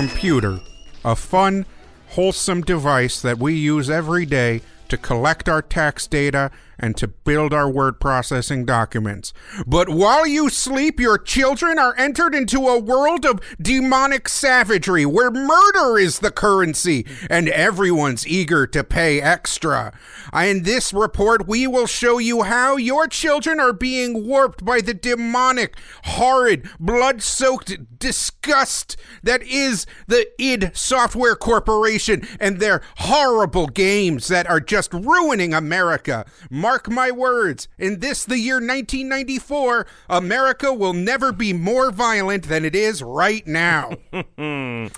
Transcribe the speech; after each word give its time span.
Computer, 0.00 0.58
a 1.04 1.14
fun, 1.14 1.66
wholesome 2.12 2.62
device 2.62 3.20
that 3.20 3.38
we 3.38 3.52
use 3.52 3.90
every 3.90 4.24
day 4.24 4.62
to 4.88 4.96
collect 4.96 5.46
our 5.46 5.60
tax 5.60 6.06
data 6.06 6.50
and 6.80 6.96
to 6.96 7.06
build 7.06 7.52
our 7.52 7.70
word 7.70 8.00
processing 8.00 8.64
documents. 8.64 9.32
But 9.66 9.88
while 9.88 10.26
you 10.26 10.48
sleep, 10.48 10.98
your 10.98 11.18
children 11.18 11.78
are 11.78 11.94
entered 11.96 12.34
into 12.34 12.66
a 12.66 12.80
world 12.80 13.24
of 13.24 13.40
demonic 13.60 14.28
savagery 14.28 15.06
where 15.06 15.30
murder 15.30 15.98
is 15.98 16.18
the 16.18 16.30
currency 16.30 17.06
and 17.28 17.48
everyone's 17.48 18.26
eager 18.26 18.66
to 18.68 18.82
pay 18.82 19.20
extra. 19.20 19.92
In 20.34 20.62
this 20.62 20.92
report, 20.92 21.46
we 21.46 21.66
will 21.66 21.86
show 21.86 22.18
you 22.18 22.42
how 22.42 22.76
your 22.76 23.06
children 23.06 23.60
are 23.60 23.72
being 23.72 24.26
warped 24.26 24.64
by 24.64 24.80
the 24.80 24.94
demonic, 24.94 25.76
horrid, 26.04 26.68
blood 26.80 27.22
soaked 27.22 27.98
disgust 27.98 28.96
that 29.22 29.42
is 29.42 29.86
the 30.06 30.26
id 30.38 30.70
Software 30.74 31.36
Corporation 31.36 32.26
and 32.40 32.58
their 32.58 32.80
horrible 32.98 33.66
games 33.66 34.28
that 34.28 34.48
are 34.48 34.60
just 34.60 34.92
ruining 34.92 35.52
America. 35.52 36.24
Mark 36.50 36.69
my 36.88 37.10
words, 37.10 37.68
in 37.78 38.00
this, 38.00 38.24
the 38.24 38.38
year 38.38 38.56
1994, 38.56 39.86
America 40.08 40.72
will 40.72 40.92
never 40.92 41.32
be 41.32 41.52
more 41.52 41.90
violent 41.90 42.48
than 42.48 42.64
it 42.64 42.76
is 42.76 43.02
right 43.02 43.46
now. 43.46 43.92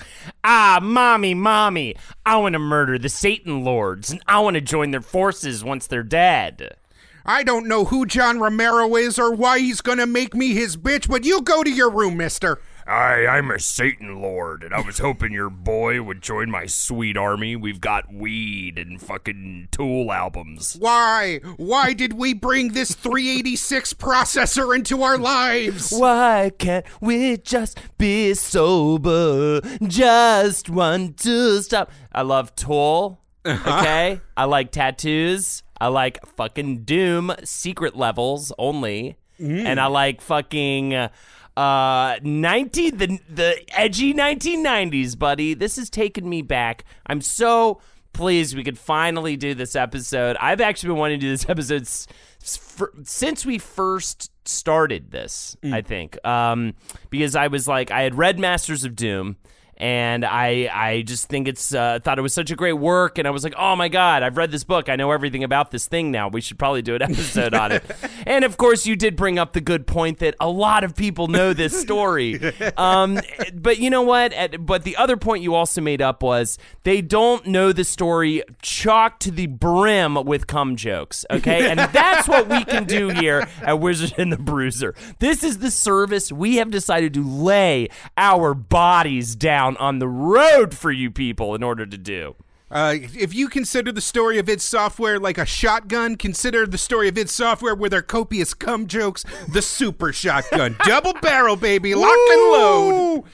ah, 0.44 0.78
mommy, 0.82 1.34
mommy, 1.34 1.96
I 2.26 2.36
want 2.36 2.54
to 2.54 2.58
murder 2.58 2.98
the 2.98 3.08
Satan 3.08 3.64
Lords, 3.64 4.10
and 4.10 4.22
I 4.26 4.40
want 4.40 4.54
to 4.54 4.60
join 4.60 4.90
their 4.90 5.00
forces 5.00 5.64
once 5.64 5.86
they're 5.86 6.02
dead. 6.02 6.76
I 7.24 7.42
don't 7.42 7.68
know 7.68 7.84
who 7.84 8.04
John 8.06 8.40
Romero 8.40 8.96
is 8.96 9.18
or 9.18 9.32
why 9.32 9.60
he's 9.60 9.80
gonna 9.80 10.06
make 10.06 10.34
me 10.34 10.54
his 10.54 10.76
bitch, 10.76 11.08
but 11.08 11.24
you 11.24 11.42
go 11.42 11.62
to 11.62 11.70
your 11.70 11.90
room, 11.90 12.16
mister. 12.16 12.58
I, 12.86 13.27
I'm 13.27 13.50
a 13.50 13.58
Satan 13.61 14.20
Lord, 14.20 14.62
and 14.62 14.75
I 14.75 14.80
was 14.80 14.98
hoping 14.98 15.33
your 15.33 15.50
boy 15.50 16.02
would 16.02 16.20
join 16.20 16.50
my 16.50 16.66
sweet 16.66 17.16
army. 17.16 17.55
We've 17.56 17.80
got 17.80 18.12
weed 18.12 18.79
and 18.79 19.01
fucking 19.01 19.68
Tool 19.70 20.11
albums. 20.12 20.77
Why? 20.79 21.40
Why 21.56 21.92
did 21.92 22.14
we 22.14 22.34
bring 22.34 22.73
this 22.73 22.95
386 22.95 23.95
processor 23.95 24.74
into 24.74 25.02
our 25.02 25.17
lives? 25.18 25.92
Why 25.92 26.51
can't 26.58 26.84
we 27.01 27.36
just 27.36 27.79
be 27.98 28.34
sober? 28.34 29.61
Just 29.86 30.68
want 30.68 31.18
to 31.18 31.62
stop. 31.62 31.90
I 32.12 32.23
love 32.23 32.55
Tool. 32.56 33.18
Okay? 33.45 34.20
I 34.36 34.45
like 34.45 34.70
tattoos. 34.70 35.64
I 35.80 35.89
like 35.89 36.24
fucking 36.36 36.85
Doom 36.85 37.33
secret 37.42 37.96
levels 37.96 38.52
only. 38.56 39.17
And 39.40 39.80
I 39.80 39.86
like 39.86 40.20
fucking 40.20 40.95
uh 40.95 41.08
19 41.57 42.96
the 42.96 43.18
the 43.29 43.63
edgy 43.79 44.14
1990s, 44.14 45.18
buddy. 45.18 45.55
This 45.55 45.77
has 45.77 45.90
taken 45.90 46.29
me 46.29 46.42
back. 46.42 46.85
I'm 47.07 47.20
so 47.20 47.80
pleased 48.13 48.55
we 48.57 48.64
could 48.64 48.79
finally 48.79 49.36
do 49.36 49.55
this 49.55 49.74
episode. 49.74 50.36
I've 50.41 50.61
actually 50.61 50.89
been 50.91 50.98
wanting 50.98 51.20
to 51.20 51.27
do 51.27 51.30
this 51.30 51.46
episode 51.48 51.83
s- 51.83 52.07
for, 52.42 52.92
since 53.05 53.46
we 53.46 53.58
first 53.58 54.30
started 54.46 55.11
this, 55.11 55.57
I 55.64 55.80
think. 55.83 56.24
Um 56.27 56.74
because 57.11 57.36
I 57.36 57.46
was 57.48 57.68
like 57.68 57.91
I 57.91 58.02
had 58.02 58.14
read 58.17 58.39
Masters 58.39 58.85
of 58.85 58.96
Doom 58.96 59.36
and 59.82 60.24
I 60.24 60.70
I 60.72 61.02
just 61.02 61.28
think 61.28 61.48
it's 61.48 61.74
uh, 61.74 61.98
thought 62.02 62.16
it 62.18 62.22
was 62.22 62.32
such 62.32 62.52
a 62.52 62.56
great 62.56 62.74
work, 62.74 63.18
and 63.18 63.26
I 63.26 63.32
was 63.32 63.42
like, 63.42 63.54
oh 63.58 63.74
my 63.74 63.88
god, 63.88 64.22
I've 64.22 64.36
read 64.36 64.52
this 64.52 64.62
book, 64.62 64.88
I 64.88 64.94
know 64.94 65.10
everything 65.10 65.42
about 65.42 65.72
this 65.72 65.88
thing 65.88 66.12
now. 66.12 66.28
We 66.28 66.40
should 66.40 66.58
probably 66.58 66.82
do 66.82 66.94
an 66.94 67.02
episode 67.10 67.52
on 67.52 67.72
it. 67.72 67.82
And 68.24 68.44
of 68.44 68.56
course, 68.56 68.86
you 68.86 68.94
did 68.94 69.16
bring 69.16 69.40
up 69.40 69.52
the 69.54 69.60
good 69.60 69.86
point 69.88 70.20
that 70.20 70.36
a 70.38 70.48
lot 70.48 70.84
of 70.84 70.94
people 70.94 71.26
know 71.26 71.52
this 71.52 71.78
story. 71.78 72.40
Um, 72.76 73.18
but 73.54 73.78
you 73.78 73.90
know 73.90 74.02
what? 74.02 74.32
At- 74.32 74.64
But 74.64 74.84
the 74.84 74.96
other 74.96 75.16
point 75.16 75.42
you 75.42 75.54
also 75.54 75.80
made 75.80 76.00
up 76.00 76.22
was 76.22 76.58
they 76.84 77.00
don't 77.02 77.46
know 77.46 77.72
the 77.72 77.84
story 77.84 78.42
chock 78.62 79.18
to 79.20 79.30
the 79.30 79.46
brim 79.46 80.14
with 80.24 80.46
cum 80.46 80.76
jokes. 80.76 81.26
Okay, 81.30 81.68
and 81.70 81.78
that's 81.92 82.28
what 82.28 82.48
we 82.48 82.64
can 82.64 82.84
do 82.84 83.08
here 83.08 83.46
at 83.62 83.80
Wizard 83.80 84.14
and 84.16 84.32
the 84.32 84.36
Bruiser. 84.36 84.94
This 85.18 85.42
is 85.42 85.58
the 85.58 85.70
service 85.70 86.30
we 86.32 86.56
have 86.56 86.70
decided 86.70 87.14
to 87.14 87.26
lay 87.26 87.88
our 88.16 88.54
bodies 88.54 89.34
down 89.34 89.71
on 89.78 89.98
the 89.98 90.08
road 90.08 90.74
for 90.74 90.90
you 90.90 91.10
people 91.10 91.55
in 91.55 91.62
order 91.62 91.86
to 91.86 91.98
do. 91.98 92.36
Uh, 92.70 92.94
if 92.98 93.34
you 93.34 93.48
consider 93.48 93.92
the 93.92 94.00
story 94.00 94.38
of 94.38 94.48
id 94.48 94.60
Software 94.60 95.18
like 95.18 95.36
a 95.36 95.44
shotgun, 95.44 96.16
consider 96.16 96.66
the 96.66 96.78
story 96.78 97.06
of 97.06 97.18
id 97.18 97.28
Software 97.28 97.74
with 97.74 97.92
their 97.92 98.00
copious 98.00 98.55
cum 98.55 98.86
jokes 98.86 99.24
the 99.52 99.61
super 99.61 100.11
shotgun. 100.11 100.77
Double 100.84 101.12
barrel, 101.20 101.56
baby. 101.56 101.94
Lock 101.94 102.16
and 102.30 102.40
load. 102.40 103.24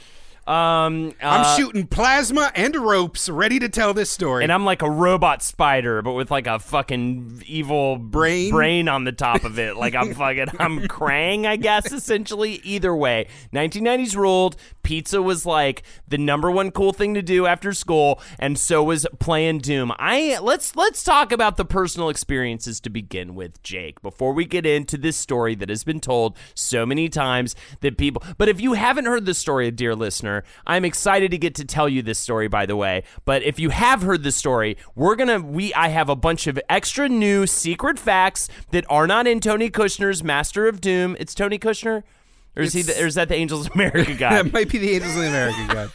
Um, 0.49 1.13
I'm 1.21 1.43
uh, 1.43 1.57
shooting 1.57 1.87
plasma 1.87 2.51
and 2.55 2.75
ropes 2.75 3.29
ready 3.29 3.59
to 3.59 3.69
tell 3.69 3.93
this 3.93 4.11
story. 4.11 4.45
and 4.45 4.51
I'm 4.51 4.65
like 4.65 4.81
a 4.81 4.89
robot 4.89 5.43
spider, 5.43 6.01
but 6.01 6.15
with 6.15 6.31
like 6.31 6.47
a 6.47 6.59
fucking 6.59 7.43
evil 7.47 7.99
Brain? 7.99 8.51
brain 8.51 8.89
on 8.89 9.05
the 9.05 9.13
top 9.13 9.45
of 9.45 9.59
it. 9.59 9.77
Like 9.77 9.95
I'm 9.95 10.15
fucking, 10.15 10.47
I'm 10.59 10.89
Krang, 10.89 11.45
I 11.45 11.57
guess. 11.57 11.93
Essentially, 11.93 12.63
either 12.65 12.97
way, 12.97 13.27
1990s 13.53 14.17
ruled. 14.17 14.57
Pizza 14.83 15.21
was 15.21 15.45
like 15.45 15.83
the 16.09 16.17
number 16.17 16.51
one 16.51 16.71
cool 16.71 16.95
thing 16.95 17.13
to 17.13 17.21
do 17.21 17.45
after 17.45 17.75
school, 17.75 18.19
and 18.39 18.59
so 18.59 18.83
was 18.83 19.07
playing 19.19 19.59
Doom. 19.59 19.93
I 19.99 20.39
let's 20.39 20.75
let's 20.77 21.05
talk 21.05 21.31
about 21.31 21.59
the 21.59 21.67
personal 21.67 22.09
experiences 22.09 22.81
to 22.81 22.89
begin 22.89 23.35
with, 23.35 23.63
Jake. 23.63 24.01
Before 24.01 24.33
we 24.33 24.47
get 24.47 24.65
into 24.65 24.97
this 24.97 25.19
story 25.19 25.55
that 25.57 25.69
has 25.69 25.85
been 25.85 26.01
told 26.01 26.39
so 26.55 26.87
many 26.87 27.11
times 27.11 27.55
that 27.81 27.99
people. 27.99 28.23
But 28.39 28.49
if 28.49 28.63
you 28.63 28.73
haven't 28.73 29.05
heard 29.05 29.27
the 29.27 29.35
story, 29.35 29.71
dear 29.71 29.95
listener, 29.95 30.38
I'm 30.67 30.85
excited 30.85 31.31
to 31.31 31.39
get 31.39 31.55
to 31.57 31.65
tell 31.65 31.89
you 31.89 32.03
this 32.03 32.19
story. 32.19 32.49
By 32.49 32.67
the 32.67 32.77
way, 32.77 33.05
but 33.25 33.43
if 33.43 33.59
you 33.59 33.71
have 33.71 34.03
heard 34.03 34.23
the 34.23 34.33
story, 34.33 34.77
we're 34.95 35.17
gonna 35.17 35.41
we 35.41 35.73
I 35.75 35.89
have 35.89 36.09
a 36.09 36.17
bunch 36.17 36.47
of 36.47 36.59
extra 36.69 37.09
new 37.09 37.47
secret 37.47 37.99
facts 37.99 38.49
that 38.71 38.85
are 38.89 39.07
not 39.07 39.27
in 39.27 39.41
Tony 39.41 39.71
Kushner's 39.71 40.23
Master 40.23 40.67
of 40.67 40.81
Doom. 40.81 41.17
It's 41.19 41.35
Tony 41.35 41.59
Kushner. 41.59 42.03
Or 42.57 42.63
is 42.63 42.73
he? 42.73 42.83
The, 42.83 43.03
or 43.03 43.07
is 43.07 43.15
that 43.15 43.29
the 43.29 43.37
Angels 43.37 43.67
of 43.67 43.75
America 43.75 44.15
guy? 44.19 44.43
that 44.43 44.53
might 44.53 44.69
be 44.71 44.79
the 44.79 44.91
Angels 44.93 45.15
of 45.15 45.23
the 45.23 45.29
American 45.29 45.67
guy. 45.69 45.87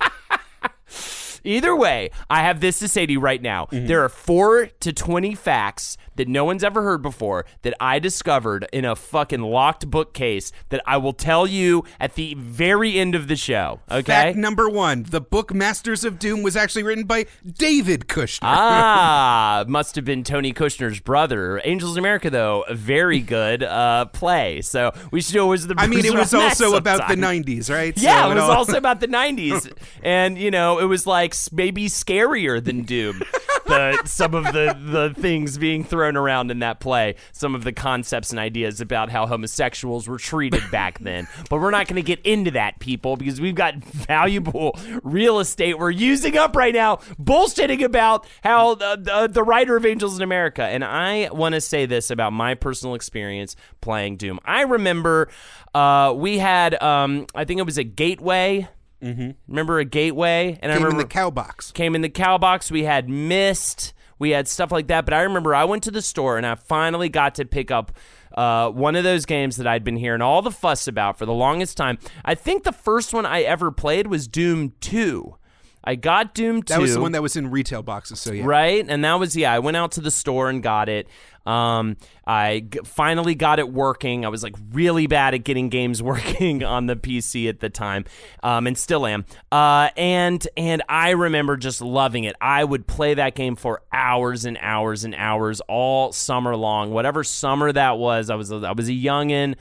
Either 1.43 1.75
way, 1.75 2.09
I 2.29 2.41
have 2.41 2.59
this 2.59 2.79
to 2.79 2.87
say 2.87 3.05
to 3.05 3.11
you 3.13 3.19
right 3.19 3.41
now. 3.41 3.67
There 3.71 4.03
are 4.03 4.09
four 4.09 4.67
to 4.79 4.93
20 4.93 5.35
facts 5.35 5.97
that 6.15 6.27
no 6.27 6.45
one's 6.45 6.63
ever 6.63 6.83
heard 6.83 7.01
before 7.01 7.43
that 7.63 7.73
I 7.79 7.97
discovered 7.99 8.67
in 8.71 8.85
a 8.85 8.95
fucking 8.95 9.41
locked 9.41 9.89
bookcase 9.89 10.51
that 10.69 10.81
I 10.85 10.97
will 10.97 11.13
tell 11.13 11.47
you 11.47 11.83
at 11.99 12.13
the 12.15 12.35
very 12.35 12.99
end 12.99 13.15
of 13.15 13.27
the 13.27 13.35
show. 13.35 13.79
Okay? 13.91 14.03
Fact 14.03 14.37
number 14.37 14.69
one: 14.69 15.03
the 15.09 15.21
book 15.21 15.53
Masters 15.53 16.03
of 16.05 16.19
Doom 16.19 16.43
was 16.43 16.55
actually 16.55 16.83
written 16.83 17.05
by 17.05 17.25
David 17.45 18.07
Kushner. 18.07 18.39
ah, 18.43 19.65
must 19.67 19.95
have 19.95 20.05
been 20.05 20.23
Tony 20.23 20.53
Kushner's 20.53 20.99
brother. 20.99 21.59
Angels 21.63 21.93
in 21.93 21.99
America, 21.99 22.29
though, 22.29 22.61
a 22.67 22.75
very 22.75 23.19
good 23.19 23.63
uh, 23.63 24.05
play. 24.05 24.61
So 24.61 24.91
we 25.11 25.21
should 25.21 25.37
always 25.37 25.65
the. 25.67 25.75
I 25.77 25.87
mean, 25.87 26.05
it 26.05 26.13
was 26.13 26.33
also 26.33 26.75
about 26.75 27.07
the 27.09 27.15
'90s, 27.15 27.69
right? 27.71 27.97
Yeah, 27.97 28.23
So 28.25 28.31
it 28.31 28.35
was 28.35 28.43
all- 28.43 28.51
also 28.51 28.77
about 28.77 28.99
the 28.99 29.07
90s. 29.07 29.71
and, 30.03 30.37
you 30.37 30.51
know, 30.51 30.79
it 30.79 30.85
was 30.85 31.05
like 31.07 31.32
maybe 31.51 31.87
scarier 31.87 32.63
than 32.63 32.83
Doom. 32.83 33.21
the 33.65 34.01
some 34.05 34.33
of 34.35 34.43
the 34.45 34.77
the 34.77 35.21
things 35.21 35.57
being 35.57 35.83
thrown 35.83 36.17
around 36.17 36.51
in 36.51 36.59
that 36.59 36.79
play, 36.79 37.15
some 37.31 37.55
of 37.55 37.63
the 37.63 37.71
concepts 37.71 38.31
and 38.31 38.39
ideas 38.39 38.81
about 38.81 39.09
how 39.09 39.25
homosexuals 39.25 40.07
were 40.07 40.17
treated 40.17 40.61
back 40.69 40.99
then. 40.99 41.27
But 41.49 41.61
we're 41.61 41.71
not 41.71 41.87
going 41.87 41.95
to 41.95 42.01
get 42.01 42.19
into 42.25 42.51
that, 42.51 42.79
people, 42.79 43.15
because 43.15 43.39
we've 43.39 43.55
got 43.55 43.75
valuable 43.75 44.77
real 45.03 45.39
estate 45.39 45.79
we're 45.79 45.91
using 45.91 46.37
up 46.37 46.55
right 46.55 46.73
now, 46.73 46.97
bullshitting 47.21 47.83
about 47.83 48.27
how 48.43 48.75
the, 48.75 48.97
the, 49.01 49.27
the 49.31 49.43
writer 49.43 49.77
of 49.77 49.85
Angels 49.85 50.17
in 50.17 50.23
America. 50.23 50.63
And 50.63 50.83
I 50.83 51.29
want 51.31 51.55
to 51.55 51.61
say 51.61 51.85
this 51.85 52.11
about 52.11 52.33
my 52.33 52.55
personal 52.55 52.95
experience 52.95 53.55
playing 53.81 54.17
Doom. 54.17 54.39
I 54.45 54.63
remember 54.63 55.29
uh, 55.73 56.13
we 56.15 56.37
had, 56.37 56.81
um, 56.81 57.27
I 57.33 57.45
think 57.45 57.59
it 57.59 57.65
was 57.65 57.77
a 57.77 57.83
gateway. 57.83 58.67
Mm-hmm. 59.03 59.31
Remember 59.47 59.79
a 59.79 59.85
gateway? 59.85 60.57
And 60.61 60.71
I 60.71 60.75
Came 60.75 60.83
in 60.83 60.83
remember 60.85 61.03
the 61.03 61.09
cow 61.09 61.29
box. 61.29 61.71
came 61.71 61.93
in 61.95 62.01
the 62.01 62.09
cow 62.09 62.37
box. 62.37 62.71
We 62.71 62.83
had 62.83 63.09
Myst. 63.09 63.93
We 64.19 64.29
had 64.29 64.47
stuff 64.47 64.71
like 64.71 64.87
that. 64.87 65.03
But 65.05 65.13
I 65.13 65.21
remember 65.23 65.53
I 65.53 65.65
went 65.65 65.83
to 65.83 65.91
the 65.91 66.01
store 66.01 66.37
and 66.37 66.45
I 66.45 66.55
finally 66.55 67.09
got 67.09 67.35
to 67.35 67.45
pick 67.45 67.69
up 67.71 67.91
uh, 68.35 68.69
one 68.69 68.95
of 68.95 69.03
those 69.03 69.25
games 69.25 69.57
that 69.57 69.67
I'd 69.67 69.83
been 69.83 69.97
hearing 69.97 70.21
all 70.21 70.41
the 70.41 70.51
fuss 70.51 70.87
about 70.87 71.17
for 71.17 71.25
the 71.25 71.33
longest 71.33 71.75
time. 71.77 71.97
I 72.23 72.33
think 72.35 72.63
the 72.63 72.71
first 72.71 73.13
one 73.13 73.25
I 73.25 73.41
ever 73.41 73.71
played 73.71 74.07
was 74.07 74.27
Doom 74.27 74.73
2. 74.81 75.35
I 75.83 75.95
got 75.95 76.33
Doom 76.33 76.63
2. 76.63 76.73
That 76.73 76.79
was 76.79 76.93
the 76.93 77.01
one 77.01 77.11
that 77.11 77.21
was 77.21 77.35
in 77.35 77.51
retail 77.51 77.83
boxes. 77.83 78.19
So 78.19 78.31
yeah, 78.31 78.43
Right? 78.45 78.85
And 78.87 79.03
that 79.03 79.15
was, 79.15 79.35
yeah, 79.35 79.51
I 79.51 79.59
went 79.59 79.75
out 79.77 79.91
to 79.93 80.01
the 80.01 80.11
store 80.11 80.49
and 80.49 80.63
got 80.63 80.87
it. 80.89 81.07
Um, 81.45 81.97
I 82.25 82.61
g- 82.69 82.79
finally 82.85 83.35
got 83.35 83.59
it 83.59 83.69
working. 83.69 84.23
I 84.25 84.29
was 84.29 84.43
like 84.43 84.55
really 84.71 85.07
bad 85.07 85.33
at 85.33 85.39
getting 85.43 85.67
games 85.67 86.01
working 86.03 86.63
on 86.63 86.85
the 86.85 86.95
PC 86.95 87.49
at 87.49 87.59
the 87.59 87.69
time, 87.69 88.05
um, 88.41 88.65
and 88.65 88.77
still 88.77 89.05
am. 89.05 89.25
Uh, 89.51 89.89
and 89.97 90.47
and 90.55 90.83
I 90.87 91.09
remember 91.09 91.57
just 91.57 91.81
loving 91.81 92.23
it. 92.23 92.37
I 92.39 92.63
would 92.63 92.87
play 92.87 93.15
that 93.15 93.35
game 93.35 93.57
for 93.57 93.81
hours 93.91 94.45
and 94.45 94.57
hours 94.61 95.03
and 95.03 95.13
hours 95.15 95.59
all 95.67 96.13
summer 96.13 96.55
long. 96.55 96.91
Whatever 96.91 97.25
summer 97.25 97.73
that 97.73 97.97
was, 97.97 98.29
I 98.29 98.35
was 98.35 98.49
a, 98.49 98.55
I 98.65 98.71
was 98.71 98.87
a 98.87 98.93
youngin' 98.93 99.55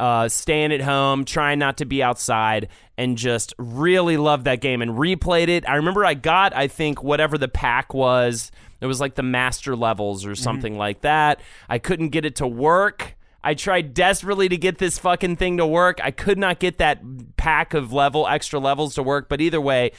uh, 0.00 0.28
staying 0.28 0.72
at 0.72 0.80
home, 0.80 1.24
trying 1.24 1.60
not 1.60 1.76
to 1.76 1.84
be 1.84 2.02
outside, 2.02 2.66
and 3.02 3.18
just 3.18 3.52
really 3.58 4.16
loved 4.16 4.44
that 4.44 4.60
game 4.60 4.80
and 4.80 4.92
replayed 4.92 5.48
it. 5.48 5.68
I 5.68 5.74
remember 5.74 6.04
I 6.04 6.14
got, 6.14 6.54
I 6.54 6.68
think, 6.68 7.02
whatever 7.02 7.36
the 7.36 7.48
pack 7.48 7.92
was. 7.92 8.52
It 8.80 8.86
was 8.86 9.00
like 9.00 9.16
the 9.16 9.24
master 9.24 9.74
levels 9.74 10.24
or 10.24 10.30
mm-hmm. 10.30 10.42
something 10.42 10.78
like 10.78 11.00
that. 11.00 11.40
I 11.68 11.78
couldn't 11.78 12.10
get 12.10 12.24
it 12.24 12.36
to 12.36 12.46
work. 12.46 13.16
I 13.42 13.54
tried 13.54 13.92
desperately 13.92 14.48
to 14.48 14.56
get 14.56 14.78
this 14.78 15.00
fucking 15.00 15.34
thing 15.34 15.56
to 15.56 15.66
work. 15.66 15.98
I 16.00 16.12
could 16.12 16.38
not 16.38 16.60
get 16.60 16.78
that 16.78 17.02
pack 17.36 17.74
of 17.74 17.92
level 17.92 18.28
extra 18.28 18.60
levels 18.60 18.94
to 18.94 19.02
work. 19.02 19.28
But 19.28 19.40
either 19.40 19.60
way, 19.60 19.90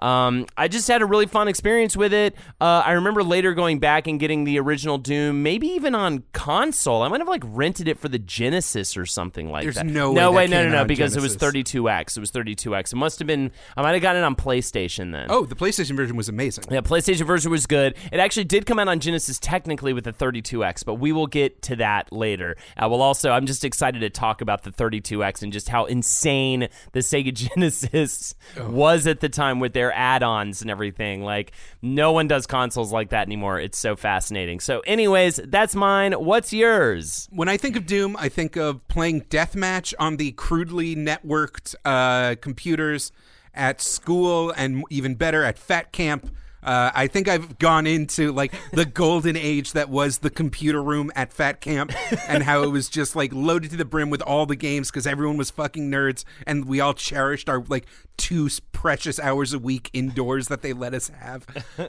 um, 0.00 0.46
I 0.56 0.68
just 0.68 0.88
had 0.88 1.02
a 1.02 1.06
really 1.06 1.26
fun 1.26 1.48
experience 1.48 1.96
with 1.96 2.12
it. 2.12 2.34
Uh, 2.60 2.82
I 2.84 2.92
remember 2.92 3.22
later 3.22 3.54
going 3.54 3.78
back 3.78 4.06
and 4.06 4.18
getting 4.18 4.44
the 4.44 4.58
original 4.58 4.98
Doom, 4.98 5.42
maybe 5.42 5.68
even 5.68 5.94
on 5.94 6.24
console. 6.32 7.02
I 7.02 7.08
might 7.08 7.20
have 7.20 7.28
like 7.28 7.42
rented 7.46 7.88
it 7.88 7.98
for 7.98 8.08
the 8.08 8.18
Genesis 8.18 8.96
or 8.96 9.06
something 9.06 9.50
like 9.50 9.64
There's 9.64 9.76
that. 9.76 9.86
no 9.86 10.12
way 10.12 10.20
no 10.20 10.32
way, 10.32 10.46
no, 10.46 10.62
no, 10.64 10.70
no, 10.70 10.84
because 10.84 11.16
it 11.16 11.22
was 11.22 11.36
32x. 11.36 12.16
It 12.16 12.20
was 12.20 12.30
32x. 12.30 12.92
It 12.92 12.96
must 12.96 13.18
have 13.18 13.26
been. 13.26 13.50
I 13.76 13.82
might 13.82 13.92
have 13.92 14.02
gotten 14.02 14.22
it 14.22 14.24
on 14.24 14.36
PlayStation 14.36 15.12
then. 15.12 15.26
Oh, 15.30 15.44
the 15.44 15.54
PlayStation 15.54 15.96
version 15.96 16.16
was 16.16 16.28
amazing. 16.28 16.64
Yeah, 16.70 16.80
PlayStation 16.80 17.26
version 17.26 17.50
was 17.50 17.66
good. 17.66 17.94
It 18.12 18.20
actually 18.20 18.44
did 18.44 18.66
come 18.66 18.78
out 18.78 18.88
on 18.88 19.00
Genesis 19.00 19.38
technically 19.38 19.92
with 19.92 20.04
the 20.04 20.12
32X, 20.12 20.84
but 20.84 20.94
we 20.94 21.12
will 21.12 21.26
get 21.26 21.62
to 21.62 21.76
that 21.76 22.12
later. 22.12 22.56
Uh, 22.76 22.88
well, 22.88 23.02
also, 23.02 23.30
I'm 23.30 23.46
just 23.46 23.64
excited 23.64 24.00
to 24.00 24.10
talk 24.10 24.40
about 24.40 24.62
the 24.62 24.70
32X 24.70 25.42
and 25.42 25.52
just 25.52 25.68
how 25.68 25.84
insane 25.84 26.68
the 26.92 27.00
Sega 27.00 27.32
Genesis 27.54 28.34
was 28.58 29.06
at 29.06 29.20
the 29.20 29.28
time 29.28 29.60
with 29.60 29.72
their 29.72 29.89
add-ons 29.92 30.62
and 30.62 30.70
everything. 30.70 31.22
Like, 31.22 31.52
no 31.82 32.12
one 32.12 32.28
does 32.28 32.46
consoles 32.46 32.92
like 32.92 33.10
that 33.10 33.26
anymore. 33.26 33.60
It's 33.60 33.78
so 33.78 33.96
fascinating. 33.96 34.60
So, 34.60 34.80
anyways, 34.80 35.40
that's 35.46 35.74
mine. 35.74 36.12
What's 36.12 36.52
yours? 36.52 37.28
When 37.30 37.48
I 37.48 37.56
think 37.56 37.76
of 37.76 37.86
Doom, 37.86 38.16
I 38.18 38.28
think 38.28 38.56
of 38.56 38.86
playing 38.88 39.22
deathmatch 39.22 39.94
on 39.98 40.16
the 40.16 40.32
crudely 40.32 40.96
networked 40.96 41.74
uh, 41.84 42.36
computers 42.40 43.12
at 43.52 43.80
school, 43.80 44.52
and 44.56 44.84
even 44.90 45.16
better 45.16 45.44
at 45.44 45.58
Fat 45.58 45.92
Camp. 45.92 46.30
Uh, 46.62 46.90
I 46.94 47.06
think 47.06 47.28
I've 47.28 47.58
gone 47.58 47.86
into 47.86 48.32
like 48.32 48.52
the 48.72 48.84
golden 48.84 49.36
age 49.36 49.72
that 49.72 49.88
was 49.88 50.18
the 50.18 50.30
computer 50.30 50.82
room 50.82 51.10
at 51.14 51.32
Fat 51.32 51.60
Camp, 51.60 51.92
and 52.28 52.42
how 52.42 52.62
it 52.62 52.68
was 52.68 52.88
just 52.88 53.16
like 53.16 53.32
loaded 53.32 53.70
to 53.70 53.76
the 53.76 53.84
brim 53.84 54.10
with 54.10 54.22
all 54.22 54.46
the 54.46 54.56
games 54.56 54.90
because 54.90 55.06
everyone 55.06 55.36
was 55.36 55.50
fucking 55.50 55.90
nerds, 55.90 56.24
and 56.46 56.66
we 56.66 56.80
all 56.80 56.94
cherished 56.94 57.48
our 57.48 57.64
like 57.68 57.86
two 58.16 58.48
precious 58.72 59.18
hours 59.18 59.52
a 59.52 59.58
week 59.58 59.90
indoors 59.92 60.48
that 60.48 60.62
they 60.62 60.72
let 60.72 60.94
us 60.94 61.08
have. 61.08 61.46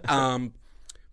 Um, 0.07 0.53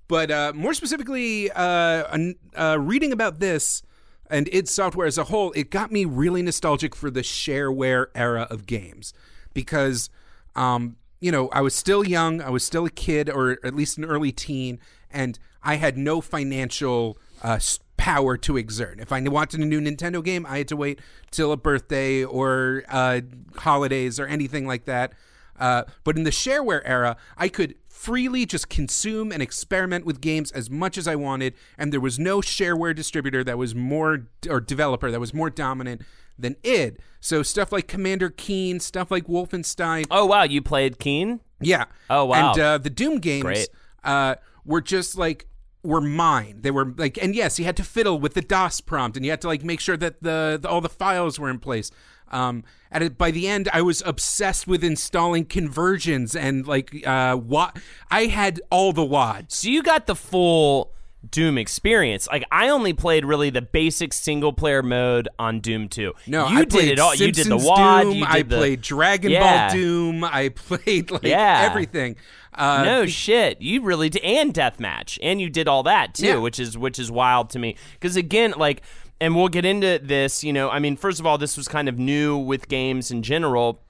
but 0.08 0.30
uh, 0.30 0.52
more 0.54 0.72
specifically, 0.72 1.50
uh, 1.50 2.32
uh, 2.56 2.78
reading 2.80 3.12
about 3.12 3.40
this 3.40 3.82
and 4.30 4.48
id 4.48 4.68
Software 4.68 5.06
as 5.06 5.18
a 5.18 5.24
whole, 5.24 5.52
it 5.52 5.70
got 5.70 5.92
me 5.92 6.04
really 6.04 6.42
nostalgic 6.42 6.94
for 6.94 7.10
the 7.10 7.20
shareware 7.20 8.06
era 8.14 8.46
of 8.50 8.66
games 8.66 9.12
because, 9.52 10.10
um, 10.56 10.96
you 11.20 11.32
know, 11.32 11.48
I 11.48 11.60
was 11.60 11.74
still 11.74 12.06
young, 12.06 12.40
I 12.40 12.50
was 12.50 12.64
still 12.64 12.86
a 12.86 12.90
kid, 12.90 13.28
or 13.28 13.58
at 13.64 13.74
least 13.74 13.98
an 13.98 14.04
early 14.04 14.32
teen, 14.32 14.78
and 15.10 15.38
I 15.62 15.76
had 15.76 15.98
no 15.98 16.20
financial 16.20 17.18
uh, 17.42 17.58
power 17.96 18.36
to 18.38 18.56
exert. 18.56 19.00
If 19.00 19.12
I 19.12 19.20
wanted 19.22 19.60
a 19.60 19.64
new 19.64 19.80
Nintendo 19.80 20.24
game, 20.24 20.46
I 20.46 20.58
had 20.58 20.68
to 20.68 20.76
wait 20.76 21.00
till 21.30 21.52
a 21.52 21.56
birthday 21.56 22.24
or 22.24 22.84
uh, 22.88 23.20
holidays 23.56 24.20
or 24.20 24.26
anything 24.26 24.66
like 24.66 24.84
that. 24.84 25.12
Uh, 25.58 25.82
but 26.04 26.16
in 26.16 26.22
the 26.22 26.30
shareware 26.30 26.82
era, 26.84 27.16
I 27.36 27.48
could 27.48 27.74
freely 27.88 28.46
just 28.46 28.68
consume 28.68 29.32
and 29.32 29.42
experiment 29.42 30.06
with 30.06 30.20
games 30.20 30.52
as 30.52 30.70
much 30.70 30.96
as 30.96 31.08
I 31.08 31.16
wanted, 31.16 31.54
and 31.76 31.92
there 31.92 32.00
was 32.00 32.16
no 32.16 32.40
shareware 32.40 32.94
distributor 32.94 33.42
that 33.42 33.58
was 33.58 33.74
more 33.74 34.28
or 34.48 34.60
developer 34.60 35.10
that 35.10 35.18
was 35.18 35.34
more 35.34 35.50
dominant 35.50 36.02
than 36.38 36.56
id. 36.62 36.98
So 37.20 37.42
stuff 37.42 37.72
like 37.72 37.88
Commander 37.88 38.30
Keen, 38.30 38.78
stuff 38.80 39.10
like 39.10 39.26
Wolfenstein, 39.26 40.06
Oh, 40.10 40.26
wow, 40.26 40.44
you 40.44 40.62
played 40.62 40.98
Keen? 40.98 41.40
yeah. 41.60 41.86
Oh, 42.08 42.26
wow. 42.26 42.52
And 42.52 42.60
uh, 42.60 42.78
the 42.78 42.90
Doom 42.90 43.18
games 43.18 43.66
uh, 44.04 44.36
were 44.64 44.80
just 44.80 45.18
like 45.18 45.46
were 45.82 46.00
mine. 46.00 46.58
They 46.62 46.70
were 46.70 46.92
like, 46.96 47.18
and 47.22 47.34
yes, 47.34 47.58
you 47.58 47.64
had 47.64 47.76
to 47.78 47.84
fiddle 47.84 48.18
with 48.18 48.34
the 48.34 48.42
DOS 48.42 48.80
prompt, 48.80 49.16
and 49.16 49.24
you 49.26 49.30
had 49.32 49.40
to 49.42 49.48
like 49.48 49.64
make 49.64 49.80
sure 49.80 49.96
that 49.96 50.22
the, 50.22 50.58
the 50.60 50.68
all 50.68 50.80
the 50.80 50.88
files 50.88 51.38
were 51.40 51.48
in 51.50 51.58
place. 51.58 51.90
Um, 52.30 52.62
at 52.92 53.00
it, 53.02 53.16
by 53.16 53.30
the 53.30 53.48
end, 53.48 53.68
I 53.72 53.80
was 53.80 54.02
obsessed 54.04 54.66
with 54.66 54.84
installing 54.84 55.46
conversions 55.46 56.36
and 56.36 56.66
like 56.66 57.06
uh, 57.06 57.38
wa- 57.42 57.72
I 58.10 58.26
had 58.26 58.60
all 58.70 58.92
the 58.92 59.04
wads. 59.04 59.54
So 59.56 59.68
you 59.68 59.82
got 59.82 60.06
the 60.06 60.14
full 60.14 60.92
Doom 61.30 61.58
experience. 61.58 62.26
Like 62.28 62.44
I 62.50 62.68
only 62.68 62.92
played 62.92 63.24
really 63.24 63.50
the 63.50 63.62
basic 63.62 64.12
single 64.12 64.52
player 64.52 64.82
mode 64.82 65.28
on 65.38 65.60
Doom 65.60 65.88
2. 65.88 66.12
No, 66.26 66.48
you 66.48 66.58
I 66.58 66.64
did 66.64 66.84
it 66.88 66.98
all. 66.98 67.14
you 67.14 67.32
did 67.32 67.46
the 67.46 67.56
WAD. 67.56 68.02
Doom. 68.04 68.12
you 68.14 68.24
did 68.24 68.34
I 68.34 68.42
the- 68.42 68.56
played 68.56 68.80
Dragon 68.82 69.30
Yeah. 69.32 69.68
Ball 69.68 69.76
Doom. 69.76 70.24
I 70.24 70.48
played 70.54 71.10
like 71.10 71.22
Yeah. 71.24 71.66
everything. 71.70 72.16
Uh, 72.54 72.82
no 72.84 73.06
shit, 73.06 73.62
you 73.62 73.82
really 73.82 74.08
did, 74.08 74.22
and 74.24 74.52
deathmatch, 74.52 75.16
and 75.22 75.40
you 75.40 75.48
did 75.48 75.68
all 75.68 75.84
that 75.84 76.14
too, 76.14 76.26
Yeah. 76.26 76.36
which 76.38 76.58
is 76.58 76.76
which 76.76 76.98
is 76.98 77.08
wild 77.10 77.50
to 77.50 77.58
me. 77.60 77.76
Because 77.92 78.16
again, 78.16 78.52
like, 78.56 78.82
and 79.20 79.36
we'll 79.36 79.48
get 79.48 79.64
into 79.64 80.00
this. 80.02 80.42
You 80.42 80.52
know, 80.52 80.68
I 80.68 80.78
mean, 80.80 80.96
first 80.96 81.20
of 81.20 81.26
all, 81.26 81.38
this 81.38 81.56
was 81.56 81.68
kind 81.68 81.88
of 81.88 81.98
new 81.98 82.36
with 82.36 82.66
games 82.68 83.10
in 83.12 83.22
general, 83.22 83.80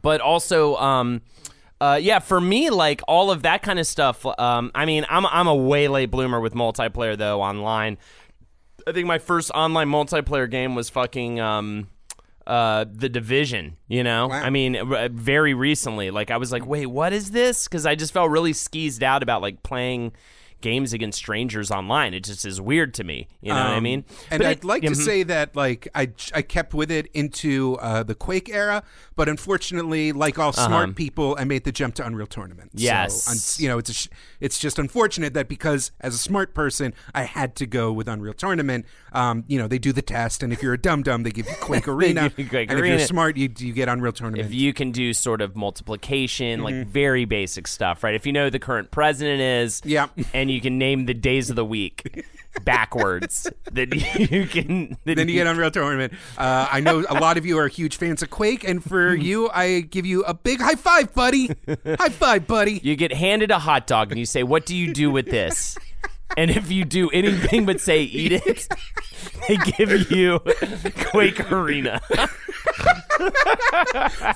but 0.00 0.20
also, 0.22 0.76
um, 0.76 1.20
uh, 1.80 1.98
yeah, 2.00 2.18
for 2.18 2.40
me, 2.40 2.70
like 2.70 3.00
all 3.08 3.30
of 3.30 3.42
that 3.42 3.62
kind 3.62 3.78
of 3.78 3.86
stuff. 3.86 4.26
Um, 4.38 4.70
I 4.74 4.84
mean, 4.84 5.06
I'm 5.08 5.24
I'm 5.26 5.46
a 5.48 5.54
way 5.54 5.88
late 5.88 6.10
bloomer 6.10 6.40
with 6.40 6.54
multiplayer 6.54 7.16
though 7.16 7.40
online. 7.40 7.96
I 8.86 8.92
think 8.92 9.06
my 9.06 9.18
first 9.18 9.50
online 9.52 9.88
multiplayer 9.88 10.50
game 10.50 10.74
was 10.74 10.88
fucking 10.90 11.38
um, 11.40 11.88
uh, 12.46 12.84
the 12.90 13.08
Division. 13.08 13.76
You 13.88 14.02
know, 14.04 14.28
Wow. 14.28 14.42
I 14.42 14.50
mean, 14.50 14.76
r- 14.76 15.08
very 15.10 15.54
recently. 15.54 16.10
Like, 16.10 16.30
I 16.30 16.36
was 16.38 16.50
like, 16.52 16.66
wait, 16.66 16.86
what 16.86 17.12
is 17.12 17.30
this? 17.30 17.64
Because 17.64 17.86
I 17.86 17.94
just 17.94 18.12
felt 18.12 18.30
really 18.30 18.52
skeezed 18.52 19.02
out 19.02 19.22
about 19.22 19.42
like 19.42 19.62
playing 19.62 20.12
games 20.60 20.92
against 20.92 21.18
strangers 21.18 21.70
online. 21.70 22.14
It 22.14 22.24
just 22.24 22.44
is 22.44 22.60
weird 22.60 22.94
to 22.94 23.04
me. 23.04 23.28
You 23.40 23.50
know 23.52 23.56
what 23.56 23.66
I 23.72 23.76
Um, 23.76 23.82
mean? 23.82 24.04
And 24.30 24.40
But 24.40 24.46
I'd 24.46 24.58
it- 24.58 24.64
like 24.64 24.82
to 24.82 24.90
mhm. 24.90 24.96
say 24.96 25.22
that 25.24 25.56
like 25.56 25.88
I 25.94 26.10
I 26.34 26.42
kept 26.42 26.74
with 26.74 26.90
it 26.90 27.08
into 27.14 27.76
uh, 27.80 28.02
the 28.02 28.14
Quake 28.14 28.48
era, 28.48 28.82
but 29.16 29.28
unfortunately, 29.28 30.12
like 30.12 30.38
all 30.38 30.52
smart 30.52 30.94
people, 30.94 31.36
I 31.38 31.44
made 31.44 31.64
the 31.64 31.72
jump 31.72 31.94
to 31.96 32.06
Unreal 32.06 32.26
Tournament. 32.26 32.70
So, 32.78 32.86
Uh-huh. 32.88 33.02
Yes. 33.02 33.28
un- 33.28 33.62
you 33.62 33.68
know, 33.68 33.78
it's 33.78 33.92
sh- 33.92 34.08
it's 34.40 34.58
just 34.58 34.78
unfortunate 34.78 35.34
that 35.34 35.48
because 35.48 35.92
as 36.00 36.14
a 36.14 36.18
smart 36.18 36.54
person, 36.54 36.94
I 37.14 37.22
had 37.24 37.56
to 37.56 37.66
go 37.66 37.92
with 37.92 38.08
Unreal 38.08 38.34
Tournament. 38.34 38.86
Um, 39.12 39.44
you 39.48 39.58
know, 39.58 39.66
they 39.68 39.78
do 39.78 39.92
the 39.92 40.02
test, 40.02 40.42
and 40.42 40.52
if 40.52 40.62
you're 40.62 40.74
a 40.74 40.80
dum 40.80 41.02
dum, 41.02 41.22
they 41.24 41.30
give 41.30 41.46
you 41.46 41.54
Quake 41.60 41.88
Arena, 41.94 42.32
you 42.36 42.46
Quake 42.46 42.70
and 42.70 42.78
if 42.78 42.86
you're 42.86 42.98
smart, 43.00 43.36
you 43.36 43.48
you 43.58 43.72
get 43.72 43.88
Unreal 43.88 44.12
Tournament. 44.12 44.46
if 44.46 44.54
you 44.54 44.72
can 44.72 44.92
do 44.92 45.12
sort 45.12 45.40
of 45.40 45.56
multiplication, 45.56 46.62
like 46.62 46.70
Mm-hmm. 46.74 46.90
very 46.90 47.24
basic 47.24 47.66
stuff, 47.66 48.04
right? 48.04 48.14
If 48.14 48.26
you 48.26 48.32
know 48.32 48.44
who 48.44 48.50
the 48.50 48.58
current 48.58 48.90
president 48.90 49.40
is, 49.40 49.82
Yeah. 49.84 50.06
and 50.32 50.49
you 50.50 50.60
can 50.60 50.78
name 50.78 51.06
the 51.06 51.14
days 51.14 51.50
of 51.50 51.56
the 51.56 51.64
week, 51.64 52.24
backwards 52.64 53.48
that 53.72 53.94
you 54.30 54.46
can. 54.46 54.96
That 55.04 55.16
then 55.16 55.28
you 55.28 55.34
get 55.34 55.46
Unreal 55.46 55.70
Tournament. 55.70 56.12
Uh, 56.36 56.68
I 56.70 56.80
know 56.80 57.04
a 57.08 57.18
lot 57.20 57.38
of 57.38 57.46
you 57.46 57.58
are 57.58 57.68
huge 57.68 57.96
fans 57.96 58.22
of 58.22 58.30
Quake, 58.30 58.64
and 58.64 58.82
for 58.82 59.14
you, 59.14 59.50
I 59.50 59.80
give 59.80 60.06
you 60.06 60.22
a 60.24 60.34
big 60.34 60.60
high 60.60 60.74
five, 60.74 61.14
buddy. 61.14 61.50
high 61.84 62.08
five, 62.08 62.46
buddy. 62.46 62.80
You 62.82 62.96
get 62.96 63.12
handed 63.12 63.50
a 63.50 63.58
hot 63.58 63.86
dog 63.86 64.10
and 64.10 64.18
you 64.18 64.26
say, 64.26 64.42
"What 64.42 64.66
do 64.66 64.76
you 64.76 64.92
do 64.92 65.10
with 65.10 65.26
this?" 65.26 65.76
And 66.36 66.50
if 66.50 66.70
you 66.70 66.84
do 66.84 67.10
anything 67.10 67.66
but 67.66 67.80
say 67.80 68.02
"eat 68.02 68.32
it," 68.32 68.68
they 69.48 69.56
give 69.56 70.10
you 70.10 70.40
Quake 71.10 71.50
Arena. 71.50 72.00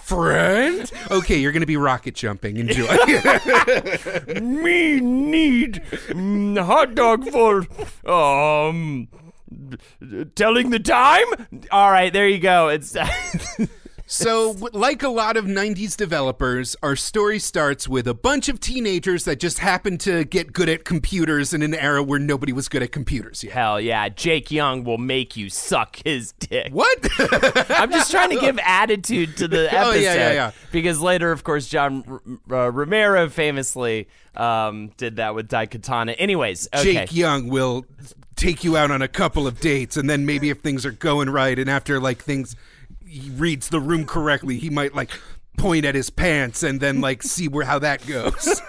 Friend. 0.03 0.93
Okay, 1.11 1.39
you're 1.39 1.53
gonna 1.53 1.67
be 1.67 1.77
rocket 1.77 2.15
jumping. 2.15 2.57
Enjoy. 2.57 2.85
Me 4.41 5.01
need 5.01 5.83
mm, 6.09 6.63
hot 6.63 6.95
dog 6.95 7.29
for 7.31 7.67
um 8.11 9.09
telling 10.35 10.71
the 10.71 10.81
time. 10.81 11.27
All 11.71 11.91
right, 11.91 12.13
there 12.13 12.29
you 12.29 12.39
go. 12.39 12.69
It's 12.69 12.97
So, 14.15 14.53
like 14.73 15.03
a 15.03 15.09
lot 15.09 15.37
of 15.37 15.45
90s 15.45 15.97
developers, 15.97 16.77
our 16.85 16.95
story 16.95 17.41
starts 17.41 17.89
with 17.89 18.07
a 18.07 18.15
bunch 18.15 18.49
of 18.49 18.61
teenagers 18.61 19.25
that 19.25 19.41
just 19.41 19.59
happen 19.59 19.99
to 19.99 20.25
get 20.25 20.53
good 20.53 20.69
at 20.69 20.85
computers 20.85 21.53
in 21.53 21.63
an 21.63 21.75
era 21.75 22.01
where 22.01 22.21
nobody 22.21 22.53
was 22.53 22.69
good 22.69 22.83
at 22.83 22.93
computers 22.93 23.43
yet. 23.43 23.53
hell 23.53 23.81
yeah. 23.81 24.09
Jake 24.09 24.53
Young 24.53 24.85
will 24.85 24.99
make 24.99 25.37
you 25.37 25.51
suck 25.51 26.01
his 26.05 26.31
dick. 26.33 26.73
What? 26.73 26.99
I'm 27.71 27.91
just 27.91 28.13
trying 28.13 28.31
to 28.31 28.39
give 28.39 28.59
attitude 28.63 29.37
to 29.39 29.49
the 29.49 29.67
episode. 29.67 29.75
Oh, 29.85 29.93
yeah, 29.93 30.15
yeah, 30.15 30.33
yeah. 30.33 30.51
Because 30.73 31.01
later, 31.01 31.31
of 31.31 31.45
course, 31.45 31.69
John 31.69 32.05
R- 32.49 32.67
uh, 32.67 32.71
Romero 32.71 33.29
famously 33.29 34.09
um, 34.35 34.93
did 34.97 35.17
that 35.17 35.35
with 35.35 35.49
Daikatana. 35.49 36.15
Anyways, 36.19 36.69
okay. 36.73 36.95
Jake 36.95 37.15
Young 37.15 37.49
will 37.49 37.85
take 38.37 38.65
you 38.65 38.77
out 38.77 38.91
on 38.91 39.03
a 39.03 39.09
couple 39.09 39.47
of 39.47 39.61
dates, 39.61 39.97
and 39.97 40.09
then 40.09 40.25
maybe 40.25 40.49
if 40.51 40.61
things 40.61 40.87
are 40.87 40.93
going 40.93 41.29
right, 41.29 41.59
and 41.59 41.69
after 41.69 42.01
like 42.01 42.23
things, 42.23 42.57
he 43.15 43.31
reads 43.31 43.69
the 43.69 43.81
room 43.81 44.05
correctly, 44.07 44.59
he 44.59 44.71
might 44.71 44.95
like 44.95 45.11
point 45.57 45.85
at 45.85 45.95
his 45.95 46.11
pants 46.11 46.63
and 46.63 46.81
then 46.81 47.01
like 47.01 47.23
see 47.35 47.49
where 47.49 47.65
how 47.65 47.79
that 47.79 48.07
goes. 48.07 48.61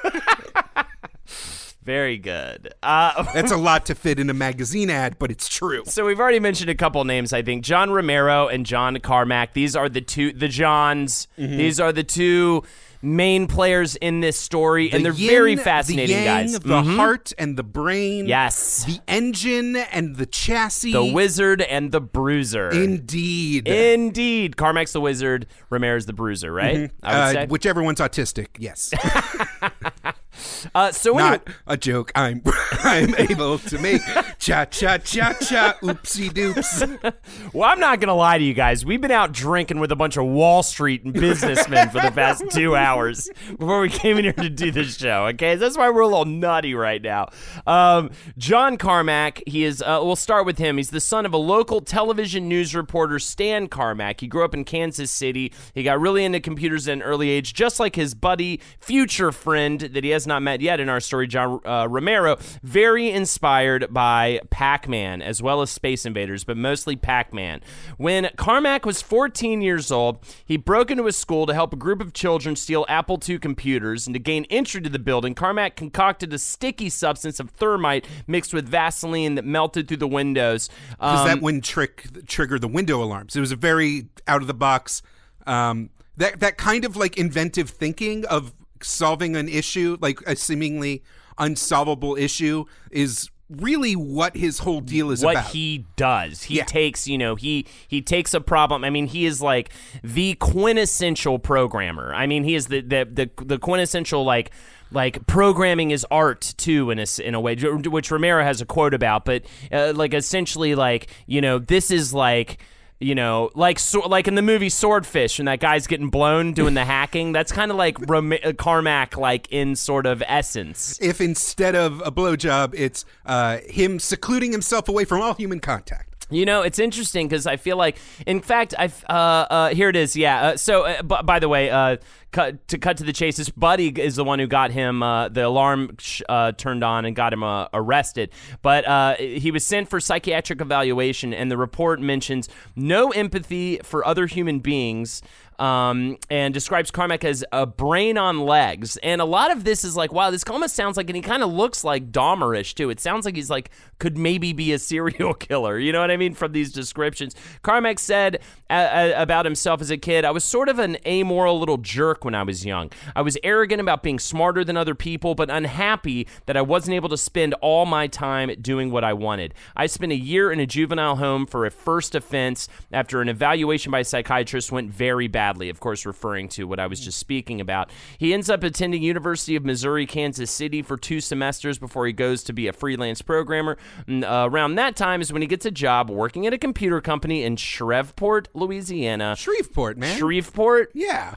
Very 1.83 2.17
good. 2.17 2.73
Uh, 2.81 3.23
That's 3.33 3.51
a 3.51 3.57
lot 3.57 3.85
to 3.87 3.95
fit 3.95 4.19
in 4.19 4.29
a 4.29 4.33
magazine 4.33 4.89
ad, 4.89 5.19
but 5.19 5.29
it's 5.29 5.47
true. 5.47 5.83
so 5.85 6.05
we've 6.05 6.19
already 6.19 6.39
mentioned 6.39 6.69
a 6.69 6.75
couple 6.75 7.03
names. 7.03 7.31
I 7.31 7.43
think 7.43 7.63
John 7.63 7.91
Romero 7.91 8.47
and 8.47 8.65
John 8.65 8.99
Carmack. 8.99 9.53
These 9.53 9.75
are 9.75 9.87
the 9.87 10.01
two, 10.01 10.33
the 10.33 10.47
Johns. 10.47 11.27
Mm-hmm. 11.37 11.57
These 11.57 11.79
are 11.79 11.91
the 11.91 12.03
two 12.03 12.63
main 13.01 13.47
players 13.47 13.95
in 13.95 14.19
this 14.19 14.37
story, 14.39 14.91
and 14.91 15.03
they're 15.05 15.11
very 15.11 15.55
fascinating 15.55 16.15
the 16.17 16.23
yang, 16.23 16.45
guys. 16.47 16.53
The 16.59 16.81
Mhm. 16.81 16.95
heart 16.95 17.33
and 17.37 17.57
the 17.57 17.63
brain. 17.63 18.25
Yes. 18.27 18.83
The 18.85 18.99
engine 19.07 19.75
and 19.75 20.15
the 20.15 20.25
chassis. 20.25 20.91
The 20.91 21.05
wizard 21.05 21.61
and 21.61 21.91
the 21.91 22.01
bruiser. 22.01 22.69
Indeed. 22.71 23.67
Indeed. 23.67 24.57
Carmack's 24.57 24.93
the 24.93 25.01
wizard, 25.01 25.45
Romero's 25.69 26.05
the 26.05 26.13
bruiser, 26.13 26.51
right? 26.51 26.91
I 27.03 27.11
would 27.13 27.19
Uh, 27.21 27.31
say. 27.33 27.45
whichever 27.47 27.83
one's 27.83 27.99
autistic, 27.99 28.47
yes. 28.57 28.91
Uh, 30.73 30.91
so 30.91 31.17
anyway, 31.17 31.29
Not 31.45 31.49
a 31.67 31.77
joke. 31.77 32.11
I'm 32.15 32.41
I'm 32.71 33.15
able 33.15 33.59
to 33.59 33.77
make 33.79 34.01
cha 34.39 34.65
cha 34.65 34.97
cha 34.97 35.33
cha 35.33 35.77
oopsie 35.81 36.29
doops. 36.31 37.13
well, 37.53 37.69
I'm 37.69 37.79
not 37.79 37.99
gonna 37.99 38.15
lie 38.15 38.37
to 38.37 38.43
you 38.43 38.53
guys. 38.53 38.85
We've 38.85 39.01
been 39.01 39.11
out 39.11 39.31
drinking 39.31 39.79
with 39.79 39.91
a 39.91 39.95
bunch 39.95 40.17
of 40.17 40.25
Wall 40.25 40.63
Street 40.63 41.11
businessmen 41.13 41.89
for 41.89 42.01
the 42.01 42.11
past 42.11 42.43
two 42.51 42.75
hours 42.75 43.29
before 43.57 43.81
we 43.81 43.89
came 43.89 44.17
in 44.17 44.23
here 44.23 44.33
to 44.33 44.49
do 44.49 44.71
this 44.71 44.97
show. 44.97 45.27
Okay, 45.27 45.55
that's 45.55 45.77
why 45.77 45.89
we're 45.89 46.01
a 46.01 46.07
little 46.07 46.25
nutty 46.25 46.73
right 46.75 47.01
now. 47.01 47.29
Um, 47.67 48.11
John 48.37 48.77
Carmack. 48.77 49.41
He 49.47 49.63
is. 49.63 49.81
Uh, 49.81 49.99
we'll 50.03 50.15
start 50.15 50.45
with 50.45 50.57
him. 50.57 50.77
He's 50.77 50.89
the 50.89 50.99
son 50.99 51.25
of 51.25 51.33
a 51.33 51.37
local 51.37 51.81
television 51.81 52.47
news 52.47 52.75
reporter, 52.75 53.19
Stan 53.19 53.67
Carmack. 53.67 54.21
He 54.21 54.27
grew 54.27 54.43
up 54.43 54.53
in 54.53 54.63
Kansas 54.63 55.11
City. 55.11 55.53
He 55.73 55.83
got 55.83 55.99
really 55.99 56.23
into 56.25 56.39
computers 56.39 56.87
at 56.87 56.93
an 56.93 57.01
early 57.01 57.29
age, 57.29 57.53
just 57.53 57.79
like 57.79 57.95
his 57.95 58.13
buddy, 58.13 58.59
future 58.79 59.31
friend 59.31 59.79
that 59.81 60.03
he 60.03 60.09
has 60.11 60.24
not 60.27 60.41
met 60.41 60.61
yet 60.61 60.79
in 60.79 60.89
our 60.89 60.99
story, 60.99 61.27
John 61.27 61.59
uh, 61.65 61.87
Romero. 61.89 62.37
Very 62.63 63.09
inspired 63.09 63.93
by 63.93 64.41
Pac-Man 64.49 65.21
as 65.21 65.41
well 65.41 65.61
as 65.61 65.69
Space 65.69 66.05
Invaders, 66.05 66.43
but 66.43 66.57
mostly 66.57 66.95
Pac-Man. 66.95 67.61
When 67.97 68.29
Carmack 68.37 68.85
was 68.85 69.01
14 69.01 69.61
years 69.61 69.91
old, 69.91 70.19
he 70.45 70.57
broke 70.57 70.91
into 70.91 71.07
a 71.07 71.11
school 71.11 71.45
to 71.45 71.53
help 71.53 71.73
a 71.73 71.77
group 71.77 72.01
of 72.01 72.13
children 72.13 72.55
steal 72.55 72.85
Apple 72.87 73.19
II 73.27 73.39
computers, 73.39 74.07
and 74.07 74.13
to 74.13 74.19
gain 74.19 74.45
entry 74.49 74.81
to 74.81 74.89
the 74.89 74.99
building, 74.99 75.35
Carmack 75.35 75.75
concocted 75.75 76.33
a 76.33 76.39
sticky 76.39 76.89
substance 76.89 77.39
of 77.39 77.49
thermite 77.51 78.07
mixed 78.27 78.53
with 78.53 78.67
Vaseline 78.67 79.35
that 79.35 79.45
melted 79.45 79.87
through 79.87 79.97
the 79.97 80.07
windows. 80.07 80.69
Because 80.91 81.21
Um, 81.21 81.27
that 81.27 81.41
wouldn't 81.41 81.63
trick 81.63 82.25
trigger 82.27 82.59
the 82.59 82.67
window 82.67 83.01
alarms. 83.01 83.35
It 83.35 83.39
was 83.39 83.51
a 83.51 83.55
very 83.55 84.07
out 84.27 84.41
of 84.41 84.47
the 84.47 84.53
box. 84.53 85.01
Um, 85.47 85.89
that 86.17 86.39
that 86.39 86.57
kind 86.57 86.85
of 86.85 86.95
like 86.95 87.17
inventive 87.17 87.69
thinking 87.69 88.25
of 88.25 88.53
solving 88.85 89.35
an 89.35 89.49
issue, 89.49 89.97
like 90.01 90.19
a 90.27 90.35
seemingly 90.35 91.03
unsolvable 91.37 92.15
issue, 92.15 92.65
is 92.91 93.29
really 93.49 93.95
what 93.95 94.35
his 94.35 94.59
whole 94.59 94.81
deal 94.81 95.11
is 95.11 95.23
what 95.23 95.33
about. 95.35 95.51
he 95.51 95.85
does. 95.97 96.43
He 96.43 96.55
Yeah. 96.57 96.63
takes, 96.63 97.07
you 97.07 97.17
know, 97.17 97.35
he 97.35 97.65
he 97.87 98.01
takes 98.01 98.33
a 98.33 98.41
problem. 98.41 98.83
I 98.83 98.89
mean, 98.89 99.07
he 99.07 99.25
is 99.25 99.41
like 99.41 99.69
the 100.03 100.33
quintessential 100.35 101.37
programmer. 101.39 102.13
I 102.13 102.25
mean, 102.25 102.43
he 102.43 102.55
is 102.55 102.67
the 102.67 102.81
the 102.81 103.07
the, 103.11 103.43
the 103.43 103.59
quintessential 103.59 104.23
like 104.23 104.51
like 104.91 105.27
programming 105.27 105.91
is 105.91 106.05
art 106.09 106.53
too 106.57 106.89
in 106.89 106.99
a 106.99 107.05
in 107.23 107.35
a 107.35 107.39
way 107.39 107.55
which 107.55 108.09
Romero 108.09 108.43
has 108.43 108.61
a 108.61 108.65
quote 108.65 108.93
about, 108.95 109.25
but 109.25 109.43
uh, 109.71 109.93
like 109.95 110.13
essentially 110.15 110.73
like, 110.73 111.07
you 111.27 111.41
know, 111.41 111.59
this 111.59 111.91
is 111.91 112.13
like 112.13 112.57
you 112.99 113.15
know, 113.15 113.49
like 113.55 113.77
so, 113.79 113.99
like 114.07 114.27
in 114.27 114.35
the 114.35 114.41
movie 114.41 114.69
Swordfish, 114.69 115.37
when 115.37 115.45
that 115.45 115.59
guy's 115.59 115.87
getting 115.87 116.09
blown 116.09 116.53
doing 116.53 116.73
the 116.73 116.85
hacking. 116.85 117.33
That's 117.33 117.51
kind 117.51 117.71
of 117.71 117.77
like 117.77 117.97
Rom- 118.09 118.33
uh, 118.33 118.53
Carmack, 118.57 119.17
like 119.17 119.51
in 119.51 119.75
sort 119.75 120.05
of 120.05 120.23
essence. 120.27 120.97
if 121.01 121.19
instead 121.19 121.75
of 121.75 122.01
a 122.05 122.11
blowjob, 122.11 122.73
it's 122.75 123.05
uh, 123.25 123.57
him 123.67 123.99
secluding 123.99 124.51
himself 124.51 124.87
away 124.87 125.05
from 125.05 125.21
all 125.21 125.33
human 125.33 125.59
contact. 125.59 126.14
You 126.31 126.45
know, 126.45 126.63
it's 126.63 126.79
interesting 126.79 127.27
because 127.27 127.45
I 127.45 127.57
feel 127.57 127.77
like, 127.77 127.97
in 128.25 128.41
fact, 128.41 128.73
I 128.79 128.85
uh, 129.07 129.13
uh, 129.13 129.69
here 129.75 129.89
it 129.89 129.95
is. 129.95 130.15
Yeah. 130.15 130.41
Uh, 130.41 130.57
so, 130.57 130.83
uh, 130.83 131.03
b- 131.03 131.17
by 131.23 131.37
the 131.37 131.47
way, 131.47 131.69
uh, 131.69 131.97
cut, 132.31 132.67
to 132.69 132.79
cut 132.79 132.97
to 132.97 133.03
the 133.03 133.13
chase, 133.13 133.37
this 133.37 133.49
buddy 133.49 133.89
is 133.89 134.15
the 134.15 134.23
one 134.23 134.39
who 134.39 134.47
got 134.47 134.71
him 134.71 135.03
uh, 135.03 135.29
the 135.29 135.45
alarm 135.45 135.95
sh- 135.99 136.23
uh, 136.27 136.51
turned 136.53 136.83
on 136.83 137.05
and 137.05 137.15
got 137.15 137.31
him 137.31 137.43
uh, 137.43 137.67
arrested. 137.73 138.31
But 138.63 138.87
uh, 138.87 139.15
he 139.17 139.51
was 139.51 139.63
sent 139.63 139.87
for 139.87 139.99
psychiatric 139.99 140.61
evaluation, 140.61 141.31
and 141.31 141.51
the 141.51 141.57
report 141.57 142.01
mentions 142.01 142.49
no 142.75 143.11
empathy 143.11 143.79
for 143.83 144.03
other 144.05 144.25
human 144.25 144.59
beings. 144.59 145.21
Um, 145.59 146.17
and 146.29 146.53
describes 146.53 146.91
Carmack 146.91 147.23
as 147.23 147.45
a 147.51 147.65
brain 147.65 148.17
on 148.17 148.39
legs. 148.39 148.97
And 148.97 149.21
a 149.21 149.25
lot 149.25 149.51
of 149.51 149.63
this 149.63 149.83
is 149.83 149.95
like, 149.95 150.11
wow, 150.11 150.29
this 150.29 150.43
almost 150.49 150.75
sounds 150.75 150.97
like, 150.97 151.09
and 151.09 151.15
he 151.15 151.21
kind 151.21 151.43
of 151.43 151.51
looks 151.51 151.83
like 151.83 152.11
Dahmerish 152.11 152.73
too. 152.73 152.89
It 152.89 152.99
sounds 152.99 153.25
like 153.25 153.35
he's 153.35 153.49
like, 153.49 153.69
could 153.99 154.17
maybe 154.17 154.53
be 154.53 154.73
a 154.73 154.79
serial 154.79 155.33
killer. 155.33 155.79
You 155.79 155.91
know 155.91 156.01
what 156.01 156.11
I 156.11 156.17
mean? 156.17 156.33
From 156.33 156.51
these 156.51 156.71
descriptions. 156.71 157.35
Carmack 157.61 157.99
said 157.99 158.41
about 158.69 159.45
himself 159.45 159.81
as 159.81 159.91
a 159.91 159.97
kid, 159.97 160.25
I 160.25 160.31
was 160.31 160.43
sort 160.43 160.69
of 160.69 160.79
an 160.79 160.97
amoral 161.05 161.59
little 161.59 161.77
jerk 161.77 162.25
when 162.25 162.35
I 162.35 162.43
was 162.43 162.65
young. 162.65 162.91
I 163.15 163.21
was 163.21 163.37
arrogant 163.43 163.79
about 163.79 164.03
being 164.03 164.19
smarter 164.19 164.63
than 164.63 164.77
other 164.77 164.95
people, 164.95 165.35
but 165.35 165.49
unhappy 165.49 166.27
that 166.45 166.57
I 166.57 166.61
wasn't 166.61 166.95
able 166.95 167.09
to 167.09 167.17
spend 167.17 167.53
all 167.55 167.85
my 167.85 168.07
time 168.07 168.51
doing 168.61 168.91
what 168.91 169.03
I 169.03 169.13
wanted. 169.13 169.53
I 169.75 169.85
spent 169.87 170.11
a 170.11 170.17
year 170.17 170.51
in 170.51 170.59
a 170.59 170.65
juvenile 170.65 171.17
home 171.17 171.45
for 171.45 171.65
a 171.65 171.71
first 171.71 172.15
offense 172.15 172.67
after 172.91 173.21
an 173.21 173.29
evaluation 173.29 173.91
by 173.91 173.99
a 173.99 174.03
psychiatrist 174.03 174.71
went 174.71 174.91
very 174.91 175.27
badly, 175.45 175.69
of 175.69 175.79
course, 175.79 176.07
referring 176.07 176.49
to 176.49 176.63
what 176.63 176.79
I 176.79 176.87
was 176.87 176.99
just 176.99 177.19
speaking 177.19 177.61
about. 177.61 177.91
He 178.17 178.33
ends 178.33 178.49
up 178.49 178.63
attending 178.63 179.03
University 179.03 179.55
of 179.55 179.63
Missouri, 179.63 180.07
Kansas 180.07 180.49
City 180.49 180.81
for 180.81 180.97
two 180.97 181.21
semesters 181.21 181.77
before 181.77 182.07
he 182.07 182.13
goes 182.13 182.43
to 182.45 182.53
be 182.53 182.67
a 182.67 182.73
freelance 182.73 183.21
programmer. 183.21 183.77
And, 184.07 184.25
uh, 184.25 184.47
around 184.51 184.73
that 184.75 184.95
time 184.95 185.21
is 185.21 185.31
when 185.31 185.43
he 185.43 185.47
gets 185.47 185.63
a 185.63 185.69
job 185.69 186.09
working 186.09 186.47
at 186.47 186.53
a 186.53 186.57
computer 186.57 186.99
company 186.99 187.43
in 187.43 187.57
Shreveport, 187.57 188.47
Louisiana. 188.55 189.35
Shreveport, 189.37 189.99
man. 189.99 190.17
Shreveport? 190.17 190.89
yeah. 190.95 191.35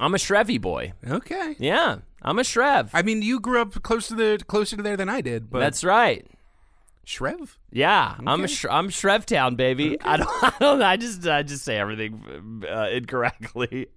I'm 0.00 0.12
a 0.14 0.18
Shrevey 0.18 0.60
boy. 0.60 0.92
Okay. 1.08 1.54
Yeah, 1.60 1.98
I'm 2.20 2.40
a 2.40 2.42
Shrev. 2.42 2.90
I 2.92 3.02
mean, 3.02 3.22
you 3.22 3.38
grew 3.38 3.60
up 3.60 3.80
close 3.84 4.08
to 4.08 4.16
the 4.16 4.42
closer 4.48 4.76
to 4.76 4.82
there 4.82 4.96
than 4.96 5.08
I 5.08 5.20
did, 5.20 5.48
but 5.48 5.60
That's 5.60 5.84
right. 5.84 6.26
Shrev. 7.04 7.56
Yeah, 7.70 8.16
I'm 8.26 8.44
a 8.44 8.48
Sh- 8.48 8.66
I'm 8.70 8.88
Shrevtown 8.88 9.56
baby. 9.56 10.00
I 10.00 10.16
don't 10.16 10.28
I 10.42 10.52
don't 10.60 10.82
I 10.82 10.96
just 10.96 11.26
I 11.26 11.42
just 11.42 11.64
say 11.64 11.76
everything 11.78 12.64
uh, 12.68 12.88
incorrectly. 12.90 13.88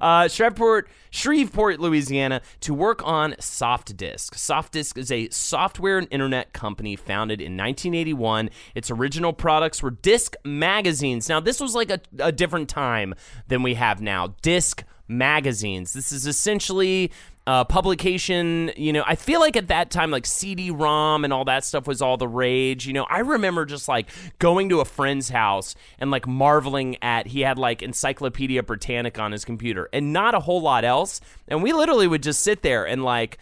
Uh, 0.00 0.28
Shreveport, 0.28 0.88
Shreveport, 1.10 1.80
Louisiana, 1.80 2.40
to 2.60 2.72
work 2.72 3.00
on 3.04 3.32
SoftDisk. 3.34 4.30
SoftDisk 4.30 4.96
is 4.96 5.10
a 5.10 5.28
software 5.30 5.98
and 5.98 6.08
internet 6.10 6.52
company 6.52 6.96
founded 6.96 7.40
in 7.40 7.56
1981. 7.56 8.50
Its 8.74 8.90
original 8.90 9.32
products 9.32 9.82
were 9.82 9.90
disc 9.90 10.34
magazines. 10.44 11.28
Now 11.28 11.40
this 11.40 11.60
was 11.60 11.74
like 11.74 11.90
a, 11.90 12.00
a 12.18 12.32
different 12.32 12.68
time 12.68 13.14
than 13.48 13.62
we 13.62 13.74
have 13.74 14.00
now. 14.00 14.34
Disc 14.42 14.84
magazines. 15.08 15.92
This 15.94 16.12
is 16.12 16.26
essentially 16.26 17.10
uh, 17.48 17.64
publication. 17.64 18.70
You 18.76 18.92
know, 18.92 19.02
I 19.06 19.14
feel 19.14 19.40
like 19.40 19.56
at 19.56 19.68
that 19.68 19.90
time, 19.90 20.10
like 20.10 20.26
CD-ROM 20.26 21.24
and 21.24 21.32
all 21.32 21.46
that 21.46 21.64
stuff 21.64 21.86
was 21.86 22.02
all 22.02 22.18
the 22.18 22.28
rage. 22.28 22.86
You 22.86 22.92
know, 22.92 23.06
I 23.08 23.20
remember 23.20 23.64
just 23.64 23.88
like 23.88 24.10
going 24.38 24.68
to 24.68 24.80
a 24.80 24.84
friend's 24.84 25.30
house 25.30 25.74
and 25.98 26.10
like 26.10 26.26
marveling 26.26 26.98
at 27.00 27.28
he 27.28 27.40
had 27.40 27.58
like 27.58 27.82
Encyclopedia 27.82 28.62
Britannica 28.62 29.22
on 29.22 29.32
his 29.32 29.46
computer 29.46 29.88
and 29.94 30.12
not 30.12 30.34
a 30.34 30.40
whole 30.40 30.60
lot 30.60 30.84
else. 30.84 31.22
And 31.48 31.62
we 31.62 31.72
literally 31.72 32.06
would 32.06 32.22
just 32.22 32.42
sit 32.42 32.60
there 32.60 32.86
and 32.86 33.02
like 33.02 33.38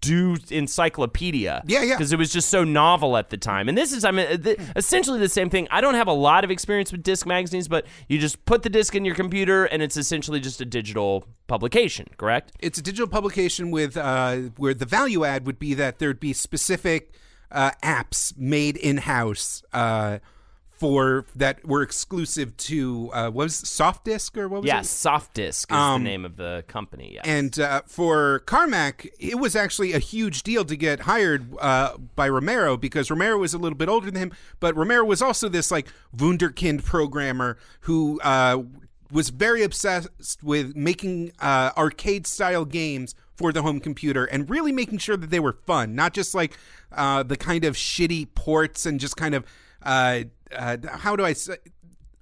do 0.00 0.36
encyclopedia. 0.50 1.62
Yeah, 1.66 1.82
yeah. 1.82 1.94
Because 1.94 2.12
it 2.12 2.18
was 2.18 2.32
just 2.32 2.48
so 2.48 2.64
novel 2.64 3.16
at 3.16 3.30
the 3.30 3.36
time. 3.36 3.68
And 3.68 3.76
this 3.76 3.92
is, 3.92 4.04
I 4.04 4.10
mean, 4.10 4.42
th- 4.42 4.58
essentially 4.74 5.18
the 5.18 5.28
same 5.28 5.50
thing. 5.50 5.68
I 5.70 5.80
don't 5.80 5.94
have 5.94 6.08
a 6.08 6.12
lot 6.12 6.44
of 6.44 6.50
experience 6.50 6.92
with 6.92 7.02
disc 7.02 7.26
magazines, 7.26 7.68
but 7.68 7.86
you 8.08 8.18
just 8.18 8.44
put 8.46 8.62
the 8.62 8.70
disc 8.70 8.94
in 8.94 9.04
your 9.04 9.14
computer, 9.14 9.64
and 9.66 9.82
it's 9.82 9.96
essentially 9.96 10.40
just 10.40 10.60
a 10.60 10.64
digital 10.64 11.24
publication. 11.46 12.08
Correct? 12.16 12.52
It's 12.60 12.78
a 12.78 12.82
digital 12.82 13.08
publication 13.08 13.70
with 13.70 13.96
uh, 13.96 14.36
where 14.56 14.74
the 14.74 14.86
value 14.86 15.24
add 15.24 15.46
would 15.46 15.58
be 15.58 15.74
that 15.74 15.98
there'd 15.98 16.20
be 16.20 16.32
specific 16.32 17.12
uh, 17.50 17.70
apps 17.82 18.36
made 18.36 18.76
in 18.76 18.98
house 18.98 19.62
uh, 19.72 20.18
for 20.84 21.24
that 21.34 21.64
were 21.66 21.80
exclusive 21.80 22.54
to 22.58 23.10
uh, 23.14 23.30
what 23.30 23.44
was 23.44 23.62
it, 23.62 23.66
soft 23.66 24.04
disk 24.04 24.36
or 24.36 24.48
what 24.48 24.60
was 24.60 24.66
Yes, 24.66 24.84
it? 24.84 24.88
Soft 24.90 25.32
Disk 25.32 25.70
is 25.70 25.76
Um, 25.76 26.04
the 26.04 26.10
name 26.10 26.26
of 26.26 26.36
the 26.36 26.62
company. 26.68 27.12
Yes. 27.14 27.24
And 27.26 27.58
uh, 27.58 27.80
for 27.86 28.40
Carmack, 28.40 29.08
it 29.18 29.38
was 29.38 29.56
actually 29.56 29.94
a 29.94 29.98
huge 29.98 30.42
deal 30.42 30.62
to 30.66 30.76
get 30.76 31.00
hired 31.00 31.56
uh, 31.58 31.96
by 32.14 32.28
Romero 32.28 32.76
because 32.76 33.10
Romero 33.10 33.38
was 33.38 33.54
a 33.54 33.58
little 33.58 33.78
bit 33.78 33.88
older 33.88 34.10
than 34.10 34.16
him, 34.16 34.32
but 34.60 34.76
Romero 34.76 35.06
was 35.06 35.22
also 35.22 35.48
this 35.48 35.70
like 35.70 35.86
wunderkind 36.14 36.84
programmer 36.84 37.56
who 37.80 38.20
uh, 38.22 38.62
was 39.10 39.30
very 39.30 39.62
obsessed 39.62 40.42
with 40.42 40.76
making 40.76 41.32
uh, 41.40 41.70
arcade 41.78 42.26
style 42.26 42.66
games 42.66 43.14
for 43.36 43.54
the 43.54 43.62
home 43.62 43.80
computer 43.80 44.26
and 44.26 44.50
really 44.50 44.70
making 44.70 44.98
sure 44.98 45.16
that 45.16 45.30
they 45.30 45.40
were 45.40 45.56
fun, 45.66 45.94
not 45.94 46.12
just 46.12 46.34
like 46.34 46.58
uh, 46.92 47.22
the 47.22 47.38
kind 47.38 47.64
of 47.64 47.74
shitty 47.74 48.28
ports 48.34 48.84
and 48.84 49.00
just 49.00 49.16
kind 49.16 49.34
of 49.34 49.46
uh, 49.82 50.24
uh, 50.54 50.76
how 50.88 51.16
do 51.16 51.24
I 51.24 51.32
say 51.32 51.56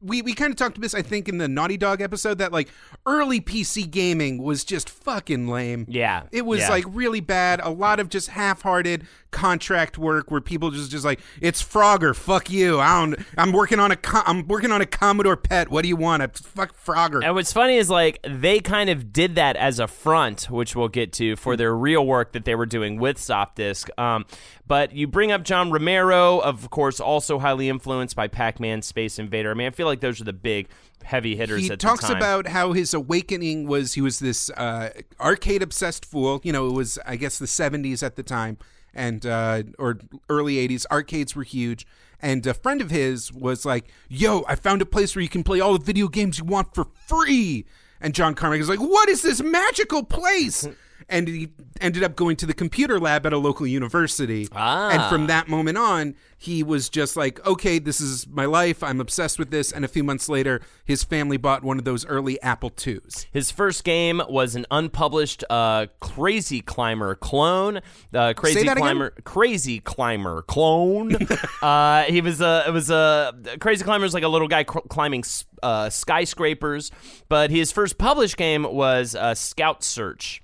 we, 0.02 0.20
we 0.20 0.34
kind 0.34 0.50
of 0.50 0.56
talked 0.56 0.76
about 0.76 0.82
this, 0.82 0.94
I 0.94 1.02
think, 1.02 1.28
in 1.28 1.38
the 1.38 1.48
Naughty 1.48 1.76
Dog 1.76 2.00
episode 2.00 2.38
that 2.38 2.52
like 2.52 2.68
early 3.06 3.40
PC 3.40 3.88
gaming 3.88 4.42
was 4.42 4.64
just 4.64 4.90
fucking 4.90 5.46
lame. 5.46 5.86
Yeah, 5.88 6.24
it 6.32 6.44
was 6.44 6.60
yeah. 6.60 6.70
like 6.70 6.84
really 6.88 7.20
bad. 7.20 7.60
A 7.62 7.70
lot 7.70 8.00
of 8.00 8.08
just 8.08 8.28
half-hearted 8.28 9.06
contract 9.32 9.98
work 9.98 10.30
where 10.30 10.40
people 10.40 10.70
just 10.70 10.90
just 10.90 11.04
like 11.04 11.18
it's 11.40 11.60
Frogger, 11.62 12.14
fuck 12.14 12.50
you. 12.50 12.78
I 12.78 13.00
don't. 13.00 13.18
I'm 13.36 13.50
working 13.50 13.80
on 13.80 13.90
a 13.90 13.96
co- 13.96 14.22
I'm 14.24 14.46
working 14.46 14.70
on 14.70 14.80
a 14.80 14.86
Commodore 14.86 15.36
Pet. 15.36 15.70
What 15.70 15.82
do 15.82 15.88
you 15.88 15.96
want? 15.96 16.22
A 16.22 16.28
fuck 16.28 16.76
Frogger. 16.76 17.24
And 17.24 17.34
what's 17.34 17.52
funny 17.52 17.76
is 17.76 17.90
like 17.90 18.20
they 18.28 18.60
kind 18.60 18.88
of 18.90 19.12
did 19.12 19.34
that 19.34 19.56
as 19.56 19.80
a 19.80 19.88
front, 19.88 20.44
which 20.50 20.76
we'll 20.76 20.88
get 20.88 21.12
to 21.14 21.34
for 21.34 21.56
their 21.56 21.74
real 21.74 22.06
work 22.06 22.32
that 22.32 22.44
they 22.44 22.54
were 22.54 22.66
doing 22.66 23.00
with 23.00 23.18
Softdisk. 23.18 23.88
Um, 23.98 24.24
but 24.66 24.92
you 24.92 25.06
bring 25.06 25.32
up 25.32 25.42
John 25.42 25.70
Romero, 25.70 26.38
of 26.38 26.70
course, 26.70 27.00
also 27.00 27.38
highly 27.38 27.68
influenced 27.68 28.14
by 28.14 28.28
Pac-Man, 28.28 28.80
Space 28.80 29.18
Invader. 29.18 29.50
I 29.50 29.54
mean, 29.54 29.66
I 29.66 29.70
feel 29.70 29.86
like 29.86 30.00
those 30.00 30.20
are 30.20 30.24
the 30.24 30.32
big 30.32 30.68
heavy 31.02 31.34
hitters. 31.36 31.62
he 31.62 31.70
at 31.70 31.80
talks 31.80 32.02
the 32.02 32.08
time. 32.08 32.16
about 32.16 32.46
how 32.46 32.72
his 32.72 32.94
awakening 32.94 33.66
was 33.66 33.94
he 33.94 34.00
was 34.00 34.18
this 34.20 34.50
uh, 34.50 34.90
arcade 35.20 35.62
obsessed 35.62 36.04
fool. 36.04 36.40
You 36.44 36.52
know, 36.52 36.68
it 36.68 36.72
was 36.72 36.98
I 37.04 37.16
guess 37.16 37.38
the 37.38 37.46
'70s 37.46 38.02
at 38.02 38.16
the 38.16 38.22
time, 38.22 38.56
and 38.94 39.24
uh, 39.26 39.62
or 39.78 39.98
early 40.28 40.56
'80s. 40.56 40.86
Arcades 40.90 41.34
were 41.34 41.42
huge, 41.42 41.86
and 42.20 42.46
a 42.46 42.54
friend 42.54 42.80
of 42.80 42.90
his 42.90 43.32
was 43.32 43.64
like, 43.64 43.86
"Yo, 44.08 44.44
I 44.48 44.54
found 44.54 44.82
a 44.82 44.86
place 44.86 45.14
where 45.14 45.22
you 45.22 45.28
can 45.28 45.44
play 45.44 45.60
all 45.60 45.76
the 45.78 45.84
video 45.84 46.08
games 46.08 46.38
you 46.38 46.44
want 46.44 46.74
for 46.74 46.86
free." 47.06 47.64
And 48.00 48.14
John 48.14 48.34
Carmack 48.34 48.60
is 48.60 48.68
like, 48.68 48.80
"What 48.80 49.08
is 49.08 49.22
this 49.22 49.42
magical 49.42 50.02
place?" 50.02 50.66
And 51.12 51.28
he 51.28 51.50
ended 51.80 52.02
up 52.02 52.16
going 52.16 52.36
to 52.36 52.46
the 52.46 52.54
computer 52.54 52.98
lab 52.98 53.26
at 53.26 53.32
a 53.32 53.38
local 53.38 53.66
university. 53.66 54.48
Ah. 54.52 54.90
And 54.90 55.02
from 55.10 55.26
that 55.26 55.46
moment 55.46 55.76
on, 55.76 56.14
he 56.38 56.62
was 56.62 56.88
just 56.88 57.16
like, 57.16 57.44
okay, 57.46 57.78
this 57.78 58.00
is 58.00 58.26
my 58.26 58.46
life. 58.46 58.82
I'm 58.82 59.00
obsessed 59.00 59.38
with 59.38 59.50
this. 59.50 59.70
And 59.70 59.84
a 59.84 59.88
few 59.88 60.02
months 60.02 60.28
later, 60.28 60.60
his 60.84 61.04
family 61.04 61.36
bought 61.36 61.62
one 61.62 61.78
of 61.78 61.84
those 61.84 62.04
early 62.06 62.40
Apple 62.42 62.72
IIs. 62.84 63.26
His 63.30 63.50
first 63.50 63.84
game 63.84 64.22
was 64.28 64.56
an 64.56 64.66
unpublished 64.70 65.44
uh, 65.50 65.86
Crazy 66.00 66.60
Climber 66.60 67.14
clone. 67.14 67.80
Uh, 68.12 68.32
Crazy 68.34 68.64
that 68.64 68.72
again? 68.72 68.76
Climber, 68.76 69.10
Crazy 69.24 69.80
Climber 69.80 70.42
clone. 70.42 71.16
uh, 71.62 72.04
he 72.04 72.20
was 72.20 72.40
a, 72.40 72.64
it 72.66 72.72
was 72.72 72.90
a 72.90 73.34
Crazy 73.60 73.84
Climber 73.84 74.06
is 74.06 74.14
like 74.14 74.24
a 74.24 74.28
little 74.28 74.48
guy 74.48 74.64
cr- 74.64 74.80
climbing 74.88 75.24
uh, 75.62 75.90
skyscrapers. 75.90 76.90
But 77.28 77.50
his 77.50 77.70
first 77.70 77.98
published 77.98 78.36
game 78.36 78.64
was 78.64 79.14
uh, 79.14 79.34
Scout 79.34 79.84
Search. 79.84 80.42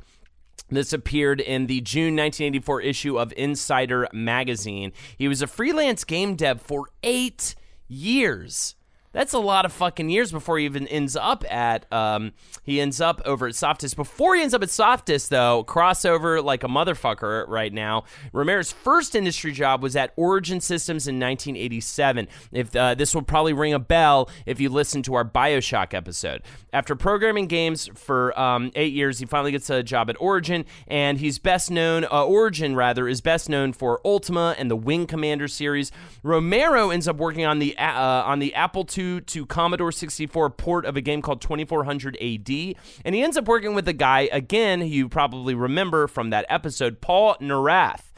This 0.70 0.92
appeared 0.92 1.40
in 1.40 1.66
the 1.66 1.80
June 1.80 2.16
1984 2.16 2.82
issue 2.82 3.18
of 3.18 3.30
inCider 3.30 4.06
magazine. 4.12 4.92
He 5.16 5.28
was 5.28 5.40
a 5.40 5.46
freelance 5.46 6.04
game 6.04 6.34
dev 6.34 6.60
for 6.60 6.88
eight 7.02 7.54
years. 7.88 8.74
That's 9.18 9.32
a 9.32 9.40
lot 9.40 9.64
of 9.64 9.72
fucking 9.72 10.10
years 10.10 10.30
before 10.30 10.60
he 10.60 10.64
even 10.64 10.86
ends 10.86 11.16
up 11.16 11.44
at. 11.50 11.92
Um, 11.92 12.34
he 12.62 12.80
ends 12.80 13.00
up 13.00 13.20
over 13.24 13.48
at 13.48 13.54
Softdisk. 13.54 13.96
Before 13.96 14.36
he 14.36 14.42
ends 14.42 14.54
up 14.54 14.62
at 14.62 14.68
Softdisk, 14.68 15.30
though, 15.30 15.64
crossover 15.66 16.40
like 16.44 16.62
a 16.62 16.68
motherfucker 16.68 17.44
right 17.48 17.72
now. 17.72 18.04
Romero's 18.32 18.70
first 18.70 19.16
industry 19.16 19.50
job 19.50 19.82
was 19.82 19.96
at 19.96 20.12
Origin 20.14 20.60
Systems 20.60 21.08
in 21.08 21.16
1987. 21.16 22.28
If 22.52 22.76
uh, 22.76 22.94
this 22.94 23.12
will 23.12 23.22
probably 23.22 23.52
ring 23.52 23.74
a 23.74 23.80
bell 23.80 24.30
if 24.46 24.60
you 24.60 24.68
listen 24.68 25.02
to 25.02 25.14
our 25.14 25.24
Bioshock 25.24 25.94
episode. 25.94 26.42
After 26.72 26.94
programming 26.94 27.48
games 27.48 27.90
for 27.96 28.38
um, 28.38 28.70
eight 28.76 28.92
years, 28.92 29.18
he 29.18 29.26
finally 29.26 29.50
gets 29.50 29.68
a 29.68 29.82
job 29.82 30.10
at 30.10 30.16
Origin, 30.20 30.64
and 30.86 31.18
he's 31.18 31.40
best 31.40 31.72
known. 31.72 32.04
Uh, 32.04 32.24
Origin 32.24 32.76
rather 32.76 33.08
is 33.08 33.20
best 33.20 33.48
known 33.48 33.72
for 33.72 34.00
Ultima 34.04 34.54
and 34.56 34.70
the 34.70 34.76
Wing 34.76 35.08
Commander 35.08 35.48
series. 35.48 35.90
Romero 36.22 36.90
ends 36.90 37.08
up 37.08 37.16
working 37.16 37.44
on 37.44 37.58
the 37.58 37.76
uh, 37.76 38.22
on 38.22 38.38
the 38.38 38.54
Apple 38.54 38.86
II 38.96 39.07
to 39.22 39.46
Commodore 39.46 39.92
64 39.92 40.50
port 40.50 40.84
of 40.84 40.96
a 40.96 41.00
game 41.00 41.22
called 41.22 41.40
2400 41.40 42.16
AD, 42.16 42.50
and 43.04 43.14
he 43.14 43.22
ends 43.22 43.36
up 43.36 43.46
working 43.46 43.74
with 43.74 43.88
a 43.88 43.92
guy 43.92 44.28
again 44.32 44.86
you 44.86 45.08
probably 45.08 45.54
remember 45.54 46.06
from 46.06 46.30
that 46.30 46.46
episode, 46.48 47.00
Paul 47.00 47.36
Neurath 47.40 48.08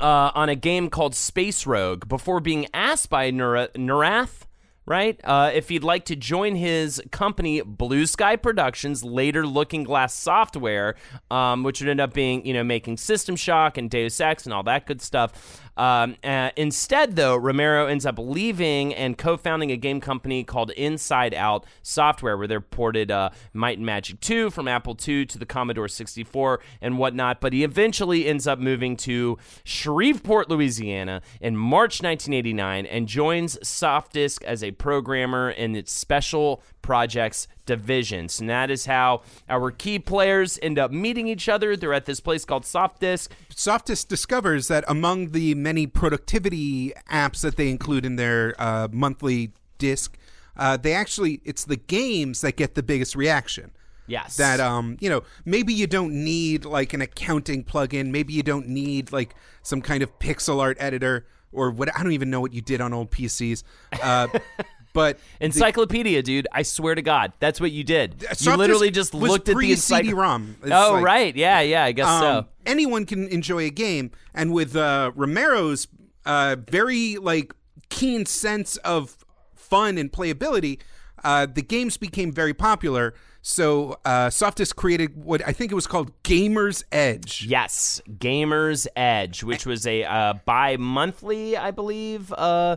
uh, 0.00 0.30
on 0.34 0.48
a 0.48 0.56
game 0.56 0.90
called 0.90 1.14
Space 1.14 1.66
Rogue 1.66 2.08
before 2.08 2.40
being 2.40 2.66
asked 2.74 3.10
by 3.10 3.30
Nara- 3.30 3.68
Neurath, 3.74 4.42
right, 4.86 5.20
uh, 5.24 5.50
if 5.54 5.68
he'd 5.68 5.84
like 5.84 6.04
to 6.06 6.16
join 6.16 6.56
his 6.56 7.00
company, 7.10 7.60
Blue 7.60 8.06
Sky 8.06 8.36
Productions, 8.36 9.04
later 9.04 9.46
Looking 9.46 9.84
Glass 9.84 10.14
Software, 10.14 10.96
um, 11.30 11.62
which 11.62 11.80
would 11.80 11.88
end 11.88 12.00
up 12.00 12.12
being, 12.12 12.44
you 12.46 12.54
know, 12.54 12.64
making 12.64 12.96
System 12.96 13.36
Shock 13.36 13.78
and 13.78 13.90
Deus 13.90 14.20
Ex 14.20 14.44
and 14.44 14.52
all 14.52 14.62
that 14.64 14.86
good 14.86 15.00
stuff. 15.00 15.60
Um, 15.76 16.16
uh, 16.22 16.50
instead, 16.56 17.16
though, 17.16 17.36
Romero 17.36 17.86
ends 17.86 18.04
up 18.04 18.18
leaving 18.18 18.94
and 18.94 19.16
co-founding 19.16 19.70
a 19.70 19.76
game 19.76 20.00
company 20.00 20.44
called 20.44 20.70
Inside 20.72 21.34
Out 21.34 21.64
Software, 21.82 22.36
where 22.36 22.46
they 22.46 22.58
ported 22.58 23.10
uh, 23.10 23.30
Might 23.52 23.78
and 23.78 23.86
Magic 23.86 24.20
2 24.20 24.50
from 24.50 24.68
Apple 24.68 24.96
II 25.06 25.26
to 25.26 25.38
the 25.38 25.46
Commodore 25.46 25.88
64 25.88 26.60
and 26.80 26.98
whatnot. 26.98 27.40
But 27.40 27.52
he 27.52 27.64
eventually 27.64 28.26
ends 28.26 28.46
up 28.46 28.58
moving 28.58 28.96
to 28.98 29.38
Shreveport, 29.64 30.50
Louisiana, 30.50 31.22
in 31.40 31.56
March 31.56 32.02
1989, 32.02 32.86
and 32.86 33.08
joins 33.08 33.56
Softdisk 33.58 34.42
as 34.42 34.62
a 34.62 34.72
programmer 34.72 35.50
in 35.50 35.74
its 35.74 35.92
special 35.92 36.62
projects 36.82 37.48
divisions. 37.64 38.40
And 38.40 38.50
that 38.50 38.70
is 38.70 38.86
how 38.86 39.22
our 39.48 39.70
key 39.70 39.98
players 39.98 40.58
end 40.62 40.78
up 40.78 40.90
meeting 40.90 41.28
each 41.28 41.48
other. 41.48 41.76
They're 41.76 41.94
at 41.94 42.06
this 42.06 42.20
place 42.20 42.44
called 42.44 42.64
Softdisk. 42.64 43.28
Softis 43.54 44.06
discovers 44.06 44.68
that 44.68 44.84
among 44.88 45.30
the 45.30 45.54
many 45.54 45.86
productivity 45.86 46.92
apps 47.10 47.40
that 47.42 47.56
they 47.56 47.70
include 47.70 48.04
in 48.04 48.16
their 48.16 48.54
uh, 48.58 48.88
monthly 48.90 49.52
disc, 49.78 50.16
uh, 50.56 50.76
they 50.76 50.92
actually 50.92 51.40
it's 51.44 51.64
the 51.64 51.76
games 51.76 52.40
that 52.42 52.56
get 52.56 52.74
the 52.74 52.82
biggest 52.82 53.16
reaction. 53.16 53.72
Yes. 54.06 54.36
That 54.36 54.60
um, 54.60 54.96
you 55.00 55.08
know, 55.08 55.22
maybe 55.44 55.72
you 55.72 55.86
don't 55.86 56.12
need 56.12 56.64
like 56.64 56.92
an 56.92 57.00
accounting 57.00 57.64
plugin, 57.64 58.10
maybe 58.10 58.32
you 58.32 58.42
don't 58.42 58.68
need 58.68 59.12
like 59.12 59.34
some 59.62 59.80
kind 59.80 60.02
of 60.02 60.18
pixel 60.18 60.60
art 60.60 60.76
editor 60.80 61.26
or 61.52 61.70
what 61.70 61.88
I 61.96 62.02
don't 62.02 62.12
even 62.12 62.30
know 62.30 62.40
what 62.40 62.52
you 62.52 62.60
did 62.60 62.80
on 62.80 62.92
old 62.92 63.10
PCs. 63.10 63.62
Uh, 64.02 64.28
but 64.92 65.18
Encyclopedia, 65.40 66.22
dude. 66.22 66.46
I 66.52 66.62
swear 66.62 66.94
to 66.94 67.02
God, 67.02 67.32
that's 67.38 67.60
what 67.60 67.70
you 67.72 67.84
did. 67.84 68.24
You 68.40 68.56
literally 68.56 68.90
just 68.90 69.14
looked 69.14 69.40
at 69.40 69.44
the 69.46 69.54
pre-CD 69.54 70.10
encycl- 70.10 70.16
ROM. 70.16 70.56
It's 70.62 70.70
Oh, 70.72 70.92
like- 70.94 71.04
right. 71.04 71.36
Yeah, 71.36 71.60
yeah. 71.60 71.84
I 71.84 71.92
guess 71.92 72.06
um, 72.08 72.20
so. 72.22 72.46
anyone 72.66 73.06
can 73.06 73.28
enjoy 73.28 73.64
a 73.64 73.70
game 73.70 74.10
and 74.34 74.52
with 74.52 74.76
uh, 74.76 75.12
romero's 75.14 75.88
uh, 76.26 76.56
very 76.70 77.16
like 77.16 77.54
keen 77.88 78.26
sense 78.26 78.76
of 78.78 79.24
fun 79.54 79.98
and 79.98 80.12
playability 80.12 80.78
uh, 81.24 81.46
the 81.46 81.62
games 81.62 81.96
became 81.96 82.32
very 82.32 82.54
popular 82.54 83.14
so 83.42 83.98
uh, 84.04 84.26
softdisk 84.28 84.76
created 84.76 85.16
what 85.24 85.42
i 85.46 85.52
think 85.52 85.72
it 85.72 85.74
was 85.74 85.86
called 85.86 86.10
gamers 86.22 86.84
edge 86.92 87.44
Yes, 87.48 88.00
Gamer's 88.18 88.86
Edge, 88.96 89.42
which 89.42 89.66
was 89.66 89.86
a 89.86 90.04
uh, 90.04 90.34
bi-monthly, 90.44 91.56
I 91.56 91.70
believe, 91.70 92.32
uh, 92.32 92.76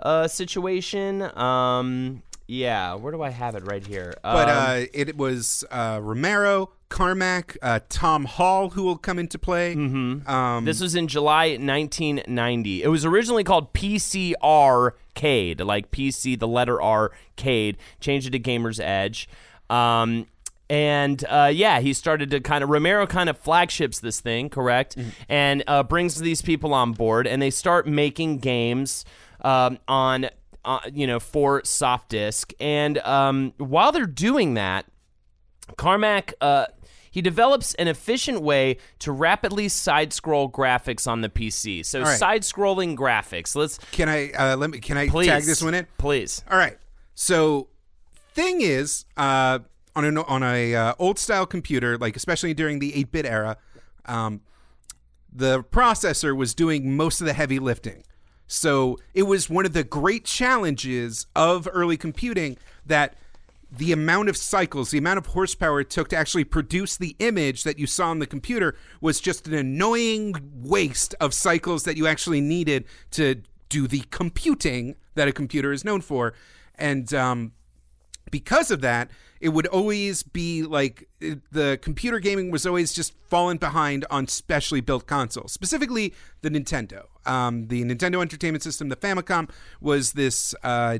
uh, 0.00 0.28
situation. 0.28 1.22
Um, 1.36 2.22
Yeah, 2.46 2.94
where 2.94 3.12
do 3.12 3.22
I 3.22 3.28
have 3.28 3.54
it 3.54 3.64
right 3.66 3.86
here? 3.86 4.14
But 4.22 4.48
Um, 4.48 4.56
uh, 4.56 4.84
it 4.94 5.16
was 5.18 5.64
uh, 5.70 6.00
Romero, 6.02 6.70
Carmack, 6.88 7.58
uh, 7.60 7.80
Tom 7.90 8.24
Hall, 8.24 8.70
who 8.70 8.82
will 8.84 8.96
come 8.96 9.18
into 9.18 9.38
play. 9.38 9.74
Mm-hmm. 9.74 10.26
Um, 10.28 10.64
This 10.64 10.80
was 10.80 10.94
in 10.94 11.08
July 11.08 11.50
1990. 11.58 12.82
It 12.82 12.88
was 12.88 13.04
originally 13.04 13.44
called 13.44 13.74
PC 13.74 14.32
Arcade, 14.42 15.60
like 15.60 15.90
PC, 15.90 16.38
the 16.38 16.48
letter 16.48 16.80
R, 16.80 17.12
Cade. 17.36 17.76
Changed 18.00 18.28
it 18.28 18.30
to 18.30 18.38
Gamer's 18.38 18.80
Edge. 18.80 19.28
Um, 19.68 20.26
and 20.70 21.24
uh, 21.28 21.50
yeah, 21.52 21.80
he 21.80 21.92
started 21.92 22.30
to 22.30 22.40
kind 22.40 22.62
of 22.64 22.70
Romero 22.70 23.06
kind 23.06 23.28
of 23.28 23.38
flagships 23.38 24.00
this 24.00 24.20
thing, 24.20 24.48
correct? 24.50 24.96
And 25.28 25.62
uh, 25.66 25.82
brings 25.82 26.18
these 26.20 26.42
people 26.42 26.74
on 26.74 26.92
board, 26.92 27.26
and 27.26 27.40
they 27.40 27.50
start 27.50 27.86
making 27.86 28.38
games 28.38 29.04
um, 29.40 29.78
on, 29.86 30.28
uh, 30.64 30.80
you 30.92 31.06
know, 31.06 31.20
for 31.20 31.62
soft 31.64 32.10
disk. 32.10 32.52
And 32.60 32.98
um, 32.98 33.52
while 33.58 33.92
they're 33.92 34.06
doing 34.06 34.54
that, 34.54 34.86
Carmack, 35.76 36.34
uh, 36.40 36.66
he 37.10 37.22
develops 37.22 37.74
an 37.74 37.88
efficient 37.88 38.42
way 38.42 38.78
to 39.00 39.12
rapidly 39.12 39.68
side 39.68 40.12
scroll 40.12 40.50
graphics 40.50 41.06
on 41.06 41.20
the 41.20 41.28
PC. 41.28 41.84
So 41.84 42.02
right. 42.02 42.18
side 42.18 42.42
scrolling 42.42 42.96
graphics. 42.96 43.56
Let's 43.56 43.78
can 43.92 44.08
I 44.08 44.30
uh, 44.32 44.56
let 44.56 44.70
me? 44.70 44.78
Can 44.78 44.96
I 44.96 45.08
please 45.08 45.28
tag 45.28 45.44
this 45.44 45.62
one 45.62 45.74
in? 45.74 45.86
Please. 45.98 46.44
All 46.50 46.58
right. 46.58 46.78
So, 47.14 47.68
thing 48.34 48.60
is, 48.60 49.04
uh, 49.16 49.58
on 49.96 50.04
an 50.04 50.18
on 50.18 50.42
a 50.42 50.74
uh, 50.74 50.94
old 50.98 51.18
style 51.18 51.46
computer, 51.46 51.98
like 51.98 52.14
especially 52.14 52.54
during 52.54 52.78
the 52.78 52.94
eight 52.94 53.10
bit 53.10 53.26
era, 53.26 53.56
um, 54.06 54.42
the 55.32 55.64
processor 55.64 56.36
was 56.36 56.54
doing 56.54 56.96
most 56.96 57.20
of 57.20 57.26
the 57.26 57.32
heavy 57.32 57.58
lifting. 57.58 58.04
So 58.48 58.98
it 59.14 59.24
was 59.24 59.48
one 59.48 59.66
of 59.66 59.74
the 59.74 59.84
great 59.84 60.24
challenges 60.24 61.26
of 61.36 61.68
early 61.72 61.96
computing 61.96 62.56
that 62.86 63.14
the 63.70 63.92
amount 63.92 64.30
of 64.30 64.36
cycles, 64.36 64.90
the 64.90 64.98
amount 64.98 65.18
of 65.18 65.26
horsepower 65.26 65.80
it 65.80 65.90
took 65.90 66.08
to 66.08 66.16
actually 66.16 66.44
produce 66.44 66.96
the 66.96 67.14
image 67.18 67.64
that 67.64 67.78
you 67.78 67.86
saw 67.86 68.08
on 68.08 68.18
the 68.18 68.26
computer 68.26 68.74
was 69.02 69.20
just 69.20 69.46
an 69.46 69.52
annoying 69.52 70.34
waste 70.62 71.14
of 71.20 71.34
cycles 71.34 71.84
that 71.84 71.96
you 71.96 72.06
actually 72.06 72.40
needed 72.40 72.86
to 73.10 73.42
do 73.68 73.86
the 73.86 74.00
computing 74.10 74.96
that 75.14 75.28
a 75.28 75.32
computer 75.32 75.70
is 75.70 75.84
known 75.84 76.00
for. 76.00 76.32
And 76.76 77.12
um, 77.12 77.52
because 78.30 78.70
of 78.70 78.80
that, 78.82 79.10
it 79.40 79.50
would 79.50 79.66
always 79.68 80.22
be 80.22 80.62
like 80.62 81.08
it- 81.20 81.40
the 81.52 81.78
computer 81.80 82.18
gaming 82.18 82.50
was 82.50 82.66
always 82.66 82.92
just 82.92 83.14
falling 83.28 83.56
behind 83.58 84.04
on 84.10 84.26
specially 84.26 84.80
built 84.80 85.06
consoles, 85.06 85.52
specifically 85.52 86.12
the 86.42 86.50
Nintendo. 86.50 87.04
Um, 87.26 87.68
the 87.68 87.84
Nintendo 87.84 88.20
Entertainment 88.22 88.62
System, 88.62 88.88
the 88.88 88.96
Famicom, 88.96 89.50
was 89.80 90.12
this 90.12 90.54
uh, 90.64 90.98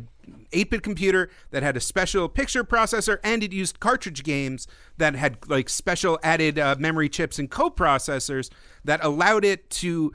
8 0.53 0.71
bit 0.71 0.83
computer 0.83 1.31
that 1.51 1.63
had 1.63 1.77
a 1.77 1.81
special 1.81 2.29
picture 2.29 2.63
processor 2.63 3.19
and 3.25 3.43
it 3.43 3.53
used 3.53 3.81
cartridge 3.81 4.23
games 4.23 4.67
that 4.99 5.15
had 5.17 5.39
like 5.49 5.69
special 5.69 6.19
added 6.23 6.59
uh, 6.59 6.77
memory 6.79 7.09
chips 7.09 7.39
and 7.39 7.51
co-processors 7.51 8.51
that 8.85 9.03
allowed 9.03 9.45
it 9.45 9.69
to 9.71 10.13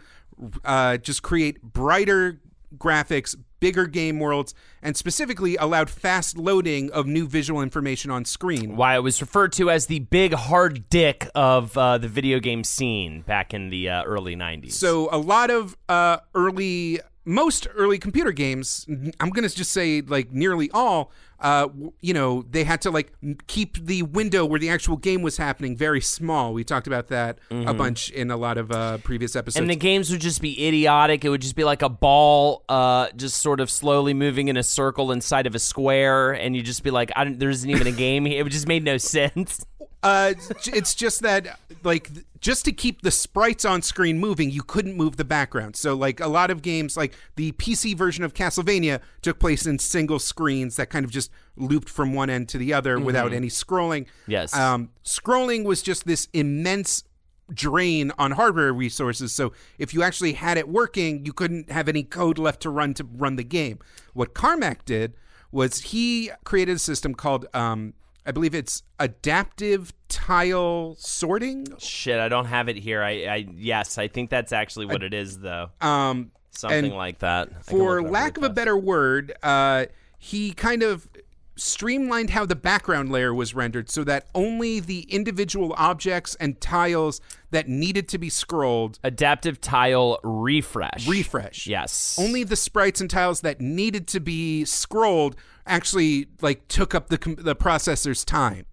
uh, 0.66 0.98
just 0.98 1.24
create 1.24 1.62
brighter 1.62 2.40
graphics, 2.78 3.36
bigger 3.64 3.88
game 3.88 4.20
worlds, 4.20 4.54
and 4.82 4.98
specifically 4.98 5.56
allowed 5.56 5.90
fast 5.90 6.38
loading 6.38 6.92
of 6.92 7.08
new 7.08 7.26
visual 7.26 7.62
information 7.62 8.12
on 8.12 8.26
screen. 8.26 8.76
Why 8.76 8.98
it 8.98 9.00
was 9.00 9.22
referred 9.22 9.54
to 9.54 9.72
as 9.72 9.86
the 9.86 10.00
big 10.00 10.34
hard 10.34 10.90
dick 10.90 11.30
of 11.34 11.78
uh, 11.78 11.98
the 11.98 12.10
video 12.10 12.40
game 12.42 12.66
scene 12.66 13.22
back 13.22 13.54
in 13.54 13.70
the 13.70 13.88
uh, 13.88 14.04
early 14.04 14.36
90s. 14.36 14.74
So 14.74 15.08
a 15.14 15.18
lot 15.18 15.50
of 15.50 15.78
uh, 15.88 16.18
early, 16.36 17.00
most 17.26 17.68
early 17.76 17.98
computer 18.00 18.32
games, 18.32 18.86
I'm 19.20 19.30
gonna 19.30 19.50
just 19.50 19.72
say 19.72 20.02
like 20.02 20.32
nearly 20.32 20.70
all, 20.74 21.12
uh, 21.40 21.68
you 22.02 22.14
know, 22.14 22.44
they 22.50 22.64
had 22.64 22.82
to 22.82 22.92
like 22.92 23.14
keep 23.48 23.78
the 23.78 24.04
window 24.04 24.46
where 24.46 24.60
the 24.60 24.70
actual 24.70 24.98
game 24.98 25.22
was 25.22 25.38
happening 25.38 25.76
very 25.76 26.00
small. 26.02 26.54
We 26.54 26.64
talked 26.64 26.88
about 26.88 27.08
that 27.10 27.40
a 27.52 27.74
bunch 27.74 28.10
in 28.12 28.32
a 28.32 28.38
lot 28.38 28.58
of 28.58 28.72
uh, 28.72 28.98
previous 29.00 29.36
episodes. 29.36 29.60
and 29.62 29.70
the 29.70 29.76
games 29.76 30.10
would 30.12 30.22
just 30.22 30.42
be 30.42 30.68
idiotic. 30.68 31.24
It 31.26 31.30
would 31.30 31.42
just 31.42 31.56
be 31.56 31.64
like 31.64 31.82
a 31.82 31.90
ball, 31.90 32.64
uh, 32.70 33.08
just 33.16 33.38
sort 33.38 33.60
of 33.60 33.70
slowly 33.70 34.14
moving 34.14 34.48
in 34.48 34.58
a 34.58 34.64
circle 34.64 35.12
inside 35.12 35.48
of 35.48 35.56
a 35.56 35.60
square, 35.60 36.32
and 36.32 36.56
you'd 36.56 36.66
just 36.66 36.84
be 36.84 36.92
like, 36.92 37.12
I 37.16 37.24
don't, 37.26 37.40
"There 37.40 37.50
isn't 37.50 37.70
even 37.70 37.88
a 37.88 37.92
game." 37.92 38.26
here. 38.26 38.46
It 38.46 38.50
just 38.50 38.68
made 38.68 38.84
no 38.84 38.98
sense. 38.98 39.66
Uh, 40.04 40.34
it's 40.68 40.94
just 40.94 41.22
that, 41.22 41.60
like, 41.84 42.10
just 42.42 42.66
to 42.66 42.74
keep 42.74 43.02
the 43.02 43.12
sprites 43.12 43.64
on 43.64 43.82
screen 43.82 44.20
moving, 44.20 44.52
you 44.52 44.62
couldn't 44.62 44.96
move 44.98 45.16
the 45.16 45.24
background. 45.24 45.78
So, 45.78 45.94
like, 45.94 46.20
a 46.20 46.28
lot 46.28 46.52
of 46.52 46.62
games, 46.62 46.98
like 46.98 47.14
the 47.38 47.54
PC 47.54 47.96
version 47.96 48.24
of 48.24 48.34
Castlevania, 48.34 49.00
took 49.22 49.40
place 49.40 49.66
in 49.66 49.80
single 49.80 50.20
screens 50.20 50.76
that 50.76 50.90
kind 50.90 51.06
of 51.06 51.12
just 51.12 51.32
looped 51.56 51.88
from 51.88 52.14
one 52.14 52.30
end 52.30 52.50
to 52.50 52.58
the 52.58 52.74
other 52.74 53.00
without 53.00 53.32
any 53.32 53.48
scrolling. 53.48 54.06
Yes. 54.28 54.54
Um, 54.54 54.90
scrolling 55.06 55.64
was 55.64 55.82
just 55.82 56.06
this 56.06 56.28
immense 56.34 57.06
drain 57.54 58.12
on 58.18 58.32
hardware 58.32 58.74
resources. 58.74 59.32
So, 59.32 59.54
if 59.78 59.94
you 59.94 60.04
actually 60.04 60.34
had 60.34 60.58
it 60.58 60.68
working, 60.68 61.26
you 61.26 61.32
couldn't 61.32 61.72
have 61.72 61.88
any 61.88 62.04
code 62.04 62.38
left 62.38 62.62
to 62.64 62.70
run 62.70 62.94
to 62.96 63.06
run 63.06 63.38
the 63.38 63.44
game. 63.46 63.80
What 64.14 64.34
Carmack 64.34 64.84
did 64.84 65.14
was 65.50 65.80
he 65.80 66.32
created 66.44 66.76
a 66.76 66.80
system 66.80 67.14
called 67.14 67.46
um, 67.54 67.94
I 68.26 68.32
believe 68.32 68.56
it's 68.56 68.84
adaptive 69.00 69.94
tile 70.08 70.96
sorting. 70.98 71.68
Shit, 71.78 72.20
I 72.20 72.30
don't 72.30 72.46
have 72.46 72.70
it 72.70 72.78
here. 72.78 73.04
I, 73.04 73.26
I 73.26 73.48
yes, 73.56 73.98
I 73.98 74.08
think 74.08 74.30
that's 74.30 74.52
actually 74.52 74.86
what 74.86 75.04
it 75.04 75.14
is, 75.14 75.40
though. 75.40 75.70
Um, 75.82 76.32
Something 76.52 76.94
like 76.94 77.20
that. 77.20 77.66
For 77.66 77.96
look 77.96 78.04
it 78.04 78.08
up 78.08 78.14
lack 78.14 78.38
of 78.38 78.44
a 78.44 78.50
better 78.50 78.78
word, 78.78 79.34
uh, 79.42 79.88
he 80.18 80.54
kind 80.54 80.84
of 80.84 81.08
streamlined 81.56 82.32
how 82.32 82.46
the 82.46 82.56
background 82.56 83.12
layer 83.12 83.34
was 83.34 83.54
rendered 83.54 83.90
so 83.90 84.04
that 84.04 84.28
only 84.34 84.80
the 84.80 85.02
individual 85.02 85.74
objects 85.78 86.36
and 86.36 86.60
tiles 86.60 87.22
that 87.52 87.68
needed 87.68 88.08
to 88.10 88.18
be 88.18 88.30
scrolled 88.30 89.00
adaptive 89.04 89.62
tile 89.62 90.20
refresh. 90.24 91.08
refresh. 91.08 91.68
Yes. 91.68 92.18
Only 92.20 92.44
the 92.44 92.56
sprites 92.56 93.02
and 93.02 93.10
tiles 93.10 93.42
that 93.42 93.62
needed 93.62 94.08
to 94.10 94.20
be 94.20 94.66
scrolled 94.66 95.36
actually 95.66 96.28
like 96.42 96.68
took 96.68 96.94
up 96.94 97.10
the 97.10 97.18
the 97.38 97.56
processor's 97.56 98.26
time. 98.26 98.66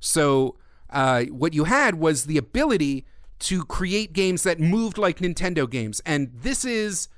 So 0.00 0.56
uh, 0.90 1.24
what 1.24 1.54
you 1.54 1.64
had 1.64 1.96
was 1.96 2.24
the 2.24 2.38
ability 2.38 3.06
to 3.40 3.64
create 3.64 4.12
games 4.12 4.42
that 4.42 4.60
moved 4.60 4.98
like 4.98 5.18
Nintendo 5.18 5.68
games, 5.68 6.00
and 6.04 6.30
this 6.34 6.64
is 6.64 7.08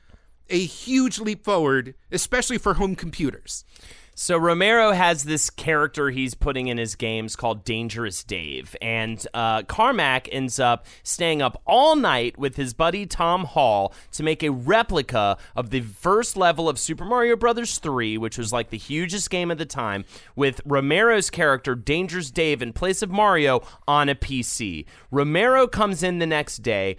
a 0.50 0.58
huge 0.64 1.18
leap 1.18 1.44
forward, 1.44 1.94
especially 2.10 2.58
for 2.58 2.74
home 2.74 2.94
computers. 2.94 3.64
So 4.14 4.36
Romero 4.36 4.92
has 4.92 5.24
this 5.24 5.48
character 5.48 6.10
he's 6.10 6.34
putting 6.34 6.68
in 6.68 6.76
his 6.76 6.96
games 6.96 7.34
called 7.34 7.64
Dangerous 7.64 8.22
Dave, 8.22 8.76
and 8.82 9.26
uh, 9.32 9.62
Carmack 9.62 10.28
ends 10.30 10.60
up 10.60 10.84
staying 11.02 11.40
up 11.40 11.62
all 11.66 11.96
night 11.96 12.38
with 12.38 12.56
his 12.56 12.74
buddy 12.74 13.06
Tom 13.06 13.44
Hall 13.44 13.94
to 14.12 14.22
make 14.22 14.42
a 14.42 14.50
replica 14.50 15.38
of 15.56 15.70
the 15.70 15.80
first 15.80 16.36
level 16.36 16.68
of 16.68 16.78
Super 16.78 17.06
Mario 17.06 17.36
Brothers 17.36 17.78
3, 17.78 18.18
which 18.18 18.36
was 18.36 18.52
like 18.52 18.68
the 18.68 18.76
hugest 18.76 19.30
game 19.30 19.50
at 19.50 19.56
the 19.56 19.64
time, 19.64 20.04
with 20.36 20.60
Romero's 20.66 21.30
character 21.30 21.74
Dangerous 21.74 22.30
Dave 22.30 22.60
in 22.60 22.74
place 22.74 23.00
of 23.00 23.10
Mario 23.10 23.62
on 23.88 24.10
a 24.10 24.14
PC. 24.14 24.84
Romero 25.10 25.66
comes 25.66 26.02
in 26.02 26.18
the 26.18 26.26
next 26.26 26.58
day. 26.58 26.96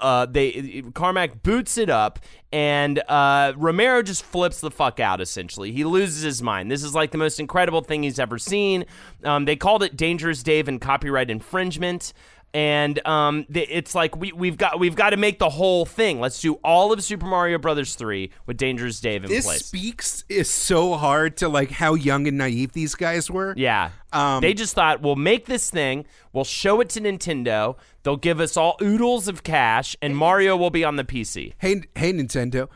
Uh, 0.00 0.26
they 0.26 0.82
Carmack 0.92 1.44
boots 1.44 1.78
it 1.78 1.88
up, 1.88 2.18
and 2.50 3.00
uh, 3.08 3.52
Romero 3.56 4.02
just 4.02 4.24
flips 4.24 4.60
the 4.60 4.72
fuck 4.72 4.98
out. 4.98 5.20
Essentially, 5.20 5.70
he 5.70 5.84
loses 5.84 6.22
his 6.22 6.42
mind. 6.42 6.47
This 6.68 6.82
is 6.82 6.94
like 6.94 7.10
the 7.10 7.18
most 7.18 7.38
incredible 7.38 7.82
thing 7.82 8.02
he's 8.02 8.18
ever 8.18 8.38
seen. 8.38 8.84
Um, 9.24 9.44
they 9.44 9.56
called 9.56 9.82
it 9.82 9.96
Dangerous 9.96 10.42
Dave 10.42 10.68
and 10.68 10.80
copyright 10.80 11.30
infringement. 11.30 12.12
And 12.54 13.06
um, 13.06 13.44
it's 13.50 13.94
like 13.94 14.16
we, 14.16 14.32
we've 14.32 14.56
got 14.56 14.80
we've 14.80 14.96
got 14.96 15.10
to 15.10 15.18
make 15.18 15.38
the 15.38 15.50
whole 15.50 15.84
thing. 15.84 16.18
Let's 16.18 16.40
do 16.40 16.54
all 16.64 16.92
of 16.92 17.04
Super 17.04 17.26
Mario 17.26 17.58
Brothers 17.58 17.94
three 17.94 18.30
with 18.46 18.56
Dangerous 18.56 19.00
Dave 19.00 19.24
in 19.24 19.30
This 19.30 19.44
place. 19.44 19.66
speaks 19.66 20.24
is 20.30 20.48
so 20.48 20.94
hard 20.94 21.36
to 21.38 21.48
like 21.48 21.70
how 21.70 21.92
young 21.92 22.26
and 22.26 22.38
naive 22.38 22.72
these 22.72 22.94
guys 22.94 23.30
were. 23.30 23.52
Yeah. 23.54 23.90
Um, 24.14 24.40
they 24.40 24.54
just 24.54 24.74
thought, 24.74 25.02
we'll 25.02 25.16
make 25.16 25.44
this 25.44 25.70
thing, 25.70 26.06
we'll 26.32 26.44
show 26.44 26.80
it 26.80 26.88
to 26.90 27.00
Nintendo, 27.02 27.76
they'll 28.02 28.16
give 28.16 28.40
us 28.40 28.56
all 28.56 28.78
oodles 28.80 29.28
of 29.28 29.42
cash, 29.42 29.94
and 30.00 30.16
Mario 30.16 30.56
will 30.56 30.70
be 30.70 30.82
on 30.82 30.96
the 30.96 31.04
PC. 31.04 31.52
Hey, 31.58 31.82
hey, 31.94 32.14
Nintendo! 32.14 32.70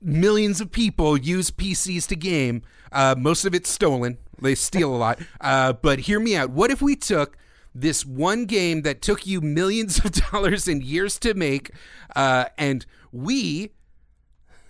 Millions 0.00 0.60
of 0.60 0.70
people 0.70 1.16
use 1.16 1.50
PCs 1.50 2.06
to 2.08 2.16
game. 2.16 2.62
Uh, 2.92 3.14
most 3.16 3.44
of 3.44 3.54
it's 3.54 3.68
stolen. 3.68 4.18
They 4.40 4.54
steal 4.54 4.94
a 4.94 4.96
lot. 4.96 5.18
Uh, 5.40 5.72
but 5.72 6.00
hear 6.00 6.20
me 6.20 6.36
out. 6.36 6.50
What 6.50 6.70
if 6.70 6.82
we 6.82 6.96
took 6.96 7.36
this 7.74 8.04
one 8.04 8.46
game 8.46 8.82
that 8.82 9.02
took 9.02 9.26
you 9.26 9.40
millions 9.40 10.04
of 10.04 10.12
dollars 10.30 10.68
and 10.68 10.82
years 10.82 11.18
to 11.20 11.34
make, 11.34 11.70
uh, 12.14 12.46
and 12.56 12.86
we 13.12 13.72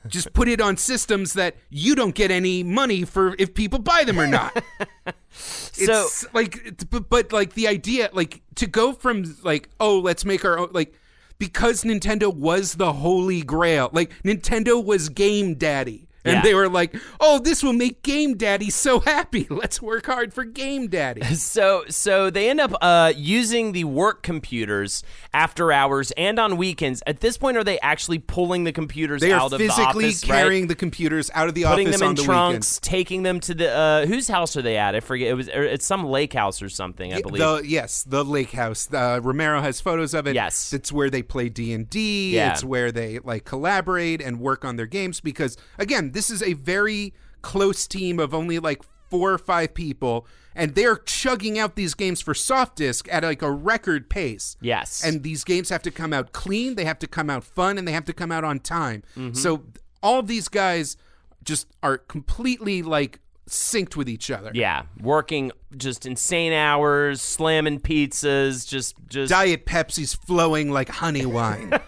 just 0.09 0.33
put 0.33 0.49
it 0.49 0.61
on 0.61 0.77
systems 0.77 1.33
that 1.33 1.57
you 1.69 1.95
don't 1.95 2.15
get 2.15 2.31
any 2.31 2.63
money 2.63 3.05
for 3.05 3.35
if 3.39 3.55
people 3.55 3.79
buy 3.79 4.05
them 4.05 4.21
or 4.21 4.27
not. 4.27 4.63
it's 5.31 6.33
like 6.33 6.89
but, 6.91 7.09
but 7.09 7.33
like 7.33 7.55
the 7.55 7.67
idea 7.67 8.09
like 8.13 8.41
to 8.55 8.67
go 8.67 8.93
from 8.93 9.37
like 9.43 9.69
oh 9.81 9.99
let's 9.99 10.25
make 10.25 10.45
our 10.45 10.59
own 10.59 10.69
like 10.73 10.95
because 11.39 11.85
Nintendo 11.85 12.35
was 12.35 12.75
the 12.75 12.93
holy 12.95 13.43
grail. 13.43 13.91
Like 13.93 14.11
Nintendo 14.23 14.83
was 14.83 15.09
game 15.09 15.55
daddy 15.55 16.09
And 16.27 16.37
Yeah. 16.37 16.43
they 16.43 16.55
were 16.55 16.69
like, 16.69 16.95
"Oh, 17.21 17.39
this 17.39 17.63
will 17.63 17.73
make 17.73 18.03
Game 18.03 18.37
Daddy 18.37 18.71
so 18.71 19.01
happy. 19.01 19.47
Let's 19.51 19.81
work 19.81 20.07
hard 20.07 20.35
for 20.35 20.45
Game 20.45 20.89
Daddy." 20.89 21.23
So 21.37 21.85
so 21.89 22.29
they 22.31 22.51
end 22.51 22.61
up 22.61 22.75
uh, 22.81 23.13
using 23.17 23.73
the 23.73 23.85
work 23.85 24.23
computers 24.23 25.03
after 25.33 25.71
hours 25.73 26.11
and 26.17 26.39
on 26.39 26.57
weekends. 26.57 27.03
At 27.07 27.21
this 27.21 27.37
point, 27.39 27.57
are 27.57 27.65
they 27.65 27.79
actually 27.81 28.19
pulling 28.19 28.65
the 28.65 28.73
computers 28.73 29.21
They 29.21 29.33
out 29.33 29.45
of 29.45 29.51
the 29.53 29.59
physically 29.59 30.07
office, 30.07 30.29
right? 30.29 30.39
carrying 30.41 30.67
the 30.67 30.75
computers 30.75 31.31
out 31.35 31.49
of 31.49 31.55
the 31.55 31.63
Putting 31.65 31.89
office 31.89 32.01
putting 32.01 32.01
them 32.01 32.11
in 32.11 32.17
the 32.17 32.23
trunks, 32.23 32.79
taking 32.83 33.23
them 33.23 33.41
to 33.41 33.55
the 33.55 33.71
uh, 33.71 34.07
whose 34.07 34.29
house 34.29 34.57
are 34.57 34.63
they 34.63 34.77
at? 34.77 34.95
I 34.95 35.01
forget. 35.01 35.29
It 35.29 35.35
was 35.35 35.49
it's 35.49 35.87
some 35.87 36.05
lake 36.05 36.33
house 36.33 36.61
or 36.63 36.69
something. 36.69 37.13
I 37.13 37.21
believe. 37.23 37.39
The, 37.41 37.63
yes, 37.65 38.03
the 38.05 38.25
lake 38.25 38.53
house. 38.53 38.89
Uh, 38.93 39.21
Romero 39.23 39.61
has 39.61 39.81
photos 39.81 40.15
of 40.15 40.27
it. 40.27 40.35
Yes. 40.35 40.73
it's 40.73 40.91
where 40.91 41.11
they 41.11 41.23
play 41.23 41.49
D 41.49 41.73
and 41.73 41.89
D. 41.89 42.39
It's 42.39 42.65
where 42.65 42.91
they 42.93 43.19
like 43.21 43.45
collaborate 43.45 44.21
and 44.21 44.41
work 44.41 44.65
on 44.65 44.77
their 44.77 44.87
games. 44.87 45.21
Because 45.21 45.57
again, 45.79 46.13
this 46.17 46.31
is 46.31 46.43
a 46.43 46.55
very 46.55 47.13
close 47.43 47.87
team 47.87 48.19
of 48.19 48.33
only 48.35 48.59
like 48.59 48.83
four 49.11 49.33
or 49.33 49.39
five 49.39 49.75
people, 49.75 50.27
and 50.55 50.75
they're 50.75 50.97
chugging 50.97 51.59
out 51.59 51.77
these 51.77 51.95
games 51.95 52.21
for 52.21 52.35
soft 52.35 52.77
disk 52.77 53.07
at 53.13 53.23
like 53.23 53.43
a 53.43 53.51
record 53.51 54.09
pace. 54.09 54.57
Yes. 54.61 55.05
and 55.05 55.23
these 55.23 55.45
games 55.45 55.69
have 55.69 55.83
to 55.83 55.91
come 55.91 56.13
out 56.13 56.33
clean. 56.33 56.75
They 56.75 56.85
have 56.85 56.99
to 57.01 57.07
come 57.07 57.31
out 57.31 57.45
fun, 57.45 57.79
and 57.79 57.87
they 57.87 57.93
have 57.93 58.07
to 58.07 58.13
come 58.13 58.33
out 58.33 58.43
on 58.45 58.59
time. 58.61 59.03
Mm-hmm. 59.17 59.35
So 59.35 59.65
all 60.03 60.23
these 60.23 60.49
guys 60.49 60.97
just 61.45 61.69
are 61.83 61.99
completely 61.99 62.83
like 62.83 63.21
synced 63.49 63.95
with 63.95 64.09
each 64.09 64.31
other. 64.31 64.51
yeah, 64.55 64.83
working 65.01 65.53
just 65.77 66.07
insane 66.07 66.53
hours, 66.53 67.21
slamming 67.21 67.79
pizzas, 67.81 68.67
just 68.67 68.97
just 69.07 69.31
Diet 69.31 69.67
Pepsi's 69.67 70.15
flowing 70.15 70.71
like 70.71 70.89
honey 70.89 71.27
wine. 71.27 71.73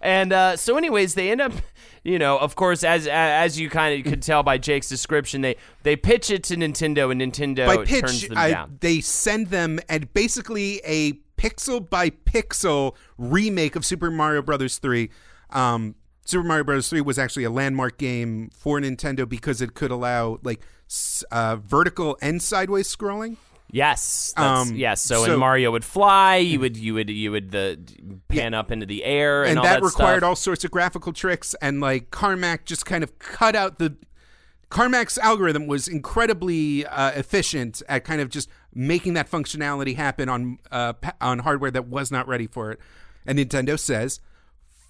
And 0.00 0.32
uh, 0.32 0.56
so, 0.56 0.76
anyways, 0.76 1.14
they 1.14 1.30
end 1.30 1.40
up, 1.40 1.52
you 2.04 2.18
know, 2.18 2.38
of 2.38 2.56
course, 2.56 2.84
as 2.84 3.06
as 3.06 3.58
you 3.58 3.70
kind 3.70 3.98
of 3.98 4.10
could 4.10 4.22
tell 4.22 4.42
by 4.42 4.58
Jake's 4.58 4.88
description, 4.88 5.40
they 5.40 5.56
they 5.82 5.96
pitch 5.96 6.30
it 6.30 6.44
to 6.44 6.56
Nintendo, 6.56 7.10
and 7.10 7.20
Nintendo 7.20 7.66
by 7.66 7.84
turns 7.84 8.26
them 8.26 8.38
I, 8.38 8.50
down. 8.50 8.78
they 8.80 9.00
send 9.00 9.48
them 9.48 9.80
and 9.88 10.12
basically 10.12 10.80
a 10.84 11.14
pixel 11.36 11.88
by 11.88 12.10
pixel 12.10 12.94
remake 13.16 13.76
of 13.76 13.86
Super 13.86 14.10
Mario 14.10 14.42
Brothers 14.42 14.78
3. 14.78 15.08
Um, 15.50 15.94
Super 16.24 16.44
Mario 16.44 16.64
Brothers 16.64 16.90
3 16.90 17.00
was 17.00 17.18
actually 17.18 17.44
a 17.44 17.50
landmark 17.50 17.96
game 17.96 18.50
for 18.52 18.78
Nintendo 18.80 19.26
because 19.26 19.62
it 19.62 19.72
could 19.72 19.90
allow 19.90 20.38
like 20.42 20.60
uh, 21.30 21.56
vertical 21.56 22.18
and 22.20 22.42
sideways 22.42 22.94
scrolling. 22.94 23.36
Yes, 23.70 24.32
that's, 24.36 24.70
Um, 24.70 24.76
yes. 24.76 25.02
So, 25.02 25.24
so- 25.24 25.30
when 25.30 25.38
Mario 25.38 25.70
would 25.72 25.84
fly, 25.84 26.36
you 26.36 26.58
would 26.60 26.76
you 26.76 26.94
would 26.94 27.10
you 27.10 27.30
would 27.30 27.50
the 27.50 27.78
pan 28.28 28.54
up 28.54 28.70
into 28.70 28.86
the 28.86 29.04
air, 29.04 29.42
and, 29.42 29.50
and 29.50 29.58
all 29.58 29.64
that, 29.64 29.80
that, 29.80 29.82
required 29.82 30.18
stuff. 30.18 30.28
all 30.28 30.36
sorts 30.36 30.64
of 30.64 30.70
graphical 30.70 31.12
tricks 31.12 31.54
and 31.60 31.80
like 31.80 32.10
carmack 32.10 32.64
just 32.64 32.86
kind 32.86 33.04
of 33.04 33.18
cut 33.18 33.54
out 33.54 33.78
the 33.78 33.96
carmack's 34.70 35.16
algorithm 35.18 35.66
was 35.66 35.88
incredibly 35.88 36.84
uh, 36.86 37.10
efficient 37.12 37.82
at 37.88 38.04
kind 38.04 38.20
of 38.20 38.28
just 38.28 38.48
making 38.74 39.14
that 39.14 39.30
functionality 39.30 39.96
happen 39.96 40.28
on 40.28 40.58
uh, 40.70 40.92
on 41.20 41.40
hardware 41.40 41.70
that 41.70 41.86
was 41.88 42.10
not 42.10 42.28
ready 42.28 42.46
for 42.46 42.70
it 42.72 42.78
and 43.26 43.38
nintendo 43.38 43.78
says 43.78 44.20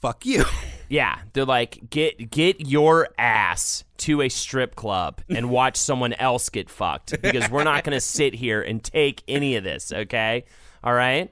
fuck 0.01 0.25
you 0.25 0.45
Yeah, 0.89 1.19
they're 1.35 1.45
like 1.45 1.91
get 1.91 2.31
get 2.31 2.67
your 2.67 3.09
ass 3.19 3.85
to 3.99 4.23
a 4.23 4.29
strip 4.29 4.75
club 4.75 5.21
and 5.29 5.51
watch 5.51 5.77
someone 5.77 6.15
else 6.15 6.49
get 6.49 6.71
fucked 6.71 7.21
because 7.21 7.51
we're 7.51 7.65
not 7.65 7.85
going 7.85 7.93
to 7.97 8.01
sit 8.01 8.35
here 8.35 8.63
and 8.63 8.83
take 8.83 9.23
any 9.29 9.57
of 9.57 9.65
this, 9.65 9.93
okay? 9.93 10.45
All 10.83 10.95
right? 10.95 11.31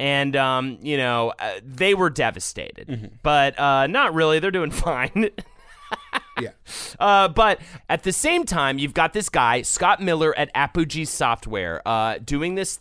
And 0.00 0.34
um, 0.34 0.78
you 0.82 0.96
know, 0.96 1.32
uh, 1.38 1.60
they 1.62 1.94
were 1.94 2.10
devastated. 2.10 3.18
But 3.22 3.58
uh 3.58 3.86
not 3.86 4.14
really. 4.14 4.40
They're 4.40 4.50
doing 4.50 4.70
fine. 4.72 5.30
yeah 6.40 6.50
Uh, 6.98 7.28
but 7.28 7.60
at 7.88 8.02
the 8.02 8.12
same 8.12 8.44
time, 8.44 8.78
you've 8.78 8.94
got 8.94 9.12
this 9.12 9.28
guy, 9.28 9.62
Scott 9.62 10.02
Miller 10.02 10.36
at 10.36 10.50
Apogee 10.54 11.04
Software, 11.04 11.86
uh, 11.86 12.18
doing 12.24 12.56
this 12.56 12.78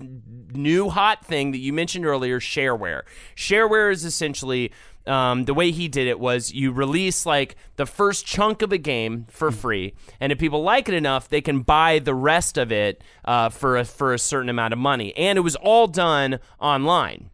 new 0.51 0.89
hot 0.89 1.25
thing 1.25 1.51
that 1.51 1.59
you 1.59 1.73
mentioned 1.73 2.05
earlier, 2.05 2.39
shareware. 2.39 3.03
Shareware 3.35 3.91
is 3.91 4.03
essentially 4.03 4.71
um, 5.07 5.45
the 5.45 5.53
way 5.53 5.71
he 5.71 5.87
did 5.87 6.07
it 6.07 6.19
was 6.19 6.51
you 6.53 6.71
release 6.71 7.25
like 7.25 7.55
the 7.75 7.85
first 7.85 8.25
chunk 8.25 8.61
of 8.61 8.71
a 8.71 8.77
game 8.77 9.25
for 9.29 9.51
free, 9.51 9.93
and 10.19 10.31
if 10.31 10.37
people 10.37 10.61
like 10.61 10.87
it 10.89 10.95
enough, 10.95 11.29
they 11.29 11.41
can 11.41 11.61
buy 11.61 11.99
the 11.99 12.13
rest 12.13 12.57
of 12.57 12.71
it 12.71 13.03
uh, 13.25 13.49
for 13.49 13.77
a, 13.77 13.85
for 13.85 14.13
a 14.13 14.19
certain 14.19 14.49
amount 14.49 14.73
of 14.73 14.79
money. 14.79 15.15
And 15.15 15.37
it 15.37 15.41
was 15.41 15.55
all 15.55 15.87
done 15.87 16.39
online. 16.59 17.29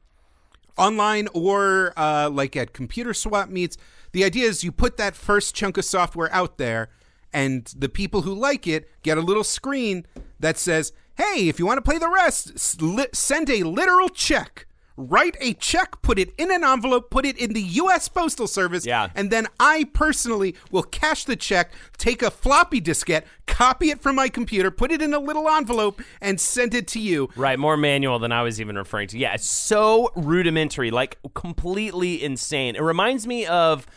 online 0.77 1.27
or 1.33 1.93
uh, 1.97 2.29
like 2.31 2.55
at 2.55 2.73
computer 2.73 3.13
swap 3.13 3.49
meets. 3.49 3.77
The 4.11 4.23
idea 4.23 4.47
is 4.47 4.63
you 4.63 4.71
put 4.71 4.97
that 4.97 5.15
first 5.15 5.55
chunk 5.55 5.77
of 5.77 5.85
software 5.85 6.31
out 6.31 6.57
there, 6.57 6.89
and 7.31 7.65
the 7.77 7.89
people 7.89 8.21
who 8.21 8.33
like 8.33 8.67
it 8.67 8.87
get 9.01 9.17
a 9.17 9.21
little 9.21 9.43
screen 9.43 10.05
that 10.39 10.57
says, 10.57 10.93
"Hey, 11.15 11.47
if 11.47 11.59
you 11.59 11.65
want 11.65 11.77
to 11.77 11.81
play 11.81 11.97
the 11.97 12.09
rest, 12.09 12.59
send 12.59 13.49
a 13.49 13.63
literal 13.63 14.09
check." 14.09 14.67
Write 14.95 15.35
a 15.39 15.53
check, 15.53 16.01
put 16.03 16.19
it 16.19 16.33
in 16.37 16.51
an 16.51 16.63
envelope, 16.63 17.09
put 17.09 17.25
it 17.25 17.35
in 17.37 17.53
the 17.53 17.61
U.S. 17.61 18.07
Postal 18.07 18.45
Service, 18.45 18.85
Yeah. 18.85 19.09
and 19.15 19.31
then 19.31 19.47
I 19.59 19.85
personally 19.93 20.55
will 20.69 20.83
cash 20.83 21.25
the 21.25 21.35
check, 21.35 21.71
take 21.97 22.21
a 22.21 22.29
floppy 22.29 22.79
diskette, 22.79 23.23
copy 23.47 23.89
it 23.89 24.01
from 24.01 24.15
my 24.15 24.29
computer, 24.29 24.69
put 24.69 24.91
it 24.91 25.01
in 25.01 25.13
a 25.13 25.19
little 25.19 25.49
envelope, 25.49 26.01
and 26.21 26.39
send 26.39 26.75
it 26.75 26.87
to 26.89 26.99
you. 26.99 27.29
Right, 27.35 27.57
more 27.57 27.75
manual 27.75 28.19
than 28.19 28.31
I 28.31 28.43
was 28.43 28.61
even 28.61 28.75
referring 28.77 29.07
to. 29.09 29.17
Yeah, 29.17 29.33
it's 29.33 29.47
so 29.49 30.11
rudimentary, 30.15 30.91
like 30.91 31.17
completely 31.33 32.23
insane. 32.23 32.75
It 32.75 32.81
reminds 32.83 33.25
me 33.25 33.47
of 33.47 33.87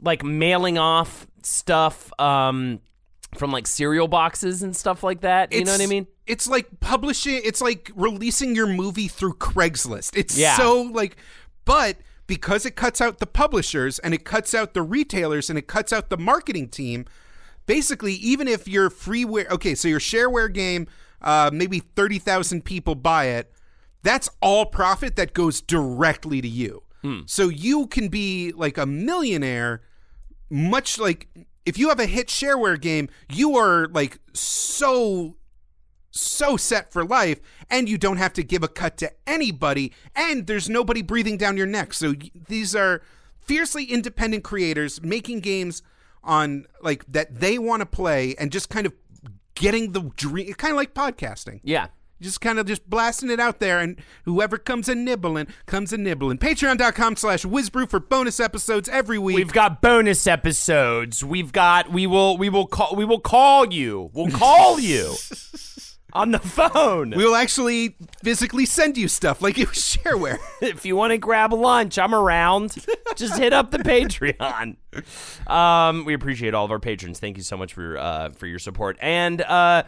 like 0.00 0.24
mailing 0.24 0.76
off 0.78 1.26
stuff 1.42 2.12
um, 2.20 2.80
from 3.36 3.50
like 3.52 3.66
cereal 3.66 4.08
boxes 4.08 4.62
and 4.62 4.76
stuff 4.76 5.02
like 5.02 5.22
that. 5.22 5.52
You 5.52 5.64
know 5.64 5.72
what 5.72 5.80
I 5.80 5.86
mean? 5.86 6.06
It's 6.26 6.46
like 6.46 6.68
publishing. 6.80 7.40
It's 7.44 7.60
like 7.60 7.90
releasing 7.94 8.54
your 8.54 8.66
movie 8.66 9.08
through 9.08 9.34
Craigslist. 9.34 10.16
It's 10.16 10.36
Yeah. 10.36 10.56
so 10.56 10.82
like, 10.82 11.16
but 11.64 11.96
because 12.26 12.64
it 12.66 12.76
cuts 12.76 13.00
out 13.00 13.18
the 13.18 13.26
publishers 13.26 13.98
and 14.00 14.14
it 14.14 14.24
cuts 14.24 14.54
out 14.54 14.74
the 14.74 14.82
retailers 14.82 15.48
and 15.50 15.58
it 15.58 15.66
cuts 15.66 15.92
out 15.92 16.10
the 16.10 16.16
marketing 16.16 16.68
team, 16.68 17.06
basically, 17.66 18.14
even 18.14 18.48
if 18.48 18.68
your 18.68 18.90
freeware, 18.90 19.48
okay, 19.50 19.74
so 19.74 19.88
your 19.88 20.00
shareware 20.00 20.52
game, 20.52 20.86
uh, 21.22 21.50
maybe 21.52 21.80
thirty 21.80 22.18
thousand 22.18 22.64
people 22.64 22.94
buy 22.94 23.26
it, 23.26 23.52
that's 24.02 24.28
all 24.40 24.66
profit 24.66 25.16
that 25.16 25.32
goes 25.34 25.60
directly 25.60 26.40
to 26.40 26.48
you. 26.48 26.82
So 27.26 27.48
you 27.48 27.88
can 27.88 28.06
be 28.06 28.52
like 28.52 28.78
a 28.78 28.86
millionaire 28.86 29.82
much 30.48 31.00
like 31.00 31.26
if 31.64 31.78
you 31.78 31.88
have 31.88 32.00
a 32.00 32.06
hit 32.06 32.28
shareware 32.28 32.80
game, 32.80 33.08
you 33.32 33.56
are 33.56 33.88
like 33.88 34.18
so 34.32 35.36
so 36.10 36.56
set 36.58 36.92
for 36.92 37.04
life 37.04 37.40
and 37.70 37.88
you 37.88 37.96
don't 37.96 38.18
have 38.18 38.34
to 38.34 38.42
give 38.42 38.62
a 38.62 38.68
cut 38.68 38.98
to 38.98 39.10
anybody 39.26 39.92
and 40.14 40.46
there's 40.46 40.68
nobody 40.68 41.00
breathing 41.00 41.38
down 41.38 41.56
your 41.56 41.66
neck. 41.66 41.94
So 41.94 42.14
these 42.48 42.76
are 42.76 43.02
fiercely 43.40 43.84
independent 43.84 44.44
creators 44.44 45.02
making 45.02 45.40
games 45.40 45.82
on 46.22 46.66
like 46.82 47.04
that 47.08 47.40
they 47.40 47.58
want 47.58 47.80
to 47.80 47.86
play 47.86 48.34
and 48.38 48.52
just 48.52 48.68
kind 48.68 48.86
of 48.86 48.92
getting 49.54 49.92
the 49.92 50.02
dream 50.16 50.52
kind 50.54 50.72
of 50.72 50.76
like 50.76 50.94
podcasting 50.94 51.60
Yeah. 51.62 51.88
Just 52.22 52.40
kind 52.40 52.58
of 52.58 52.66
just 52.66 52.88
blasting 52.88 53.30
it 53.30 53.40
out 53.40 53.58
there 53.58 53.78
and 53.80 53.96
whoever 54.24 54.56
comes 54.56 54.88
a 54.88 54.94
nibbling 54.94 55.48
comes 55.66 55.92
a 55.92 55.98
nibbling 55.98 56.38
patreon.com 56.38 57.16
slash 57.16 57.44
wizbru 57.44 57.88
for 57.88 58.00
bonus 58.00 58.38
episodes 58.40 58.88
every 58.88 59.18
week 59.18 59.36
We've 59.36 59.52
got 59.52 59.82
bonus 59.82 60.26
episodes. 60.26 61.24
We've 61.24 61.52
got 61.52 61.90
we 61.92 62.06
will 62.06 62.36
we 62.38 62.48
will 62.48 62.66
call 62.66 62.94
we 62.96 63.04
will 63.04 63.20
call 63.20 63.72
you. 63.72 64.10
We'll 64.12 64.30
call 64.30 64.78
you 64.80 65.14
on 66.14 66.30
the 66.30 66.38
phone. 66.38 67.10
we'll 67.10 67.34
actually 67.34 67.96
physically 68.22 68.66
send 68.66 68.96
you 68.98 69.08
stuff 69.08 69.40
like 69.40 69.58
it 69.58 69.68
was 69.68 69.78
shareware 69.78 70.38
if 70.62 70.84
you 70.84 70.94
want 70.94 71.10
to 71.10 71.18
grab 71.18 71.52
lunch, 71.52 71.98
I'm 71.98 72.14
around. 72.14 72.76
Just 73.16 73.38
hit 73.38 73.52
up 73.52 73.70
the 73.70 73.78
Patreon. 73.78 74.76
Um, 75.50 76.04
we 76.04 76.14
appreciate 76.14 76.54
all 76.54 76.64
of 76.64 76.70
our 76.70 76.78
patrons. 76.80 77.18
Thank 77.18 77.36
you 77.36 77.42
so 77.42 77.56
much 77.56 77.72
for 77.74 77.96
uh, 77.98 78.30
for 78.30 78.46
your 78.46 78.58
support. 78.58 78.96
And 79.00 79.40
uh, 79.42 79.84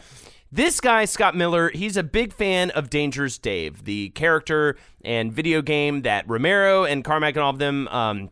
this 0.54 0.80
guy, 0.80 1.04
Scott 1.04 1.34
Miller, 1.34 1.70
he's 1.70 1.96
a 1.96 2.02
big 2.04 2.32
fan 2.32 2.70
of 2.70 2.88
Dangerous 2.88 3.38
Dave, 3.38 3.84
the 3.84 4.10
character 4.10 4.76
and 5.04 5.32
video 5.32 5.60
game 5.62 6.02
that 6.02 6.28
Romero 6.28 6.84
and 6.84 7.02
Carmack 7.04 7.34
and 7.34 7.42
all 7.42 7.50
of 7.50 7.58
them. 7.58 7.88
Um, 7.88 8.30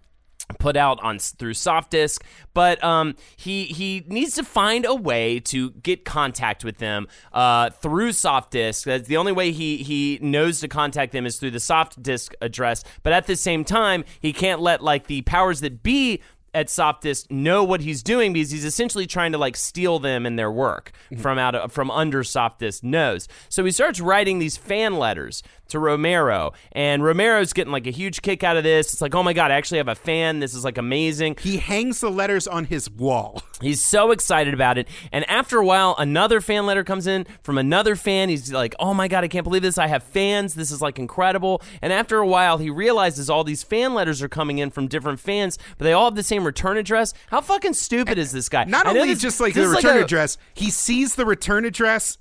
put 0.58 0.76
out 0.76 1.00
on 1.02 1.18
through 1.18 1.54
Softdisk, 1.54 2.22
but 2.52 2.82
um, 2.84 3.16
he 3.36 3.64
he 3.64 4.04
needs 4.06 4.34
to 4.34 4.44
find 4.44 4.84
a 4.84 4.94
way 4.94 5.40
to 5.40 5.70
get 5.70 6.04
contact 6.04 6.62
with 6.62 6.76
them 6.76 7.08
uh, 7.32 7.70
through 7.70 8.10
Softdisk. 8.10 8.84
That's 8.84 9.08
the 9.08 9.16
only 9.16 9.32
way 9.32 9.52
he 9.52 9.78
he 9.78 10.18
knows 10.20 10.60
to 10.60 10.68
contact 10.68 11.12
them 11.12 11.24
is 11.24 11.38
through 11.38 11.52
the 11.52 11.58
Softdisk 11.58 12.34
address. 12.42 12.84
But 13.02 13.14
at 13.14 13.26
the 13.26 13.36
same 13.36 13.64
time, 13.64 14.04
he 14.20 14.32
can't 14.32 14.60
let 14.60 14.82
like 14.82 15.06
the 15.06 15.22
powers 15.22 15.60
that 15.60 15.82
be 15.82 16.20
at 16.54 16.66
Softdisk 16.66 17.30
know 17.30 17.64
what 17.64 17.80
he's 17.80 18.02
doing 18.02 18.32
because 18.32 18.50
he's 18.50 18.64
essentially 18.64 19.06
trying 19.06 19.32
to 19.32 19.38
like 19.38 19.56
steal 19.56 19.98
them 19.98 20.26
and 20.26 20.38
their 20.38 20.50
work 20.50 20.92
mm-hmm. 21.10 21.22
from 21.22 21.38
out 21.38 21.54
of, 21.54 21.72
from 21.72 21.90
under 21.90 22.22
Softdisk 22.22 22.82
nose. 22.82 23.28
So 23.48 23.64
he 23.64 23.70
starts 23.70 24.00
writing 24.00 24.38
these 24.38 24.56
fan 24.56 24.96
letters 24.98 25.42
to 25.72 25.78
Romero, 25.78 26.52
and 26.72 27.02
Romero's 27.02 27.54
getting 27.54 27.72
like 27.72 27.86
a 27.86 27.90
huge 27.90 28.20
kick 28.20 28.44
out 28.44 28.58
of 28.58 28.64
this. 28.64 28.92
It's 28.92 29.00
like, 29.00 29.14
oh 29.14 29.22
my 29.22 29.32
god, 29.32 29.50
I 29.50 29.54
actually 29.54 29.78
have 29.78 29.88
a 29.88 29.94
fan. 29.94 30.38
This 30.38 30.54
is 30.54 30.64
like 30.64 30.76
amazing. 30.76 31.38
He 31.40 31.56
hangs 31.56 32.00
the 32.00 32.10
letters 32.10 32.46
on 32.46 32.66
his 32.66 32.90
wall. 32.90 33.42
He's 33.62 33.80
so 33.80 34.10
excited 34.10 34.52
about 34.52 34.76
it. 34.76 34.86
And 35.12 35.28
after 35.30 35.58
a 35.58 35.64
while, 35.64 35.94
another 35.96 36.42
fan 36.42 36.66
letter 36.66 36.84
comes 36.84 37.06
in 37.06 37.26
from 37.42 37.56
another 37.56 37.96
fan. 37.96 38.28
He's 38.28 38.52
like, 38.52 38.74
oh 38.78 38.92
my 38.92 39.08
God, 39.08 39.24
I 39.24 39.28
can't 39.28 39.44
believe 39.44 39.62
this. 39.62 39.78
I 39.78 39.86
have 39.86 40.02
fans. 40.02 40.54
This 40.54 40.70
is 40.70 40.82
like 40.82 40.98
incredible. 40.98 41.62
And 41.80 41.92
after 41.92 42.18
a 42.18 42.26
while, 42.26 42.58
he 42.58 42.68
realizes 42.68 43.30
all 43.30 43.44
these 43.44 43.62
fan 43.62 43.94
letters 43.94 44.20
are 44.20 44.28
coming 44.28 44.58
in 44.58 44.70
from 44.70 44.88
different 44.88 45.20
fans, 45.20 45.58
but 45.78 45.84
they 45.84 45.92
all 45.92 46.06
have 46.06 46.16
the 46.16 46.22
same 46.22 46.41
return 46.44 46.76
address. 46.76 47.14
How 47.28 47.40
fucking 47.40 47.74
stupid 47.74 48.18
is 48.18 48.32
this 48.32 48.48
guy? 48.48 48.64
Not 48.64 48.86
only 48.86 49.08
this- 49.08 49.20
just 49.20 49.40
like 49.40 49.54
the 49.54 49.68
return 49.68 49.98
a- 49.98 50.02
address, 50.02 50.38
he 50.54 50.70
sees 50.70 51.14
the 51.14 51.24
return 51.26 51.64
address. 51.64 52.18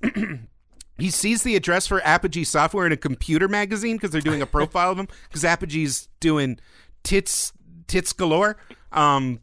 he 0.97 1.09
sees 1.09 1.43
the 1.43 1.55
address 1.55 1.87
for 1.87 2.01
Apogee 2.05 2.43
Software 2.43 2.85
in 2.85 2.91
a 2.91 2.97
computer 2.97 3.47
magazine 3.47 3.95
because 3.97 4.11
they're 4.11 4.21
doing 4.21 4.41
a 4.41 4.45
profile 4.45 4.91
of 4.91 4.99
him 4.99 5.07
because 5.27 5.43
Apogee's 5.43 6.07
doing 6.19 6.59
tits 7.03 7.53
tits 7.87 8.13
galore. 8.13 8.57
Um, 8.91 9.39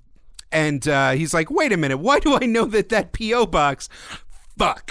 and 0.52 0.86
uh, 0.88 1.10
he's 1.12 1.34
like, 1.34 1.50
"Wait 1.50 1.72
a 1.72 1.76
minute, 1.76 1.98
why 1.98 2.20
do 2.20 2.34
I 2.40 2.46
know 2.46 2.64
that 2.66 2.88
that 2.90 3.12
PO 3.12 3.46
box?" 3.46 3.88
Fuck. 4.58 4.90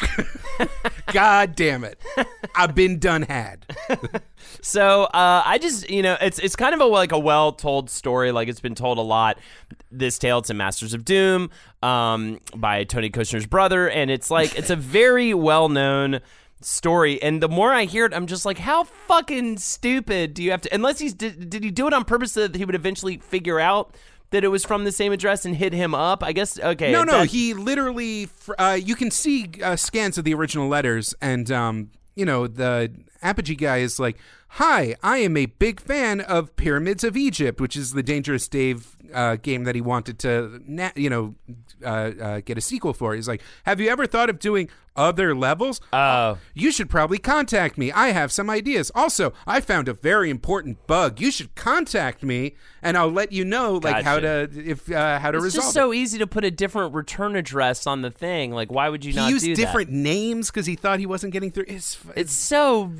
God 1.12 1.54
damn 1.56 1.84
it. 1.84 2.00
I've 2.56 2.74
been 2.74 3.00
done 3.00 3.24
had. 3.24 3.66
So 4.62 5.04
uh, 5.04 5.44
I 5.46 5.58
just, 5.58 5.90
you 5.90 6.02
know, 6.02 6.18
it's 6.22 6.40
it's 6.40 6.56
kind 6.56 6.74
of 6.74 6.80
a 6.80 6.86
like 6.86 7.12
a 7.12 7.20
well 7.20 7.52
told 7.52 7.90
story. 7.90 8.32
Like 8.32 8.48
it's 8.48 8.60
been 8.62 8.76
told 8.76 8.98
a 8.98 9.02
lot. 9.02 9.38
This 9.92 10.18
tale, 10.20 10.40
it's 10.40 10.50
in 10.50 10.58
Masters 10.58 10.94
of 10.94 11.06
Doom, 11.06 11.50
um, 11.82 12.40
by 12.56 12.84
Tony 12.84 13.10
Kushner's 13.10 13.46
brother, 13.46 13.90
and 13.90 14.12
it's 14.12 14.30
like 14.30 14.58
it's 14.58 14.70
a 14.70 14.76
very 14.76 15.34
well 15.34 15.70
known 15.70 16.20
story. 16.62 17.22
And 17.22 17.42
the 17.42 17.48
more 17.50 17.72
I 17.74 17.86
hear 17.86 18.06
it, 18.06 18.14
I'm 18.14 18.28
just 18.28 18.46
like, 18.46 18.58
how 18.58 18.84
fucking 18.84 19.58
stupid 19.58 20.34
do 20.34 20.44
you 20.44 20.52
have 20.52 20.62
to? 20.62 20.74
Unless 20.74 21.00
he's 21.00 21.14
did, 21.14 21.50
did 21.50 21.64
he 21.64 21.72
do 21.72 21.88
it 21.88 21.94
on 21.94 22.04
purpose 22.04 22.34
so 22.34 22.48
that 22.48 22.56
he 22.58 22.66
would 22.66 22.76
eventually 22.76 23.18
figure 23.18 23.60
out 23.60 23.96
that 24.32 24.44
it 24.44 24.50
was 24.50 24.66
from 24.66 24.84
the 24.84 24.92
same 24.92 25.14
address 25.14 25.46
and 25.46 25.56
hit 25.56 25.72
him 25.72 25.94
up? 25.96 26.24
I 26.24 26.34
guess. 26.34 26.60
Okay. 26.60 26.92
No, 26.92 27.04
no, 27.04 27.20
that- 27.20 27.28
he 27.30 27.54
literally. 27.54 28.28
Uh, 28.58 28.78
you 28.82 28.96
can 28.96 29.12
see 29.12 29.50
uh, 29.64 29.76
scans 29.76 30.18
of 30.18 30.26
the 30.26 30.34
original 30.34 30.68
letters, 30.68 31.14
and 31.22 31.50
um, 31.52 31.92
you 32.16 32.26
know 32.26 32.48
the 32.48 32.92
Apogee 33.22 33.56
guy 33.56 33.78
is 33.78 34.00
like, 34.00 34.18
"Hi, 34.50 34.96
I 35.04 35.20
am 35.20 35.38
a 35.38 35.46
big 35.46 35.80
fan 35.80 36.20
of 36.22 36.56
Pyramids 36.56 37.04
of 37.04 37.16
Egypt, 37.16 37.62
which 37.62 37.76
is 37.78 37.94
the 37.94 38.04
Dangerous 38.04 38.48
Dave 38.48 38.97
uh, 39.14 39.36
game 39.38 39.64
that 39.66 39.76
he 39.76 39.82
wanted 39.82 40.20
to, 40.20 40.62
you 40.96 41.10
know, 41.10 41.36
uh, 41.84 41.88
uh, 41.88 42.42
get 42.42 42.58
a 42.58 42.62
sequel 42.62 42.94
for." 42.94 43.14
He's 43.16 43.28
like, 43.28 43.42
"Have 43.64 43.80
you 43.80 43.90
ever 43.90 44.06
thought 44.06 44.30
of 44.30 44.40
doing 44.40 44.70
other 44.98 45.34
levels? 45.36 45.80
Oh. 45.94 46.38
you 46.54 46.72
should 46.72 46.90
probably 46.90 47.18
contact 47.20 47.78
me. 47.78 47.92
I 47.92 48.10
have 48.10 48.32
some 48.32 48.50
ideas. 48.50 48.92
Also, 48.96 49.32
I 49.46 49.62
found 49.62 49.88
a 49.88 49.94
very 49.94 50.30
important 50.30 50.86
bug. 50.88 51.20
You 51.22 51.32
should 51.32 51.56
contact 51.56 52.24
me, 52.24 52.56
and 52.82 52.98
I'll 52.98 53.12
let 53.12 53.32
you 53.32 53.46
know 53.46 53.76
like 53.76 54.04
how 54.04 54.20
to 54.20 54.50
if 54.54 54.92
uh, 54.92 55.20
how 55.20 55.32
to 55.32 55.38
It's 55.38 55.46
resolve 55.46 55.64
just 55.66 55.76
it." 55.76 55.80
so 55.80 55.94
easy 55.94 56.18
to 56.18 56.28
put 56.28 56.44
a 56.44 56.52
different 56.52 56.94
return 56.94 57.36
address 57.36 57.86
on 57.88 58.02
the 58.02 58.12
thing. 58.12 58.52
Like, 58.52 58.72
why 58.72 58.90
would 58.90 59.06
you 59.06 59.12
he 59.12 59.18
not 59.18 59.30
used 59.30 59.46
do 59.46 59.56
that? 59.56 59.62
different 59.62 59.90
names 59.92 60.50
because 60.50 60.66
he 60.66 60.76
thought 60.76 61.00
he 61.00 61.06
wasn't 61.06 61.34
getting 61.34 61.52
through. 61.52 61.66
It's, 61.68 61.98
It's 62.16 62.34
so 62.34 62.92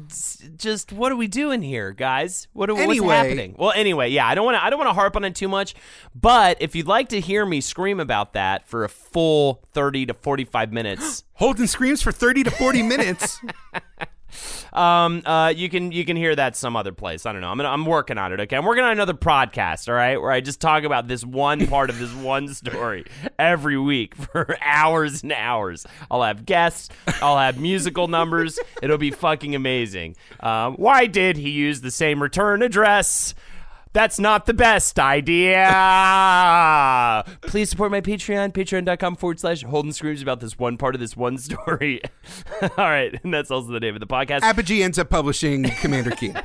just 0.58 0.92
what 0.92 1.12
are 1.12 1.16
we 1.16 1.28
doing 1.28 1.62
here, 1.62 1.92
guys? 1.92 2.48
What 2.54 2.70
are, 2.70 2.76
what's 2.76 3.00
happening? 3.02 3.56
Well, 3.58 3.72
anyway, 3.76 4.10
yeah, 4.10 4.28
I 4.28 4.36
don't 4.36 4.46
want 4.46 4.56
to 4.58 4.64
I 4.64 4.70
don't 4.70 4.80
want 4.80 4.90
to 4.90 4.94
harp 4.94 5.16
on 5.16 5.24
it 5.24 5.36
too 5.36 5.48
much, 5.48 5.76
but 6.16 6.58
if 6.62 6.76
you'd 6.76 6.88
like 6.88 7.10
to 7.10 7.20
hear 7.20 7.46
me 7.46 7.62
scream 7.62 8.00
about 8.00 8.34
that 8.34 8.68
for 8.68 8.84
a 8.84 8.90
full 8.90 9.64
30 9.74 10.08
to 10.08 10.14
45 10.14 10.72
minutes, 10.74 11.24
Holden 11.38 11.68
screams 11.68 12.02
for 12.02 12.12
thirty 12.12 12.44
to 12.44 12.52
forty 12.52 12.84
minutes. 12.84 13.42
um 14.74 15.24
uh 15.26 15.48
you 15.56 15.70
can 15.70 15.92
you 15.92 16.04
can 16.04 16.18
hear 16.18 16.36
that 16.36 16.56
some 16.56 16.76
other 16.76 16.92
place. 16.92 17.26
I 17.26 17.32
don't 17.32 17.42
know. 17.42 17.48
I'm 17.48 17.58
gonna, 17.58 17.70
I'm 17.70 17.86
working 17.86 18.18
on 18.18 18.34
it, 18.34 18.40
okay? 18.42 18.58
I'm 18.58 18.66
working 18.66 18.84
on 18.84 18.92
another 18.92 19.14
podcast, 19.14 19.88
all 19.88 19.94
right, 19.94 20.22
where 20.22 20.32
I 20.32 20.42
just 20.42 20.60
talk 20.60 20.84
about 20.84 21.08
this 21.08 21.24
one 21.24 21.66
part 21.68 21.90
of 21.90 21.98
this 21.98 22.14
one 22.14 22.54
story 22.54 23.06
every 23.40 23.78
week 23.78 24.16
for 24.16 24.58
hours 24.62 25.24
and 25.24 25.32
hours. 25.32 25.86
I'll 26.12 26.24
have 26.24 26.46
guests, 26.46 26.90
I'll 27.22 27.38
have 27.38 27.60
musical 27.60 28.08
numbers. 28.08 28.60
It'll 28.82 28.98
be 28.98 29.12
fucking 29.12 29.56
amazing. 29.56 30.16
Um, 30.42 30.76
why 30.76 31.06
did 31.06 31.38
he 31.38 31.52
use 31.52 31.82
the 31.82 31.92
same 31.92 32.22
return 32.22 32.62
address? 32.62 33.34
That's 33.94 34.20
not 34.20 34.46
the 34.46 34.54
best 34.54 35.00
idea. 35.00 35.64
Please 37.42 37.70
support 37.70 37.92
my 37.92 38.02
Patreon, 38.02 38.54
patreon.com 38.54 39.16
forward 39.16 39.40
slash 39.40 39.64
Holden 39.64 39.94
Screams 39.94 40.22
about 40.22 40.40
this 40.40 40.58
one 40.60 40.78
part 40.78 40.96
of 40.96 41.02
this 41.02 41.18
one 41.18 41.38
story. 41.38 42.02
All 42.62 42.70
right. 42.78 43.20
And 43.24 43.34
that's 43.34 43.52
also 43.52 43.72
the 43.72 43.80
name 43.80 43.96
of 43.96 44.00
the 44.00 44.08
podcast. 44.08 44.42
Apogee 44.42 44.84
ends 44.84 45.00
up 45.00 45.10
publishing 45.10 45.64
Commander 45.82 46.12
Keen. 46.12 46.40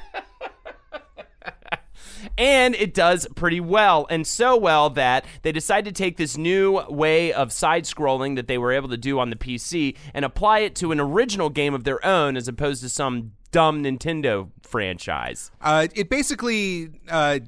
and 2.39 2.75
it 2.77 2.95
does 2.95 3.27
pretty 3.35 3.61
well 3.61 4.07
and 4.09 4.27
so 4.27 4.57
well 4.57 4.89
that 4.91 5.25
they 5.43 5.53
decide 5.53 5.85
to 5.85 5.93
take 5.93 6.17
this 6.17 6.37
new 6.37 6.81
way 6.89 7.33
of 7.33 7.53
side 7.53 7.85
scrolling 7.85 8.37
that 8.37 8.47
they 8.47 8.57
were 8.59 8.73
able 8.73 8.89
to 8.89 8.97
do 8.97 9.19
on 9.19 9.31
the 9.31 9.37
PC 9.37 9.97
and 10.15 10.25
apply 10.25 10.61
it 10.61 10.75
to 10.77 10.93
an 10.93 11.01
original 11.01 11.51
game 11.51 11.75
of 11.75 11.85
their 11.85 12.05
own 12.07 12.37
as 12.37 12.49
opposed 12.49 12.81
to 12.83 12.89
some 12.89 13.33
dumb 13.53 13.85
Nintendo 13.85 14.51
franchise. 14.63 15.51
Uh, 15.61 15.87
it 15.95 16.09
basically 16.09 16.91
uh, 17.09 17.39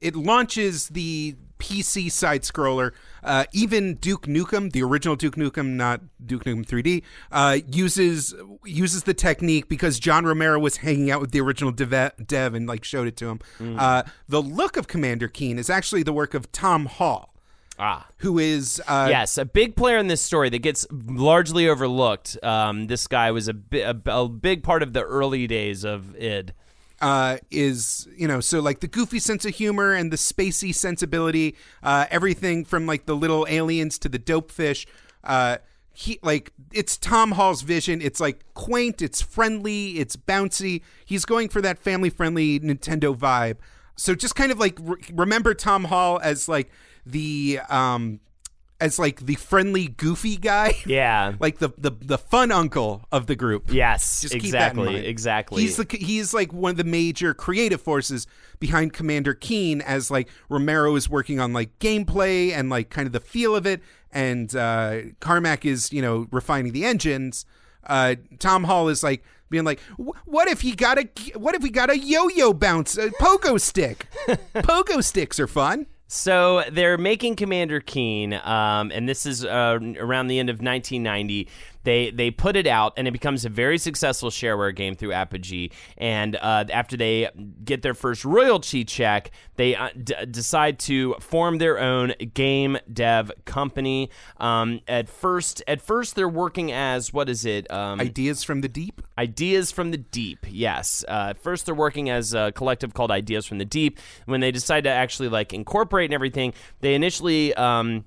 it 0.00 0.14
launches 0.14 0.88
the 0.90 1.34
PC 1.58 2.12
side 2.12 2.42
scroller. 2.42 2.92
Uh, 3.24 3.44
even 3.52 3.94
Duke 3.94 4.26
Nukem, 4.26 4.70
the 4.72 4.82
original 4.82 5.16
Duke 5.16 5.36
Nukem, 5.36 5.70
not 5.70 6.00
Duke 6.24 6.44
Nukem 6.44 6.64
3D, 6.64 7.02
uh, 7.32 7.58
uses 7.66 8.34
uses 8.64 9.04
the 9.04 9.14
technique 9.14 9.68
because 9.68 9.98
John 9.98 10.24
Romero 10.24 10.58
was 10.58 10.78
hanging 10.78 11.10
out 11.10 11.20
with 11.20 11.32
the 11.32 11.40
original 11.40 11.72
dev, 11.72 12.12
dev 12.24 12.54
and 12.54 12.66
like 12.66 12.84
showed 12.84 13.08
it 13.08 13.16
to 13.16 13.30
him. 13.30 13.40
Uh, 13.78 14.02
the 14.28 14.42
look 14.42 14.76
of 14.76 14.86
Commander 14.86 15.28
Keen 15.28 15.58
is 15.58 15.70
actually 15.70 16.02
the 16.02 16.12
work 16.12 16.34
of 16.34 16.52
Tom 16.52 16.86
Hall, 16.86 17.34
Ah. 17.78 18.06
who 18.18 18.38
is 18.38 18.80
uh, 18.88 19.06
Yes, 19.10 19.36
a 19.38 19.44
big 19.44 19.76
player 19.76 19.98
in 19.98 20.06
this 20.06 20.22
story 20.22 20.48
that 20.50 20.60
gets 20.60 20.86
largely 20.90 21.68
overlooked. 21.68 22.38
Um, 22.42 22.86
this 22.86 23.06
guy 23.06 23.30
was 23.30 23.48
a, 23.48 23.54
bi- 23.54 23.78
a, 23.78 23.94
a 24.06 24.28
big 24.28 24.62
part 24.62 24.82
of 24.82 24.92
the 24.92 25.02
early 25.02 25.46
days 25.46 25.84
of 25.84 26.16
id. 26.16 26.52
uh, 27.02 27.36
is 27.50 28.08
you 28.16 28.26
know 28.26 28.40
so 28.40 28.60
like 28.60 28.80
the 28.80 28.86
goofy 28.86 29.18
sense 29.18 29.44
of 29.44 29.54
humor 29.54 29.92
and 29.92 30.10
the 30.10 30.16
spacey 30.16 30.74
sensibility, 30.74 31.54
uh, 31.82 32.06
everything 32.10 32.64
from 32.64 32.86
like 32.86 33.04
the 33.06 33.14
little 33.14 33.46
aliens 33.50 33.98
to 33.98 34.08
the 34.08 34.18
dope 34.18 34.50
fish. 34.50 34.86
Uh, 35.22 35.58
he 35.92 36.18
like 36.22 36.52
it's 36.72 36.96
Tom 36.96 37.32
Hall's 37.32 37.62
vision. 37.62 38.00
It's 38.00 38.20
like 38.20 38.44
quaint, 38.54 39.02
it's 39.02 39.20
friendly, 39.20 39.98
it's 39.98 40.16
bouncy. 40.16 40.82
He's 41.04 41.24
going 41.26 41.48
for 41.50 41.60
that 41.62 41.78
family 41.78 42.08
friendly 42.10 42.58
Nintendo 42.60 43.14
vibe. 43.16 43.56
So 43.96 44.14
just 44.14 44.34
kind 44.34 44.52
of 44.52 44.58
like 44.58 44.78
re- 44.80 45.00
remember 45.12 45.54
Tom 45.54 45.84
Hall 45.84 46.20
as 46.22 46.48
like 46.48 46.70
the 47.06 47.60
um 47.70 48.20
as 48.80 48.98
like 48.98 49.24
the 49.24 49.34
friendly 49.36 49.88
goofy 49.88 50.36
guy. 50.36 50.74
Yeah. 50.86 51.34
like 51.40 51.58
the, 51.58 51.70
the 51.78 51.90
the 51.90 52.18
fun 52.18 52.52
uncle 52.52 53.06
of 53.10 53.26
the 53.26 53.34
group. 53.34 53.72
Yes, 53.72 54.20
Just 54.22 54.34
exactly, 54.34 55.06
exactly. 55.06 55.62
He's 55.62 55.76
the 55.76 55.86
he's 55.90 56.34
like 56.34 56.52
one 56.52 56.72
of 56.72 56.76
the 56.76 56.84
major 56.84 57.34
creative 57.34 57.80
forces 57.80 58.26
behind 58.60 58.92
Commander 58.92 59.34
Keen 59.34 59.80
as 59.80 60.10
like 60.10 60.28
Romero 60.48 60.94
is 60.96 61.08
working 61.08 61.40
on 61.40 61.52
like 61.52 61.78
gameplay 61.78 62.52
and 62.52 62.70
like 62.70 62.90
kind 62.90 63.06
of 63.06 63.12
the 63.12 63.20
feel 63.20 63.56
of 63.56 63.66
it, 63.66 63.80
and 64.12 64.54
uh, 64.54 64.98
Carmack 65.20 65.64
is 65.64 65.92
you 65.92 66.02
know 66.02 66.26
refining 66.30 66.72
the 66.72 66.84
engines. 66.84 67.46
Uh, 67.84 68.16
Tom 68.38 68.64
Hall 68.64 68.88
is 68.88 69.02
like 69.02 69.22
being 69.48 69.64
like, 69.64 69.80
what 70.24 70.48
if 70.48 70.60
he 70.60 70.74
got 70.74 70.98
a 70.98 71.08
what 71.36 71.54
if 71.54 71.62
we 71.62 71.70
got 71.70 71.90
a 71.90 71.98
yo-yo 71.98 72.52
bounce 72.52 72.96
a 72.96 73.10
pogo 73.10 73.60
stick? 73.60 74.06
pogo 74.56 75.02
sticks 75.02 75.40
are 75.40 75.46
fun. 75.46 75.86
So 76.08 76.62
they're 76.70 76.98
making 76.98 77.34
Commander 77.36 77.80
Keen, 77.80 78.34
um, 78.34 78.92
and 78.94 79.08
this 79.08 79.26
is 79.26 79.44
uh, 79.44 79.78
around 79.98 80.28
the 80.28 80.38
end 80.38 80.48
of 80.48 80.56
1990. 80.56 81.48
They 81.86 82.10
they 82.10 82.32
put 82.32 82.56
it 82.56 82.66
out, 82.66 82.94
and 82.96 83.06
it 83.06 83.12
becomes 83.12 83.44
a 83.44 83.48
very 83.48 83.78
successful 83.78 84.30
shareware 84.30 84.74
game 84.74 84.96
through 84.96 85.12
Apogee. 85.12 85.68
And 85.96 86.34
uh, 86.34 86.64
after 86.72 86.96
they 86.96 87.30
get 87.64 87.82
their 87.82 87.94
first 87.94 88.24
royalty 88.24 88.84
check, 88.84 89.30
they 89.54 89.76
uh, 89.76 89.90
d- 89.90 90.16
decide 90.28 90.80
to 90.80 91.14
form 91.20 91.58
their 91.58 91.78
own 91.78 92.12
game 92.34 92.76
dev 92.92 93.30
company. 93.44 94.10
Um, 94.38 94.80
at 94.88 95.08
first, 95.08 95.62
at 95.68 95.80
first 95.80 96.16
they're 96.16 96.28
working 96.28 96.72
as 96.72 97.12
what 97.12 97.28
is 97.28 97.44
it? 97.44 97.70
Um, 97.70 98.00
Ideas 98.00 98.42
from 98.42 98.62
the 98.62 98.68
deep. 98.68 99.00
Ideas 99.16 99.70
from 99.70 99.92
the 99.92 99.98
Deep, 99.98 100.46
yes. 100.48 101.04
Uh, 101.06 101.34
first, 101.34 101.66
they're 101.66 101.74
working 101.74 102.10
as 102.10 102.34
a 102.34 102.50
collective 102.52 102.94
called 102.94 103.10
Ideas 103.10 103.46
from 103.46 103.58
the 103.58 103.64
Deep. 103.64 104.00
When 104.24 104.40
they 104.40 104.50
decide 104.50 104.84
to 104.84 104.90
actually 104.90 105.28
like 105.28 105.52
incorporate 105.52 106.06
and 106.06 106.14
everything, 106.14 106.52
they 106.80 106.94
initially 106.94 107.54
um, 107.54 108.04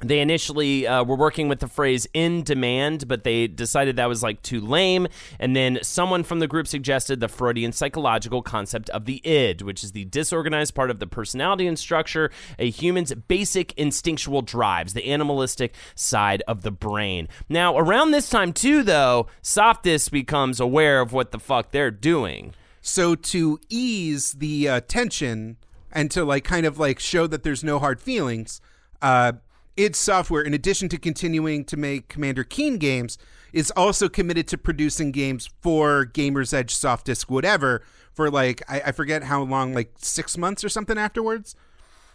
they 0.00 0.20
initially 0.20 0.86
uh, 0.86 1.04
were 1.04 1.16
working 1.16 1.48
with 1.48 1.60
the 1.60 1.68
phrase 1.68 2.06
in 2.12 2.42
demand, 2.42 3.06
but 3.08 3.24
they 3.24 3.46
decided 3.46 3.96
that 3.96 4.08
was 4.08 4.22
like 4.22 4.42
too 4.42 4.60
lame. 4.60 5.06
And 5.38 5.54
then 5.54 5.78
someone 5.82 6.24
from 6.24 6.40
the 6.40 6.48
group 6.48 6.66
suggested 6.66 7.20
the 7.20 7.28
Freudian 7.28 7.72
psychological 7.72 8.42
concept 8.42 8.90
of 8.90 9.04
the 9.04 9.24
id, 9.26 9.62
which 9.62 9.84
is 9.84 9.92
the 9.92 10.04
disorganized 10.06 10.74
part 10.74 10.90
of 10.90 10.98
the 10.98 11.06
personality 11.06 11.66
and 11.66 11.78
structure, 11.78 12.30
a 12.58 12.70
human's 12.70 13.14
basic 13.14 13.72
instinctual 13.74 14.42
drives, 14.42 14.92
the 14.92 15.06
animalistic 15.06 15.74
side 15.94 16.42
of 16.48 16.62
the 16.62 16.72
brain. 16.72 17.28
Now, 17.48 17.78
around 17.78 18.10
this 18.10 18.28
time, 18.28 18.52
too, 18.52 18.82
though, 18.82 19.28
Softdisk 19.42 20.10
becomes 20.10 20.60
aware 20.60 21.00
of 21.00 21.12
what 21.12 21.30
the 21.30 21.38
fuck 21.38 21.70
they're 21.70 21.90
doing. 21.90 22.54
So 22.80 23.14
to 23.14 23.58
ease 23.70 24.32
the 24.32 24.68
uh, 24.68 24.80
tension 24.86 25.56
and 25.90 26.10
to 26.10 26.24
like 26.24 26.44
kind 26.44 26.66
of 26.66 26.78
like 26.78 26.98
show 26.98 27.26
that 27.26 27.42
there's 27.42 27.64
no 27.64 27.78
hard 27.78 28.00
feelings, 28.00 28.60
uh, 29.00 29.32
id 29.76 29.96
Software, 29.96 30.42
in 30.42 30.54
addition 30.54 30.88
to 30.90 30.98
continuing 30.98 31.64
to 31.64 31.76
make 31.76 32.08
Commander 32.08 32.44
Keen 32.44 32.78
games, 32.78 33.18
is 33.52 33.70
also 33.76 34.08
committed 34.08 34.48
to 34.48 34.58
producing 34.58 35.12
games 35.12 35.48
for 35.60 36.06
Gamers 36.06 36.52
Edge, 36.52 36.74
Softdisk, 36.74 37.30
whatever, 37.30 37.82
for 38.12 38.30
like 38.30 38.62
I, 38.68 38.82
I 38.86 38.92
forget 38.92 39.24
how 39.24 39.42
long, 39.42 39.74
like 39.74 39.92
six 39.96 40.36
months 40.36 40.64
or 40.64 40.68
something 40.68 40.98
afterwards. 40.98 41.54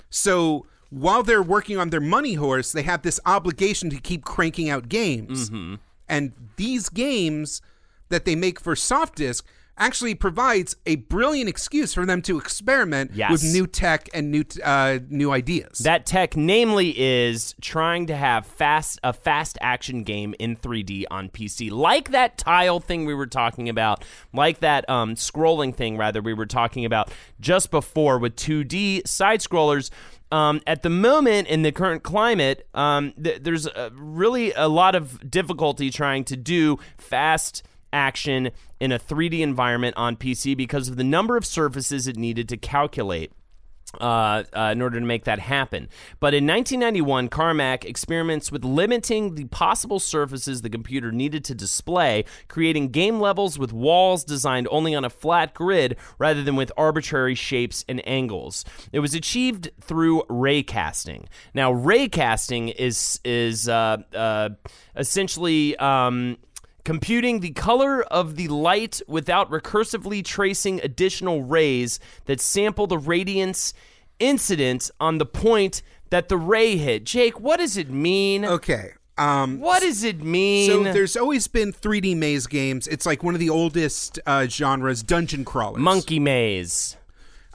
So 0.10 0.66
while 0.90 1.24
they're 1.24 1.44
working 1.44 1.78
on 1.78 1.92
their 1.92 2.02
money 2.02 2.34
horse, 2.34 2.72
they 2.72 2.84
have 2.84 3.04
this 3.04 3.20
obligation 3.26 3.90
to 3.92 3.98
keep 3.98 4.26
cranking 4.26 4.70
out 4.70 4.90
games. 4.90 5.50
Mm-hmm. 5.50 5.76
And 6.08 6.34
these 6.56 6.90
games 6.90 7.62
that 8.10 8.26
they 8.26 8.36
make 8.36 8.60
for 8.60 8.74
softdisk 8.74 9.44
actually 9.80 10.14
provides 10.14 10.76
a 10.86 10.98
brilliant 10.98 11.50
excuse 11.50 11.94
for 11.94 12.06
them 12.06 12.22
to 12.24 12.38
experiment 12.38 13.12
Yes. 13.14 13.32
with 13.32 13.44
new 13.44 13.66
tech 13.66 14.10
and 14.14 14.30
new 14.32 14.44
uh, 14.64 15.00
new 15.10 15.32
ideas. 15.32 15.80
That 15.80 16.06
tech, 16.06 16.36
namely, 16.36 16.94
is 17.00 17.56
trying 17.62 18.08
to 18.08 18.16
have 18.16 18.46
fast 18.46 19.00
a 19.04 19.14
fast 19.14 19.58
action 19.62 20.04
game 20.04 20.36
in 20.40 20.56
3D 20.58 21.06
on 21.10 21.30
PC, 21.30 21.72
like 21.72 22.12
that 22.12 22.38
tile 22.38 22.80
thing 22.80 23.06
we 23.06 23.14
were 23.14 23.28
talking 23.28 23.70
about, 23.70 24.04
like 24.34 24.60
that 24.60 24.88
um, 24.90 25.16
scrolling 25.16 25.74
thing 25.74 25.98
rather 25.98 26.22
we 26.22 26.34
were 26.34 26.46
talking 26.46 26.86
about 26.86 27.10
just 27.40 27.72
before 27.72 28.18
with 28.20 28.36
2D 28.36 29.08
side 29.08 29.40
scrollers. 29.40 29.90
Um, 30.32 30.62
at 30.68 30.84
the 30.84 30.92
moment, 30.92 31.48
in 31.48 31.64
the 31.64 31.72
current 31.72 32.04
climate, 32.04 32.68
um, 32.76 33.14
th- 33.14 33.42
there's 33.42 33.66
uh, 33.66 33.90
really 33.94 34.52
a 34.54 34.68
lot 34.68 34.94
of 34.94 35.28
difficulty 35.32 35.90
trying 35.90 36.24
to 36.26 36.38
do 36.38 36.78
fast 37.00 37.64
action 37.92 38.52
in 38.80 38.92
a 38.92 39.00
3D 39.00 39.40
environment 39.40 39.96
on 39.98 40.16
PC 40.16 40.56
because 40.56 40.90
of 40.90 40.98
the 40.98 41.04
number 41.04 41.38
of 41.38 41.46
surfaces 41.46 42.08
it 42.08 42.18
needed 42.18 42.50
to 42.50 42.58
calculate 42.58 43.32
uh, 44.00 44.44
uh, 44.56 44.70
in 44.72 44.82
order 44.82 45.00
to 45.00 45.06
make 45.06 45.24
that 45.24 45.40
happen. 45.40 45.90
But 46.20 46.34
in 46.34 46.46
1991, 46.46 47.30
Carmack 47.30 47.86
experiments 47.86 48.52
with 48.52 48.64
limiting 48.64 49.36
the 49.36 49.46
possible 49.46 50.00
surfaces 50.00 50.62
the 50.62 50.70
computer 50.70 51.12
needed 51.12 51.44
to 51.46 51.56
display, 51.56 52.26
creating 52.48 52.90
game 52.90 53.20
levels 53.20 53.58
with 53.58 53.74
walls 53.74 54.24
designed 54.24 54.68
only 54.70 54.94
on 54.94 55.06
a 55.06 55.10
flat 55.10 55.54
grid 55.54 55.98
rather 56.20 56.44
than 56.44 56.56
with 56.56 56.72
arbitrary 56.78 57.36
shapes 57.36 57.84
and 57.90 58.08
angles. 58.08 58.64
It 58.92 59.00
was 59.00 59.16
achieved 59.16 59.72
through 59.82 60.24
ray 60.30 60.62
casting. 60.62 61.28
Now, 61.54 61.72
ray 61.72 62.08
casting 62.08 62.70
is 62.70 63.20
is 63.24 63.68
uh, 63.68 63.98
uh, 64.14 64.50
essentially. 64.96 65.76
Um, 65.78 66.38
computing 66.90 67.40
the 67.40 67.52
color 67.52 68.02
of 68.06 68.36
the 68.36 68.48
light 68.48 69.00
without 69.08 69.48
recursively 69.52 70.26
tracing 70.26 70.82
additional 70.82 71.44
rays 71.44 72.00
that 72.26 72.42
sample 72.42 72.88
the 72.88 72.98
radiance 72.98 73.76
incident 74.18 74.90
on 75.00 75.20
the 75.20 75.26
point 75.26 75.84
that 76.10 76.30
the 76.30 76.36
ray 76.36 76.78
hit. 76.78 77.04
Jake, 77.04 77.40
what 77.40 77.58
does 77.60 77.78
it 77.78 77.92
mean? 77.92 78.44
okay. 78.44 78.94
Um, 79.20 79.60
What 79.60 79.84
does 79.84 80.04
it 80.04 80.24
mean? 80.24 80.68
so 80.68 80.82
there's 80.82 81.16
always 81.16 81.48
been 81.48 81.72
3D 81.74 82.18
maze 82.18 82.48
games. 82.48 82.88
It's 82.88 83.06
like 83.06 83.22
one 83.22 83.36
of 83.36 83.40
the 83.40 83.52
oldest 83.52 84.18
uh, 84.26 84.48
genres, 84.48 85.04
dungeon 85.04 85.46
crawlers. 85.46 85.80
Monkey 85.80 86.18
maze. 86.20 86.98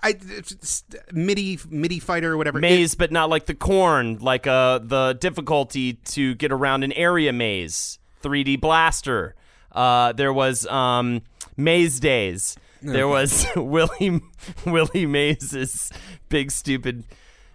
I, 0.01 0.11
it's 0.21 0.85
MIDI 1.11 1.59
MIDI 1.69 1.99
fighter 1.99 2.35
or 2.35 2.37
whatever. 2.37 2.61
Maze, 2.61 2.95
but 2.95 3.11
not 3.11 3.31
like 3.31 3.47
the 3.47 3.55
corn, 3.55 4.19
like 4.21 4.47
uh, 4.47 4.79
the 4.79 5.15
difficulty 5.19 5.95
to 5.95 6.37
get 6.37 6.53
around 6.53 6.85
an 6.85 6.93
area 6.93 7.33
maze. 7.33 7.99
3D 8.25 8.61
Blaster. 8.61 9.35
Uh, 9.73 10.13
there 10.13 10.33
was 10.33 10.67
um, 10.67 11.23
Maze 11.57 12.01
Days. 12.01 12.57
There 12.83 13.09
was 13.09 13.47
Willie 13.57 14.21
Willie 14.67 15.07
Maze's 15.07 15.91
big 16.29 16.51
stupid 16.51 17.05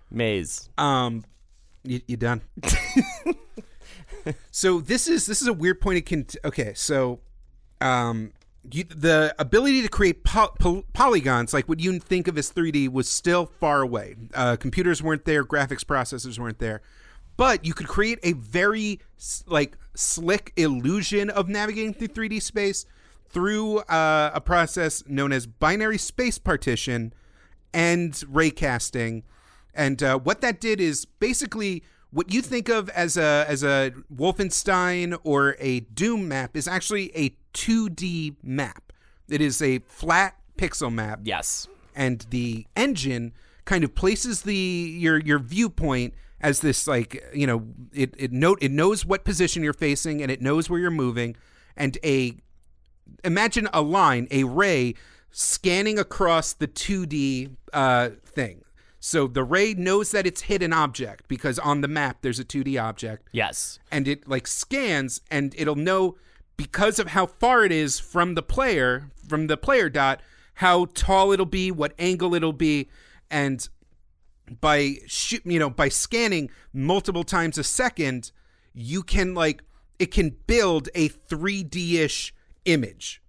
maze. 0.09 0.69
Um, 0.77 1.23
you, 1.83 2.01
you 2.07 2.17
done? 2.17 2.41
so 4.51 4.81
this 4.81 5.07
is 5.07 5.27
this 5.27 5.41
is 5.41 5.47
a 5.47 5.53
weird 5.53 5.81
point. 5.81 6.05
Can 6.05 6.25
okay. 6.43 6.73
So, 6.75 7.19
um, 7.79 8.33
you, 8.71 8.83
the 8.85 9.33
ability 9.39 9.81
to 9.83 9.87
create 9.87 10.23
po- 10.23 10.53
po- 10.59 10.85
polygons, 10.93 11.53
like 11.53 11.69
what 11.69 11.79
you 11.79 11.99
think 11.99 12.27
of 12.27 12.37
as 12.37 12.51
3D, 12.51 12.89
was 12.89 13.07
still 13.07 13.45
far 13.45 13.81
away. 13.81 14.15
Uh, 14.33 14.55
computers 14.55 15.01
weren't 15.01 15.25
there, 15.25 15.43
graphics 15.43 15.83
processors 15.83 16.37
weren't 16.37 16.59
there, 16.59 16.81
but 17.39 17.63
you 17.65 17.73
could 17.73 17.87
create 17.87 18.19
a 18.21 18.33
very 18.33 18.99
like 19.47 19.77
slick 19.95 20.51
illusion 20.57 21.29
of 21.29 21.47
navigating 21.47 21.93
through 21.93 22.09
3D 22.09 22.41
space 22.41 22.85
through 23.29 23.77
uh, 23.79 24.31
a 24.33 24.41
process 24.41 25.03
known 25.07 25.31
as 25.31 25.47
binary 25.47 25.97
space 25.97 26.37
partition 26.37 27.13
and 27.73 28.11
raycasting. 28.13 29.23
And 29.73 30.03
uh, 30.03 30.19
what 30.19 30.41
that 30.41 30.59
did 30.59 30.81
is 30.81 31.05
basically 31.05 31.81
what 32.11 32.33
you 32.33 32.41
think 32.41 32.67
of 32.67 32.89
as 32.89 33.15
a 33.15 33.45
as 33.47 33.63
a 33.63 33.93
Wolfenstein 34.13 35.17
or 35.23 35.55
a 35.59 35.79
Doom 35.81 36.27
map 36.27 36.57
is 36.57 36.67
actually 36.67 37.15
a 37.15 37.29
2D 37.53 38.35
map. 38.43 38.91
It 39.29 39.39
is 39.39 39.61
a 39.61 39.79
flat 39.79 40.35
pixel 40.57 40.91
map 40.91 41.21
Yes. 41.23 41.69
and 41.95 42.25
the 42.31 42.65
engine 42.75 43.31
kind 43.63 43.85
of 43.85 43.95
places 43.95 44.41
the 44.41 44.55
your 44.55 45.19
your 45.19 45.39
viewpoint 45.39 46.13
as 46.41 46.61
this 46.61 46.87
like 46.87 47.23
you 47.33 47.45
know 47.47 47.65
it 47.93 48.13
it 48.17 48.31
note 48.31 48.57
it 48.61 48.71
knows 48.71 49.05
what 49.05 49.23
position 49.23 49.63
you're 49.63 49.73
facing 49.73 50.21
and 50.21 50.31
it 50.31 50.41
knows 50.41 50.69
where 50.69 50.79
you're 50.79 50.91
moving 50.91 51.35
and 51.75 51.97
a 52.03 52.35
imagine 53.23 53.67
a 53.73 53.81
line 53.81 54.27
a 54.31 54.43
ray 54.43 54.93
scanning 55.31 55.99
across 55.99 56.53
the 56.53 56.67
2D 56.67 57.55
uh, 57.73 58.09
thing. 58.25 58.63
So 58.99 59.27
the 59.27 59.43
ray 59.43 59.73
knows 59.75 60.11
that 60.11 60.25
it's 60.25 60.41
hit 60.41 60.61
an 60.63 60.73
object 60.73 61.27
because 61.27 61.57
on 61.59 61.81
the 61.81 61.87
map 61.87 62.17
there's 62.21 62.39
a 62.39 62.43
2D 62.43 62.81
object 62.81 63.27
Yes. 63.31 63.79
and 63.91 64.07
it 64.07 64.27
like 64.27 64.45
scans 64.47 65.21
and 65.31 65.53
it'll 65.57 65.75
know 65.75 66.17
because 66.57 66.99
of 66.99 67.09
how 67.09 67.25
far 67.25 67.63
it 67.63 67.71
is 67.71 67.99
from 67.99 68.35
the 68.35 68.41
player 68.43 69.09
from 69.27 69.47
the 69.47 69.55
player 69.55 69.87
dot 69.89 70.19
how 70.55 70.85
tall 70.93 71.31
it'll 71.31 71.45
be 71.45 71.71
what 71.71 71.93
angle 71.97 72.33
it'll 72.35 72.51
be 72.51 72.89
and 73.31 73.69
by 74.49 74.95
shoot 75.07 75.41
you 75.45 75.59
know 75.59 75.69
by 75.69 75.89
scanning 75.89 76.49
multiple 76.73 77.23
times 77.23 77.57
a 77.57 77.63
second 77.63 78.31
you 78.73 79.03
can 79.03 79.33
like 79.33 79.61
it 79.97 80.11
can 80.11 80.35
build 80.47 80.89
a 80.95 81.09
3d-ish 81.09 82.33
image 82.65 83.21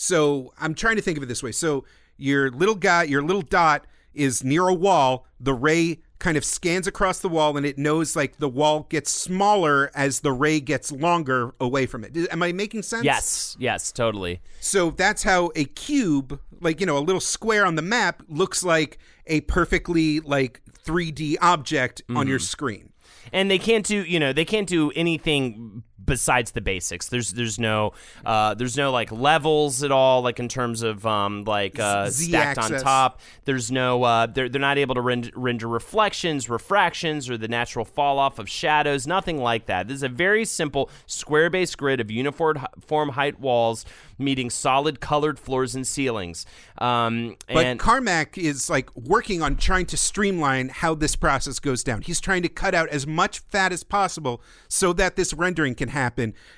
so 0.00 0.52
I'm 0.60 0.74
trying 0.74 0.94
to 0.94 1.02
think 1.02 1.16
of 1.16 1.24
it 1.24 1.26
this 1.26 1.42
way. 1.42 1.50
So 1.50 1.84
your 2.16 2.52
little 2.52 2.76
guy, 2.76 3.02
your 3.02 3.20
little 3.20 3.42
dot 3.42 3.84
is 4.14 4.44
near 4.44 4.68
a 4.68 4.74
wall. 4.74 5.26
The 5.40 5.52
ray 5.52 5.98
kind 6.18 6.36
of 6.36 6.44
scans 6.44 6.86
across 6.86 7.20
the 7.20 7.28
wall 7.28 7.56
and 7.56 7.64
it 7.64 7.78
knows 7.78 8.16
like 8.16 8.38
the 8.38 8.48
wall 8.48 8.86
gets 8.88 9.10
smaller 9.10 9.90
as 9.94 10.20
the 10.20 10.32
ray 10.32 10.60
gets 10.60 10.90
longer 10.90 11.54
away 11.60 11.86
from 11.86 12.04
it. 12.04 12.16
Am 12.30 12.42
I 12.42 12.52
making 12.52 12.82
sense? 12.82 13.04
Yes. 13.04 13.56
Yes. 13.58 13.92
Totally. 13.92 14.40
So 14.60 14.90
that's 14.90 15.22
how 15.22 15.52
a 15.54 15.64
cube, 15.64 16.40
like, 16.60 16.80
you 16.80 16.86
know, 16.86 16.98
a 16.98 17.00
little 17.00 17.20
square 17.20 17.64
on 17.64 17.76
the 17.76 17.82
map 17.82 18.22
looks 18.28 18.64
like 18.64 18.98
a 19.26 19.42
perfectly 19.42 20.20
like 20.20 20.60
3D 20.84 21.36
object 21.40 22.02
on 22.14 22.26
your 22.26 22.38
mm-hmm. 22.38 22.44
screen. 22.44 22.92
and 23.32 23.50
they 23.50 23.58
can't 23.58 23.84
do 23.86 24.02
you 24.04 24.18
know 24.18 24.32
they 24.32 24.44
can't 24.44 24.68
do 24.68 24.90
anything 24.92 25.82
besides 26.08 26.52
the 26.52 26.60
basics. 26.60 27.08
There's 27.08 27.32
there's 27.32 27.58
no 27.58 27.92
uh 28.24 28.54
there's 28.54 28.76
no 28.76 28.90
like 28.90 29.12
levels 29.12 29.82
at 29.82 29.92
all 29.92 30.22
like 30.22 30.40
in 30.40 30.48
terms 30.48 30.82
of 30.82 31.06
um 31.06 31.44
like 31.44 31.78
uh 31.78 32.10
stacked 32.10 32.58
on 32.58 32.70
top. 32.82 33.20
There's 33.44 33.70
no 33.70 34.02
uh 34.02 34.26
they're, 34.26 34.48
they're 34.48 34.60
not 34.60 34.78
able 34.78 34.94
to 34.94 35.00
rend- 35.00 35.30
render 35.34 35.68
reflections 35.68 36.48
refractions 36.48 37.28
or 37.30 37.36
the 37.36 37.48
natural 37.48 37.84
fall 37.84 38.18
off 38.18 38.38
of 38.38 38.48
shadows 38.48 39.06
nothing 39.06 39.38
like 39.38 39.66
that. 39.66 39.88
This 39.88 39.96
is 39.96 40.02
a 40.02 40.08
very 40.08 40.44
simple 40.44 40.90
square 41.06 41.50
based 41.50 41.76
grid 41.78 42.00
of 42.00 42.10
uniform 42.10 42.64
form 42.80 43.10
height 43.10 43.38
walls 43.38 43.84
meeting 44.18 44.50
solid 44.50 45.00
colored 45.00 45.38
floors 45.38 45.74
and 45.74 45.86
ceilings. 45.86 46.46
Um 46.78 47.36
But 47.46 47.66
and 47.66 47.78
Carmack 47.78 48.38
is 48.38 48.70
like 48.70 48.94
working 48.96 49.42
on 49.42 49.56
trying 49.56 49.86
to 49.86 49.96
streamline 49.96 50.70
how 50.70 50.94
this 50.94 51.16
process 51.16 51.58
goes 51.58 51.84
down. 51.84 52.02
He's 52.02 52.20
trying 52.20 52.42
to 52.42 52.48
cut 52.48 52.74
out 52.74 52.88
as 52.88 53.06
much 53.06 53.40
fat 53.40 53.72
as 53.72 53.84
possible 53.84 54.42
so 54.68 54.92
that 54.94 55.16
this 55.16 55.34
rendering 55.34 55.74
can 55.74 55.88
happen 55.88 55.97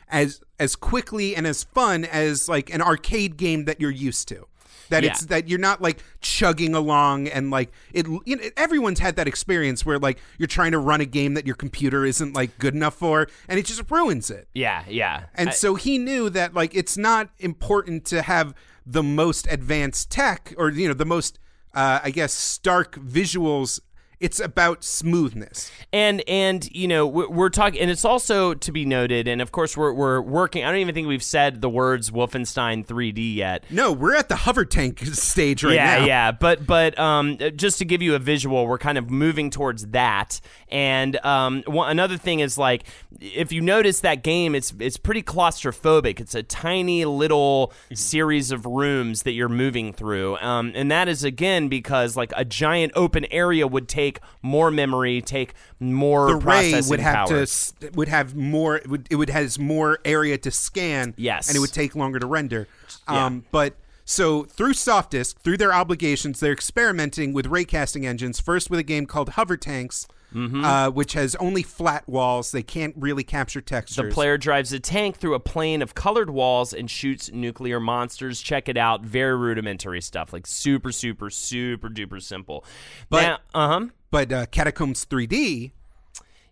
as 0.08 0.40
as 0.58 0.76
quickly 0.76 1.34
and 1.36 1.46
as 1.46 1.64
fun 1.64 2.04
as 2.04 2.48
like 2.48 2.72
an 2.72 2.82
arcade 2.82 3.36
game 3.36 3.64
that 3.64 3.80
you're 3.80 3.90
used 3.90 4.28
to. 4.28 4.46
That 4.90 5.04
Yeah. 5.04 5.10
it's 5.10 5.26
that 5.26 5.48
you're 5.48 5.58
not 5.60 5.80
like 5.80 6.02
chugging 6.20 6.74
along 6.74 7.28
and 7.28 7.50
like 7.50 7.70
it. 7.92 8.06
You 8.08 8.36
know, 8.36 8.42
everyone's 8.56 8.98
had 8.98 9.14
that 9.16 9.28
experience 9.28 9.86
where 9.86 9.98
like 10.00 10.18
you're 10.36 10.48
trying 10.48 10.72
to 10.72 10.78
run 10.78 11.00
a 11.00 11.04
game 11.06 11.34
that 11.34 11.46
your 11.46 11.54
computer 11.54 12.04
isn't 12.04 12.34
like 12.34 12.58
good 12.58 12.74
enough 12.74 12.94
for, 12.94 13.28
and 13.48 13.58
it 13.58 13.66
just 13.66 13.88
ruins 13.90 14.30
it. 14.30 14.48
Yeah, 14.52 14.82
yeah. 14.88 15.26
And 15.34 15.50
I- 15.50 15.52
so 15.52 15.76
he 15.76 15.96
knew 15.98 16.28
that 16.30 16.54
like 16.54 16.74
it's 16.74 16.96
not 16.96 17.30
important 17.38 18.04
to 18.06 18.22
have 18.22 18.52
the 18.84 19.02
most 19.04 19.46
advanced 19.48 20.10
tech 20.10 20.52
or 20.58 20.70
you 20.70 20.88
know 20.88 20.94
the 20.94 21.06
most 21.06 21.38
uh, 21.72 22.00
I 22.02 22.10
guess 22.10 22.32
stark 22.32 22.96
visuals. 22.96 23.78
It's 24.20 24.38
about 24.38 24.84
smoothness. 24.84 25.70
and 25.94 26.22
and 26.28 26.70
you 26.72 26.86
know 26.86 27.06
we're, 27.06 27.28
we're 27.30 27.48
talking 27.48 27.80
and 27.80 27.90
it's 27.90 28.04
also 28.04 28.52
to 28.52 28.70
be 28.70 28.84
noted 28.84 29.26
and 29.26 29.40
of 29.40 29.50
course 29.50 29.76
we're 29.78 29.92
we're 29.94 30.20
working 30.20 30.62
i 30.62 30.70
don't 30.70 30.80
even 30.80 30.94
think 30.94 31.08
we've 31.08 31.22
said 31.22 31.60
the 31.62 31.70
words 31.70 32.10
wolfenstein 32.10 32.86
3d 32.86 33.34
yet 33.34 33.64
No, 33.70 33.92
we're 33.92 34.14
at 34.14 34.28
the 34.28 34.36
hover 34.36 34.64
tank 34.66 35.00
stage 35.12 35.64
right 35.64 35.74
yeah 35.74 35.84
now. 35.84 35.98
yeah 36.00 36.04
yeah, 36.06 36.32
but 36.32 36.66
but 36.66 36.98
um 36.98 37.38
just 37.56 37.78
to 37.78 37.84
give 37.86 38.02
you 38.02 38.14
a 38.14 38.18
visual 38.18 38.66
we're 38.66 38.76
kind 38.78 38.98
of 38.98 39.08
moving 39.10 39.48
towards 39.48 39.86
that 39.88 40.40
and 40.68 41.16
um 41.24 41.62
one, 41.66 41.90
another 41.90 42.18
thing 42.18 42.40
is 42.40 42.58
like 42.58 42.84
if 43.20 43.52
you 43.52 43.62
notice 43.62 44.00
that 44.00 44.22
game 44.22 44.54
it's 44.54 44.74
it's 44.80 44.98
pretty 44.98 45.22
claustrophobic 45.22 46.20
it's 46.20 46.34
a 46.34 46.42
tiny 46.42 47.04
little 47.06 47.72
series 47.94 48.50
of 48.52 48.66
rooms 48.66 49.22
that 49.22 49.32
you're 49.32 49.48
moving 49.48 49.92
through 49.94 50.36
um 50.38 50.72
and 50.74 50.90
that 50.90 51.08
is 51.08 51.24
again 51.24 51.68
because 51.68 52.16
like 52.18 52.32
a 52.36 52.44
giant 52.44 52.92
open 52.94 53.24
area 53.30 53.66
would 53.66 53.88
take 53.88 54.09
more 54.42 54.70
memory 54.70 55.20
take 55.22 55.54
more 55.78 56.26
The 56.28 56.36
ray 56.36 56.80
would 56.88 56.98
have 57.00 57.28
power. 57.28 57.46
to 57.46 57.90
would 57.94 58.08
have 58.08 58.34
more. 58.34 58.76
It 58.76 58.88
would, 58.88 59.06
it 59.10 59.16
would 59.16 59.30
has 59.30 59.58
more 59.58 59.98
area 60.04 60.36
to 60.38 60.50
scan. 60.50 61.14
Yes. 61.16 61.48
and 61.48 61.56
it 61.56 61.60
would 61.60 61.72
take 61.72 61.94
longer 61.94 62.18
to 62.18 62.26
render. 62.26 62.66
Um, 63.06 63.44
but 63.52 63.74
so 64.04 64.42
through 64.44 64.72
Softdisk, 64.72 65.36
through 65.36 65.56
their 65.58 65.72
obligations, 65.72 66.40
they're 66.40 66.52
experimenting 66.52 67.32
with 67.32 67.46
raycasting 67.46 68.04
engines. 68.04 68.40
First 68.40 68.70
with 68.70 68.80
a 68.80 68.84
game 68.84 69.06
called 69.06 69.30
Hover 69.30 69.56
Tanks, 69.56 70.08
Mm-hmm. 70.32 70.64
uh, 70.64 70.90
which 70.90 71.14
has 71.14 71.34
only 71.40 71.64
flat 71.64 72.08
walls. 72.08 72.52
They 72.52 72.62
can't 72.62 72.94
really 72.96 73.24
capture 73.24 73.60
texture. 73.60 74.04
The 74.06 74.14
player 74.14 74.38
drives 74.38 74.72
a 74.72 74.78
tank 74.78 75.16
through 75.16 75.34
a 75.34 75.40
plane 75.40 75.82
of 75.82 75.96
colored 75.96 76.30
walls 76.30 76.72
and 76.72 76.88
shoots 76.88 77.32
nuclear 77.32 77.80
monsters. 77.80 78.40
Check 78.40 78.68
it 78.68 78.76
out. 78.76 79.02
Very 79.02 79.36
rudimentary 79.36 80.00
stuff. 80.00 80.32
Like 80.32 80.46
super, 80.46 80.92
super, 80.92 81.30
super 81.30 81.88
duper 81.88 82.22
simple. 82.22 82.64
But- 83.08 83.40
uh 83.52 83.68
huh. 83.68 83.86
But 84.10 84.32
uh, 84.32 84.46
Catacombs 84.46 85.04
3D 85.06 85.72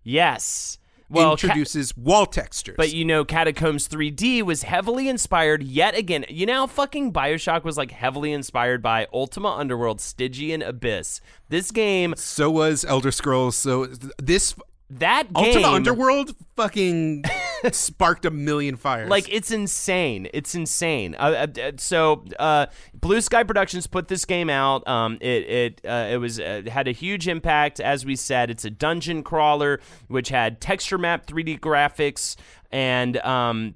Yes. 0.03 0.79
Well, 1.11 1.33
introduces 1.33 1.97
wall 1.97 2.27
textures. 2.27 2.77
but 2.77 2.93
you 2.93 3.05
know, 3.05 3.25
Catacombs 3.25 3.89
3D 3.89 4.43
was 4.43 4.63
heavily 4.63 5.09
inspired 5.09 5.63
yet 5.63 5.95
again. 5.97 6.27
You 6.29 6.45
know, 6.45 6.67
fucking 6.67 7.13
Bioshock 7.13 7.65
was 7.65 7.79
like 7.79 7.91
heavily 7.91 8.33
inspired 8.33 8.83
by 8.83 9.07
Ultima 9.13 9.55
Underworld, 9.57 10.01
Stygian 10.01 10.61
Abyss. 10.63 11.21
This 11.49 11.71
game, 11.71 12.15
so 12.17 12.51
was 12.51 12.85
Elder 12.85 13.11
Scrolls. 13.11 13.57
So 13.57 13.87
this 14.19 14.55
that 14.91 15.33
game, 15.33 15.57
Ultima 15.57 15.69
Underworld 15.69 16.35
fucking 16.57 17.25
sparked 17.73 18.25
a 18.25 18.31
million 18.31 18.77
fires. 18.77 19.11
Like 19.11 19.33
it's 19.33 19.51
insane. 19.51 20.29
It's 20.33 20.55
insane. 20.55 21.15
Uh, 21.15 21.47
uh, 21.57 21.61
uh, 21.61 21.73
so 21.77 22.25
uh, 22.39 22.67
Blue 22.95 23.21
Sky 23.21 23.43
Productions 23.43 23.87
put 23.87 24.09
this 24.09 24.25
game 24.25 24.49
out. 24.49 24.87
Um, 24.89 25.19
it 25.21 25.27
it 25.49 25.81
uh, 25.85 26.09
it 26.11 26.17
was 26.17 26.41
uh, 26.41 26.63
had 26.69 26.89
a 26.89 26.93
huge 26.93 27.29
impact. 27.29 27.81
As 27.81 28.07
we 28.07 28.17
said, 28.17 28.51
it's 28.51 28.65
a 28.65 28.71
dungeon 28.71 29.23
crawler 29.23 29.81
which 30.07 30.31
had 30.31 30.61
texture 30.61 30.99
map 30.99 31.27
3D 31.27 31.61
graphics 31.61 32.37
and 32.71 33.19
um, 33.19 33.75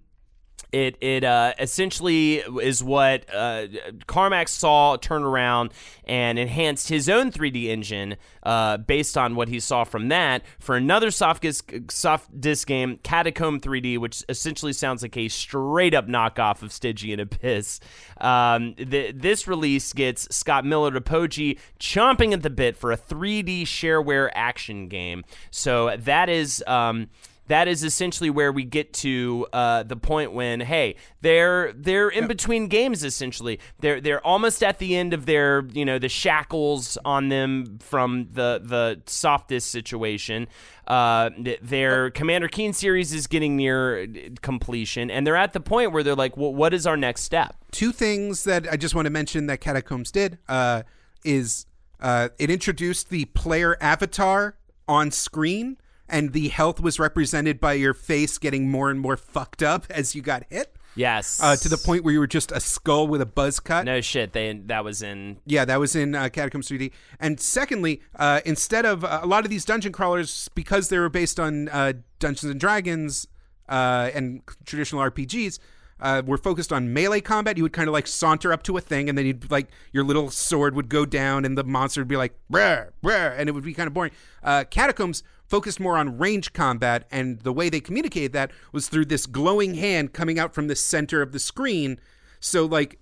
it 0.73 0.97
it 1.01 1.23
uh, 1.23 1.53
essentially 1.59 2.39
is 2.39 2.83
what 2.83 3.27
uh, 3.33 3.67
Carmack 4.07 4.49
saw 4.49 4.97
turn 4.97 5.23
around 5.23 5.73
and 6.05 6.39
enhanced 6.39 6.89
his 6.89 7.09
own 7.09 7.31
3D 7.31 7.67
engine 7.67 8.17
uh, 8.43 8.79
based 8.79 9.17
on 9.17 9.37
what 9.37 9.49
he 9.49 9.61
saw 9.61 9.85
from 9.85 10.09
that 10.09 10.43
for 10.59 10.75
another 10.75 11.09
Softdisk, 11.09 11.91
soft 11.91 12.41
disc 12.41 12.67
game, 12.67 12.99
Catacomb 13.03 13.61
3D, 13.61 13.99
which 13.99 14.25
essentially 14.29 14.73
sounds 14.73 15.03
like 15.03 15.17
a 15.17 15.29
straight 15.29 15.95
up 15.95 16.09
knockoff 16.09 16.63
of 16.63 16.73
Stygian 16.73 17.21
Abyss. 17.21 17.79
Um, 18.21 18.75
th- 18.75 19.15
this 19.17 19.47
release 19.47 19.93
gets 19.93 20.35
Scott 20.35 20.65
Miller 20.65 20.89
of 20.89 20.97
Apogee 20.97 21.59
chomping 21.79 22.33
at 22.33 22.43
the 22.43 22.51
bit 22.51 22.77
for 22.77 22.93
a 22.93 22.97
3D 22.97 23.63
shareware 23.63 24.31
action 24.35 24.89
game. 24.89 25.25
So 25.51 25.97
that 25.99 26.29
is. 26.29 26.65
Um, 26.67 27.09
that 27.53 27.69
is 27.69 27.85
essentially 27.85 28.31
where 28.31 28.51
we 28.51 28.65
get 28.65 28.95
to 28.95 29.47
uh, 29.53 29.83
the 29.83 29.95
point 29.95 30.33
when 30.33 30.59
hey 30.61 30.97
they're 31.21 31.71
they're 31.75 32.09
in 32.09 32.27
between 32.27 32.67
games 32.67 33.05
essentially. 33.05 33.61
They're 33.81 34.01
they're 34.01 34.27
almost 34.27 34.63
at 34.63 34.79
the 34.79 34.97
end 34.97 35.13
of 35.13 35.27
their 35.27 35.63
you 35.71 35.85
know 35.85 35.99
the 35.99 36.09
shackles 36.09 36.97
on 37.05 37.29
them 37.29 37.79
from 37.79 38.29
the 38.33 38.59
the 38.65 39.03
Softdisk 39.05 39.65
situation. 39.65 40.49
Uh, 40.87 41.29
their 41.61 42.11
Commander 42.11 42.49
Keen 42.49 42.73
series 42.73 43.13
is 43.13 43.27
getting 43.27 43.57
near 43.57 44.05
uh, 44.05 44.07
completion 44.41 45.11
and 45.11 45.27
they're 45.27 45.37
at 45.37 45.53
the 45.53 45.61
point 45.61 45.93
where 45.93 46.03
they're 46.03 46.15
like 46.15 46.39
well 46.39 46.55
what 46.55 46.73
is 46.73 46.87
our 46.87 46.97
next 46.97 47.21
step? 47.21 47.55
Two 47.71 47.93
things 47.93 48.45
that 48.45 48.67
I 48.73 48.79
just 48.79 48.95
want 48.95 49.05
to 49.05 49.11
mention 49.11 49.45
that 49.49 49.61
Catacombs 49.61 50.11
did 50.11 50.39
uh, 50.49 50.85
is 51.23 51.67
uh, 52.01 52.31
it 52.39 52.49
introduced 52.49 53.11
the 53.11 53.27
player 53.27 53.77
avatar 53.79 54.57
on 54.89 55.11
screen, 55.11 55.77
and 56.13 56.33
the 56.33 56.49
health 56.49 56.79
was 56.81 57.01
represented 57.01 57.59
by 57.59 57.73
your 57.73 57.95
face 57.95 58.39
getting 58.39 58.71
more 58.71 58.89
and 58.91 59.01
more 59.01 59.17
fucked 59.17 59.63
up 59.63 59.87
as 59.91 60.15
you 60.15 60.23
got 60.23 60.45
hit. 60.51 60.77
yes 60.95 61.41
Uh, 61.43 61.57
to 61.57 61.69
the 61.69 61.79
point 61.79 62.05
where 62.05 62.13
you 62.13 62.21
were 62.21 62.27
just 62.27 62.53
a 62.53 62.61
skull 62.61 63.09
with 63.09 63.21
a 63.23 63.27
buzz 63.27 63.59
cut. 63.59 63.85
no 63.87 64.01
shit 64.03 64.33
they 64.35 64.53
that 64.67 64.85
was 64.85 65.03
in 65.03 65.39
Yeah, 65.47 65.65
that 65.65 65.81
was 65.81 65.97
in 65.97 66.15
uh, 66.15 66.29
Catacombs 66.29 66.69
3D. 66.69 66.93
And 67.19 67.41
secondly, 67.41 68.03
uh, 68.17 68.41
instead 68.45 68.85
of 68.85 69.03
uh, 69.05 69.21
a 69.23 69.27
lot 69.27 69.45
of 69.45 69.51
these 69.51 69.65
dungeon 69.65 69.93
crawlers, 69.93 70.51
because 70.55 70.91
they 70.91 70.99
were 70.99 71.09
based 71.09 71.41
on 71.41 71.69
uh, 71.71 71.95
Dungeons 72.19 72.51
and 72.51 72.61
Dragons 72.61 73.27
uh, 73.69 74.11
and 74.15 74.43
traditional 74.67 75.01
RPGs, 75.11 75.59
uh, 76.01 76.21
were 76.27 76.37
focused 76.37 76.73
on 76.73 76.93
melee 76.93 77.21
combat. 77.21 77.57
You 77.57 77.63
would 77.63 77.73
kind 77.73 77.89
of 77.89 77.93
like 77.93 78.07
saunter 78.09 78.53
up 78.53 78.63
to 78.65 78.77
a 78.77 78.81
thing, 78.81 79.09
and 79.09 79.17
then 79.17 79.25
you'd 79.25 79.51
like 79.53 79.69
your 79.93 80.03
little 80.05 80.31
sword 80.31 80.75
would 80.75 80.89
go 80.89 81.07
down, 81.07 81.45
and 81.45 81.57
the 81.57 81.63
monster 81.65 82.01
would 82.01 82.09
be 82.09 82.17
like 82.17 82.35
brr 82.51 82.93
brr, 83.03 83.35
and 83.39 83.49
it 83.49 83.53
would 83.53 83.63
be 83.65 83.73
kind 83.73 83.87
of 83.87 83.95
boring. 83.95 84.11
Uh, 84.43 84.65
Catacombs 84.69 85.23
focused 85.53 85.79
more 85.79 85.99
on 85.99 86.17
range 86.17 86.55
combat, 86.55 87.07
and 87.11 87.41
the 87.41 87.53
way 87.53 87.69
they 87.69 87.79
communicated 87.79 88.33
that 88.33 88.51
was 88.73 88.89
through 88.89 89.05
this 89.05 89.27
glowing 89.27 89.75
hand 89.75 90.15
coming 90.15 90.39
out 90.39 90.55
from 90.55 90.67
the 90.67 90.75
center 90.75 91.21
of 91.21 91.33
the 91.33 91.39
screen. 91.39 92.01
So 92.41 92.65
like 92.65 92.99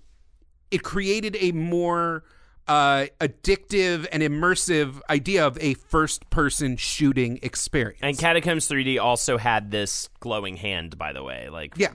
it 0.69 0.83
created 0.83 1.37
a 1.39 1.53
more 1.53 2.25
uh, 2.67 3.05
addictive 3.21 4.05
and 4.11 4.21
immersive 4.21 4.99
idea 5.09 5.47
of 5.47 5.57
a 5.61 5.75
first 5.75 6.29
person 6.29 6.75
shooting 6.75 7.39
experience. 7.41 8.01
and 8.03 8.17
Catacombs 8.17 8.67
3D 8.67 9.01
also 9.01 9.37
had 9.37 9.71
this 9.71 10.09
glowing 10.19 10.57
hand 10.57 10.97
by 10.97 11.13
the 11.13 11.23
way 11.23 11.47
like 11.49 11.77
yeah. 11.77 11.93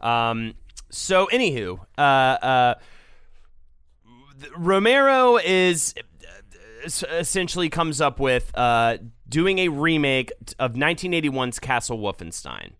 Um. 0.00 0.54
So, 0.90 1.28
anywho, 1.30 1.80
uh, 1.98 2.00
uh, 2.00 2.74
Romero 4.56 5.36
is 5.36 5.94
essentially 6.86 7.68
comes 7.68 8.00
up 8.00 8.20
with 8.20 8.50
uh 8.56 8.96
doing 9.28 9.58
a 9.60 9.68
remake 9.68 10.32
of 10.58 10.74
1981's 10.74 11.58
Castle 11.58 11.98
Wolfenstein. 11.98 12.72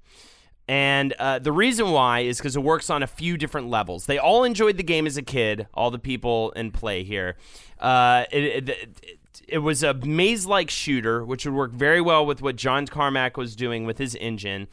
And 0.68 1.14
uh, 1.14 1.38
the 1.38 1.50
reason 1.50 1.92
why 1.92 2.20
is 2.20 2.36
because 2.36 2.54
it 2.54 2.62
works 2.62 2.90
on 2.90 3.02
a 3.02 3.06
few 3.06 3.38
different 3.38 3.70
levels. 3.70 4.04
They 4.04 4.18
all 4.18 4.44
enjoyed 4.44 4.76
the 4.76 4.82
game 4.82 5.06
as 5.06 5.16
a 5.16 5.22
kid, 5.22 5.66
all 5.72 5.90
the 5.90 5.98
people 5.98 6.50
in 6.52 6.72
play 6.72 7.04
here. 7.04 7.36
Uh, 7.80 8.24
it, 8.30 8.68
it, 8.68 9.16
it, 9.48 9.58
was 9.58 9.82
a 9.82 9.94
maze 9.94 10.44
like 10.44 10.68
shooter, 10.68 11.24
which 11.24 11.46
would 11.46 11.54
work 11.54 11.72
very 11.72 12.02
well 12.02 12.26
with 12.26 12.42
what 12.42 12.56
John 12.56 12.86
Carmack 12.86 13.38
was 13.38 13.56
doing 13.56 13.86
with 13.86 13.96
his 13.96 14.14
engine. 14.16 14.68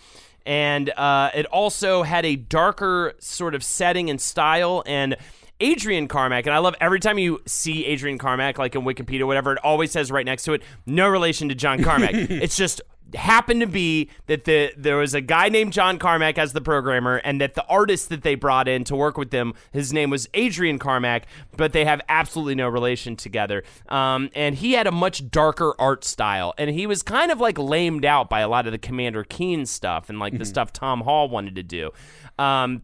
And 0.45 0.89
uh, 0.91 1.31
it 1.33 1.45
also 1.45 2.03
had 2.03 2.25
a 2.25 2.35
darker 2.35 3.13
sort 3.19 3.55
of 3.55 3.63
setting 3.63 4.09
and 4.09 4.19
style. 4.19 4.83
And 4.85 5.15
Adrian 5.59 6.07
Carmack, 6.07 6.45
and 6.45 6.53
I 6.53 6.59
love 6.59 6.75
every 6.81 6.99
time 6.99 7.17
you 7.17 7.41
see 7.45 7.85
Adrian 7.85 8.17
Carmack, 8.17 8.57
like 8.57 8.75
in 8.75 8.81
Wikipedia 8.81 9.21
or 9.21 9.25
whatever, 9.25 9.53
it 9.53 9.59
always 9.63 9.91
says 9.91 10.11
right 10.11 10.25
next 10.25 10.43
to 10.43 10.53
it, 10.53 10.63
no 10.85 11.07
relation 11.07 11.49
to 11.49 11.55
John 11.55 11.83
Carmack. 11.83 12.11
it's 12.13 12.57
just 12.57 12.81
happened 13.13 13.61
to 13.61 13.67
be 13.67 14.09
that 14.25 14.45
the 14.45 14.73
there 14.75 14.97
was 14.97 15.13
a 15.13 15.21
guy 15.21 15.47
named 15.49 15.71
John 15.71 15.99
Carmack 15.99 16.37
as 16.37 16.53
the 16.53 16.61
programmer, 16.61 17.17
and 17.17 17.39
that 17.39 17.53
the 17.53 17.65
artist 17.67 18.09
that 18.09 18.23
they 18.23 18.35
brought 18.35 18.67
in 18.67 18.83
to 18.85 18.95
work 18.95 19.17
with 19.17 19.31
them, 19.31 19.53
his 19.71 19.93
name 19.93 20.09
was 20.09 20.27
Adrian 20.33 20.79
Carmack, 20.79 21.25
but 21.55 21.71
they 21.71 21.85
have 21.85 22.01
absolutely 22.09 22.55
no 22.55 22.67
relation 22.67 23.15
together. 23.15 23.63
Um, 23.89 24.29
and 24.35 24.55
he 24.55 24.73
had 24.73 24.87
a 24.87 24.91
much 24.91 25.29
darker 25.29 25.73
art 25.79 26.03
style, 26.03 26.53
and 26.57 26.69
he 26.69 26.87
was 26.87 27.03
kind 27.03 27.31
of 27.31 27.39
like 27.39 27.57
lamed 27.57 28.05
out 28.05 28.29
by 28.29 28.41
a 28.41 28.47
lot 28.47 28.65
of 28.65 28.71
the 28.71 28.77
Commander 28.77 29.23
Keen 29.23 29.65
stuff 29.65 30.09
and 30.09 30.19
like 30.19 30.37
the 30.37 30.45
stuff 30.45 30.73
Tom 30.73 31.01
Hall 31.01 31.29
wanted 31.29 31.55
to 31.55 31.63
do. 31.63 31.91
Um, 32.37 32.81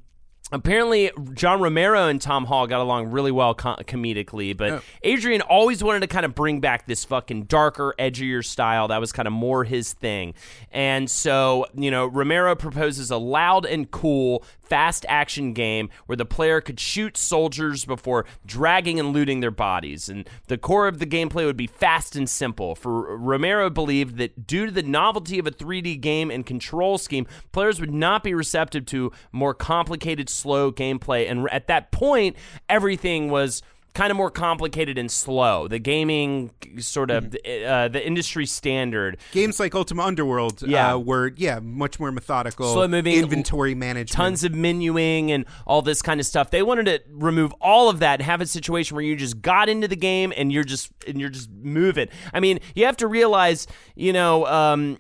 Apparently, 0.52 1.12
John 1.34 1.62
Romero 1.62 2.08
and 2.08 2.22
Tom 2.22 2.46
Hall 2.46 2.68
got 2.68 2.82
along 2.82 3.12
really 3.12 3.32
well 3.32 3.56
co- 3.56 3.76
comedically, 3.84 4.56
but 4.56 4.84
Adrian 5.04 5.42
always 5.42 5.84
wanted 5.84 6.02
to 6.02 6.08
kind 6.08 6.26
of 6.26 6.36
bring 6.36 6.60
back 6.60 6.88
this 6.88 7.06
fucking 7.06 7.44
darker, 7.44 7.96
edgier 7.98 8.44
style. 8.44 8.90
That 8.90 9.00
was 9.00 9.12
kind 9.12 9.28
of 9.28 9.34
more 9.34 9.64
his 9.64 9.94
thing. 9.94 10.34
And 10.72 11.10
so, 11.10 11.68
you 11.74 11.90
know, 11.90 12.06
Romero 12.06 12.56
proposes 12.56 13.12
a 13.12 13.18
loud 13.18 13.66
and 13.66 13.90
cool 13.90 14.44
fast 14.72 15.06
action 15.10 15.52
game 15.52 15.90
where 16.06 16.16
the 16.16 16.24
player 16.24 16.62
could 16.62 16.80
shoot 16.80 17.18
soldiers 17.18 17.84
before 17.84 18.26
dragging 18.46 19.02
and 19.02 19.12
looting 19.12 19.42
their 19.42 19.52
bodies. 19.52 20.08
And 20.08 20.30
the 20.48 20.58
core 20.58 20.88
of 20.88 20.98
the 21.00 21.06
gameplay 21.06 21.44
would 21.44 21.58
be 21.58 21.68
fast 21.68 22.16
and 22.16 22.30
simple. 22.30 22.74
For 22.76 23.18
Romero 23.18 23.70
believed 23.70 24.16
that 24.20 24.48
due 24.48 24.66
to 24.68 24.72
the 24.72 24.82
novelty 24.82 25.40
of 25.40 25.46
a 25.46 25.52
3D 25.52 26.00
game 26.00 26.32
and 26.32 26.46
control 26.46 26.98
scheme, 26.98 27.28
players 27.52 27.82
would 27.82 27.94
not 27.94 28.24
be 28.24 28.34
receptive 28.34 28.86
to 28.86 29.12
more 29.34 29.54
complicated, 29.54 30.30
slow 30.30 30.72
gameplay. 30.72 31.30
And 31.30 31.50
at 31.52 31.68
that 31.68 31.92
point, 31.92 32.38
everything 32.70 33.30
was 33.30 33.62
kind 33.94 34.10
of 34.12 34.18
more 34.18 34.32
complicated 34.32 34.98
and 34.98 35.12
slow. 35.12 35.68
The 35.68 35.80
gaming 35.80 36.52
sort 36.80 37.12
of 37.12 37.26
uh, 37.46 37.88
the 37.90 38.02
industry 38.06 38.46
standard. 38.46 39.18
Games 39.32 39.60
like 39.60 39.76
Ultima 39.76 40.04
Underworld 40.04 40.62
Yeah. 40.62 40.94
uh, 40.94 40.98
were, 40.98 41.34
yeah, 41.36 41.60
much 41.60 42.00
more 42.00 42.12
methodical. 42.12 42.72
Slow 42.72 42.88
moving, 42.88 43.16
inventory 43.18 43.76
management. 43.76 44.12
Tons 44.12 44.44
of 44.44 44.54
menuing 44.54 45.30
and 45.30 45.46
all 45.68 45.82
this 45.82 46.02
kind 46.02 46.20
of 46.20 46.26
stuff. 46.26 46.52
They 46.52 46.64
wanted 46.64 46.86
to 46.86 47.02
remove 47.10 47.54
all 47.60 47.90
of 47.90 48.00
that 48.00 48.20
and 48.20 48.26
have 48.26 48.40
a 48.42 48.46
situation 48.46 48.96
where 48.96 49.04
you 49.04 49.16
just 49.16 49.42
got 49.42 49.68
into 49.68 49.88
the 49.88 49.96
game 49.98 50.32
and 50.38 50.52
you're 50.52 50.64
just 50.64 50.92
and 51.08 51.20
you're 51.20 51.30
just 51.30 51.50
moving. 51.52 52.08
I 52.34 52.40
mean, 52.40 52.60
you 52.76 52.86
have 52.86 52.98
to 52.98 53.08
realize, 53.08 53.68
you 53.96 54.14
know, 54.14 54.46
um, 54.46 54.98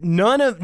none 0.00 0.40
of 0.40 0.60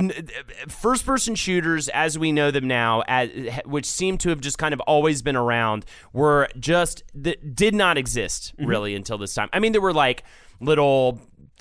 first 0.68 1.04
person 1.06 1.34
shooters 1.34 1.88
as 1.88 2.18
we 2.18 2.32
know 2.32 2.50
them 2.50 2.66
now 2.66 3.02
as, 3.08 3.30
which 3.64 3.86
seem 3.86 4.18
to 4.18 4.28
have 4.30 4.40
just 4.40 4.58
kind 4.58 4.74
of 4.74 4.80
always 4.80 5.22
been 5.22 5.36
around 5.36 5.84
were 6.12 6.48
just 6.58 7.02
that 7.14 7.54
did 7.54 7.74
not 7.74 7.98
exist 7.98 8.54
mm-hmm. 8.56 8.68
really 8.68 8.94
until 8.94 9.18
this 9.18 9.34
time. 9.34 9.48
I 9.52 9.58
mean 9.58 9.72
there 9.72 9.80
were 9.80 9.92
like 9.92 10.24
little 10.60 11.20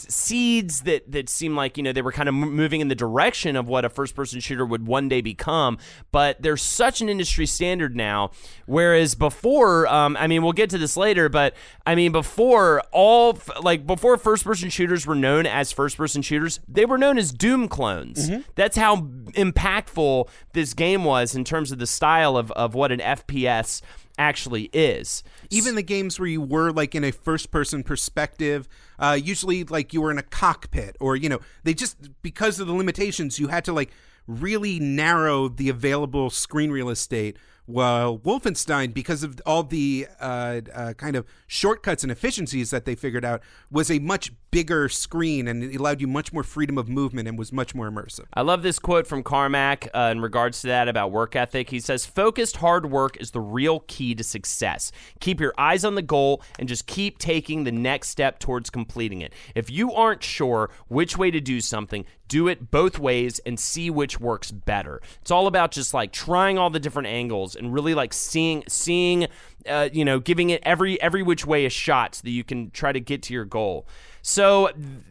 seeds 0.10 0.82
that 0.82 1.12
that 1.12 1.30
seemed 1.30 1.56
like 1.56 1.78
you 1.78 1.84
know 1.84 1.91
they 1.93 2.01
were 2.01 2.12
kind 2.12 2.30
of 2.30 2.36
moving 2.36 2.82
in 2.82 2.88
the 2.88 2.95
direction 2.95 3.56
of 3.56 3.68
what 3.68 3.86
a 3.86 3.89
first 3.89 4.16
person 4.16 4.39
shooter 4.39 4.66
would 4.66 4.88
one 4.88 5.10
day 5.10 5.22
become. 5.22 5.78
But 6.12 6.41
there's 6.41 6.62
such 6.62 7.01
an 7.01 7.10
industry 7.10 7.45
standard 7.45 7.95
now. 7.95 8.32
Whereas 8.66 9.16
before 9.16 9.88
um, 9.88 10.16
i 10.18 10.28
mean 10.28 10.41
we'll 10.43 10.54
get 10.54 10.70
to 10.70 10.78
this 10.78 10.95
later 10.95 11.28
but 11.30 11.54
i 11.86 11.95
mean 11.95 12.12
before 12.12 12.82
all 12.91 13.36
f- 13.36 13.49
like 13.62 13.86
before 13.86 14.18
first 14.18 14.43
person 14.43 14.70
shooters 14.70 15.06
were 15.06 15.16
known 15.16 15.45
as 15.45 15.72
first 15.72 15.97
person 15.97 16.22
shooters 16.22 16.60
they 16.68 16.86
were 16.86 16.97
known 16.97 17.18
as 17.18 17.32
doom 17.32 17.68
clones. 17.68 18.30
That's 18.56 18.78
how 18.78 18.97
impactful 18.97 20.28
this 20.54 20.74
game 20.74 21.04
was 21.04 21.36
in 21.36 21.43
terms 21.43 21.72
of 21.72 21.80
the 21.80 21.88
style 21.88 22.38
of, 22.38 22.51
of 22.51 22.74
what 22.74 22.91
an 22.91 22.99
fps 22.99 23.82
actually 24.18 24.70
is. 24.74 25.24
Even 25.49 25.76
the 25.76 25.84
games 25.84 26.20
where 26.20 26.30
you 26.30 26.41
were 26.41 26.72
like 26.72 26.95
in 26.95 27.03
a 27.03 27.11
first 27.11 27.51
person 27.51 27.84
perspective 27.84 28.68
uh, 28.99 29.18
usually 29.22 29.64
like 29.64 29.93
you 29.93 30.01
were 30.01 30.11
in 30.11 30.18
a 30.18 30.24
cockpit 30.24 30.95
or 30.99 31.16
you 31.16 31.30
know 31.30 31.39
they 31.64 31.74
just 31.74 31.97
because 32.22 32.59
of 32.59 32.68
the 32.68 32.74
limitations 32.74 33.39
you 33.39 33.47
had 33.47 33.66
to 33.66 33.74
like 33.74 33.91
really 34.28 34.80
narrow 34.80 35.47
the 35.47 35.70
available 35.70 36.30
screen 36.30 36.72
real 36.72 36.89
estate 36.89 37.38
while 37.66 38.18
wolfenstein 38.18 38.93
because 38.93 39.24
of 39.24 39.41
all 39.45 39.64
the 39.64 40.07
uh, 40.20 40.61
uh, 40.74 40.93
kind 40.93 41.16
of 41.16 41.26
shortcuts 41.47 42.03
and 42.03 42.11
efficiencies 42.11 42.72
that 42.72 42.86
they 42.86 42.95
figured 42.95 43.26
out 43.26 43.41
was 43.72 43.89
a 43.89 43.99
much 43.99 44.32
bigger 44.51 44.88
screen 44.89 45.47
and 45.47 45.64
it 45.64 45.76
allowed 45.76 45.99
you 45.99 46.07
much 46.07 46.32
more 46.32 46.43
freedom 46.43 46.78
of 46.78 46.88
movement 46.88 47.28
and 47.28 47.38
was 47.38 47.51
much 47.51 47.74
more 47.74 47.89
immersive 47.89 48.26
I 48.34 48.41
love 48.41 48.64
this 48.64 48.80
quote 48.80 49.07
from 49.07 49.24
Carmack 49.24 49.89
uh, 49.93 50.09
in 50.11 50.22
regards 50.22 50.61
to 50.61 50.68
that 50.68 50.88
about 50.88 51.11
work 51.11 51.36
ethic. 51.36 51.70
He 51.70 51.80
says, 51.80 52.05
Focused 52.05 52.57
hard 52.57 52.89
work 52.89 53.18
is 53.18 53.32
the 53.32 53.41
real 53.41 53.82
key 53.82 54.16
to 54.16 54.24
success. 54.24 54.91
Keep 55.20 55.39
your 55.39 55.53
eyes 55.57 55.86
on 55.86 55.95
the 55.95 56.01
goal 56.01 56.41
and 56.59 56.68
just 56.68 56.88
keep 56.88 57.20
taking 57.20 57.64
the 57.64 57.72
next 57.72 58.09
step 58.09 58.39
towards 58.39 58.70
completing 58.70 59.22
it. 59.22 59.34
If 59.55 59.70
you 59.70 59.93
aren't 59.93 60.24
sure 60.24 60.70
which 60.88 61.18
way 61.18 61.32
to 61.32 61.39
do 61.39 61.61
something, 61.61 62.05
do 62.34 62.47
it 62.47 62.71
both 62.71 62.97
ways 62.97 63.38
and 63.45 63.59
see 63.59 63.91
which 63.91 64.19
works 64.19 64.49
better. 64.49 64.99
It's 65.21 65.29
all 65.29 65.45
about 65.45 65.69
just 65.69 65.93
like 65.93 66.11
trying 66.11 66.57
all 66.57 66.71
the 66.71 66.79
different 66.79 67.07
angles 67.09 67.55
and 67.55 67.71
really 67.71 67.93
like 67.93 68.11
seeing, 68.11 68.63
seeing, 68.67 69.27
uh, 69.68 69.89
you 69.91 70.05
know, 70.05 70.20
giving 70.20 70.49
it 70.49 70.61
every 70.64 71.01
every 71.01 71.24
which 71.24 71.45
way 71.45 71.66
a 71.66 71.70
shot 71.70 72.16
so 72.16 72.22
that 72.24 72.32
you 72.32 72.43
can 72.43 72.72
try 72.72 72.91
to 72.91 72.99
get 72.99 73.22
to 73.24 73.34
your 73.34 73.45
goal. 73.45 73.88
So, 74.26 74.70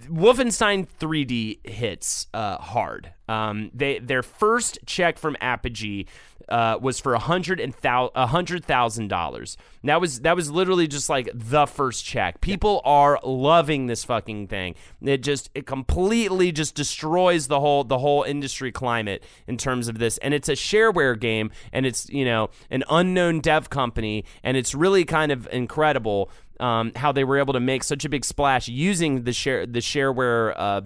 Wolfenstein 0.08 0.86
3D 0.98 1.66
hits 1.66 2.28
uh, 2.32 2.56
hard. 2.56 3.12
Um, 3.28 3.70
they 3.74 3.98
their 3.98 4.22
first 4.22 4.78
check 4.86 5.18
from 5.18 5.36
Apogee 5.40 6.06
uh, 6.48 6.78
was 6.80 7.00
for 7.00 7.14
a 7.14 7.18
hundred 7.18 7.60
and 7.60 7.74
hundred 7.82 8.64
thousand 8.64 9.08
dollars. 9.08 9.56
That 9.84 10.00
was 10.00 10.20
that 10.20 10.36
was 10.36 10.50
literally 10.50 10.86
just 10.86 11.08
like 11.08 11.30
the 11.32 11.66
first 11.66 12.04
check. 12.04 12.40
People 12.40 12.80
are 12.84 13.18
loving 13.24 13.86
this 13.86 14.04
fucking 14.04 14.48
thing. 14.48 14.74
It 15.00 15.22
just 15.22 15.50
it 15.54 15.66
completely 15.66 16.52
just 16.52 16.74
destroys 16.74 17.48
the 17.48 17.60
whole 17.60 17.84
the 17.84 17.98
whole 17.98 18.22
industry 18.22 18.70
climate 18.70 19.24
in 19.46 19.56
terms 19.56 19.88
of 19.88 19.98
this. 19.98 20.18
And 20.18 20.34
it's 20.34 20.48
a 20.48 20.52
shareware 20.52 21.18
game, 21.18 21.50
and 21.72 21.86
it's 21.86 22.08
you 22.10 22.24
know 22.24 22.50
an 22.70 22.84
unknown 22.90 23.40
dev 23.40 23.70
company, 23.70 24.24
and 24.44 24.56
it's 24.56 24.74
really 24.74 25.04
kind 25.04 25.32
of 25.32 25.48
incredible 25.52 26.30
um, 26.60 26.92
how 26.96 27.12
they 27.12 27.24
were 27.24 27.38
able 27.38 27.52
to 27.52 27.60
make 27.60 27.82
such 27.84 28.04
a 28.04 28.08
big 28.08 28.24
splash 28.24 28.68
using 28.68 29.24
the 29.24 29.32
share 29.32 29.66
the 29.66 29.80
shareware 29.80 30.54
uh, 30.56 30.80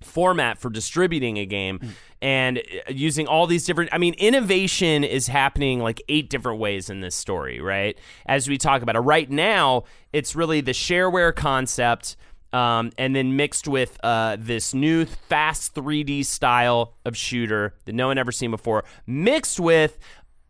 format 0.00 0.58
for 0.58 0.70
distributing 0.70 1.38
a 1.38 1.46
game 1.46 1.80
and 2.20 2.58
uh, 2.58 2.62
using 2.88 3.26
all 3.26 3.46
these 3.46 3.64
different 3.64 3.90
I 3.92 3.98
mean 3.98 4.14
innovation 4.14 5.04
is 5.04 5.26
happening 5.28 5.80
like 5.80 6.02
eight 6.08 6.30
different 6.30 6.58
ways 6.58 6.90
in 6.90 7.00
this 7.00 7.14
story, 7.14 7.60
right? 7.60 7.96
As 8.26 8.48
we 8.48 8.58
talk 8.58 8.82
about 8.82 8.96
it 8.96 9.00
right 9.00 9.30
now, 9.30 9.84
it's 10.12 10.34
really 10.34 10.60
the 10.60 10.72
shareware 10.72 11.34
concept 11.34 12.16
um, 12.52 12.90
and 12.98 13.16
then 13.16 13.36
mixed 13.36 13.66
with 13.66 13.98
uh, 14.02 14.36
this 14.38 14.74
new 14.74 15.06
fast 15.06 15.74
3D 15.74 16.24
style 16.24 16.94
of 17.04 17.16
shooter 17.16 17.74
that 17.86 17.94
no 17.94 18.08
one 18.08 18.18
ever 18.18 18.30
seen 18.30 18.50
before, 18.50 18.84
mixed 19.06 19.58
with 19.58 19.98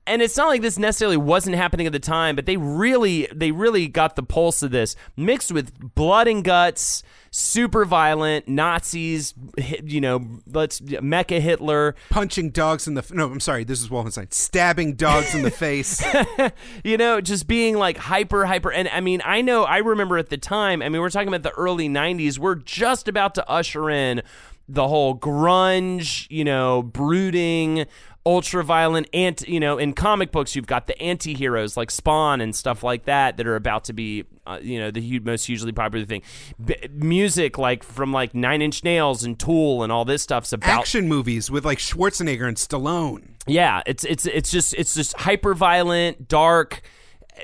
and 0.06 0.20
it's 0.22 0.36
not 0.36 0.48
like 0.48 0.62
this 0.62 0.78
necessarily 0.78 1.16
wasn't 1.16 1.56
happening 1.56 1.86
at 1.86 1.92
the 1.92 2.00
time, 2.00 2.36
but 2.36 2.46
they 2.46 2.56
really 2.56 3.28
they 3.32 3.52
really 3.52 3.88
got 3.88 4.16
the 4.16 4.22
pulse 4.22 4.62
of 4.62 4.70
this 4.70 4.96
mixed 5.16 5.52
with 5.52 5.94
blood 5.94 6.28
and 6.28 6.44
guts, 6.44 7.02
super 7.30 7.84
violent 7.84 8.48
Nazis, 8.48 9.34
you 9.84 10.00
know, 10.00 10.26
let's 10.46 10.80
mecha 10.80 11.40
Hitler, 11.40 11.94
punching 12.10 12.50
dogs 12.50 12.86
in 12.86 12.94
the 12.94 13.04
no 13.12 13.30
i'm 13.30 13.40
sorry 13.40 13.64
this 13.64 13.80
is 13.80 13.88
wolfenstein 13.88 14.32
stabbing 14.32 14.94
dogs 14.94 15.34
in 15.34 15.42
the 15.42 15.50
face 15.62 16.02
you 16.84 16.96
know, 16.96 17.20
just 17.20 17.46
being 17.46 17.76
like 17.76 17.96
hyper, 17.96 18.44
hyper. 18.46 18.72
And 18.72 18.88
I 18.88 19.00
mean, 19.00 19.22
I 19.24 19.40
know, 19.40 19.64
I 19.64 19.78
remember 19.78 20.18
at 20.18 20.30
the 20.30 20.38
time, 20.38 20.82
I 20.82 20.88
mean, 20.88 21.00
we're 21.00 21.10
talking 21.10 21.28
about 21.28 21.42
the 21.42 21.52
early 21.52 21.88
90s, 21.88 22.38
we're 22.38 22.56
just 22.56 23.08
about 23.08 23.34
to 23.36 23.48
usher 23.48 23.90
in 23.90 24.22
the 24.68 24.88
whole 24.88 25.16
grunge, 25.16 26.26
you 26.30 26.44
know, 26.44 26.82
brooding, 26.82 27.86
ultra 28.24 28.62
violent, 28.64 29.08
anti, 29.12 29.52
you 29.52 29.60
know, 29.60 29.78
in 29.78 29.92
comic 29.92 30.30
books, 30.32 30.54
you've 30.56 30.66
got 30.66 30.86
the 30.86 31.00
anti 31.00 31.34
heroes 31.34 31.76
like 31.76 31.90
Spawn 31.90 32.40
and 32.40 32.54
stuff 32.54 32.82
like 32.82 33.04
that 33.04 33.36
that 33.36 33.46
are 33.46 33.56
about 33.56 33.84
to 33.84 33.92
be, 33.92 34.24
uh, 34.46 34.58
you 34.62 34.78
know, 34.78 34.90
the 34.90 35.00
hu- 35.00 35.20
most 35.20 35.46
hugely 35.46 35.72
popular 35.72 36.06
thing. 36.06 36.22
B- 36.64 36.76
music 36.92 37.58
like 37.58 37.82
from 37.82 38.12
like 38.12 38.34
Nine 38.34 38.62
Inch 38.62 38.84
Nails 38.84 39.24
and 39.24 39.38
Tool 39.38 39.82
and 39.82 39.92
all 39.92 40.04
this 40.04 40.22
stuff's 40.22 40.52
about 40.52 40.80
action 40.80 41.08
movies 41.08 41.50
with 41.50 41.64
like 41.64 41.78
schwarzenegger 41.78 42.46
and 42.46 42.56
stallone 42.56 43.32
yeah, 43.46 43.82
it's 43.86 44.04
it's 44.04 44.26
it's 44.26 44.50
just 44.50 44.74
it's 44.74 44.94
just 44.94 45.16
hyper 45.16 45.54
violent, 45.54 46.28
dark, 46.28 46.82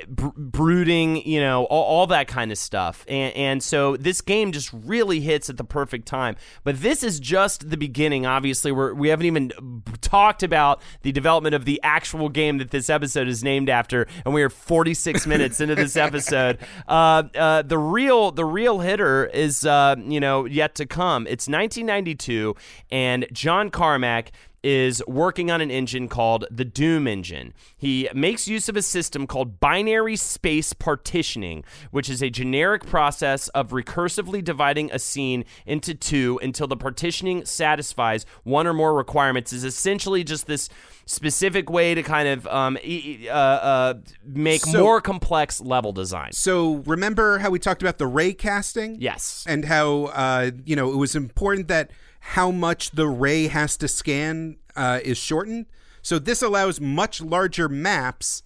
brooding, 0.07 1.27
you 1.27 1.39
know, 1.39 1.65
all, 1.65 1.83
all 1.83 2.07
that 2.07 2.27
kind 2.27 2.51
of 2.51 2.57
stuff. 2.57 3.05
And 3.07 3.35
and 3.35 3.63
so 3.63 3.97
this 3.97 4.21
game 4.21 4.51
just 4.51 4.71
really 4.73 5.19
hits 5.19 5.49
at 5.49 5.57
the 5.57 5.63
perfect 5.63 6.07
time. 6.07 6.35
But 6.63 6.81
this 6.81 7.03
is 7.03 7.19
just 7.19 7.69
the 7.69 7.77
beginning. 7.77 8.25
Obviously, 8.25 8.71
we're 8.71 8.93
we 8.93 9.09
haven't 9.09 9.25
even 9.25 9.83
talked 10.01 10.43
about 10.43 10.81
the 11.01 11.11
development 11.11 11.55
of 11.55 11.65
the 11.65 11.79
actual 11.83 12.29
game 12.29 12.59
that 12.59 12.71
this 12.71 12.89
episode 12.89 13.27
is 13.27 13.43
named 13.43 13.69
after, 13.69 14.07
and 14.25 14.33
we 14.33 14.43
are 14.43 14.49
46 14.49 15.25
minutes 15.27 15.59
into 15.59 15.75
this 15.75 15.97
episode. 15.97 16.59
Uh, 16.87 17.23
uh, 17.35 17.61
the 17.63 17.77
real 17.77 18.31
the 18.31 18.45
real 18.45 18.79
hitter 18.79 19.25
is 19.25 19.65
uh, 19.65 19.95
you 19.97 20.19
know 20.19 20.45
yet 20.45 20.75
to 20.75 20.85
come. 20.85 21.23
It's 21.23 21.47
1992, 21.47 22.55
and 22.91 23.25
John 23.31 23.69
Carmack 23.69 24.31
is 24.63 25.01
working 25.07 25.49
on 25.49 25.61
an 25.61 25.71
engine 25.71 26.07
called 26.07 26.45
the 26.51 26.65
Doom 26.65 27.07
engine. 27.07 27.53
He 27.77 28.09
makes 28.13 28.47
use 28.47 28.67
of 28.69 28.75
a 28.75 28.81
system 28.81 29.25
called 29.27 29.59
binary 29.59 30.15
space 30.15 30.73
partitioning, 30.73 31.63
which 31.91 32.09
is 32.09 32.21
a 32.21 32.29
generic 32.29 32.85
process 32.85 33.47
of 33.49 33.69
recursively 33.69 34.43
dividing 34.43 34.91
a 34.91 34.99
scene 34.99 35.45
into 35.65 35.93
two 35.93 36.39
until 36.43 36.67
the 36.67 36.77
partitioning 36.77 37.45
satisfies 37.45 38.25
one 38.43 38.67
or 38.67 38.73
more 38.73 38.93
requirements. 38.93 39.53
Is 39.53 39.63
essentially 39.63 40.23
just 40.23 40.47
this 40.47 40.69
specific 41.05 41.69
way 41.69 41.95
to 41.95 42.03
kind 42.03 42.27
of 42.27 42.45
um, 42.47 42.77
e- 42.83 43.27
uh, 43.29 43.33
uh, 43.33 43.93
make 44.25 44.61
So- 44.61 44.79
more 44.83 45.01
complex 45.01 45.59
level 45.61 45.91
design. 45.91 46.31
So 46.33 46.83
remember 46.85 47.39
how 47.39 47.49
we 47.49 47.59
talked 47.59 47.81
about 47.81 47.97
the 47.97 48.07
ray 48.07 48.33
casting? 48.33 48.97
Yes. 48.99 49.45
And 49.47 49.65
how 49.65 50.05
uh, 50.13 50.51
you 50.65 50.75
know 50.75 50.91
it 50.91 50.97
was 50.97 51.15
important 51.15 51.67
that 51.69 51.91
how 52.19 52.51
much 52.51 52.91
the 52.91 53.07
ray 53.07 53.47
has 53.47 53.77
to 53.77 53.87
scan 53.87 54.57
uh, 54.75 54.99
is 55.03 55.17
shortened. 55.17 55.65
So 56.01 56.19
this 56.19 56.41
allows 56.41 56.79
much 56.79 57.21
larger 57.21 57.67
maps 57.67 58.43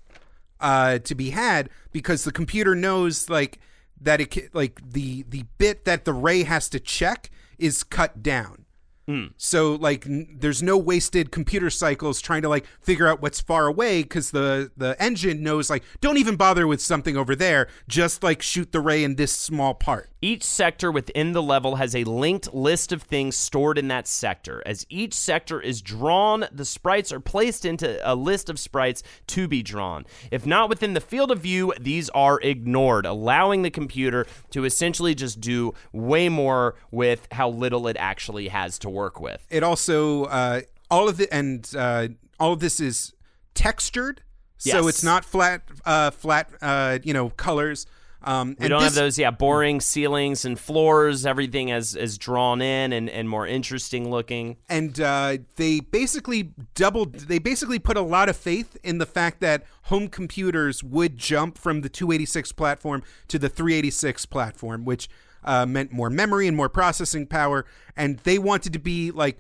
uh, 0.60 1.00
to 1.00 1.16
be 1.16 1.32
had 1.32 1.70
because 1.92 2.24
the 2.24 2.32
computer 2.32 2.74
knows 2.76 3.30
like 3.30 3.60
that 4.02 4.22
it 4.22 4.54
like 4.56 4.82
the 4.92 5.24
the 5.24 5.46
bit 5.58 5.86
that 5.86 6.06
the 6.06 6.14
ray 6.14 6.44
has 6.44 6.70
to 6.70 6.80
check 6.80 7.30
is 7.58 7.84
cut 7.84 8.24
down. 8.24 8.63
Mm. 9.08 9.34
So 9.36 9.76
like 9.76 10.06
n- 10.06 10.38
there's 10.40 10.64
no 10.64 10.78
wasted 10.78 11.32
computer 11.32 11.70
cycles 11.70 12.22
trying 12.22 12.42
to 12.44 12.50
like 12.50 12.66
figure 12.82 13.08
out 13.08 13.22
what's 13.22 13.42
far 13.42 13.68
away 13.68 14.04
because 14.04 14.32
the 14.32 14.72
the 14.78 14.96
engine 15.02 15.44
knows 15.44 15.70
like 15.70 15.84
don't 16.00 16.18
even 16.18 16.38
bother 16.38 16.66
with 16.66 16.82
something 16.82 17.18
over 17.18 17.36
there. 17.36 17.68
Just 17.88 18.24
like 18.24 18.42
shoot 18.42 18.72
the 18.72 18.80
ray 18.80 19.04
in 19.04 19.16
this 19.16 19.34
small 19.34 19.74
part. 19.74 20.10
Each 20.22 20.46
sector 20.46 20.90
within 20.90 21.34
the 21.34 21.44
level 21.44 21.76
has 21.76 21.94
a 21.94 22.06
linked 22.06 22.54
list 22.54 22.94
of 22.94 23.04
things 23.04 23.36
stored 23.36 23.78
in 23.78 23.90
that 23.90 24.08
sector. 24.08 24.64
As 24.66 24.86
each 24.88 25.14
sector 25.14 25.60
is 25.60 25.82
drawn, 25.82 26.46
the 26.50 26.64
sprites 26.64 27.12
are 27.12 27.20
placed 27.20 27.66
into 27.66 28.00
a 28.10 28.16
list 28.16 28.50
of 28.50 28.58
sprites 28.58 29.04
to 29.28 29.50
be 29.50 29.62
drawn. 29.62 30.06
If 30.32 30.46
not 30.46 30.70
within 30.70 30.94
the 30.94 31.02
field 31.02 31.30
of 31.30 31.40
view, 31.40 31.74
these 31.78 32.08
are 32.12 32.40
ignored, 32.40 33.06
allowing 33.06 33.64
the 33.64 33.70
computer 33.70 34.26
to 34.52 34.64
essentially 34.64 35.14
just 35.14 35.42
do 35.42 35.74
way 35.92 36.30
more 36.30 36.76
with 36.90 37.28
how 37.34 37.50
little 37.50 37.86
it 37.90 37.98
actually 38.00 38.48
has 38.48 38.80
to 38.80 38.90
work 38.94 39.20
with. 39.20 39.46
It 39.50 39.64
also 39.64 40.26
uh, 40.26 40.62
all 40.90 41.10
of 41.10 41.18
the 41.18 41.34
and 41.34 41.70
uh, 41.78 42.10
all 42.40 42.54
of 42.54 42.60
this 42.60 42.80
is 42.80 43.14
textured, 43.54 44.22
so 44.58 44.88
it's 44.88 45.04
not 45.04 45.26
flat 45.26 45.64
uh, 45.86 46.12
flat 46.12 46.50
uh, 46.62 47.00
you 47.04 47.14
know 47.14 47.30
colors. 47.30 47.86
Um, 48.26 48.56
We 48.58 48.66
and 48.66 48.70
don't 48.70 48.80
this, 48.80 48.96
have 48.96 48.96
those, 48.96 49.20
yeah, 49.20 49.32
boring 49.32 49.82
ceilings 49.82 50.46
and 50.46 50.58
floors. 50.58 51.26
Everything 51.26 51.70
is, 51.70 51.94
is 51.94 52.18
drawn 52.18 52.62
in 52.62 52.94
and, 52.94 53.10
and 53.10 53.28
more 53.28 53.46
interesting 53.46 54.10
looking. 54.10 54.58
and 54.70 55.00
uh, 55.00 55.40
they 55.58 55.82
basically 55.82 56.54
doubled 56.74 57.14
they 57.14 57.40
basically 57.40 57.80
put 57.80 57.98
a 57.98 58.02
lot 58.02 58.30
of 58.30 58.38
faith 58.38 58.78
in 58.84 58.98
the 58.98 59.06
fact 59.06 59.42
that 59.42 59.66
home 59.84 60.08
computers 60.08 60.84
would 60.84 61.18
jump 61.18 61.58
from 61.58 61.82
the 61.82 61.90
286 61.90 62.54
platform 62.54 63.04
to 63.28 63.38
the 63.38 63.50
386 63.50 64.26
platform 64.28 64.86
which 64.86 65.10
uh, 65.46 65.66
meant 65.66 65.92
more 65.92 66.10
memory 66.10 66.48
and 66.48 66.56
more 66.56 66.70
processing 66.70 67.26
power 67.26 67.66
and 67.96 68.20
they 68.20 68.38
wanted 68.38 68.74
to 68.74 68.80
be 68.80 69.12
like 69.12 69.40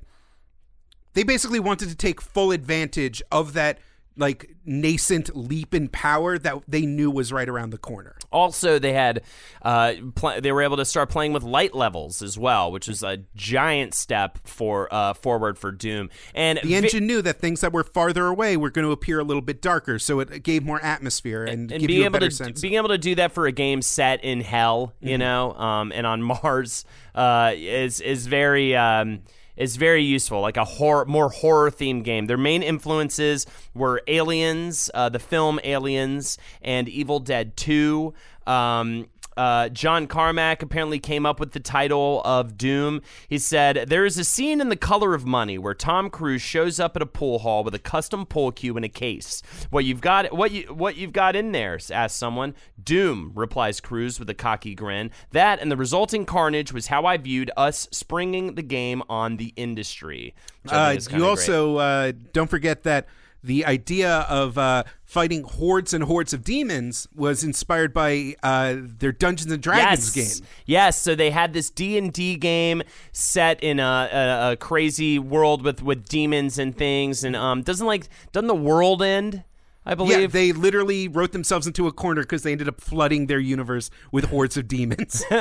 they 1.13 1.23
basically 1.23 1.59
wanted 1.59 1.89
to 1.89 1.95
take 1.95 2.21
full 2.21 2.51
advantage 2.51 3.21
of 3.31 3.53
that 3.53 3.77
like 4.17 4.55
nascent 4.65 5.35
leap 5.35 5.73
in 5.73 5.87
power 5.87 6.37
that 6.37 6.61
they 6.67 6.85
knew 6.85 7.09
was 7.09 7.33
right 7.33 7.49
around 7.49 7.71
the 7.71 7.77
corner 7.77 8.15
Also, 8.31 8.79
they 8.79 8.93
had 8.93 9.21
uh, 9.61 9.93
pl- 10.15 10.39
they 10.41 10.51
were 10.51 10.61
able 10.61 10.77
to 10.77 10.85
start 10.85 11.09
playing 11.09 11.33
with 11.33 11.43
light 11.43 11.73
levels 11.73 12.21
as 12.21 12.37
well, 12.37 12.71
which 12.71 12.87
was 12.87 13.03
a 13.03 13.19
giant 13.35 13.93
step 13.93 14.39
for 14.43 14.93
uh, 14.93 15.13
forward 15.13 15.57
for 15.57 15.71
Doom. 15.71 16.09
And 16.33 16.59
the 16.61 16.69
vi- 16.69 16.75
engine 16.75 17.07
knew 17.07 17.21
that 17.21 17.39
things 17.39 17.61
that 17.61 17.73
were 17.73 17.83
farther 17.83 18.27
away 18.27 18.57
were 18.57 18.69
going 18.69 18.85
to 18.85 18.91
appear 18.91 19.19
a 19.19 19.23
little 19.23 19.41
bit 19.41 19.61
darker 19.61 19.99
so 19.99 20.19
it 20.19 20.43
gave 20.43 20.63
more 20.63 20.83
atmosphere 20.83 21.43
and, 21.43 21.71
and 21.71 21.81
give 21.81 21.87
being 21.87 21.99
you 21.99 22.03
a 22.03 22.05
able 22.05 22.13
better 22.13 22.29
to 22.29 22.35
sense 22.35 22.61
being 22.61 22.75
able 22.75 22.89
to 22.89 22.97
do 22.97 23.15
that 23.15 23.31
for 23.31 23.47
a 23.47 23.51
game 23.51 23.81
set 23.81 24.23
in 24.23 24.41
hell, 24.41 24.93
you 25.01 25.17
know, 25.17 25.53
um, 25.53 25.91
and 25.93 26.05
on 26.05 26.21
Mars 26.43 26.85
uh, 27.15 27.53
is 27.55 28.01
is 28.01 28.27
very. 28.27 28.75
Um, 28.75 29.21
is 29.55 29.75
very 29.75 30.03
useful, 30.03 30.41
like 30.41 30.57
a 30.57 30.65
horror, 30.65 31.05
more 31.05 31.29
horror 31.29 31.69
themed 31.71 32.03
game. 32.03 32.27
Their 32.27 32.37
main 32.37 32.63
influences 32.63 33.45
were 33.73 34.01
Aliens, 34.07 34.89
uh, 34.93 35.09
the 35.09 35.19
film 35.19 35.59
Aliens, 35.63 36.37
and 36.61 36.89
Evil 36.89 37.19
Dead 37.19 37.55
Two. 37.55 38.13
Um, 38.47 39.07
uh, 39.37 39.69
John 39.69 40.07
Carmack 40.07 40.61
apparently 40.61 40.99
came 40.99 41.25
up 41.25 41.39
with 41.39 41.51
the 41.51 41.59
title 41.59 42.21
of 42.23 42.57
Doom. 42.57 43.01
He 43.27 43.37
said, 43.37 43.89
There 43.89 44.05
is 44.05 44.17
a 44.17 44.23
scene 44.23 44.61
in 44.61 44.69
The 44.69 44.75
Color 44.75 45.13
of 45.13 45.25
Money 45.25 45.57
where 45.57 45.73
Tom 45.73 46.09
Cruise 46.09 46.41
shows 46.41 46.79
up 46.79 46.95
at 46.95 47.01
a 47.01 47.05
pool 47.05 47.39
hall 47.39 47.63
with 47.63 47.75
a 47.75 47.79
custom 47.79 48.25
pool 48.25 48.51
cue 48.51 48.77
in 48.77 48.83
a 48.83 48.89
case. 48.89 49.41
What 49.69 49.85
you've 49.85 50.01
got 50.01 50.33
what 50.33 50.51
you 50.51 50.63
what 50.73 50.95
you've 50.95 51.13
got 51.13 51.35
in 51.35 51.51
there? 51.51 51.79
asks 51.91 52.17
someone. 52.17 52.53
Doom, 52.81 53.31
replies 53.35 53.79
Cruise 53.79 54.19
with 54.19 54.29
a 54.29 54.33
cocky 54.33 54.75
grin. 54.75 55.11
That 55.31 55.59
and 55.59 55.71
the 55.71 55.77
resulting 55.77 56.25
carnage 56.25 56.71
was 56.71 56.87
how 56.87 57.05
I 57.05 57.17
viewed 57.17 57.51
us 57.57 57.87
springing 57.91 58.55
the 58.55 58.61
game 58.61 59.01
on 59.09 59.37
the 59.37 59.53
industry. 59.55 60.35
Uh, 60.67 60.97
you 61.11 61.25
also 61.25 61.77
uh, 61.77 62.11
don't 62.31 62.49
forget 62.49 62.83
that 62.83 63.07
the 63.43 63.65
idea 63.65 64.19
of 64.29 64.57
uh, 64.57 64.83
fighting 65.03 65.43
hordes 65.43 65.93
and 65.93 66.05
hordes 66.05 66.33
of 66.33 66.43
demons 66.43 67.07
was 67.13 67.43
inspired 67.43 67.93
by 67.93 68.35
uh, 68.41 68.75
their 68.79 69.11
Dungeons 69.11 69.51
and 69.51 69.61
Dragons 69.61 70.15
yes. 70.15 70.39
game. 70.39 70.47
Yes, 70.65 70.97
so 70.99 71.13
they 71.13 71.29
had 71.29 71.53
this 71.53 71.69
D 71.69 71.97
and 71.97 72.11
D 72.11 72.35
game 72.35 72.83
set 73.11 73.61
in 73.61 73.79
a, 73.79 74.09
a, 74.11 74.51
a 74.51 74.55
crazy 74.57 75.19
world 75.19 75.63
with, 75.63 75.83
with 75.83 76.07
demons 76.07 76.57
and 76.57 76.75
things, 76.75 77.23
and 77.23 77.35
um, 77.35 77.61
doesn't 77.61 77.87
like 77.87 78.07
doesn't 78.31 78.47
the 78.47 78.55
world 78.55 79.01
end? 79.01 79.43
I 79.85 79.95
believe. 79.95 80.19
Yeah, 80.19 80.27
they 80.27 80.51
literally 80.53 81.07
wrote 81.07 81.33
themselves 81.33 81.67
into 81.67 81.87
a 81.87 81.91
corner 81.91 82.21
because 82.21 82.43
they 82.43 82.51
ended 82.51 82.67
up 82.67 82.79
flooding 82.79 83.27
their 83.27 83.39
universe 83.39 83.89
with 84.11 84.25
hordes 84.25 84.55
of 84.55 84.67
demons. 84.67 85.23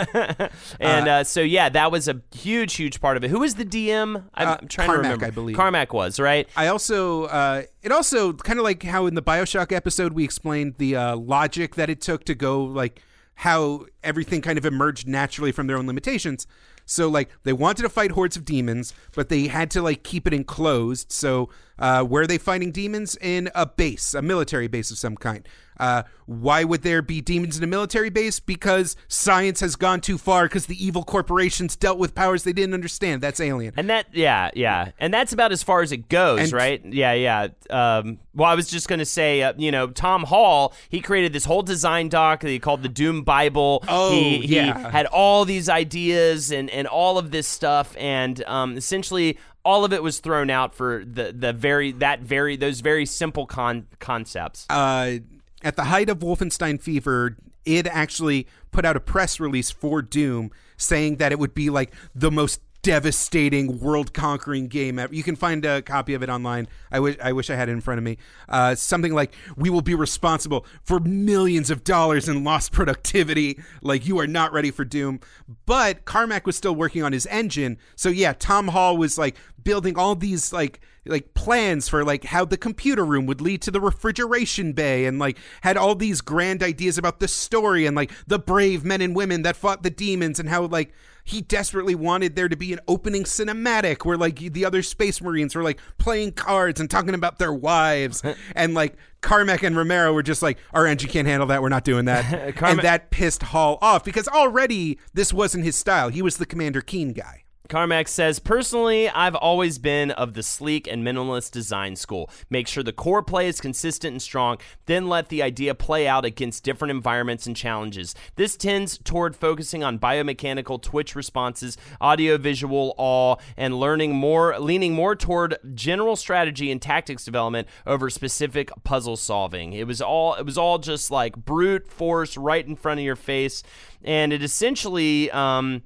and 0.80 1.08
uh, 1.08 1.24
so 1.24 1.40
yeah, 1.40 1.68
that 1.68 1.92
was 1.92 2.08
a 2.08 2.20
huge, 2.34 2.74
huge 2.74 3.00
part 3.00 3.16
of 3.16 3.24
it. 3.24 3.30
Who 3.30 3.40
was 3.40 3.54
the 3.54 3.64
DM? 3.64 4.24
I'm, 4.34 4.48
Uh, 4.48 4.56
I'm 4.60 4.68
trying 4.68 4.86
Carmack, 4.86 5.02
to 5.02 5.08
remember. 5.08 5.26
I 5.26 5.30
believe. 5.30 5.56
Carmack 5.56 5.92
was 5.92 6.18
right. 6.18 6.48
I 6.56 6.66
also, 6.66 7.24
uh, 7.24 7.62
it 7.82 7.92
also 7.92 8.32
kind 8.32 8.58
of 8.58 8.64
like 8.64 8.82
how 8.82 9.06
in 9.06 9.14
the 9.14 9.22
Bioshock 9.22 9.72
episode 9.72 10.12
we 10.12 10.24
explained 10.24 10.74
the 10.78 10.96
uh, 10.96 11.16
logic 11.16 11.76
that 11.76 11.88
it 11.88 12.00
took 12.00 12.24
to 12.24 12.34
go 12.34 12.62
like 12.64 13.00
how 13.36 13.86
everything 14.04 14.40
kind 14.40 14.58
of 14.58 14.66
emerged 14.66 15.08
naturally 15.08 15.52
from 15.52 15.66
their 15.66 15.76
own 15.76 15.86
limitations. 15.86 16.46
So 16.84 17.08
like 17.08 17.30
they 17.44 17.52
wanted 17.52 17.82
to 17.82 17.88
fight 17.88 18.12
hordes 18.12 18.36
of 18.36 18.44
demons, 18.44 18.94
but 19.14 19.28
they 19.28 19.48
had 19.48 19.70
to 19.72 19.82
like 19.82 20.02
keep 20.02 20.26
it 20.26 20.32
enclosed. 20.32 21.12
So 21.12 21.48
uh, 21.78 22.04
where 22.04 22.22
are 22.22 22.26
they 22.26 22.38
fighting 22.38 22.72
demons 22.72 23.16
in 23.20 23.50
a 23.54 23.66
base, 23.66 24.14
a 24.14 24.22
military 24.22 24.68
base 24.68 24.90
of 24.90 24.98
some 24.98 25.16
kind? 25.16 25.46
Uh, 25.82 26.02
why 26.26 26.62
would 26.62 26.82
there 26.82 27.02
be 27.02 27.20
demons 27.20 27.58
in 27.58 27.64
a 27.64 27.66
military 27.66 28.08
base? 28.08 28.38
Because 28.38 28.94
science 29.08 29.58
has 29.60 29.74
gone 29.74 30.00
too 30.00 30.16
far. 30.16 30.44
Because 30.44 30.66
the 30.66 30.82
evil 30.82 31.02
corporations 31.02 31.74
dealt 31.76 31.98
with 31.98 32.14
powers 32.14 32.44
they 32.44 32.52
didn't 32.52 32.74
understand. 32.74 33.20
That's 33.20 33.40
alien. 33.40 33.74
And 33.76 33.90
that, 33.90 34.06
yeah, 34.12 34.50
yeah, 34.54 34.92
and 35.00 35.12
that's 35.12 35.32
about 35.32 35.50
as 35.50 35.62
far 35.62 35.82
as 35.82 35.90
it 35.90 36.08
goes, 36.08 36.40
And- 36.40 36.52
right? 36.52 36.80
Yeah, 36.84 37.12
yeah. 37.12 37.48
Um, 37.68 38.20
well, 38.34 38.48
I 38.48 38.54
was 38.54 38.70
just 38.70 38.88
gonna 38.88 39.04
say, 39.04 39.42
uh, 39.42 39.52
you 39.58 39.70
know, 39.72 39.88
Tom 39.88 40.22
Hall, 40.22 40.72
he 40.88 41.00
created 41.00 41.32
this 41.32 41.44
whole 41.44 41.62
design 41.62 42.08
doc 42.08 42.40
that 42.40 42.48
he 42.48 42.58
called 42.60 42.82
the 42.82 42.88
Doom 42.88 43.22
Bible. 43.24 43.82
Oh, 43.88 44.12
he, 44.12 44.38
he 44.46 44.56
yeah. 44.56 44.90
had 44.90 45.06
all 45.06 45.44
these 45.44 45.68
ideas 45.68 46.52
and 46.52 46.70
and 46.70 46.86
all 46.86 47.18
of 47.18 47.30
this 47.32 47.48
stuff, 47.48 47.94
and 47.98 48.42
um, 48.44 48.76
essentially 48.76 49.36
all 49.64 49.84
of 49.84 49.92
it 49.92 50.02
was 50.02 50.20
thrown 50.20 50.48
out 50.50 50.74
for 50.74 51.04
the 51.04 51.32
the 51.36 51.52
very 51.52 51.92
that 51.92 52.20
very 52.20 52.56
those 52.56 52.80
very 52.80 53.04
simple 53.06 53.46
con 53.46 53.86
concepts. 53.98 54.66
uh, 54.70 55.18
at 55.62 55.76
the 55.76 55.84
height 55.84 56.08
of 56.08 56.18
Wolfenstein 56.18 56.80
Fever, 56.80 57.36
it 57.64 57.86
actually 57.86 58.46
put 58.70 58.84
out 58.84 58.96
a 58.96 59.00
press 59.00 59.38
release 59.38 59.70
for 59.70 60.02
Doom 60.02 60.50
saying 60.76 61.16
that 61.16 61.32
it 61.32 61.38
would 61.38 61.54
be 61.54 61.70
like 61.70 61.92
the 62.14 62.30
most 62.30 62.60
devastating, 62.82 63.78
world-conquering 63.78 64.66
game 64.68 64.98
ever. 64.98 65.14
You 65.14 65.22
can 65.22 65.36
find 65.36 65.64
a 65.64 65.82
copy 65.82 66.14
of 66.14 66.22
it 66.22 66.28
online. 66.28 66.68
I 66.90 67.00
wish 67.00 67.16
I 67.22 67.32
wish 67.32 67.48
I 67.48 67.54
had 67.54 67.68
it 67.68 67.72
in 67.72 67.80
front 67.80 67.98
of 67.98 68.04
me. 68.04 68.18
Uh, 68.48 68.74
something 68.74 69.14
like, 69.14 69.32
"We 69.56 69.70
will 69.70 69.82
be 69.82 69.94
responsible 69.94 70.66
for 70.82 71.00
millions 71.00 71.70
of 71.70 71.84
dollars 71.84 72.28
in 72.28 72.44
lost 72.44 72.72
productivity." 72.72 73.60
Like 73.82 74.06
you 74.06 74.18
are 74.18 74.26
not 74.26 74.52
ready 74.52 74.70
for 74.70 74.84
Doom. 74.84 75.20
But 75.64 76.04
Carmack 76.04 76.46
was 76.46 76.56
still 76.56 76.74
working 76.74 77.02
on 77.02 77.12
his 77.12 77.26
engine, 77.26 77.78
so 77.94 78.08
yeah, 78.08 78.32
Tom 78.32 78.68
Hall 78.68 78.96
was 78.96 79.16
like 79.16 79.36
building 79.62 79.96
all 79.96 80.14
these 80.14 80.52
like 80.52 80.80
like 81.04 81.34
plans 81.34 81.88
for 81.88 82.04
like 82.04 82.24
how 82.24 82.44
the 82.44 82.56
computer 82.56 83.04
room 83.04 83.26
would 83.26 83.40
lead 83.40 83.60
to 83.62 83.70
the 83.70 83.80
refrigeration 83.80 84.72
bay 84.72 85.04
and 85.04 85.18
like 85.18 85.36
had 85.62 85.76
all 85.76 85.94
these 85.94 86.20
grand 86.20 86.62
ideas 86.62 86.96
about 86.96 87.18
the 87.18 87.26
story 87.26 87.86
and 87.86 87.96
like 87.96 88.12
the 88.26 88.38
brave 88.38 88.84
men 88.84 89.00
and 89.00 89.16
women 89.16 89.42
that 89.42 89.56
fought 89.56 89.82
the 89.82 89.90
demons 89.90 90.38
and 90.38 90.48
how 90.48 90.64
like 90.66 90.92
he 91.24 91.40
desperately 91.40 91.94
wanted 91.94 92.36
there 92.36 92.48
to 92.48 92.56
be 92.56 92.72
an 92.72 92.80
opening 92.88 93.24
cinematic 93.24 94.04
where 94.04 94.16
like 94.16 94.38
the 94.38 94.64
other 94.64 94.82
space 94.82 95.20
marines 95.20 95.54
were 95.54 95.62
like 95.62 95.78
playing 95.98 96.32
cards 96.32 96.80
and 96.80 96.90
talking 96.90 97.14
about 97.14 97.38
their 97.38 97.52
wives. 97.52 98.22
And 98.54 98.74
like 98.74 98.96
Carmack 99.20 99.62
and 99.62 99.76
Romero 99.76 100.12
were 100.12 100.22
just 100.22 100.42
like 100.42 100.58
our 100.72 100.86
engine 100.86 101.08
can't 101.10 101.26
handle 101.28 101.46
that. 101.48 101.62
We're 101.62 101.68
not 101.68 101.84
doing 101.84 102.06
that. 102.06 102.56
And 102.62 102.80
that 102.80 103.10
pissed 103.10 103.42
Hall 103.42 103.78
off 103.80 104.04
because 104.04 104.28
already 104.28 104.98
this 105.14 105.32
wasn't 105.32 105.64
his 105.64 105.76
style. 105.76 106.08
He 106.08 106.22
was 106.22 106.36
the 106.36 106.46
Commander 106.46 106.80
Keen 106.80 107.12
guy 107.12 107.44
Carmack 107.68 108.08
says, 108.08 108.38
Personally, 108.38 109.08
I've 109.08 109.34
always 109.34 109.78
been 109.78 110.10
of 110.10 110.34
the 110.34 110.42
sleek 110.42 110.86
and 110.86 111.06
minimalist 111.06 111.52
design 111.52 111.96
school. 111.96 112.28
Make 112.50 112.68
sure 112.68 112.82
the 112.82 112.92
core 112.92 113.22
play 113.22 113.48
is 113.48 113.60
consistent 113.60 114.12
and 114.12 114.22
strong, 114.22 114.58
then 114.86 115.08
let 115.08 115.28
the 115.28 115.42
idea 115.42 115.74
play 115.74 116.06
out 116.06 116.24
against 116.24 116.64
different 116.64 116.90
environments 116.90 117.46
and 117.46 117.56
challenges. 117.56 118.14
This 118.36 118.56
tends 118.56 118.98
toward 118.98 119.36
focusing 119.36 119.82
on 119.82 119.98
biomechanical 119.98 120.82
twitch 120.82 121.14
responses, 121.14 121.78
audio 122.00 122.36
visual 122.36 122.94
awe, 122.98 123.36
and 123.56 123.78
learning 123.78 124.14
more 124.14 124.58
leaning 124.58 124.94
more 124.94 125.16
toward 125.16 125.56
general 125.74 126.16
strategy 126.16 126.70
and 126.70 126.82
tactics 126.82 127.24
development 127.24 127.68
over 127.86 128.10
specific 128.10 128.70
puzzle 128.84 129.16
solving. 129.16 129.72
It 129.72 129.86
was 129.86 130.02
all 130.02 130.34
it 130.34 130.44
was 130.44 130.58
all 130.58 130.78
just 130.78 131.10
like 131.10 131.36
brute 131.36 131.88
force 131.88 132.36
right 132.36 132.66
in 132.66 132.76
front 132.76 133.00
of 133.00 133.04
your 133.04 133.16
face. 133.16 133.62
And 134.04 134.32
it 134.32 134.42
essentially 134.42 135.30
um 135.30 135.82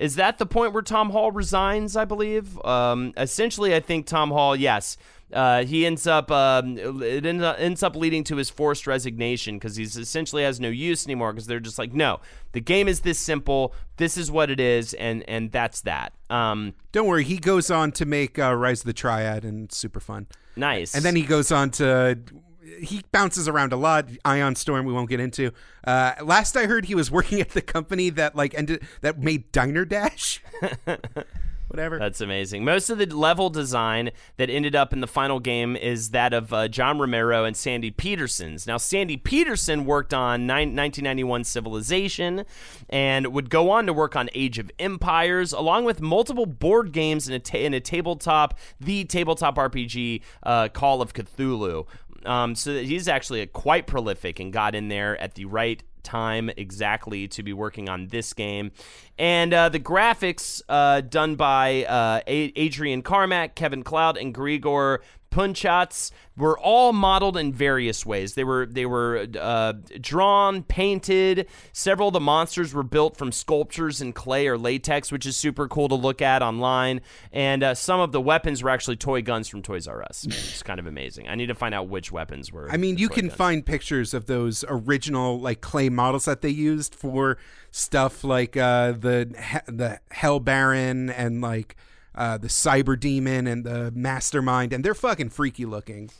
is 0.00 0.16
that 0.16 0.38
the 0.38 0.46
point 0.46 0.72
where 0.72 0.82
Tom 0.82 1.10
Hall 1.10 1.30
resigns? 1.30 1.94
I 1.96 2.06
believe. 2.06 2.58
Um, 2.64 3.12
essentially, 3.16 3.74
I 3.74 3.80
think 3.80 4.06
Tom 4.06 4.30
Hall, 4.30 4.56
yes, 4.56 4.96
uh, 5.32 5.64
he 5.64 5.86
ends 5.86 6.06
up 6.06 6.30
um, 6.30 6.78
it 6.78 7.24
ends 7.24 7.42
up, 7.44 7.56
ends 7.58 7.82
up 7.82 7.94
leading 7.94 8.24
to 8.24 8.36
his 8.36 8.50
forced 8.50 8.86
resignation 8.86 9.56
because 9.56 9.76
he's 9.76 9.96
essentially 9.96 10.42
has 10.42 10.58
no 10.58 10.68
use 10.68 11.06
anymore 11.06 11.32
because 11.32 11.46
they're 11.46 11.60
just 11.60 11.78
like, 11.78 11.92
no, 11.92 12.18
the 12.52 12.60
game 12.60 12.88
is 12.88 13.00
this 13.00 13.18
simple. 13.18 13.74
This 13.98 14.16
is 14.16 14.30
what 14.30 14.50
it 14.50 14.58
is, 14.58 14.94
and 14.94 15.22
and 15.28 15.52
that's 15.52 15.82
that. 15.82 16.14
Um, 16.30 16.74
Don't 16.92 17.06
worry, 17.06 17.24
he 17.24 17.36
goes 17.36 17.70
on 17.70 17.92
to 17.92 18.06
make 18.06 18.38
uh, 18.38 18.54
Rise 18.54 18.80
of 18.80 18.86
the 18.86 18.92
Triad, 18.92 19.44
and 19.44 19.70
super 19.70 20.00
fun. 20.00 20.26
nice. 20.56 20.94
And 20.94 21.04
then 21.04 21.14
he 21.14 21.22
goes 21.22 21.52
on 21.52 21.70
to 21.72 22.18
he 22.80 23.02
bounces 23.12 23.48
around 23.48 23.72
a 23.72 23.76
lot. 23.76 24.08
Ion 24.24 24.54
Storm, 24.54 24.86
we 24.86 24.92
won't 24.92 25.08
get 25.08 25.20
into. 25.20 25.52
Uh, 25.84 26.14
last 26.22 26.56
I 26.56 26.66
heard, 26.66 26.86
he 26.86 26.94
was 26.94 27.10
working 27.10 27.40
at 27.40 27.50
the 27.50 27.62
company 27.62 28.10
that 28.10 28.36
like 28.36 28.54
ended 28.54 28.82
that 29.00 29.18
made 29.18 29.50
Diner 29.52 29.84
Dash. 29.84 30.42
Whatever. 31.70 32.00
That's 32.00 32.20
amazing. 32.20 32.64
Most 32.64 32.90
of 32.90 32.98
the 32.98 33.06
level 33.06 33.48
design 33.48 34.10
that 34.38 34.50
ended 34.50 34.74
up 34.74 34.92
in 34.92 35.00
the 35.00 35.06
final 35.06 35.38
game 35.38 35.76
is 35.76 36.10
that 36.10 36.32
of 36.32 36.52
uh, 36.52 36.66
John 36.66 36.98
Romero 36.98 37.44
and 37.44 37.56
Sandy 37.56 37.92
Petersen's. 37.92 38.66
Now, 38.66 38.76
Sandy 38.76 39.16
Petersen 39.16 39.84
worked 39.84 40.12
on 40.12 40.48
nine, 40.48 40.74
1991 40.74 41.44
Civilization 41.44 42.44
and 42.88 43.28
would 43.28 43.50
go 43.50 43.70
on 43.70 43.86
to 43.86 43.92
work 43.92 44.16
on 44.16 44.28
Age 44.34 44.58
of 44.58 44.68
Empires, 44.80 45.52
along 45.52 45.84
with 45.84 46.00
multiple 46.00 46.44
board 46.44 46.90
games 46.90 47.28
in 47.28 47.34
a, 47.34 47.38
ta- 47.38 47.58
in 47.58 47.72
a 47.72 47.78
tabletop, 47.78 48.58
the 48.80 49.04
tabletop 49.04 49.54
RPG, 49.54 50.22
uh, 50.42 50.66
Call 50.70 51.00
of 51.00 51.12
Cthulhu. 51.12 51.86
Um, 52.26 52.54
so 52.54 52.82
he's 52.82 53.08
actually 53.08 53.46
quite 53.46 53.86
prolific 53.86 54.40
and 54.40 54.52
got 54.52 54.74
in 54.74 54.88
there 54.88 55.20
at 55.20 55.34
the 55.34 55.46
right 55.46 55.82
time 56.02 56.50
exactly 56.56 57.28
to 57.28 57.42
be 57.42 57.52
working 57.52 57.88
on 57.88 58.08
this 58.08 58.32
game. 58.32 58.72
And 59.18 59.52
uh, 59.52 59.68
the 59.68 59.80
graphics 59.80 60.62
uh, 60.68 61.02
done 61.02 61.36
by 61.36 61.84
uh, 61.84 62.20
Adrian 62.26 63.02
Carmack, 63.02 63.54
Kevin 63.54 63.82
Cloud, 63.82 64.16
and 64.16 64.34
Gregor 64.34 65.02
Punchatz 65.30 66.10
were 66.36 66.58
all 66.58 66.92
modeled 66.92 67.36
in 67.36 67.52
various 67.52 68.04
ways. 68.04 68.34
They 68.34 68.44
were 68.44 68.66
they 68.66 68.86
were 68.86 69.26
uh, 69.38 69.74
drawn, 70.00 70.62
painted. 70.62 71.46
Several 71.72 72.08
of 72.08 72.14
the 72.14 72.20
monsters 72.20 72.74
were 72.74 72.82
built 72.82 73.16
from 73.16 73.30
sculptures 73.30 74.00
in 74.00 74.12
clay 74.12 74.48
or 74.48 74.58
latex, 74.58 75.12
which 75.12 75.26
is 75.26 75.36
super 75.36 75.68
cool 75.68 75.88
to 75.88 75.94
look 75.94 76.20
at 76.20 76.42
online. 76.42 77.00
And 77.32 77.62
uh, 77.62 77.74
some 77.74 78.00
of 78.00 78.12
the 78.12 78.20
weapons 78.20 78.62
were 78.62 78.70
actually 78.70 78.96
toy 78.96 79.22
guns 79.22 79.48
from 79.48 79.62
Toys 79.62 79.86
R 79.86 80.02
Us. 80.02 80.26
It's 80.28 80.62
kind 80.62 80.80
of 80.80 80.86
amazing. 80.86 81.28
I 81.28 81.34
need 81.36 81.46
to 81.46 81.54
find 81.54 81.74
out 81.74 81.88
which 81.88 82.10
weapons 82.10 82.52
were. 82.52 82.70
I 82.70 82.76
mean, 82.76 82.98
you 82.98 83.08
can 83.08 83.28
guns. 83.28 83.36
find 83.36 83.66
pictures 83.66 84.14
of 84.14 84.26
those 84.26 84.64
original 84.68 85.38
like 85.38 85.60
clay 85.60 85.88
models 85.88 86.24
that 86.24 86.40
they 86.40 86.48
used 86.48 86.94
for 86.94 87.38
stuff 87.70 88.24
like 88.24 88.56
uh, 88.56 88.92
the 88.92 89.32
he- 89.38 89.72
the 89.72 90.00
Hell 90.10 90.40
Baron 90.40 91.08
and 91.10 91.40
like 91.40 91.76
uh, 92.14 92.38
the 92.38 92.48
Cyber 92.48 92.98
Demon 92.98 93.46
and 93.46 93.64
the 93.64 93.90
Mastermind, 93.94 94.72
and 94.72 94.84
they're 94.84 94.94
fucking 94.94 95.30
freaky 95.30 95.64
looking. 95.64 96.10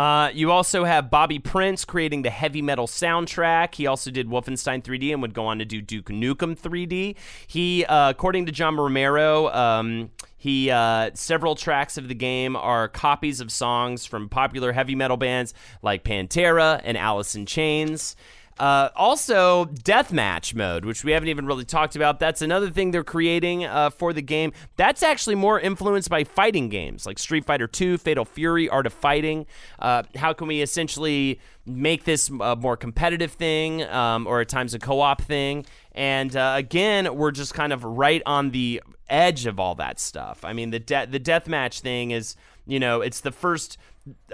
Uh, 0.00 0.30
you 0.32 0.50
also 0.50 0.84
have 0.84 1.10
Bobby 1.10 1.38
Prince 1.38 1.84
creating 1.84 2.22
the 2.22 2.30
heavy 2.30 2.62
metal 2.62 2.86
soundtrack. 2.86 3.74
He 3.74 3.86
also 3.86 4.10
did 4.10 4.28
Wolfenstein 4.28 4.82
3D 4.82 5.12
and 5.12 5.20
would 5.20 5.34
go 5.34 5.44
on 5.44 5.58
to 5.58 5.66
do 5.66 5.82
Duke 5.82 6.06
Nukem 6.06 6.58
3D. 6.58 7.16
He, 7.46 7.84
uh, 7.84 8.08
according 8.08 8.46
to 8.46 8.52
John 8.52 8.78
Romero, 8.78 9.48
um, 9.48 10.10
he 10.38 10.70
uh, 10.70 11.10
several 11.12 11.54
tracks 11.54 11.98
of 11.98 12.08
the 12.08 12.14
game 12.14 12.56
are 12.56 12.88
copies 12.88 13.40
of 13.40 13.52
songs 13.52 14.06
from 14.06 14.30
popular 14.30 14.72
heavy 14.72 14.94
metal 14.94 15.18
bands 15.18 15.52
like 15.82 16.02
Pantera 16.02 16.80
and 16.82 16.96
Alice 16.96 17.34
in 17.34 17.44
Chains. 17.44 18.16
Uh, 18.60 18.90
also, 18.94 19.64
deathmatch 19.64 20.54
mode, 20.54 20.84
which 20.84 21.02
we 21.02 21.12
haven't 21.12 21.30
even 21.30 21.46
really 21.46 21.64
talked 21.64 21.96
about. 21.96 22.20
That's 22.20 22.42
another 22.42 22.68
thing 22.68 22.90
they're 22.90 23.02
creating 23.02 23.64
uh, 23.64 23.88
for 23.88 24.12
the 24.12 24.20
game. 24.20 24.52
That's 24.76 25.02
actually 25.02 25.36
more 25.36 25.58
influenced 25.58 26.10
by 26.10 26.24
fighting 26.24 26.68
games 26.68 27.06
like 27.06 27.18
Street 27.18 27.46
Fighter 27.46 27.70
II, 27.80 27.96
Fatal 27.96 28.26
Fury, 28.26 28.68
Art 28.68 28.84
of 28.84 28.92
Fighting. 28.92 29.46
Uh, 29.78 30.02
how 30.14 30.34
can 30.34 30.46
we 30.46 30.60
essentially 30.60 31.40
make 31.64 32.04
this 32.04 32.28
a 32.28 32.54
more 32.54 32.76
competitive 32.76 33.32
thing 33.32 33.82
um, 33.84 34.26
or 34.26 34.42
at 34.42 34.50
times 34.50 34.74
a 34.74 34.78
co 34.78 35.00
op 35.00 35.22
thing? 35.22 35.64
And 35.92 36.36
uh, 36.36 36.52
again, 36.54 37.16
we're 37.16 37.30
just 37.30 37.54
kind 37.54 37.72
of 37.72 37.82
right 37.82 38.22
on 38.26 38.50
the 38.50 38.82
edge 39.08 39.46
of 39.46 39.58
all 39.58 39.74
that 39.76 39.98
stuff. 39.98 40.44
I 40.44 40.52
mean, 40.52 40.68
the 40.68 40.78
de- 40.78 41.06
the 41.06 41.18
deathmatch 41.18 41.80
thing 41.80 42.10
is, 42.10 42.36
you 42.66 42.78
know, 42.78 43.00
it's 43.00 43.20
the 43.20 43.32
first. 43.32 43.78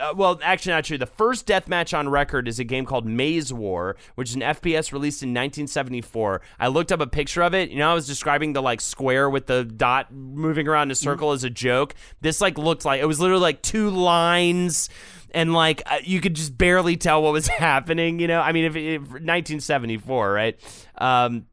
Uh, 0.01 0.13
well, 0.17 0.41
actually, 0.43 0.73
not 0.73 0.85
true. 0.85 0.99
The 0.99 1.07
first 1.07 1.47
deathmatch 1.47 1.97
on 1.97 2.09
record 2.09 2.49
is 2.49 2.59
a 2.59 2.65
game 2.65 2.85
called 2.85 3.07
Maze 3.07 3.53
War, 3.53 3.97
which 4.15 4.31
is 4.31 4.35
an 4.35 4.43
FPS 4.43 4.93
released 4.93 5.23
in 5.23 5.31
1974. 5.31 6.41
I 6.59 6.69
looked 6.69 6.93
up 6.93 7.01
a 7.01 7.07
picture 7.07 7.43
of 7.43 7.55
it. 7.55 7.71
You 7.71 7.79
know, 7.79 7.91
I 7.91 7.95
was 7.95 8.07
describing 8.07 8.53
the 8.53 8.63
like 8.63 8.81
square 8.81 9.29
with 9.31 9.47
the 9.47 9.65
dot 9.65 10.13
moving 10.13 10.69
around 10.69 10.89
in 10.89 10.93
a 10.93 10.97
circle 10.97 11.33
as 11.33 11.45
a 11.45 11.51
joke. 11.51 11.95
This 12.21 12.41
like 12.41 12.59
looked 12.59 12.85
like 12.85 13.01
it 13.01 13.07
was 13.07 13.21
literally 13.21 13.43
like 13.43 13.63
two 13.63 13.91
lines 13.91 14.89
and 15.33 15.53
like 15.53 15.83
uh, 15.87 15.99
you 16.03 16.21
could 16.21 16.35
just 16.35 16.57
barely 16.57 16.97
tell 16.97 17.23
what 17.23 17.33
was 17.33 17.47
happening. 17.49 18.19
You 18.19 18.29
know, 18.29 18.41
I 18.41 18.53
mean, 18.53 18.65
if, 18.65 18.77
if 18.77 19.01
1974, 19.03 20.33
right? 20.33 20.59
Um, 20.99 21.47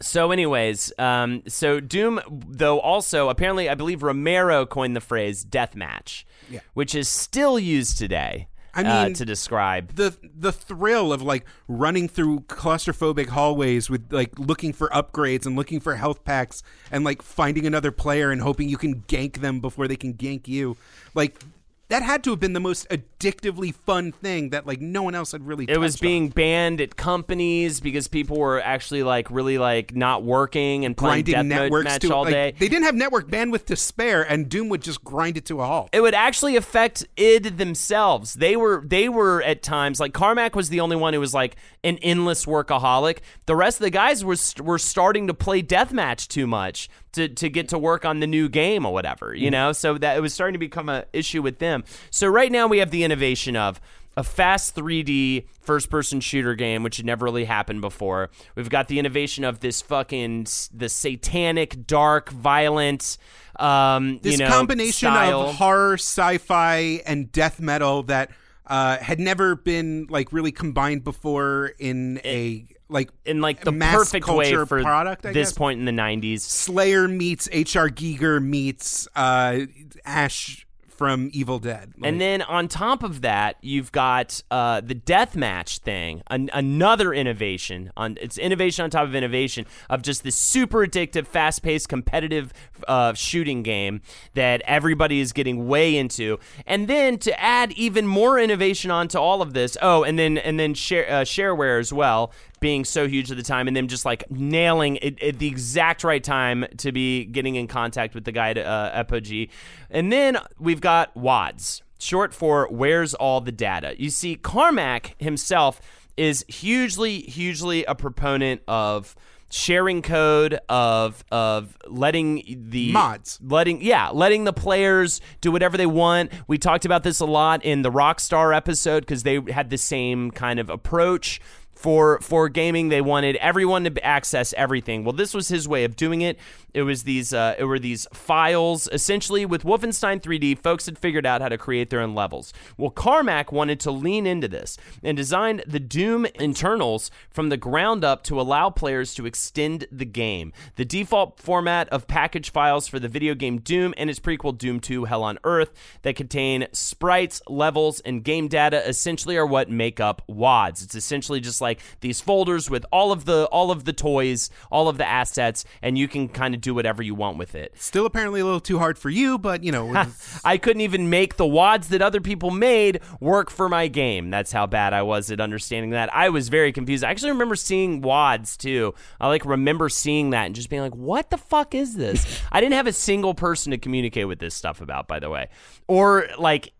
so, 0.00 0.30
anyways, 0.30 0.92
um, 0.98 1.42
so 1.48 1.80
Doom, 1.80 2.20
though, 2.30 2.78
also 2.78 3.28
apparently, 3.28 3.68
I 3.68 3.74
believe 3.74 4.02
Romero 4.02 4.64
coined 4.64 4.94
the 4.94 5.00
phrase 5.00 5.44
"deathmatch," 5.44 6.24
Yeah. 6.50 6.60
which 6.74 6.94
is 6.94 7.08
still 7.08 7.58
used 7.58 7.98
today. 7.98 8.48
I 8.74 8.82
uh, 8.82 9.04
mean, 9.04 9.14
to 9.14 9.24
describe 9.24 9.94
the 9.94 10.16
the 10.22 10.52
thrill 10.52 11.12
of 11.12 11.22
like 11.22 11.46
running 11.66 12.08
through 12.08 12.40
claustrophobic 12.40 13.28
hallways 13.28 13.90
with 13.90 14.12
like 14.12 14.38
looking 14.38 14.72
for 14.72 14.88
upgrades 14.90 15.46
and 15.46 15.56
looking 15.56 15.80
for 15.80 15.96
health 15.96 16.22
packs 16.24 16.62
and 16.90 17.02
like 17.02 17.22
finding 17.22 17.66
another 17.66 17.90
player 17.90 18.30
and 18.30 18.42
hoping 18.42 18.68
you 18.68 18.76
can 18.76 19.02
gank 19.02 19.40
them 19.40 19.60
before 19.60 19.88
they 19.88 19.96
can 19.96 20.14
gank 20.14 20.46
you 20.46 20.76
like 21.14 21.40
that 21.88 22.02
had 22.02 22.22
to 22.24 22.30
have 22.30 22.40
been 22.40 22.52
the 22.52 22.60
most 22.60 22.88
addictively 22.88 23.74
fun 23.74 24.12
thing 24.12 24.50
that 24.50 24.66
like 24.66 24.80
no 24.80 25.02
one 25.02 25.14
else 25.14 25.32
had 25.32 25.46
really 25.46 25.64
it 25.68 25.78
was 25.78 25.94
touched 25.94 26.04
on. 26.04 26.06
being 26.06 26.28
banned 26.28 26.80
at 26.80 26.96
companies 26.96 27.80
because 27.80 28.08
people 28.08 28.38
were 28.38 28.60
actually 28.60 29.02
like 29.02 29.30
really 29.30 29.58
like 29.58 29.94
not 29.94 30.22
working 30.22 30.84
and 30.84 30.96
playing 30.96 31.24
grinding 31.24 31.48
death 31.48 31.60
networks 31.60 31.84
match 31.84 32.00
to 32.02 32.14
all 32.14 32.24
like, 32.24 32.32
day. 32.32 32.54
they 32.58 32.68
didn't 32.68 32.84
have 32.84 32.94
network 32.94 33.28
bandwidth 33.28 33.64
to 33.66 33.76
spare 33.76 34.22
and 34.22 34.48
doom 34.48 34.68
would 34.68 34.82
just 34.82 35.02
grind 35.02 35.36
it 35.36 35.44
to 35.46 35.60
a 35.60 35.66
halt 35.66 35.88
it 35.92 36.00
would 36.00 36.14
actually 36.14 36.56
affect 36.56 37.06
id 37.16 37.56
themselves. 37.56 38.34
They 38.34 38.56
were 38.56 38.82
they 38.86 39.08
were 39.08 39.42
at 39.42 39.62
times 39.62 40.00
like 40.00 40.12
Carmack 40.12 40.54
was 40.54 40.68
the 40.68 40.80
only 40.80 40.96
one 40.96 41.14
who 41.14 41.20
was 41.20 41.34
like 41.34 41.56
an 41.84 41.98
endless 41.98 42.44
workaholic. 42.44 43.18
The 43.46 43.56
rest 43.56 43.78
of 43.78 43.84
the 43.84 43.90
guys 43.90 44.24
were 44.24 44.36
were 44.60 44.78
starting 44.78 45.26
to 45.28 45.34
play 45.34 45.62
deathmatch 45.62 46.28
too 46.28 46.46
much 46.46 46.88
to 47.12 47.28
to 47.28 47.48
get 47.48 47.68
to 47.70 47.78
work 47.78 48.04
on 48.04 48.20
the 48.20 48.26
new 48.26 48.48
game 48.48 48.84
or 48.86 48.92
whatever, 48.92 49.34
you 49.34 49.46
mm-hmm. 49.46 49.52
know. 49.52 49.72
So 49.72 49.98
that 49.98 50.16
it 50.16 50.20
was 50.20 50.34
starting 50.34 50.54
to 50.54 50.58
become 50.58 50.88
an 50.88 51.04
issue 51.12 51.42
with 51.42 51.58
them. 51.58 51.77
So 52.10 52.28
right 52.28 52.50
now 52.50 52.66
we 52.66 52.78
have 52.78 52.90
the 52.90 53.04
innovation 53.04 53.56
of 53.56 53.80
a 54.18 54.24
fast 54.24 54.74
3D 54.74 55.44
first 55.60 55.90
person 55.90 56.20
shooter 56.20 56.56
game, 56.56 56.82
which 56.82 56.96
had 56.96 57.06
never 57.06 57.24
really 57.24 57.44
happened 57.44 57.80
before. 57.80 58.30
We've 58.56 58.68
got 58.68 58.88
the 58.88 58.98
innovation 58.98 59.44
of 59.44 59.60
this 59.60 59.80
fucking 59.80 60.48
the 60.74 60.88
satanic, 60.88 61.86
dark, 61.86 62.30
violent, 62.30 63.16
um, 63.60 64.18
this 64.18 64.32
you 64.32 64.44
know, 64.44 64.50
combination 64.50 65.08
style. 65.08 65.42
of 65.42 65.54
horror, 65.54 65.94
sci-fi, 65.94 67.00
and 67.06 67.30
death 67.30 67.60
metal 67.60 68.02
that 68.04 68.30
uh, 68.66 68.98
had 68.98 69.20
never 69.20 69.54
been 69.54 70.06
like 70.10 70.32
really 70.32 70.52
combined 70.52 71.04
before 71.04 71.72
in 71.78 72.20
a 72.24 72.66
like 72.88 73.10
in 73.24 73.40
like 73.40 73.62
the 73.62 73.72
perfect 73.72 74.26
way 74.26 74.52
for 74.52 74.82
product. 74.82 75.26
I 75.26 75.32
this 75.32 75.50
guess. 75.50 75.58
point 75.58 75.78
in 75.78 75.84
the 75.84 75.92
90s. 75.92 76.40
Slayer 76.40 77.06
meets 77.06 77.48
H.R. 77.52 77.88
Giger 77.88 78.42
meets 78.42 79.06
uh, 79.14 79.60
Ash 80.04 80.66
from 80.98 81.30
Evil 81.32 81.60
Dead. 81.60 81.94
Like, 81.96 82.08
And 82.08 82.20
then 82.20 82.42
on 82.42 82.66
top 82.66 83.04
of 83.04 83.20
that, 83.20 83.56
you've 83.62 83.92
got 83.92 84.42
uh, 84.50 84.80
the 84.80 84.96
deathmatch 84.96 85.78
thing, 85.78 86.22
an- 86.26 86.50
another 86.52 87.14
innovation. 87.14 87.92
On 87.96 88.18
it's 88.20 88.36
innovation 88.36 88.82
on 88.82 88.90
top 88.90 89.04
of 89.04 89.14
innovation 89.14 89.64
of 89.88 90.02
just 90.02 90.24
this 90.24 90.34
super 90.34 90.80
addictive, 90.84 91.26
fast-paced, 91.28 91.88
competitive 91.88 92.52
uh, 92.88 93.14
shooting 93.14 93.62
game 93.62 94.02
that 94.34 94.60
everybody 94.62 95.20
is 95.20 95.32
getting 95.32 95.68
way 95.68 95.96
into. 95.96 96.38
And 96.66 96.88
then 96.88 97.16
to 97.18 97.40
add 97.40 97.72
even 97.72 98.06
more 98.06 98.38
innovation 98.38 98.90
onto 98.90 99.18
all 99.18 99.40
of 99.40 99.54
this, 99.54 99.76
oh, 99.80 100.02
and 100.02 100.18
then 100.18 100.36
and 100.36 100.58
then 100.58 100.74
share 100.74 101.08
uh, 101.08 101.22
shareware 101.22 101.78
as 101.78 101.92
well 101.92 102.32
being 102.60 102.84
so 102.84 103.06
huge 103.06 103.30
at 103.30 103.36
the 103.36 103.42
time 103.42 103.68
and 103.68 103.76
them 103.76 103.88
just 103.88 104.04
like 104.04 104.30
nailing 104.30 104.96
it 104.96 105.22
at 105.22 105.38
the 105.38 105.46
exact 105.46 106.04
right 106.04 106.22
time 106.22 106.64
to 106.78 106.92
be 106.92 107.24
getting 107.24 107.56
in 107.56 107.66
contact 107.66 108.14
with 108.14 108.24
the 108.24 108.32
guy 108.32 108.50
at 108.50 108.58
uh, 108.58 108.90
Apogee. 108.92 109.48
And 109.90 110.12
then 110.12 110.38
we've 110.58 110.80
got 110.80 111.16
WADS, 111.16 111.82
short 111.98 112.34
for 112.34 112.68
Where's 112.70 113.14
All 113.14 113.40
the 113.40 113.52
Data. 113.52 113.94
You 114.00 114.10
see, 114.10 114.36
Carmack 114.36 115.14
himself 115.20 115.80
is 116.16 116.44
hugely, 116.48 117.20
hugely 117.20 117.84
a 117.84 117.94
proponent 117.94 118.62
of 118.66 119.14
sharing 119.50 120.02
code 120.02 120.58
of 120.68 121.24
of 121.32 121.76
letting 121.86 122.66
the 122.68 122.92
Mods. 122.92 123.38
letting 123.42 123.80
yeah 123.80 124.10
letting 124.10 124.44
the 124.44 124.52
players 124.52 125.22
do 125.40 125.50
whatever 125.50 125.78
they 125.78 125.86
want 125.86 126.30
we 126.48 126.58
talked 126.58 126.84
about 126.84 127.02
this 127.02 127.20
a 127.20 127.24
lot 127.24 127.64
in 127.64 127.80
the 127.80 127.90
rockstar 127.90 128.54
episode 128.54 129.00
because 129.00 129.22
they 129.22 129.40
had 129.50 129.70
the 129.70 129.78
same 129.78 130.30
kind 130.30 130.60
of 130.60 130.68
approach 130.68 131.40
for 131.78 132.18
for 132.20 132.48
gaming. 132.48 132.88
They 132.88 133.00
wanted 133.00 133.36
everyone 133.36 133.84
to 133.84 134.04
access 134.04 134.52
everything. 134.54 135.04
Well, 135.04 135.12
this 135.12 135.32
was 135.32 135.48
his 135.48 135.68
way 135.68 135.84
of 135.84 135.94
doing 135.94 136.22
it. 136.22 136.38
It 136.74 136.82
was 136.82 137.04
these 137.04 137.32
uh, 137.32 137.54
it 137.58 137.64
were 137.64 137.78
these 137.78 138.06
files 138.12 138.88
essentially 138.92 139.46
with 139.46 139.62
Wolfenstein 139.62 140.20
3D. 140.20 140.58
Folks 140.58 140.86
had 140.86 140.98
figured 140.98 141.24
out 141.24 141.40
how 141.40 141.48
to 141.48 141.56
create 141.56 141.90
their 141.90 142.00
own 142.00 142.14
levels. 142.14 142.52
Well, 142.76 142.90
Carmack 142.90 143.52
wanted 143.52 143.80
to 143.80 143.90
lean 143.90 144.26
into 144.26 144.48
this 144.48 144.76
and 145.02 145.16
designed 145.16 145.64
the 145.66 145.80
Doom 145.80 146.26
internals 146.34 147.10
from 147.30 147.48
the 147.48 147.56
ground 147.56 148.04
up 148.04 148.22
to 148.24 148.40
allow 148.40 148.70
players 148.70 149.14
to 149.14 149.26
extend 149.26 149.86
the 149.92 150.04
game. 150.04 150.52
The 150.74 150.84
default 150.84 151.38
format 151.38 151.88
of 151.90 152.08
package 152.08 152.50
files 152.50 152.88
for 152.88 152.98
the 152.98 153.08
video 153.08 153.34
game 153.34 153.60
Doom 153.60 153.94
and 153.96 154.10
its 154.10 154.20
prequel 154.20 154.56
Doom 154.56 154.80
2 154.80 155.04
Hell 155.04 155.22
on 155.22 155.38
Earth 155.44 155.72
that 156.02 156.16
contain 156.16 156.66
sprites, 156.72 157.40
levels, 157.48 158.00
and 158.00 158.24
game 158.24 158.48
data 158.48 158.86
essentially 158.86 159.36
are 159.36 159.46
what 159.46 159.70
make 159.70 160.00
up 160.00 160.22
WADs. 160.26 160.82
It's 160.82 160.94
essentially 160.94 161.40
just 161.40 161.60
like 161.60 161.67
these 162.00 162.20
folders 162.20 162.70
with 162.70 162.84
all 162.92 163.12
of 163.12 163.24
the 163.24 163.46
all 163.46 163.70
of 163.70 163.84
the 163.84 163.92
toys, 163.92 164.50
all 164.70 164.88
of 164.88 164.98
the 164.98 165.06
assets, 165.06 165.64
and 165.82 165.98
you 165.98 166.08
can 166.08 166.28
kind 166.28 166.54
of 166.54 166.60
do 166.60 166.74
whatever 166.74 167.02
you 167.02 167.14
want 167.14 167.38
with 167.38 167.54
it. 167.54 167.74
Still 167.76 168.06
apparently 168.06 168.40
a 168.40 168.44
little 168.44 168.60
too 168.60 168.78
hard 168.78 168.98
for 168.98 169.10
you, 169.10 169.38
but 169.38 169.62
you 169.62 169.72
know. 169.72 169.88
I 170.44 170.58
couldn't 170.58 170.82
even 170.82 171.10
make 171.10 171.36
the 171.36 171.46
wads 171.46 171.88
that 171.88 172.02
other 172.02 172.20
people 172.20 172.50
made 172.50 173.00
work 173.20 173.50
for 173.50 173.68
my 173.68 173.88
game. 173.88 174.30
That's 174.30 174.52
how 174.52 174.66
bad 174.66 174.92
I 174.92 175.02
was 175.02 175.30
at 175.30 175.40
understanding 175.40 175.90
that. 175.90 176.14
I 176.14 176.28
was 176.28 176.48
very 176.48 176.72
confused. 176.72 177.04
I 177.04 177.10
actually 177.10 177.32
remember 177.32 177.56
seeing 177.56 178.00
wads 178.00 178.56
too. 178.56 178.94
I 179.20 179.28
like 179.28 179.44
remember 179.44 179.88
seeing 179.88 180.30
that 180.30 180.46
and 180.46 180.54
just 180.54 180.70
being 180.70 180.82
like, 180.82 180.94
"What 180.94 181.30
the 181.30 181.38
fuck 181.38 181.74
is 181.74 181.94
this?" 181.96 182.42
I 182.52 182.60
didn't 182.60 182.74
have 182.74 182.86
a 182.86 182.92
single 182.92 183.34
person 183.34 183.70
to 183.72 183.78
communicate 183.78 184.28
with 184.28 184.38
this 184.38 184.54
stuff 184.54 184.80
about, 184.80 185.08
by 185.08 185.18
the 185.18 185.30
way, 185.30 185.48
or 185.86 186.28
like. 186.38 186.72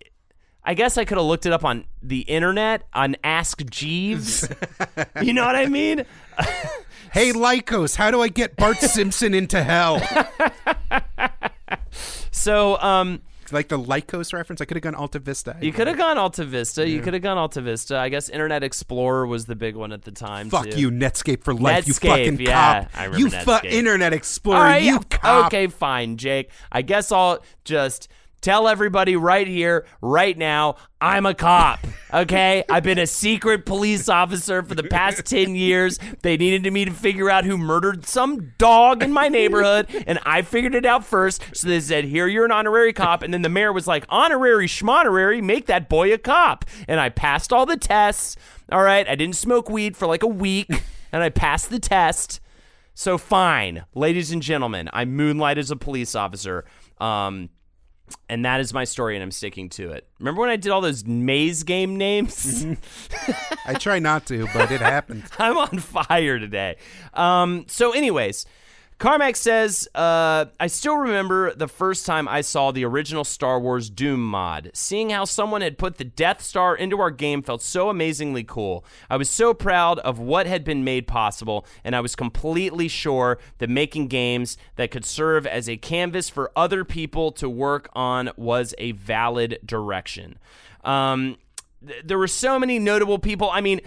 I 0.69 0.75
guess 0.75 0.99
I 0.99 1.07
could 1.07 1.17
have 1.17 1.27
looked 1.27 1.47
it 1.47 1.53
up 1.55 1.65
on 1.65 1.87
the 2.03 2.21
internet 2.21 2.83
on 2.93 3.17
Ask 3.25 3.65
Jeeves. 3.71 4.47
you 5.23 5.33
know 5.33 5.47
what 5.47 5.57
I 5.57 5.65
mean? 5.65 6.05
hey, 7.11 7.33
Lycos, 7.33 7.97
how 7.97 8.11
do 8.11 8.21
I 8.21 8.29
get 8.29 8.55
Bart 8.55 8.77
Simpson 8.77 9.33
into 9.33 9.65
hell? 9.65 9.99
So, 12.31 12.79
um, 12.81 13.21
like 13.51 13.67
the 13.67 13.79
Lycos 13.79 14.33
reference, 14.33 14.61
I 14.61 14.65
could 14.65 14.77
have 14.77 14.83
gone 14.83 14.95
Alta 14.95 15.19
Vista. 15.19 15.57
You 15.61 15.73
could 15.73 15.89
have 15.89 15.99
gone 15.99 16.17
Alta 16.17 16.45
Vista. 16.45 16.89
You 16.89 17.01
could 17.01 17.13
have 17.15 17.23
gone 17.23 17.37
Alta 17.37 17.61
Vista. 17.61 17.99
I 17.99 18.11
guess 18.11 18.29
Internet 18.29 18.63
Explorer 18.63 19.27
was 19.27 19.47
the 19.47 19.57
big 19.57 19.75
one 19.75 19.91
at 19.91 20.03
the 20.03 20.13
time. 20.13 20.49
Fuck 20.49 20.71
too. 20.71 20.79
you, 20.79 20.91
Netscape 20.93 21.43
for 21.43 21.53
life. 21.53 21.89
you 21.89 21.95
fucking 21.95 22.41
yeah, 22.41 22.85
cop. 22.85 22.91
I 22.95 23.05
remember 23.07 23.37
you 23.37 23.43
fuck 23.43 23.65
Internet 23.65 24.13
Explorer. 24.13 24.61
Right, 24.61 24.83
you 24.83 24.93
yeah. 24.93 25.19
cop. 25.19 25.47
Okay, 25.47 25.67
fine, 25.67 26.17
Jake. 26.17 26.51
I 26.71 26.83
guess 26.83 27.11
I'll 27.11 27.43
just 27.65 28.09
tell 28.41 28.69
everybody 28.69 29.17
right 29.17 29.47
here, 29.47 29.87
right 30.01 30.37
now, 30.37 30.77
I'm 31.01 31.27
a 31.27 31.35
cop. 31.35 31.81
Okay? 32.13 32.65
I've 32.69 32.83
been 32.83 32.99
a 32.99 33.07
secret 33.07 33.67
police 33.67 34.09
officer 34.09 34.63
for 34.63 34.75
the 34.75 34.85
past 34.85 35.25
10 35.27 35.55
years. 35.55 35.99
They 36.23 36.37
needed 36.37 36.71
me 36.73 36.85
to 36.85 36.91
figure 36.91 37.31
out 37.31 37.45
who 37.45 37.59
murdered 37.59 38.07
some 38.07 38.53
dog 38.59 39.03
in 39.03 39.13
my 39.13 39.29
neighborhood, 39.29 39.89
and 40.07 40.19
I 40.25 40.43
figured 40.43 40.75
it 40.75 40.87
out 40.87 41.05
first. 41.05 41.45
So 41.55 41.69
they 41.69 41.81
said, 41.81 42.05
Here, 42.05 42.27
you're 42.27 42.45
an 42.45 42.53
honorary 42.53 42.93
cop. 42.93 43.23
And 43.23 43.33
then 43.33 43.43
the 43.43 43.49
mayor 43.49 43.73
was 43.73 43.87
like, 43.87 44.05
Honorary 44.09 44.67
schmonorary, 44.67 45.43
make 45.43 45.67
that 45.67 45.89
boy 45.89 46.13
a 46.13 46.19
cop. 46.19 46.65
And 46.87 47.01
I 47.01 47.09
passed 47.09 47.53
all 47.53 47.67
the 47.67 47.77
tests. 47.77 48.37
All 48.71 48.83
right, 48.83 49.09
I 49.09 49.15
didn't 49.15 49.37
smoke 49.37 49.71
weed 49.71 49.97
for 49.97 50.07
like 50.07 50.23
a 50.23 50.29
week, 50.29 50.69
and 51.13 51.23
I 51.23 51.31
passed 51.31 51.71
the 51.71 51.79
test. 51.79 52.41
So 52.95 53.17
fine, 53.17 53.85
ladies 53.95 54.33
and 54.33 54.43
gentlemen, 54.43 54.91
I 54.93 55.05
moonlight 55.05 55.57
as 55.57 55.71
a 55.71 55.77
police 55.77 56.17
officer. 56.17 56.65
Um, 57.01 57.49
and 58.29 58.45
that 58.45 58.61
is 58.61 58.73
my 58.73 58.85
story, 58.85 59.17
and 59.17 59.23
I'm 59.23 59.31
sticking 59.31 59.69
to 59.71 59.93
it. 59.93 60.07
Remember 60.19 60.41
when 60.41 60.51
I 60.51 60.57
did 60.57 60.71
all 60.71 60.81
those 60.81 61.05
maze 61.05 61.63
game 61.63 61.97
names? 61.97 62.67
I 63.67 63.75
try 63.75 63.99
not 63.99 64.27
to, 64.27 64.47
but 64.53 64.71
it 64.71 64.81
happened. 64.81 65.25
I'm 65.39 65.57
on 65.57 65.79
fire 65.79 66.39
today. 66.39 66.77
Um, 67.15 67.67
so, 67.69 67.93
anyways, 67.93 68.47
Carmack 68.99 69.37
says, 69.37 69.89
uh, 69.95 70.47
I 70.59 70.67
still 70.67 70.97
remember 70.97 71.55
the 71.55 71.69
first 71.69 72.05
time 72.05 72.27
I 72.27 72.41
saw 72.41 72.73
the 72.73 72.85
original 72.85 73.23
Star 73.23 73.61
Wars 73.61 73.91
Doom 73.91 74.29
mod. 74.29 74.73
Seeing 74.75 75.11
how 75.11 75.25
someone 75.25 75.61
had 75.61 75.79
put 75.79 75.99
the 75.99 76.05
Death 76.05 76.43
Star 76.43 76.75
into 76.75 76.99
our 76.99 77.13
game 77.13 77.41
felt 77.41 77.63
so 77.63 77.91
amazingly 77.91 78.43
cool. 78.43 78.85
I 79.09 79.17
was 79.17 79.31
so 79.31 79.55
proud 79.55 80.01
of 80.01 80.19
what 80.19 80.49
had 80.49 80.65
been 80.65 80.83
made 80.83 81.07
possible, 81.07 81.65
and 81.85 81.95
I 81.95 82.01
was 82.01 82.17
completely 82.17 82.89
sure 82.89 83.39
that 83.59 83.71
making 83.71 84.09
games 84.09 84.59
that 84.75 84.91
could 84.91 85.05
serve 85.05 85.47
as 85.47 85.69
a 85.69 85.77
canvas 85.77 86.29
for 86.29 86.51
other 86.57 86.85
people 86.85 87.31
to 87.33 87.49
work 87.49 87.89
on 87.93 88.31
was 88.37 88.75
a 88.79 88.93
valid 88.93 89.61
direction. 89.65 90.39
Um, 90.83 91.37
there 92.05 92.19
were 92.19 92.29
so 92.29 92.59
many 92.59 92.79
notable 92.79 93.19
people. 93.19 93.51
I 93.51 93.61
mean, 93.61 93.81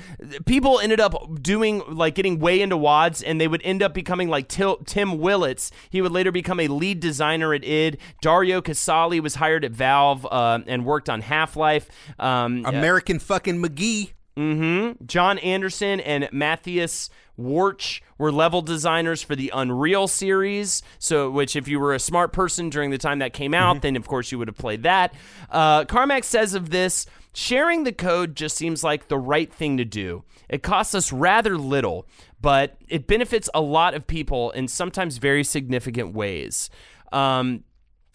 people 0.46 0.80
ended 0.80 1.00
up 1.00 1.42
doing 1.42 1.84
like 1.88 2.16
getting 2.16 2.40
way 2.40 2.62
into 2.62 2.78
wads, 2.78 3.22
and 3.22 3.40
they 3.40 3.48
would 3.48 3.62
end 3.64 3.84
up 3.84 3.94
becoming 3.94 4.30
like 4.30 4.48
Til- 4.48 4.78
Tim 4.86 5.20
Willits. 5.20 5.72
He 5.90 6.02
would 6.02 6.12
later 6.12 6.32
become 6.32 6.60
a 6.60 6.68
lead 6.68 7.00
designer 7.00 7.54
at 7.54 7.64
id. 7.64 7.98
Dario 8.22 8.62
Casali 8.62 9.20
was 9.20 9.36
hired 9.36 9.66
at 9.66 9.72
Valve 9.72 10.26
uh, 10.30 10.60
and 10.68 10.86
worked 10.86 11.10
on 11.10 11.22
Half 11.22 11.56
Life. 11.56 11.90
Um, 12.18 12.66
American 12.66 13.20
fucking 13.20 13.62
McGee. 13.62 14.14
Mm-hmm. 14.38 15.06
John 15.06 15.38
Anderson 15.40 16.00
and 16.00 16.30
Matthias 16.32 17.10
Worch 17.36 18.02
were 18.18 18.32
level 18.32 18.62
designers 18.62 19.22
for 19.22 19.36
the 19.36 19.52
Unreal 19.54 20.08
series. 20.08 20.82
So, 21.00 21.30
which 21.30 21.56
if 21.56 21.68
you 21.68 21.80
were 21.80 21.94
a 21.94 22.00
smart 22.00 22.32
person 22.32 22.70
during 22.70 22.92
the 22.92 22.98
time 22.98 23.20
that 23.20 23.34
came 23.34 23.54
out, 23.54 23.82
then 23.82 23.96
of 23.96 24.08
course 24.08 24.32
you 24.32 24.38
would 24.38 24.48
have 24.48 24.58
played 24.58 24.84
that. 24.84 25.14
Uh, 25.50 25.86
Carmack 25.86 26.24
says 26.24 26.54
of 26.54 26.70
this. 26.70 27.06
Sharing 27.34 27.86
the 27.86 27.94
code 27.94 28.36
just 28.36 28.58
seems 28.58 28.84
like 28.84 29.08
the 29.08 29.18
right 29.18 29.52
thing 29.52 29.78
to 29.78 29.86
do. 29.86 30.24
It 30.50 30.64
costs 30.64 30.94
us 30.94 31.14
rather 31.14 31.58
little, 31.58 32.06
but 32.42 32.78
it 32.90 33.08
benefits 33.08 33.50
a 33.54 33.62
lot 33.62 33.94
of 33.94 34.06
people 34.06 34.52
in 34.52 34.68
sometimes 34.68 35.18
very 35.18 35.44
significant 35.44 36.14
ways. 36.14 36.70
Um, 37.14 37.64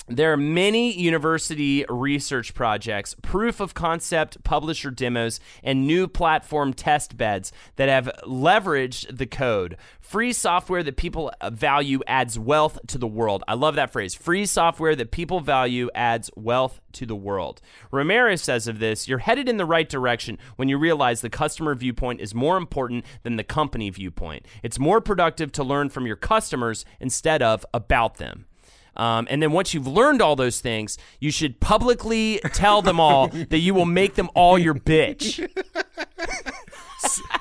there 0.08 0.32
are 0.32 0.36
many 0.36 0.92
university 0.92 1.84
research 1.88 2.54
projects, 2.54 3.16
proof 3.22 3.58
of 3.58 3.74
concept 3.74 4.42
publisher 4.44 4.90
demos, 4.90 5.40
and 5.64 5.86
new 5.86 6.06
platform 6.06 6.72
test 6.72 7.16
beds 7.16 7.52
that 7.74 7.88
have 7.88 8.10
leveraged 8.22 9.16
the 9.16 9.26
code. 9.26 9.76
Free 10.00 10.32
software 10.32 10.84
that 10.84 10.96
people 10.96 11.32
value 11.50 12.00
adds 12.06 12.38
wealth 12.38 12.78
to 12.86 12.98
the 12.98 13.08
world. 13.08 13.42
I 13.48 13.54
love 13.54 13.74
that 13.74 13.92
phrase. 13.92 14.14
Free 14.14 14.46
software 14.46 14.94
that 14.94 15.10
people 15.10 15.40
value 15.40 15.90
adds 15.92 16.30
wealth 16.36 16.80
to 16.92 17.06
the 17.06 17.16
world. 17.16 17.60
Ramirez 17.90 18.40
says 18.42 18.68
of 18.68 18.78
this, 18.78 19.08
you're 19.08 19.18
headed 19.18 19.48
in 19.48 19.56
the 19.56 19.64
right 19.64 19.88
direction 19.88 20.38
when 20.54 20.68
you 20.68 20.78
realize 20.78 21.20
the 21.20 21.28
customer 21.30 21.74
viewpoint 21.74 22.20
is 22.20 22.32
more 22.32 22.56
important 22.56 23.04
than 23.24 23.34
the 23.34 23.42
company 23.42 23.90
viewpoint. 23.90 24.46
It's 24.62 24.78
more 24.78 25.00
productive 25.00 25.50
to 25.52 25.64
learn 25.64 25.88
from 25.88 26.06
your 26.06 26.16
customers 26.16 26.84
instead 27.00 27.42
of 27.42 27.66
about 27.74 28.18
them. 28.18 28.46
Um, 28.96 29.26
and 29.30 29.42
then 29.42 29.52
once 29.52 29.74
you've 29.74 29.86
learned 29.86 30.22
all 30.22 30.36
those 30.36 30.60
things, 30.60 30.98
you 31.20 31.30
should 31.30 31.60
publicly 31.60 32.40
tell 32.52 32.82
them 32.82 33.00
all 33.00 33.28
that 33.50 33.58
you 33.58 33.74
will 33.74 33.86
make 33.86 34.14
them 34.14 34.30
all 34.34 34.58
your 34.58 34.74
bitch. 34.74 35.46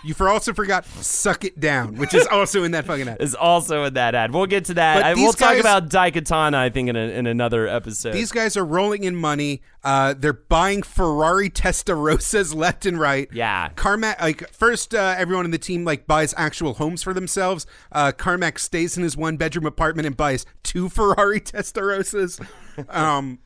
You 0.03 0.13
for 0.13 0.29
also 0.29 0.53
forgot 0.53 0.85
suck 0.85 1.43
it 1.43 1.59
down, 1.59 1.95
which 1.95 2.13
is 2.13 2.27
also 2.27 2.63
in 2.63 2.71
that 2.71 2.85
fucking 2.85 3.07
ad. 3.07 3.21
Is 3.21 3.35
also 3.35 3.85
in 3.85 3.93
that 3.95 4.15
ad. 4.15 4.31
We'll 4.31 4.45
get 4.45 4.65
to 4.65 4.75
that. 4.75 5.03
I, 5.03 5.13
we'll 5.13 5.33
talk 5.33 5.57
about 5.57 5.89
Daikatana, 5.89 6.55
I 6.55 6.69
think, 6.69 6.89
in, 6.89 6.95
a, 6.95 6.99
in 6.99 7.27
another 7.27 7.67
episode. 7.67 8.13
These 8.13 8.31
guys 8.31 8.55
are 8.55 8.65
rolling 8.65 9.03
in 9.03 9.15
money. 9.15 9.61
Uh, 9.83 10.13
they're 10.17 10.33
buying 10.33 10.83
Ferrari 10.83 11.49
Testarossas 11.49 12.53
left 12.55 12.85
and 12.85 12.99
right. 12.99 13.29
Yeah. 13.31 13.69
Carmack, 13.75 14.21
like 14.21 14.49
first, 14.51 14.93
uh, 14.93 15.15
everyone 15.17 15.45
in 15.45 15.51
the 15.51 15.57
team 15.57 15.85
like 15.85 16.07
buys 16.07 16.33
actual 16.37 16.75
homes 16.75 17.03
for 17.03 17.13
themselves. 17.13 17.65
Uh, 17.91 18.11
Carmack 18.11 18.59
stays 18.59 18.97
in 18.97 19.03
his 19.03 19.15
one 19.15 19.37
bedroom 19.37 19.65
apartment 19.65 20.05
and 20.05 20.17
buys 20.17 20.45
two 20.63 20.89
Ferrari 20.95 21.39
Testarossas. 21.41 22.43
um, 22.89 23.39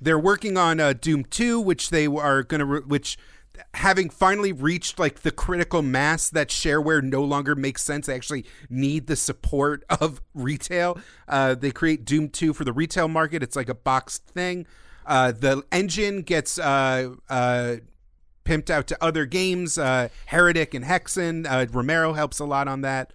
they're 0.00 0.18
working 0.18 0.56
on 0.56 0.80
uh, 0.80 0.94
Doom 0.94 1.24
Two, 1.24 1.60
which 1.60 1.90
they 1.90 2.06
are 2.06 2.42
gonna, 2.42 2.64
re- 2.64 2.80
which 2.80 3.18
having 3.74 4.10
finally 4.10 4.52
reached 4.52 4.98
like 4.98 5.20
the 5.20 5.30
critical 5.30 5.82
mass 5.82 6.28
that 6.30 6.48
shareware 6.48 7.02
no 7.02 7.22
longer 7.22 7.54
makes 7.54 7.82
sense. 7.82 8.06
They 8.06 8.14
actually 8.14 8.44
need 8.68 9.06
the 9.06 9.16
support 9.16 9.84
of 10.00 10.20
retail. 10.34 10.98
Uh, 11.28 11.54
they 11.54 11.70
create 11.70 12.04
Doom 12.04 12.28
2 12.28 12.52
for 12.52 12.64
the 12.64 12.72
retail 12.72 13.08
market. 13.08 13.42
It's 13.42 13.56
like 13.56 13.68
a 13.68 13.74
boxed 13.74 14.26
thing. 14.26 14.66
Uh, 15.06 15.32
the 15.32 15.62
engine 15.72 16.22
gets 16.22 16.58
uh, 16.58 17.14
uh, 17.28 17.76
pimped 18.44 18.70
out 18.70 18.86
to 18.88 18.98
other 19.02 19.26
games. 19.26 19.78
Uh, 19.78 20.08
Heretic 20.26 20.74
and 20.74 20.84
Hexen. 20.84 21.46
Uh, 21.48 21.66
Romero 21.72 22.12
helps 22.12 22.38
a 22.38 22.44
lot 22.44 22.68
on 22.68 22.82
that. 22.82 23.12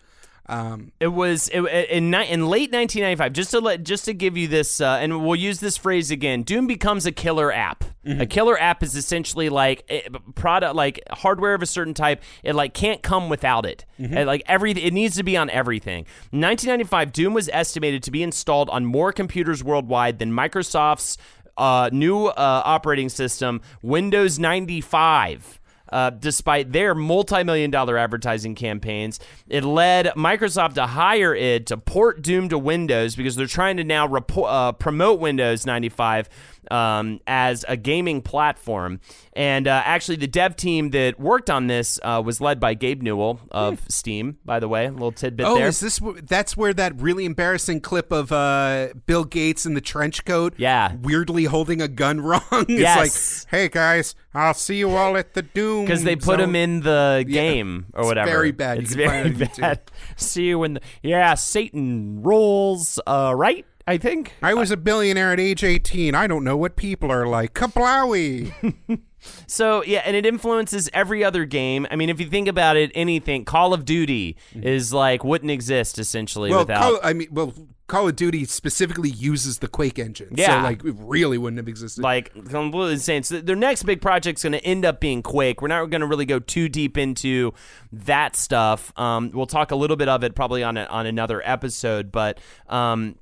Um, 0.48 0.92
It 1.00 1.08
was 1.08 1.50
it, 1.50 1.60
in 1.90 2.14
in 2.14 2.48
late 2.48 2.72
1995. 2.72 3.34
Just 3.34 3.52
to 3.52 3.60
let 3.60 3.84
just 3.84 4.06
to 4.06 4.14
give 4.14 4.38
you 4.38 4.48
this, 4.48 4.80
uh, 4.80 4.98
and 5.02 5.26
we'll 5.26 5.36
use 5.36 5.60
this 5.60 5.78
phrase 5.78 6.12
again. 6.12 6.44
Doom 6.44 6.68
becomes 6.68 7.06
a 7.06 7.12
killer 7.12 7.52
app. 7.52 7.84
A 8.08 8.28
killer 8.28 8.56
app 8.60 8.84
is 8.84 8.96
essentially 8.96 9.50
like 9.50 9.84
a 9.90 10.08
product, 10.36 10.76
like 10.76 11.00
hardware 11.10 11.56
of 11.56 11.64
a 11.64 11.66
certain 11.66 11.96
type. 11.96 12.22
It 12.44 12.54
like 12.54 12.76
can't 12.76 13.02
come 13.02 13.30
without 13.30 13.66
it. 13.66 13.84
And, 13.98 14.28
like 14.28 14.44
every, 14.46 14.74
it 14.74 14.94
needs 14.94 15.16
to 15.16 15.24
be 15.24 15.36
on 15.36 15.50
everything. 15.50 16.06
In 16.32 16.40
1995, 16.40 17.12
Doom 17.12 17.34
was 17.34 17.50
estimated 17.52 18.04
to 18.04 18.12
be 18.12 18.22
installed 18.22 18.70
on 18.70 18.86
more 18.86 19.12
computers 19.12 19.64
worldwide 19.64 20.20
than 20.20 20.32
Microsoft's 20.32 21.18
uh, 21.58 21.90
new 21.92 22.28
uh, 22.28 22.34
operating 22.64 23.10
system, 23.10 23.62
Windows 23.82 24.38
95. 24.38 25.60
Uh, 25.92 26.10
despite 26.10 26.72
their 26.72 26.96
multi-million 26.96 27.72
dollar 27.72 27.98
advertising 27.98 28.56
campaigns. 28.56 29.20
It 29.48 29.64
led 29.64 30.08
Microsoft 30.16 30.76
to 30.76 30.86
hire 30.88 31.36
id 31.36 31.68
to 31.68 31.78
port 31.78 32.22
Doom 32.22 32.50
to 32.50 32.58
Windows 32.58 33.16
because 33.16 33.36
they're 33.36 33.48
trying 33.48 33.78
to 33.78 33.84
now 33.84 34.08
repo- 34.08 34.46
uh, 34.48 34.72
promote 34.74 35.20
Windows 35.20 35.66
95 35.66 36.30
um, 36.72 37.20
as 37.28 37.66
a 37.68 37.78
gaming 37.78 38.22
platform. 38.22 39.00
And 39.34 39.68
uh, 39.68 39.82
actually, 39.86 40.16
the 40.18 40.28
dev 40.28 40.56
team 40.56 40.92
that 40.92 41.20
worked 41.20 41.50
on 41.50 41.68
this 41.68 42.00
uh, 42.04 42.22
was 42.26 42.40
led 42.40 42.60
by 42.60 42.74
Gabe 42.74 43.02
Newell 43.02 43.40
of 43.52 43.82
Steam. 43.90 44.38
By 44.46 44.60
the 44.60 44.68
way, 44.68 44.86
a 44.86 44.92
little 44.92 45.12
tidbit 45.12 45.44
there. 45.46 45.52
Oh, 45.54 45.56
there. 45.58 45.68
is 45.68 45.80
this 45.80 46.00
that's 46.24 46.56
where 46.56 46.74
that 46.74 47.00
really 47.02 47.26
embarrassing 47.26 47.82
clip 47.82 48.12
of 48.12 48.32
uh, 48.32 48.90
Bill 49.06 49.26
Gates 49.26 49.66
in 49.66 49.74
the 49.74 49.82
trench 49.82 50.24
coat, 50.26 50.54
Yeah. 50.58 50.96
weirdly 51.02 51.46
holding 51.46 51.82
a 51.82 51.88
gun 51.88 52.22
wrong? 52.22 52.42
it's 52.52 52.70
Yes. 52.70 53.46
like, 53.46 53.52
hey 53.52 53.68
guys, 53.70 54.16
I'll 54.34 54.54
see 54.54 54.78
you 54.78 54.92
all 54.92 55.18
at 55.18 55.34
the 55.34 55.42
Doom. 55.42 55.86
because 55.86 56.04
they 56.04 56.16
put 56.16 56.40
him 56.40 56.56
in 56.56 56.82
the 56.82 57.26
game 57.28 57.88
or 57.94 58.02
It's 58.02 58.08
whatever. 58.08 58.30
very 58.32 58.52
bad. 58.52 58.78
It's 58.80 58.94
very 58.96 59.10
find 59.32 59.42
it 59.42 59.42
on 59.42 59.48
YouTube. 59.56 59.60
bad. 59.62 59.82
See 60.16 60.44
you 60.46 60.64
in 60.64 60.74
the 60.76 60.82
yeah. 61.04 61.34
Satan 61.34 62.22
rolls. 62.24 63.00
Uh, 63.06 63.34
right. 63.36 63.66
I 63.88 63.98
think. 63.98 64.34
I 64.42 64.54
was 64.54 64.72
a 64.72 64.78
billionaire 64.78 65.32
at 65.32 65.40
age 65.40 65.64
18. 65.64 66.16
I 66.16 66.28
don't 66.28 66.44
know 66.44 66.58
what 66.58 66.76
people 66.76 67.12
are 67.12 67.28
like. 67.28 67.54
Kablowy. 67.54 68.54
So 69.48 69.84
yeah, 69.84 70.02
and 70.06 70.16
it 70.16 70.26
influences 70.26 70.90
every 70.94 71.24
other 71.24 71.46
game. 71.46 71.88
I 71.90 71.96
mean, 71.96 72.10
if 72.10 72.20
you 72.20 72.28
think 72.28 72.48
about 72.48 72.78
it, 72.78 72.92
anything 72.96 73.46
Call 73.46 73.74
of 73.74 73.86
Duty 73.86 74.38
is 74.54 74.94
like 74.94 75.24
wouldn't 75.24 75.52
exist 75.52 76.00
essentially 76.00 76.52
well, 76.52 76.60
without. 76.60 76.82
Call, 76.82 77.00
I 77.04 77.14
mean, 77.14 77.28
well, 77.32 77.54
Call 77.88 78.08
of 78.08 78.16
Duty 78.16 78.46
specifically 78.46 79.10
uses 79.10 79.60
the 79.60 79.68
Quake 79.68 80.00
engine. 80.00 80.34
Yeah. 80.36 80.62
So, 80.62 80.64
like, 80.64 80.84
it 80.84 80.96
really 80.98 81.38
wouldn't 81.38 81.60
have 81.60 81.68
existed. 81.68 82.04
like 82.04 82.34
completely 82.34 82.94
insane. 82.94 83.24
So 83.24 83.42
their 83.42 83.56
next 83.56 83.84
big 83.84 84.02
project's 84.02 84.44
going 84.44 84.54
to 84.54 84.64
end 84.64 84.86
up 84.86 85.00
being 85.00 85.22
Quake. 85.22 85.62
We're 85.62 85.68
not 85.68 85.90
going 85.90 86.02
to 86.02 86.08
really 86.08 86.26
go 86.26 86.40
too 86.40 86.68
deep 86.68 86.98
into 86.98 87.54
that 87.92 88.36
stuff. 88.36 88.92
Um, 88.98 89.32
we'll 89.34 89.46
talk 89.46 89.72
a 89.72 89.76
little 89.76 89.98
bit 89.98 90.08
of 90.08 90.24
it 90.24 90.36
probably 90.36 90.64
on 90.64 90.78
a, 90.78 90.86
on 90.86 91.06
another 91.06 91.42
episode, 91.46 92.12
but 92.12 92.40
um, 92.68 93.18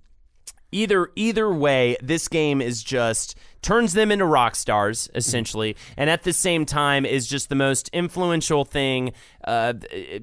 either 0.73 1.11
either 1.15 1.53
way, 1.53 1.97
this 2.01 2.27
game 2.27 2.61
is 2.61 2.83
just 2.83 3.37
turns 3.61 3.93
them 3.93 4.11
into 4.11 4.25
rock 4.25 4.55
stars 4.55 5.09
essentially, 5.15 5.75
and 5.97 6.09
at 6.09 6.23
the 6.23 6.33
same 6.33 6.65
time 6.65 7.05
is 7.05 7.27
just 7.27 7.49
the 7.49 7.55
most 7.55 7.89
influential 7.93 8.65
thing. 8.65 9.13
Uh, 9.43 9.73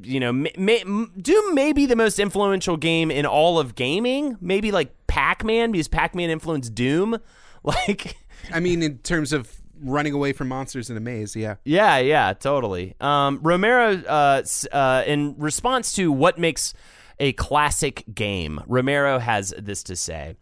you 0.03 0.21
know, 0.21 0.33
may, 0.33 0.53
may, 0.57 0.83
Doom 1.21 1.55
may 1.55 1.73
be 1.73 1.87
the 1.87 1.97
most 1.97 2.19
influential 2.19 2.77
game 2.77 3.11
in 3.11 3.27
all 3.27 3.59
of 3.59 3.75
gaming. 3.75 4.37
Maybe 4.41 4.71
like 4.71 4.95
Pac 5.07 5.45
Man 5.45 5.73
because 5.73 5.89
Pac 5.89 6.15
Man 6.15 6.31
influenced 6.31 6.75
Doom. 6.75 7.19
Like. 7.63 8.17
I 8.55 8.59
mean, 8.59 8.83
in 8.83 9.01
terms 9.01 9.35
of 9.35 9.61
running 9.83 10.15
away 10.15 10.33
from 10.33 10.49
monsters 10.49 10.89
in 10.89 10.97
a 10.97 11.01
maze, 11.01 11.37
yeah. 11.37 11.57
Yeah, 11.65 11.99
yeah, 11.99 12.33
totally. 12.33 12.95
Um, 13.01 13.39
Romero, 13.43 13.97
uh, 13.97 14.43
uh, 14.73 15.05
in 15.07 15.35
response 15.39 15.93
to 15.97 16.11
what 16.11 16.39
makes 16.39 16.73
a 17.21 17.33
classic 17.35 18.05
game, 18.13 18.61
Romero 18.67 19.19
has 19.19 19.55
this 19.57 19.83
to 19.85 19.95
say. 19.95 20.35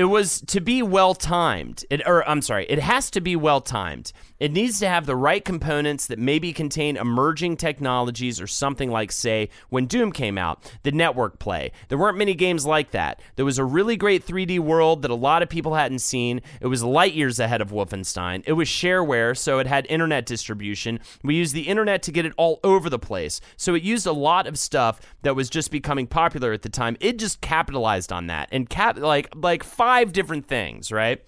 It 0.00 0.08
was 0.08 0.40
to 0.46 0.62
be 0.62 0.82
well 0.82 1.14
timed. 1.14 1.84
It, 1.90 2.00
or 2.06 2.26
I'm 2.26 2.40
sorry, 2.40 2.64
it 2.70 2.78
has 2.78 3.10
to 3.10 3.20
be 3.20 3.36
well 3.36 3.60
timed. 3.60 4.14
It 4.38 4.50
needs 4.50 4.80
to 4.80 4.88
have 4.88 5.04
the 5.04 5.14
right 5.14 5.44
components 5.44 6.06
that 6.06 6.18
maybe 6.18 6.54
contain 6.54 6.96
emerging 6.96 7.58
technologies 7.58 8.40
or 8.40 8.46
something 8.46 8.90
like, 8.90 9.12
say, 9.12 9.50
when 9.68 9.84
Doom 9.84 10.12
came 10.12 10.38
out, 10.38 10.72
the 10.82 10.92
network 10.92 11.38
play. 11.38 11.72
There 11.88 11.98
weren't 11.98 12.16
many 12.16 12.32
games 12.32 12.64
like 12.64 12.92
that. 12.92 13.20
There 13.36 13.44
was 13.44 13.58
a 13.58 13.64
really 13.64 13.98
great 13.98 14.26
3D 14.26 14.58
world 14.60 15.02
that 15.02 15.10
a 15.10 15.14
lot 15.14 15.42
of 15.42 15.50
people 15.50 15.74
hadn't 15.74 15.98
seen. 15.98 16.40
It 16.62 16.68
was 16.68 16.82
light 16.82 17.12
years 17.12 17.38
ahead 17.38 17.60
of 17.60 17.70
Wolfenstein. 17.70 18.42
It 18.46 18.54
was 18.54 18.68
shareware, 18.68 19.36
so 19.36 19.58
it 19.58 19.66
had 19.66 19.86
internet 19.90 20.24
distribution. 20.24 21.00
We 21.22 21.34
used 21.34 21.54
the 21.54 21.68
internet 21.68 22.02
to 22.04 22.12
get 22.12 22.24
it 22.24 22.32
all 22.38 22.60
over 22.64 22.88
the 22.88 22.98
place. 22.98 23.42
So 23.58 23.74
it 23.74 23.82
used 23.82 24.06
a 24.06 24.12
lot 24.12 24.46
of 24.46 24.58
stuff 24.58 24.98
that 25.20 25.36
was 25.36 25.50
just 25.50 25.70
becoming 25.70 26.06
popular 26.06 26.54
at 26.54 26.62
the 26.62 26.70
time. 26.70 26.96
It 27.00 27.18
just 27.18 27.42
capitalized 27.42 28.10
on 28.10 28.28
that 28.28 28.48
and 28.50 28.70
cap 28.70 28.98
like 28.98 29.28
like 29.36 29.62
five 29.62 29.89
different 30.12 30.46
things, 30.46 30.90
right? 30.92 31.22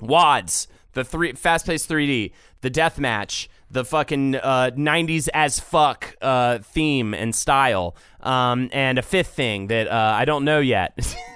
WADs, 0.00 0.68
the 0.92 1.04
three 1.04 1.32
fast-paced 1.32 1.88
3D, 1.88 2.32
the 2.60 2.70
death 2.70 2.98
match, 2.98 3.48
the 3.70 3.84
fucking 3.84 4.36
uh, 4.36 4.70
90s 4.76 5.28
as 5.34 5.58
fuck 5.58 6.16
uh, 6.22 6.58
theme 6.58 7.12
and 7.12 7.34
style, 7.34 7.96
um, 8.20 8.70
and 8.72 8.98
a 8.98 9.02
fifth 9.02 9.28
thing 9.34 9.66
that 9.66 9.88
uh, 9.88 10.14
I 10.16 10.24
don't 10.24 10.44
know 10.44 10.60
yet. 10.60 11.16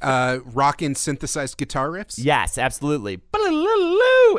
Uh, 0.00 0.38
rockin' 0.52 0.94
synthesized 0.94 1.56
guitar 1.56 1.88
riffs. 1.88 2.14
yes, 2.16 2.56
absolutely. 2.56 3.20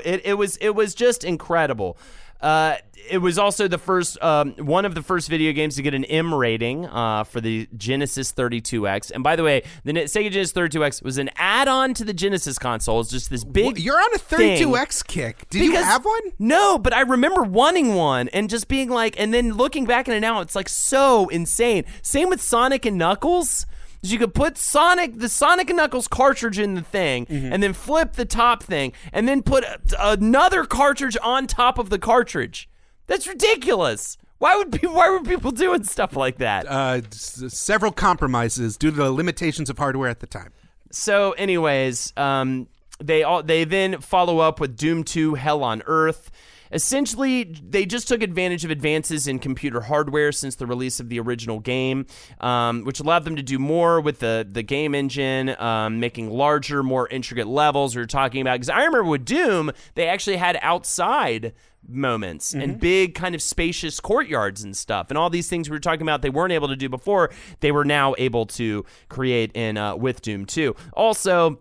It, 0.05 0.21
it 0.25 0.37
was 0.37 0.57
it 0.57 0.71
was 0.71 0.95
just 0.95 1.23
incredible. 1.23 1.97
Uh, 2.43 2.75
it 3.09 3.19
was 3.19 3.37
also 3.37 3.67
the 3.67 3.77
first 3.77 4.21
um, 4.21 4.53
one 4.57 4.85
of 4.85 4.95
the 4.95 5.01
first 5.01 5.29
video 5.29 5.53
games 5.53 5.75
to 5.77 5.81
get 5.81 5.93
an 5.93 6.03
M 6.05 6.33
rating 6.33 6.85
uh, 6.85 7.23
for 7.23 7.41
the 7.41 7.67
Genesis 7.75 8.33
32X. 8.33 9.11
And 9.11 9.23
by 9.23 9.35
the 9.35 9.43
way, 9.43 9.63
the 9.83 9.93
Sega 9.93 10.29
Genesis 10.31 10.53
32X 10.53 11.03
was 11.03 11.17
an 11.17 11.29
add-on 11.37 11.93
to 11.95 12.05
the 12.05 12.13
Genesis 12.13 12.59
console. 12.59 12.99
It's 12.99 13.09
just 13.09 13.29
this 13.29 13.43
big. 13.43 13.79
You're 13.79 13.97
on 13.99 14.13
a 14.13 14.19
32X 14.19 15.07
kick. 15.07 15.49
Did 15.49 15.63
you 15.63 15.73
have 15.75 16.05
one? 16.05 16.21
No, 16.37 16.77
but 16.77 16.93
I 16.93 17.01
remember 17.01 17.43
wanting 17.43 17.95
one 17.95 18.27
and 18.29 18.49
just 18.49 18.67
being 18.67 18.89
like, 18.89 19.19
and 19.19 19.33
then 19.33 19.53
looking 19.53 19.85
back 19.85 20.07
at 20.09 20.15
it 20.15 20.19
now, 20.19 20.41
it's 20.41 20.55
like 20.55 20.69
so 20.69 21.29
insane. 21.29 21.85
Same 22.01 22.29
with 22.29 22.41
Sonic 22.41 22.85
and 22.85 22.97
Knuckles. 22.97 23.65
Is 24.03 24.11
You 24.13 24.19
could 24.19 24.33
put 24.33 24.57
Sonic, 24.57 25.17
the 25.17 25.29
Sonic 25.29 25.69
and 25.69 25.77
Knuckles 25.77 26.07
cartridge 26.07 26.59
in 26.59 26.75
the 26.75 26.81
thing, 26.81 27.25
Mm-hmm. 27.25 27.53
and 27.53 27.63
then 27.63 27.73
flip 27.73 28.13
the 28.13 28.25
top 28.25 28.61
thing, 28.63 28.93
and 29.11 29.27
then 29.27 29.41
put 29.41 29.63
a- 29.63 29.79
another 29.97 30.65
cartridge 30.65 31.17
on 31.23 31.47
top 31.47 31.77
of 31.79 31.89
the 31.89 31.97
cartridge. 31.99 32.69
That's 33.07 33.27
ridiculous. 33.27 34.17
Why 34.39 34.55
would 34.57 34.71
people? 34.71 34.93
Why 34.95 35.09
were 35.09 35.21
people 35.21 35.51
doing 35.51 35.83
stuff 35.85 36.15
like 36.15 36.37
that? 36.39 36.65
Uh, 36.67 37.01
s- 37.11 37.43
several 37.47 37.91
compromises 37.93 38.75
due 38.77 38.91
to 38.91 38.95
the 38.97 39.11
limitations 39.11 39.69
of 39.69 39.77
hardware 39.77 40.09
at 40.09 40.19
the 40.19 40.27
time. 40.27 40.51
So, 40.91 41.31
anyways, 41.33 42.13
um, 42.17 42.67
they 43.01 43.23
all 43.23 43.41
they 43.41 43.63
then 43.63 43.99
follow 44.01 44.39
up 44.39 44.59
with 44.59 44.75
Doom 44.77 45.03
2: 45.05 45.35
Hell 45.35 45.63
on 45.63 45.81
Earth. 45.85 46.29
Essentially, 46.73 47.43
they 47.43 47.85
just 47.85 48.07
took 48.07 48.21
advantage 48.21 48.65
of 48.65 48.71
advances 48.71 49.27
in 49.27 49.39
computer 49.39 49.81
hardware 49.81 50.31
since 50.31 50.55
the 50.55 50.65
release 50.65 50.99
of 50.99 51.09
the 51.09 51.19
original 51.19 51.59
game, 51.59 52.05
um, 52.41 52.83
which 52.83 52.99
allowed 52.99 53.23
them 53.23 53.35
to 53.35 53.43
do 53.43 53.59
more 53.59 54.01
with 54.01 54.19
the 54.19 54.47
the 54.49 54.63
game 54.63 54.95
engine, 54.95 55.55
um, 55.61 55.99
making 55.99 56.29
larger, 56.29 56.83
more 56.83 57.07
intricate 57.07 57.47
levels. 57.47 57.95
We 57.95 58.01
were 58.01 58.07
talking 58.07 58.41
about. 58.41 58.55
Because 58.55 58.69
I 58.69 58.83
remember 58.83 59.05
with 59.05 59.25
Doom, 59.25 59.71
they 59.95 60.07
actually 60.07 60.37
had 60.37 60.57
outside 60.61 61.53
moments 61.87 62.53
and 62.53 62.79
big 62.79 63.13
kind 63.13 63.35
of 63.35 63.41
spacious 63.41 63.99
courtyards 63.99 64.63
and 64.63 64.75
stuff. 64.75 65.07
And 65.09 65.17
all 65.17 65.29
these 65.29 65.49
things 65.49 65.69
we 65.69 65.75
were 65.75 65.81
talking 65.81 66.01
about 66.03 66.21
they 66.21 66.29
weren't 66.29 66.53
able 66.53 66.69
to 66.69 66.75
do 66.75 66.89
before 66.89 67.29
they 67.59 67.71
were 67.71 67.85
now 67.85 68.15
able 68.17 68.45
to 68.45 68.85
create 69.09 69.51
in 69.53 69.77
uh, 69.77 69.95
with 69.95 70.21
doom 70.21 70.45
2 70.45 70.75
also 70.93 71.59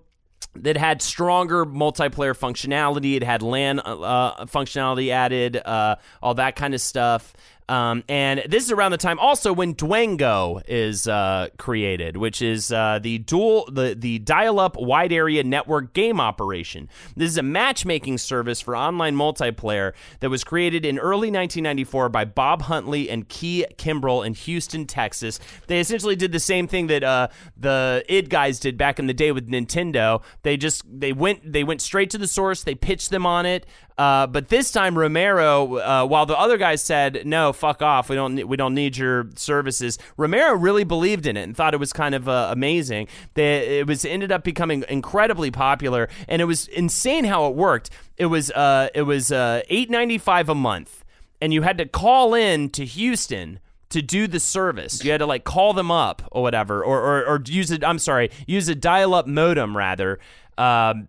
that 0.54 0.76
had 0.76 1.02
stronger 1.02 1.64
multiplayer 1.64 2.36
functionality. 2.36 3.16
It 3.16 3.22
had 3.22 3.42
LAN 3.42 3.80
uh, 3.80 4.46
functionality 4.46 5.10
added, 5.10 5.56
uh, 5.56 5.96
all 6.22 6.34
that 6.34 6.56
kind 6.56 6.74
of 6.74 6.80
stuff. 6.80 7.32
Um, 7.68 8.04
and 8.08 8.42
this 8.48 8.64
is 8.64 8.72
around 8.72 8.92
the 8.92 8.98
time 8.98 9.18
also 9.18 9.52
when 9.52 9.74
Dwango 9.74 10.62
is 10.66 11.06
uh, 11.06 11.48
created, 11.58 12.16
which 12.16 12.42
is 12.42 12.72
uh, 12.72 12.98
the 13.02 13.18
dual 13.18 13.68
the 13.70 13.94
the 13.98 14.18
dial-up 14.18 14.76
wide 14.76 15.12
area 15.12 15.42
network 15.44 15.92
game 15.92 16.20
operation. 16.20 16.88
This 17.16 17.30
is 17.30 17.38
a 17.38 17.42
matchmaking 17.42 18.18
service 18.18 18.60
for 18.60 18.76
online 18.76 19.16
multiplayer 19.16 19.92
that 20.20 20.30
was 20.30 20.44
created 20.44 20.84
in 20.84 20.98
early 20.98 21.30
1994 21.30 22.08
by 22.08 22.24
Bob 22.24 22.62
Huntley 22.62 23.08
and 23.08 23.28
Kee 23.28 23.64
Kimbrell 23.76 24.26
in 24.26 24.34
Houston, 24.34 24.86
Texas. 24.86 25.38
They 25.66 25.80
essentially 25.80 26.16
did 26.16 26.32
the 26.32 26.40
same 26.40 26.66
thing 26.66 26.88
that 26.88 27.04
uh, 27.04 27.28
the 27.56 28.04
id 28.08 28.28
guys 28.28 28.58
did 28.58 28.76
back 28.76 28.98
in 28.98 29.06
the 29.06 29.14
day 29.14 29.32
with 29.32 29.48
Nintendo. 29.48 30.22
They 30.42 30.56
just 30.56 30.82
they 30.88 31.12
went 31.12 31.52
they 31.52 31.64
went 31.64 31.80
straight 31.80 32.10
to 32.10 32.18
the 32.18 32.26
source. 32.26 32.64
They 32.64 32.74
pitched 32.74 33.10
them 33.10 33.26
on 33.26 33.46
it. 33.46 33.66
Uh, 33.98 34.26
but 34.26 34.48
this 34.48 34.72
time 34.72 34.98
Romero, 34.98 35.76
uh, 35.76 36.06
while 36.06 36.26
the 36.26 36.38
other 36.38 36.56
guys 36.56 36.82
said 36.82 37.26
no, 37.26 37.52
fuck 37.52 37.82
off, 37.82 38.08
we 38.08 38.16
don't 38.16 38.46
we 38.48 38.56
don't 38.56 38.74
need 38.74 38.96
your 38.96 39.28
services. 39.36 39.98
Romero 40.16 40.54
really 40.54 40.84
believed 40.84 41.26
in 41.26 41.36
it 41.36 41.42
and 41.42 41.56
thought 41.56 41.74
it 41.74 41.80
was 41.80 41.92
kind 41.92 42.14
of 42.14 42.28
uh, 42.28 42.48
amazing. 42.50 43.08
It 43.36 43.86
was 43.86 44.04
ended 44.04 44.32
up 44.32 44.44
becoming 44.44 44.84
incredibly 44.88 45.50
popular, 45.50 46.08
and 46.28 46.40
it 46.40 46.46
was 46.46 46.68
insane 46.68 47.24
how 47.24 47.46
it 47.46 47.54
worked. 47.54 47.90
It 48.16 48.26
was 48.26 48.50
uh, 48.52 48.88
it 48.94 49.02
was 49.02 49.30
uh, 49.30 49.62
eight 49.68 49.90
ninety 49.90 50.18
five 50.18 50.48
a 50.48 50.54
month, 50.54 51.04
and 51.40 51.52
you 51.52 51.62
had 51.62 51.78
to 51.78 51.86
call 51.86 52.34
in 52.34 52.70
to 52.70 52.84
Houston 52.84 53.60
to 53.90 54.00
do 54.00 54.26
the 54.26 54.40
service. 54.40 55.04
You 55.04 55.10
had 55.10 55.18
to 55.18 55.26
like 55.26 55.44
call 55.44 55.74
them 55.74 55.90
up 55.90 56.22
or 56.32 56.42
whatever, 56.42 56.82
or 56.82 56.98
or, 56.98 57.26
or 57.26 57.42
use 57.44 57.70
it. 57.70 57.84
I'm 57.84 57.98
sorry, 57.98 58.30
use 58.46 58.68
a 58.68 58.74
dial 58.74 59.14
up 59.14 59.26
modem 59.26 59.76
rather. 59.76 60.18
Um, 60.56 61.08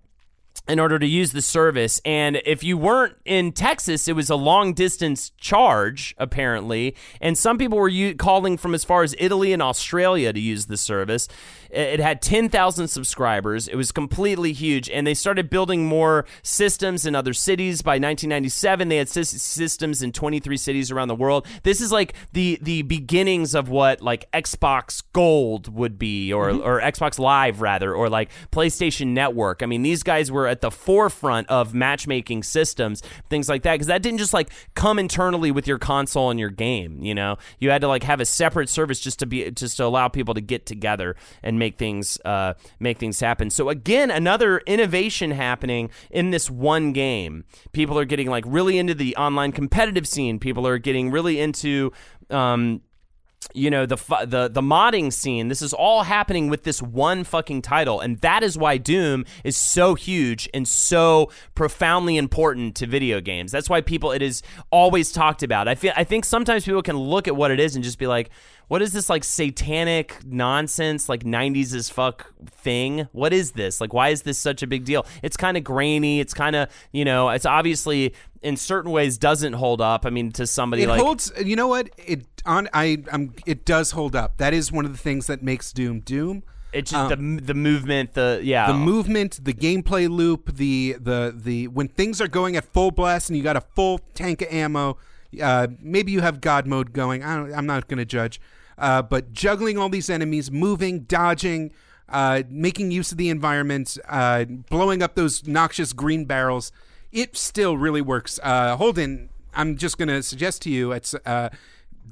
in 0.68 0.80
order 0.80 0.98
to 0.98 1.06
use 1.06 1.34
the 1.34 1.42
service. 1.42 2.00
And 2.06 2.42
if 2.46 2.64
you 2.64 2.78
weren't 2.78 3.16
in 3.26 3.52
Texas, 3.52 4.08
it 4.08 4.16
was 4.16 4.30
a 4.30 4.36
long 4.36 4.74
distance 4.74 5.32
charge, 5.38 6.16
apparently. 6.18 6.96
And 7.20 7.38
some 7.38 7.58
people 7.58 7.78
were 7.78 7.90
u- 7.90 8.16
calling 8.16 8.58
from 8.58 8.74
as 8.74 8.84
far 8.84 9.04
as 9.04 9.14
Italy 9.20 9.52
and 9.52 9.62
Australia 9.62 10.32
to 10.32 10.40
use 10.40 10.68
the 10.68 10.78
service. 10.78 11.28
It 11.74 12.00
had 12.00 12.22
10,000 12.22 12.88
subscribers. 12.88 13.68
It 13.68 13.76
was 13.76 13.92
completely 13.92 14.54
huge. 14.54 14.90
And 14.90 15.08
they 15.08 15.16
started 15.16 15.50
building 15.50 15.86
more 15.86 16.26
systems 16.44 17.06
in 17.06 17.16
other 17.16 17.34
cities. 17.34 17.82
By 17.82 17.94
1997, 17.94 18.90
they 18.90 18.98
had 18.98 19.10
systems 19.10 20.04
in 20.04 20.12
23 20.12 20.56
cities 20.58 20.92
around 20.92 21.08
the 21.08 21.16
world. 21.16 21.48
This 21.64 21.82
is 21.82 21.92
like 21.92 22.14
the 22.34 22.60
the 22.62 22.84
beginnings 22.84 23.56
of 23.56 23.70
what 23.70 24.02
like 24.02 24.30
Xbox 24.32 25.02
Gold 25.14 25.74
would 25.74 25.98
be, 25.98 26.32
or, 26.32 26.50
mm-hmm. 26.50 26.62
or 26.62 26.80
Xbox 26.80 27.18
Live, 27.18 27.62
rather, 27.62 27.94
or 27.94 28.08
like 28.10 28.30
PlayStation 28.52 29.08
Network. 29.08 29.64
I 29.64 29.66
mean, 29.66 29.82
these 29.82 30.04
guys 30.04 30.32
were 30.32 30.48
at 30.48 30.62
the 30.62 30.72
forefront 30.72 31.50
of 31.50 31.74
matchmaking 31.74 32.44
systems, 32.44 33.02
things 33.30 33.50
like 33.50 33.64
that. 33.64 33.74
Because 33.74 33.88
that 33.88 34.04
didn't 34.04 34.20
just 34.20 34.34
like 34.34 34.50
come 34.76 35.00
internally 35.00 35.52
with 35.52 35.68
your 35.68 35.80
console 35.80 36.30
and 36.30 36.40
your 36.40 36.52
game. 36.52 37.02
You 37.02 37.16
know, 37.16 37.38
you 37.60 37.72
had 37.72 37.82
to 37.82 37.88
like 37.88 38.04
have 38.04 38.20
a 38.20 38.26
separate 38.26 38.70
service 38.70 39.00
just 39.00 39.20
to 39.20 39.26
be 39.26 39.50
just 39.52 39.78
to 39.78 39.86
allow 39.86 40.08
people 40.08 40.34
to 40.36 40.42
get 40.42 40.66
together 40.66 41.16
and 41.42 41.58
make 41.64 41.78
things 41.78 42.20
uh, 42.26 42.54
make 42.80 42.98
things 42.98 43.22
happen. 43.22 43.50
So 43.50 43.70
again, 43.70 44.12
another 44.12 44.60
innovation 44.68 45.32
happening 45.32 45.90
in 46.12 46.32
this 46.32 46.50
one 46.50 46.92
game. 46.92 47.46
People 47.72 47.98
are 47.98 48.06
getting 48.06 48.30
like 48.30 48.44
really 48.46 48.78
into 48.78 48.94
the 48.94 49.16
online 49.16 49.54
competitive 49.54 50.06
scene. 50.06 50.40
People 50.40 50.68
are 50.68 50.78
getting 50.78 51.10
really 51.10 51.40
into 51.40 51.94
um, 52.30 52.82
you 53.54 53.70
know 53.70 53.86
the 53.86 53.98
the 54.26 54.48
the 54.48 54.62
modding 54.62 55.12
scene 55.12 55.48
this 55.48 55.62
is 55.62 55.74
all 55.74 56.04
happening 56.04 56.50
with 56.50 56.64
this 56.64 56.82
one 56.82 57.24
fucking 57.24 57.62
title 57.62 58.00
and 58.00 58.20
that 58.22 58.42
is 58.42 58.58
why 58.58 58.78
doom 58.78 59.26
is 59.44 59.58
so 59.58 59.96
huge 59.96 60.50
and 60.54 60.68
so 60.68 61.30
profoundly 61.54 62.16
important 62.16 62.76
to 62.76 62.88
video 62.88 63.20
games 63.20 63.52
that's 63.52 63.70
why 63.70 63.82
people 63.82 64.12
it 64.12 64.22
is 64.22 64.42
always 64.72 65.12
talked 65.12 65.44
about 65.44 65.68
i 65.68 65.76
feel 65.76 65.92
i 65.98 66.04
think 66.04 66.24
sometimes 66.24 66.64
people 66.64 66.82
can 66.82 66.98
look 66.98 67.28
at 67.28 67.36
what 67.36 67.52
it 67.52 67.60
is 67.60 67.76
and 67.76 67.84
just 67.84 68.00
be 68.00 68.08
like 68.08 68.30
what 68.74 68.82
is 68.82 68.92
this 68.92 69.08
like 69.08 69.24
satanic 69.24 70.18
nonsense 70.26 71.08
like 71.08 71.24
90s 71.24 71.76
as 71.76 71.92
fuck 71.92 72.34
thing? 72.48 73.08
What 73.12 73.32
is 73.32 73.52
this? 73.52 73.80
Like 73.80 73.94
why 73.94 74.10
is 74.10 74.24
this 74.24 74.40
such 74.40 74.64
a 74.64 74.68
big 74.68 74.84
deal? 74.84 75.06
It's 75.22 75.38
kind 75.38 75.58
of 75.58 75.64
grainy. 75.64 76.20
It's 76.20 76.34
kind 76.34 76.56
of 76.56 76.70
you 76.92 77.06
know 77.06 77.30
it's 77.30 77.46
obviously 77.46 78.16
in 78.42 78.58
certain 78.58 78.90
ways 78.90 79.20
doesn't 79.20 79.54
hold 79.54 79.80
up. 79.80 80.08
I 80.08 80.10
mean 80.10 80.32
to 80.32 80.48
somebody 80.48 80.82
it 80.84 80.90
like 80.90 81.00
holds 81.00 81.32
you 81.40 81.56
know 81.56 81.68
what? 81.68 81.92
It 82.00 82.26
on 82.48 82.68
i 82.74 82.98
i'm 83.12 83.36
it 83.46 83.64
does 83.64 83.92
hold 83.92 84.16
up. 84.16 84.38
That 84.38 84.56
is 84.56 84.72
one 84.72 84.86
of 84.86 84.92
the 84.92 84.98
things 84.98 85.28
that 85.28 85.44
makes 85.44 85.72
doom 85.72 86.00
doom. 86.00 86.42
It's 86.72 86.90
just 86.90 87.12
um, 87.12 87.36
the 87.36 87.44
the 87.44 87.54
movement, 87.54 88.16
the 88.16 88.42
yeah, 88.42 88.66
the 88.66 88.74
movement, 88.74 89.46
the 89.46 89.54
gameplay 89.54 90.10
loop, 90.10 90.52
the 90.52 90.96
the 91.00 91.32
the 91.36 91.68
when 91.68 91.90
things 91.90 92.20
are 92.20 92.28
going 92.28 92.56
at 92.56 92.66
full 92.66 92.90
blast 92.90 93.30
and 93.30 93.38
you 93.38 93.44
got 93.44 93.56
a 93.56 93.62
full 93.62 94.00
tank 94.16 94.42
of 94.42 94.48
ammo, 94.52 94.98
uh, 95.40 95.68
maybe 95.80 96.12
you 96.12 96.22
have 96.22 96.42
God 96.42 96.66
mode 96.66 96.92
going. 96.92 97.24
I 97.24 97.36
don't, 97.36 97.54
I'm 97.54 97.68
not 97.68 97.88
going 97.88 98.00
to 98.00 98.06
judge. 98.06 98.42
Uh, 98.78 99.02
but 99.02 99.34
juggling 99.34 99.78
all 99.78 99.90
these 99.90 100.10
enemies, 100.10 100.52
moving, 100.52 101.02
dodging, 101.02 101.72
uh, 102.10 102.44
making 102.50 102.92
use 102.92 103.12
of 103.12 103.18
the 103.18 103.30
environment, 103.30 103.98
uh, 104.08 104.46
blowing 104.46 105.02
up 105.02 105.16
those 105.16 105.48
noxious 105.48 105.94
green 105.94 106.26
barrels, 106.26 106.72
it 107.12 107.38
still 107.38 107.78
really 107.78 108.02
works. 108.02 108.40
Uh, 108.44 108.76
Holden, 108.76 109.30
I'm 109.54 109.78
just 109.78 109.98
going 109.98 110.10
to 110.10 110.24
suggest 110.24 110.62
to 110.64 110.70
you, 110.70 110.92
it's 110.92 111.14
uh, 111.26 111.50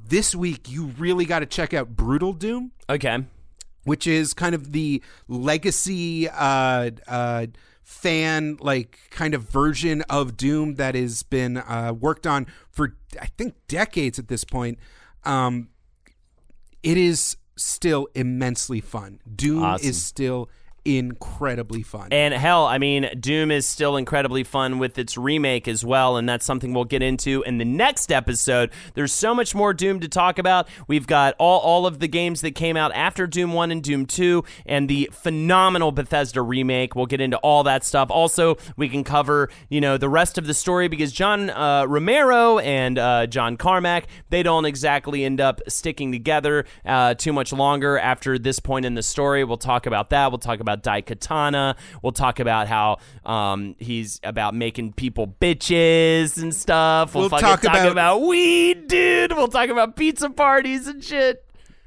this 0.08 0.34
week 0.34 0.70
you 0.70 0.86
really 0.98 1.24
got 1.24 1.40
to 1.40 1.46
check 1.46 1.74
out 1.74 1.96
Brutal 1.96 2.32
Doom. 2.32 2.72
Okay. 2.88 3.24
Which 3.84 4.06
is 4.06 4.32
kind 4.32 4.54
of 4.54 4.72
the 4.72 5.02
legacy 5.26 6.28
fan 7.92 8.56
like 8.60 8.98
kind 9.10 9.34
of 9.34 9.42
version 9.42 10.02
of 10.02 10.36
Doom 10.36 10.76
that 10.76 10.94
has 10.94 11.22
been 11.22 11.58
uh, 11.58 11.92
worked 11.98 12.26
on 12.26 12.46
for 12.70 12.96
I 13.20 13.26
think 13.26 13.54
decades 13.68 14.18
at 14.18 14.28
this 14.28 14.44
point. 14.44 14.78
Um, 15.24 15.68
it 16.82 16.96
is 16.96 17.36
still 17.56 18.08
immensely 18.14 18.80
fun. 18.80 19.20
Doom 19.34 19.62
awesome. 19.62 19.88
is 19.88 20.02
still 20.02 20.48
incredibly 20.84 21.82
fun. 21.82 22.08
And 22.10 22.34
hell, 22.34 22.66
I 22.66 22.78
mean, 22.78 23.08
Doom 23.18 23.50
is 23.50 23.66
still 23.66 23.96
incredibly 23.96 24.44
fun 24.44 24.78
with 24.78 24.98
its 24.98 25.16
remake 25.16 25.68
as 25.68 25.84
well, 25.84 26.16
and 26.16 26.28
that's 26.28 26.44
something 26.44 26.72
we'll 26.72 26.84
get 26.84 27.02
into 27.02 27.42
in 27.42 27.58
the 27.58 27.64
next 27.64 28.10
episode. 28.10 28.70
There's 28.94 29.12
so 29.12 29.34
much 29.34 29.54
more 29.54 29.72
Doom 29.72 30.00
to 30.00 30.08
talk 30.08 30.38
about. 30.38 30.68
We've 30.88 31.06
got 31.06 31.34
all, 31.38 31.60
all 31.60 31.86
of 31.86 32.00
the 32.00 32.08
games 32.08 32.40
that 32.40 32.54
came 32.54 32.76
out 32.76 32.92
after 32.94 33.26
Doom 33.26 33.52
1 33.52 33.70
and 33.70 33.82
Doom 33.82 34.06
2, 34.06 34.44
and 34.66 34.88
the 34.88 35.08
phenomenal 35.12 35.92
Bethesda 35.92 36.42
remake. 36.42 36.94
We'll 36.94 37.06
get 37.06 37.20
into 37.20 37.36
all 37.38 37.62
that 37.64 37.84
stuff. 37.84 38.10
Also, 38.10 38.56
we 38.76 38.88
can 38.88 39.04
cover, 39.04 39.48
you 39.68 39.80
know, 39.80 39.96
the 39.96 40.08
rest 40.08 40.38
of 40.38 40.46
the 40.46 40.54
story 40.54 40.88
because 40.88 41.12
John 41.12 41.50
uh, 41.50 41.86
Romero 41.86 42.58
and 42.58 42.98
uh, 42.98 43.26
John 43.26 43.56
Carmack, 43.56 44.06
they 44.30 44.42
don't 44.42 44.64
exactly 44.64 45.24
end 45.24 45.40
up 45.40 45.60
sticking 45.68 46.12
together 46.12 46.64
uh, 46.84 47.14
too 47.14 47.32
much 47.32 47.52
longer 47.52 47.98
after 47.98 48.38
this 48.38 48.58
point 48.58 48.84
in 48.84 48.94
the 48.94 49.02
story. 49.02 49.44
We'll 49.44 49.56
talk 49.56 49.86
about 49.86 50.10
that. 50.10 50.30
We'll 50.30 50.38
talk 50.38 50.60
about 50.60 50.71
about 50.72 50.82
Daikatana. 50.82 51.76
We'll 52.02 52.12
talk 52.12 52.40
about 52.40 52.68
how 52.68 52.98
um, 53.24 53.76
he's 53.78 54.20
about 54.22 54.54
making 54.54 54.94
people 54.94 55.26
bitches 55.40 56.40
and 56.40 56.54
stuff. 56.54 57.14
We'll, 57.14 57.22
we'll 57.22 57.30
talk, 57.30 57.62
talk 57.62 57.64
about, 57.64 57.92
about 57.92 58.22
weed, 58.22 58.88
dude. 58.88 59.32
We'll 59.32 59.48
talk 59.48 59.68
about 59.68 59.96
pizza 59.96 60.30
parties 60.30 60.86
and 60.86 61.02
shit. 61.02 61.44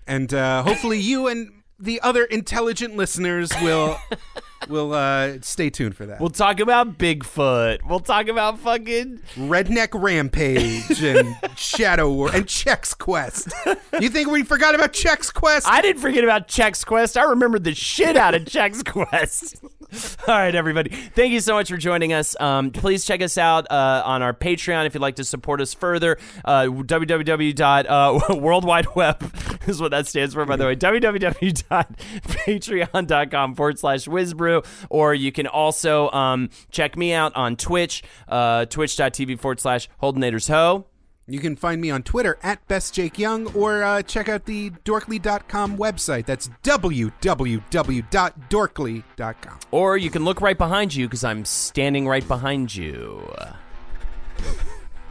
And 0.08 0.34
uh, 0.34 0.64
hopefully, 0.64 1.00
you 1.00 1.28
and 1.28 1.52
the 1.80 2.00
other 2.02 2.24
intelligent 2.26 2.96
listeners 2.96 3.52
will 3.62 3.98
we'll 4.68 4.94
uh, 4.94 5.38
stay 5.42 5.70
tuned 5.70 5.96
for 5.96 6.06
that. 6.06 6.20
We'll 6.20 6.30
talk 6.30 6.60
about 6.60 6.98
Bigfoot. 6.98 7.88
We'll 7.88 8.00
talk 8.00 8.28
about 8.28 8.60
fucking 8.60 9.20
Redneck 9.36 9.90
Rampage 9.94 11.04
and 11.04 11.36
Shadow 11.58 12.12
War 12.12 12.30
and 12.34 12.46
Chex 12.46 12.98
Quest. 12.98 13.54
You 14.00 14.10
think 14.10 14.30
we 14.30 14.44
forgot 14.44 14.76
about 14.76 14.94
Chex 14.94 15.34
Quest? 15.34 15.68
I 15.68 15.82
didn't 15.82 16.02
forget 16.02 16.24
about 16.24 16.48
Chex 16.48 16.86
Quest. 16.86 17.18
I 17.18 17.24
remember 17.24 17.60
the 17.60 17.74
shit 17.74 18.18
out 18.18 18.36
of 18.36 18.44
Chex 18.44 18.86
Quest. 18.86 19.64
All 20.28 20.36
right, 20.36 20.56
everybody. 20.56 20.90
Thank 20.90 21.32
you 21.32 21.40
so 21.40 21.54
much 21.54 21.70
for 21.70 21.78
joining 21.78 22.12
us. 22.14 22.36
Um, 22.40 22.72
please 22.72 23.06
check 23.06 23.22
us 23.22 23.38
out 23.38 23.70
uh, 23.72 24.02
on 24.06 24.22
our 24.22 24.34
Patreon 24.34 24.86
if 24.86 24.94
you'd 24.94 25.02
like 25.02 25.16
to 25.18 25.24
support 25.24 25.62
us 25.62 25.74
further. 25.74 26.18
Uh, 26.44 26.64
www. 26.64 27.86
Uh, 27.88 28.36
World 28.36 28.66
Wide 28.66 28.88
Web 28.96 29.32
is 29.68 29.80
what 29.80 29.92
that 29.92 30.08
stands 30.08 30.34
for, 30.34 30.44
by 30.46 30.56
the 30.56 30.66
way. 30.66 30.76
www.patreon.com 30.76 33.56
forward 33.56 33.80
slash 33.80 34.06
wizbru 34.06 34.55
or 34.90 35.14
you 35.14 35.32
can 35.32 35.48
also 35.48 36.10
um, 36.12 36.50
check 36.72 36.98
me 36.98 37.14
out 37.14 37.36
on 37.36 37.56
Twitch, 37.56 38.04
uh, 38.28 38.66
twitch.tv 38.66 39.40
forward 39.40 39.60
slash 39.60 39.90
Holdenators 40.02 40.50
Ho. 40.50 40.86
You 41.28 41.40
can 41.40 41.56
find 41.56 41.82
me 41.82 41.90
on 41.90 42.04
Twitter 42.04 42.38
at 42.44 42.68
bestjakeyoung 42.68 43.56
or 43.56 43.84
uh, 43.84 44.04
check 44.04 44.30
out 44.30 44.46
the 44.46 44.70
dorkly.com 44.70 45.78
website. 45.78 46.28
That's 46.28 46.50
www.dorkly.com. 46.64 49.60
Or 49.72 49.98
you 49.98 50.12
can 50.12 50.24
look 50.24 50.42
right 50.42 50.58
behind 50.58 50.94
you 50.94 51.08
because 51.08 51.24
I'm 51.24 51.44
standing 51.44 52.08
right 52.08 52.28
behind 52.28 52.76
you. 52.76 53.28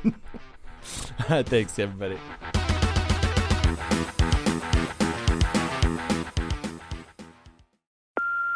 Thanks, 1.26 1.78
everybody. 1.78 2.18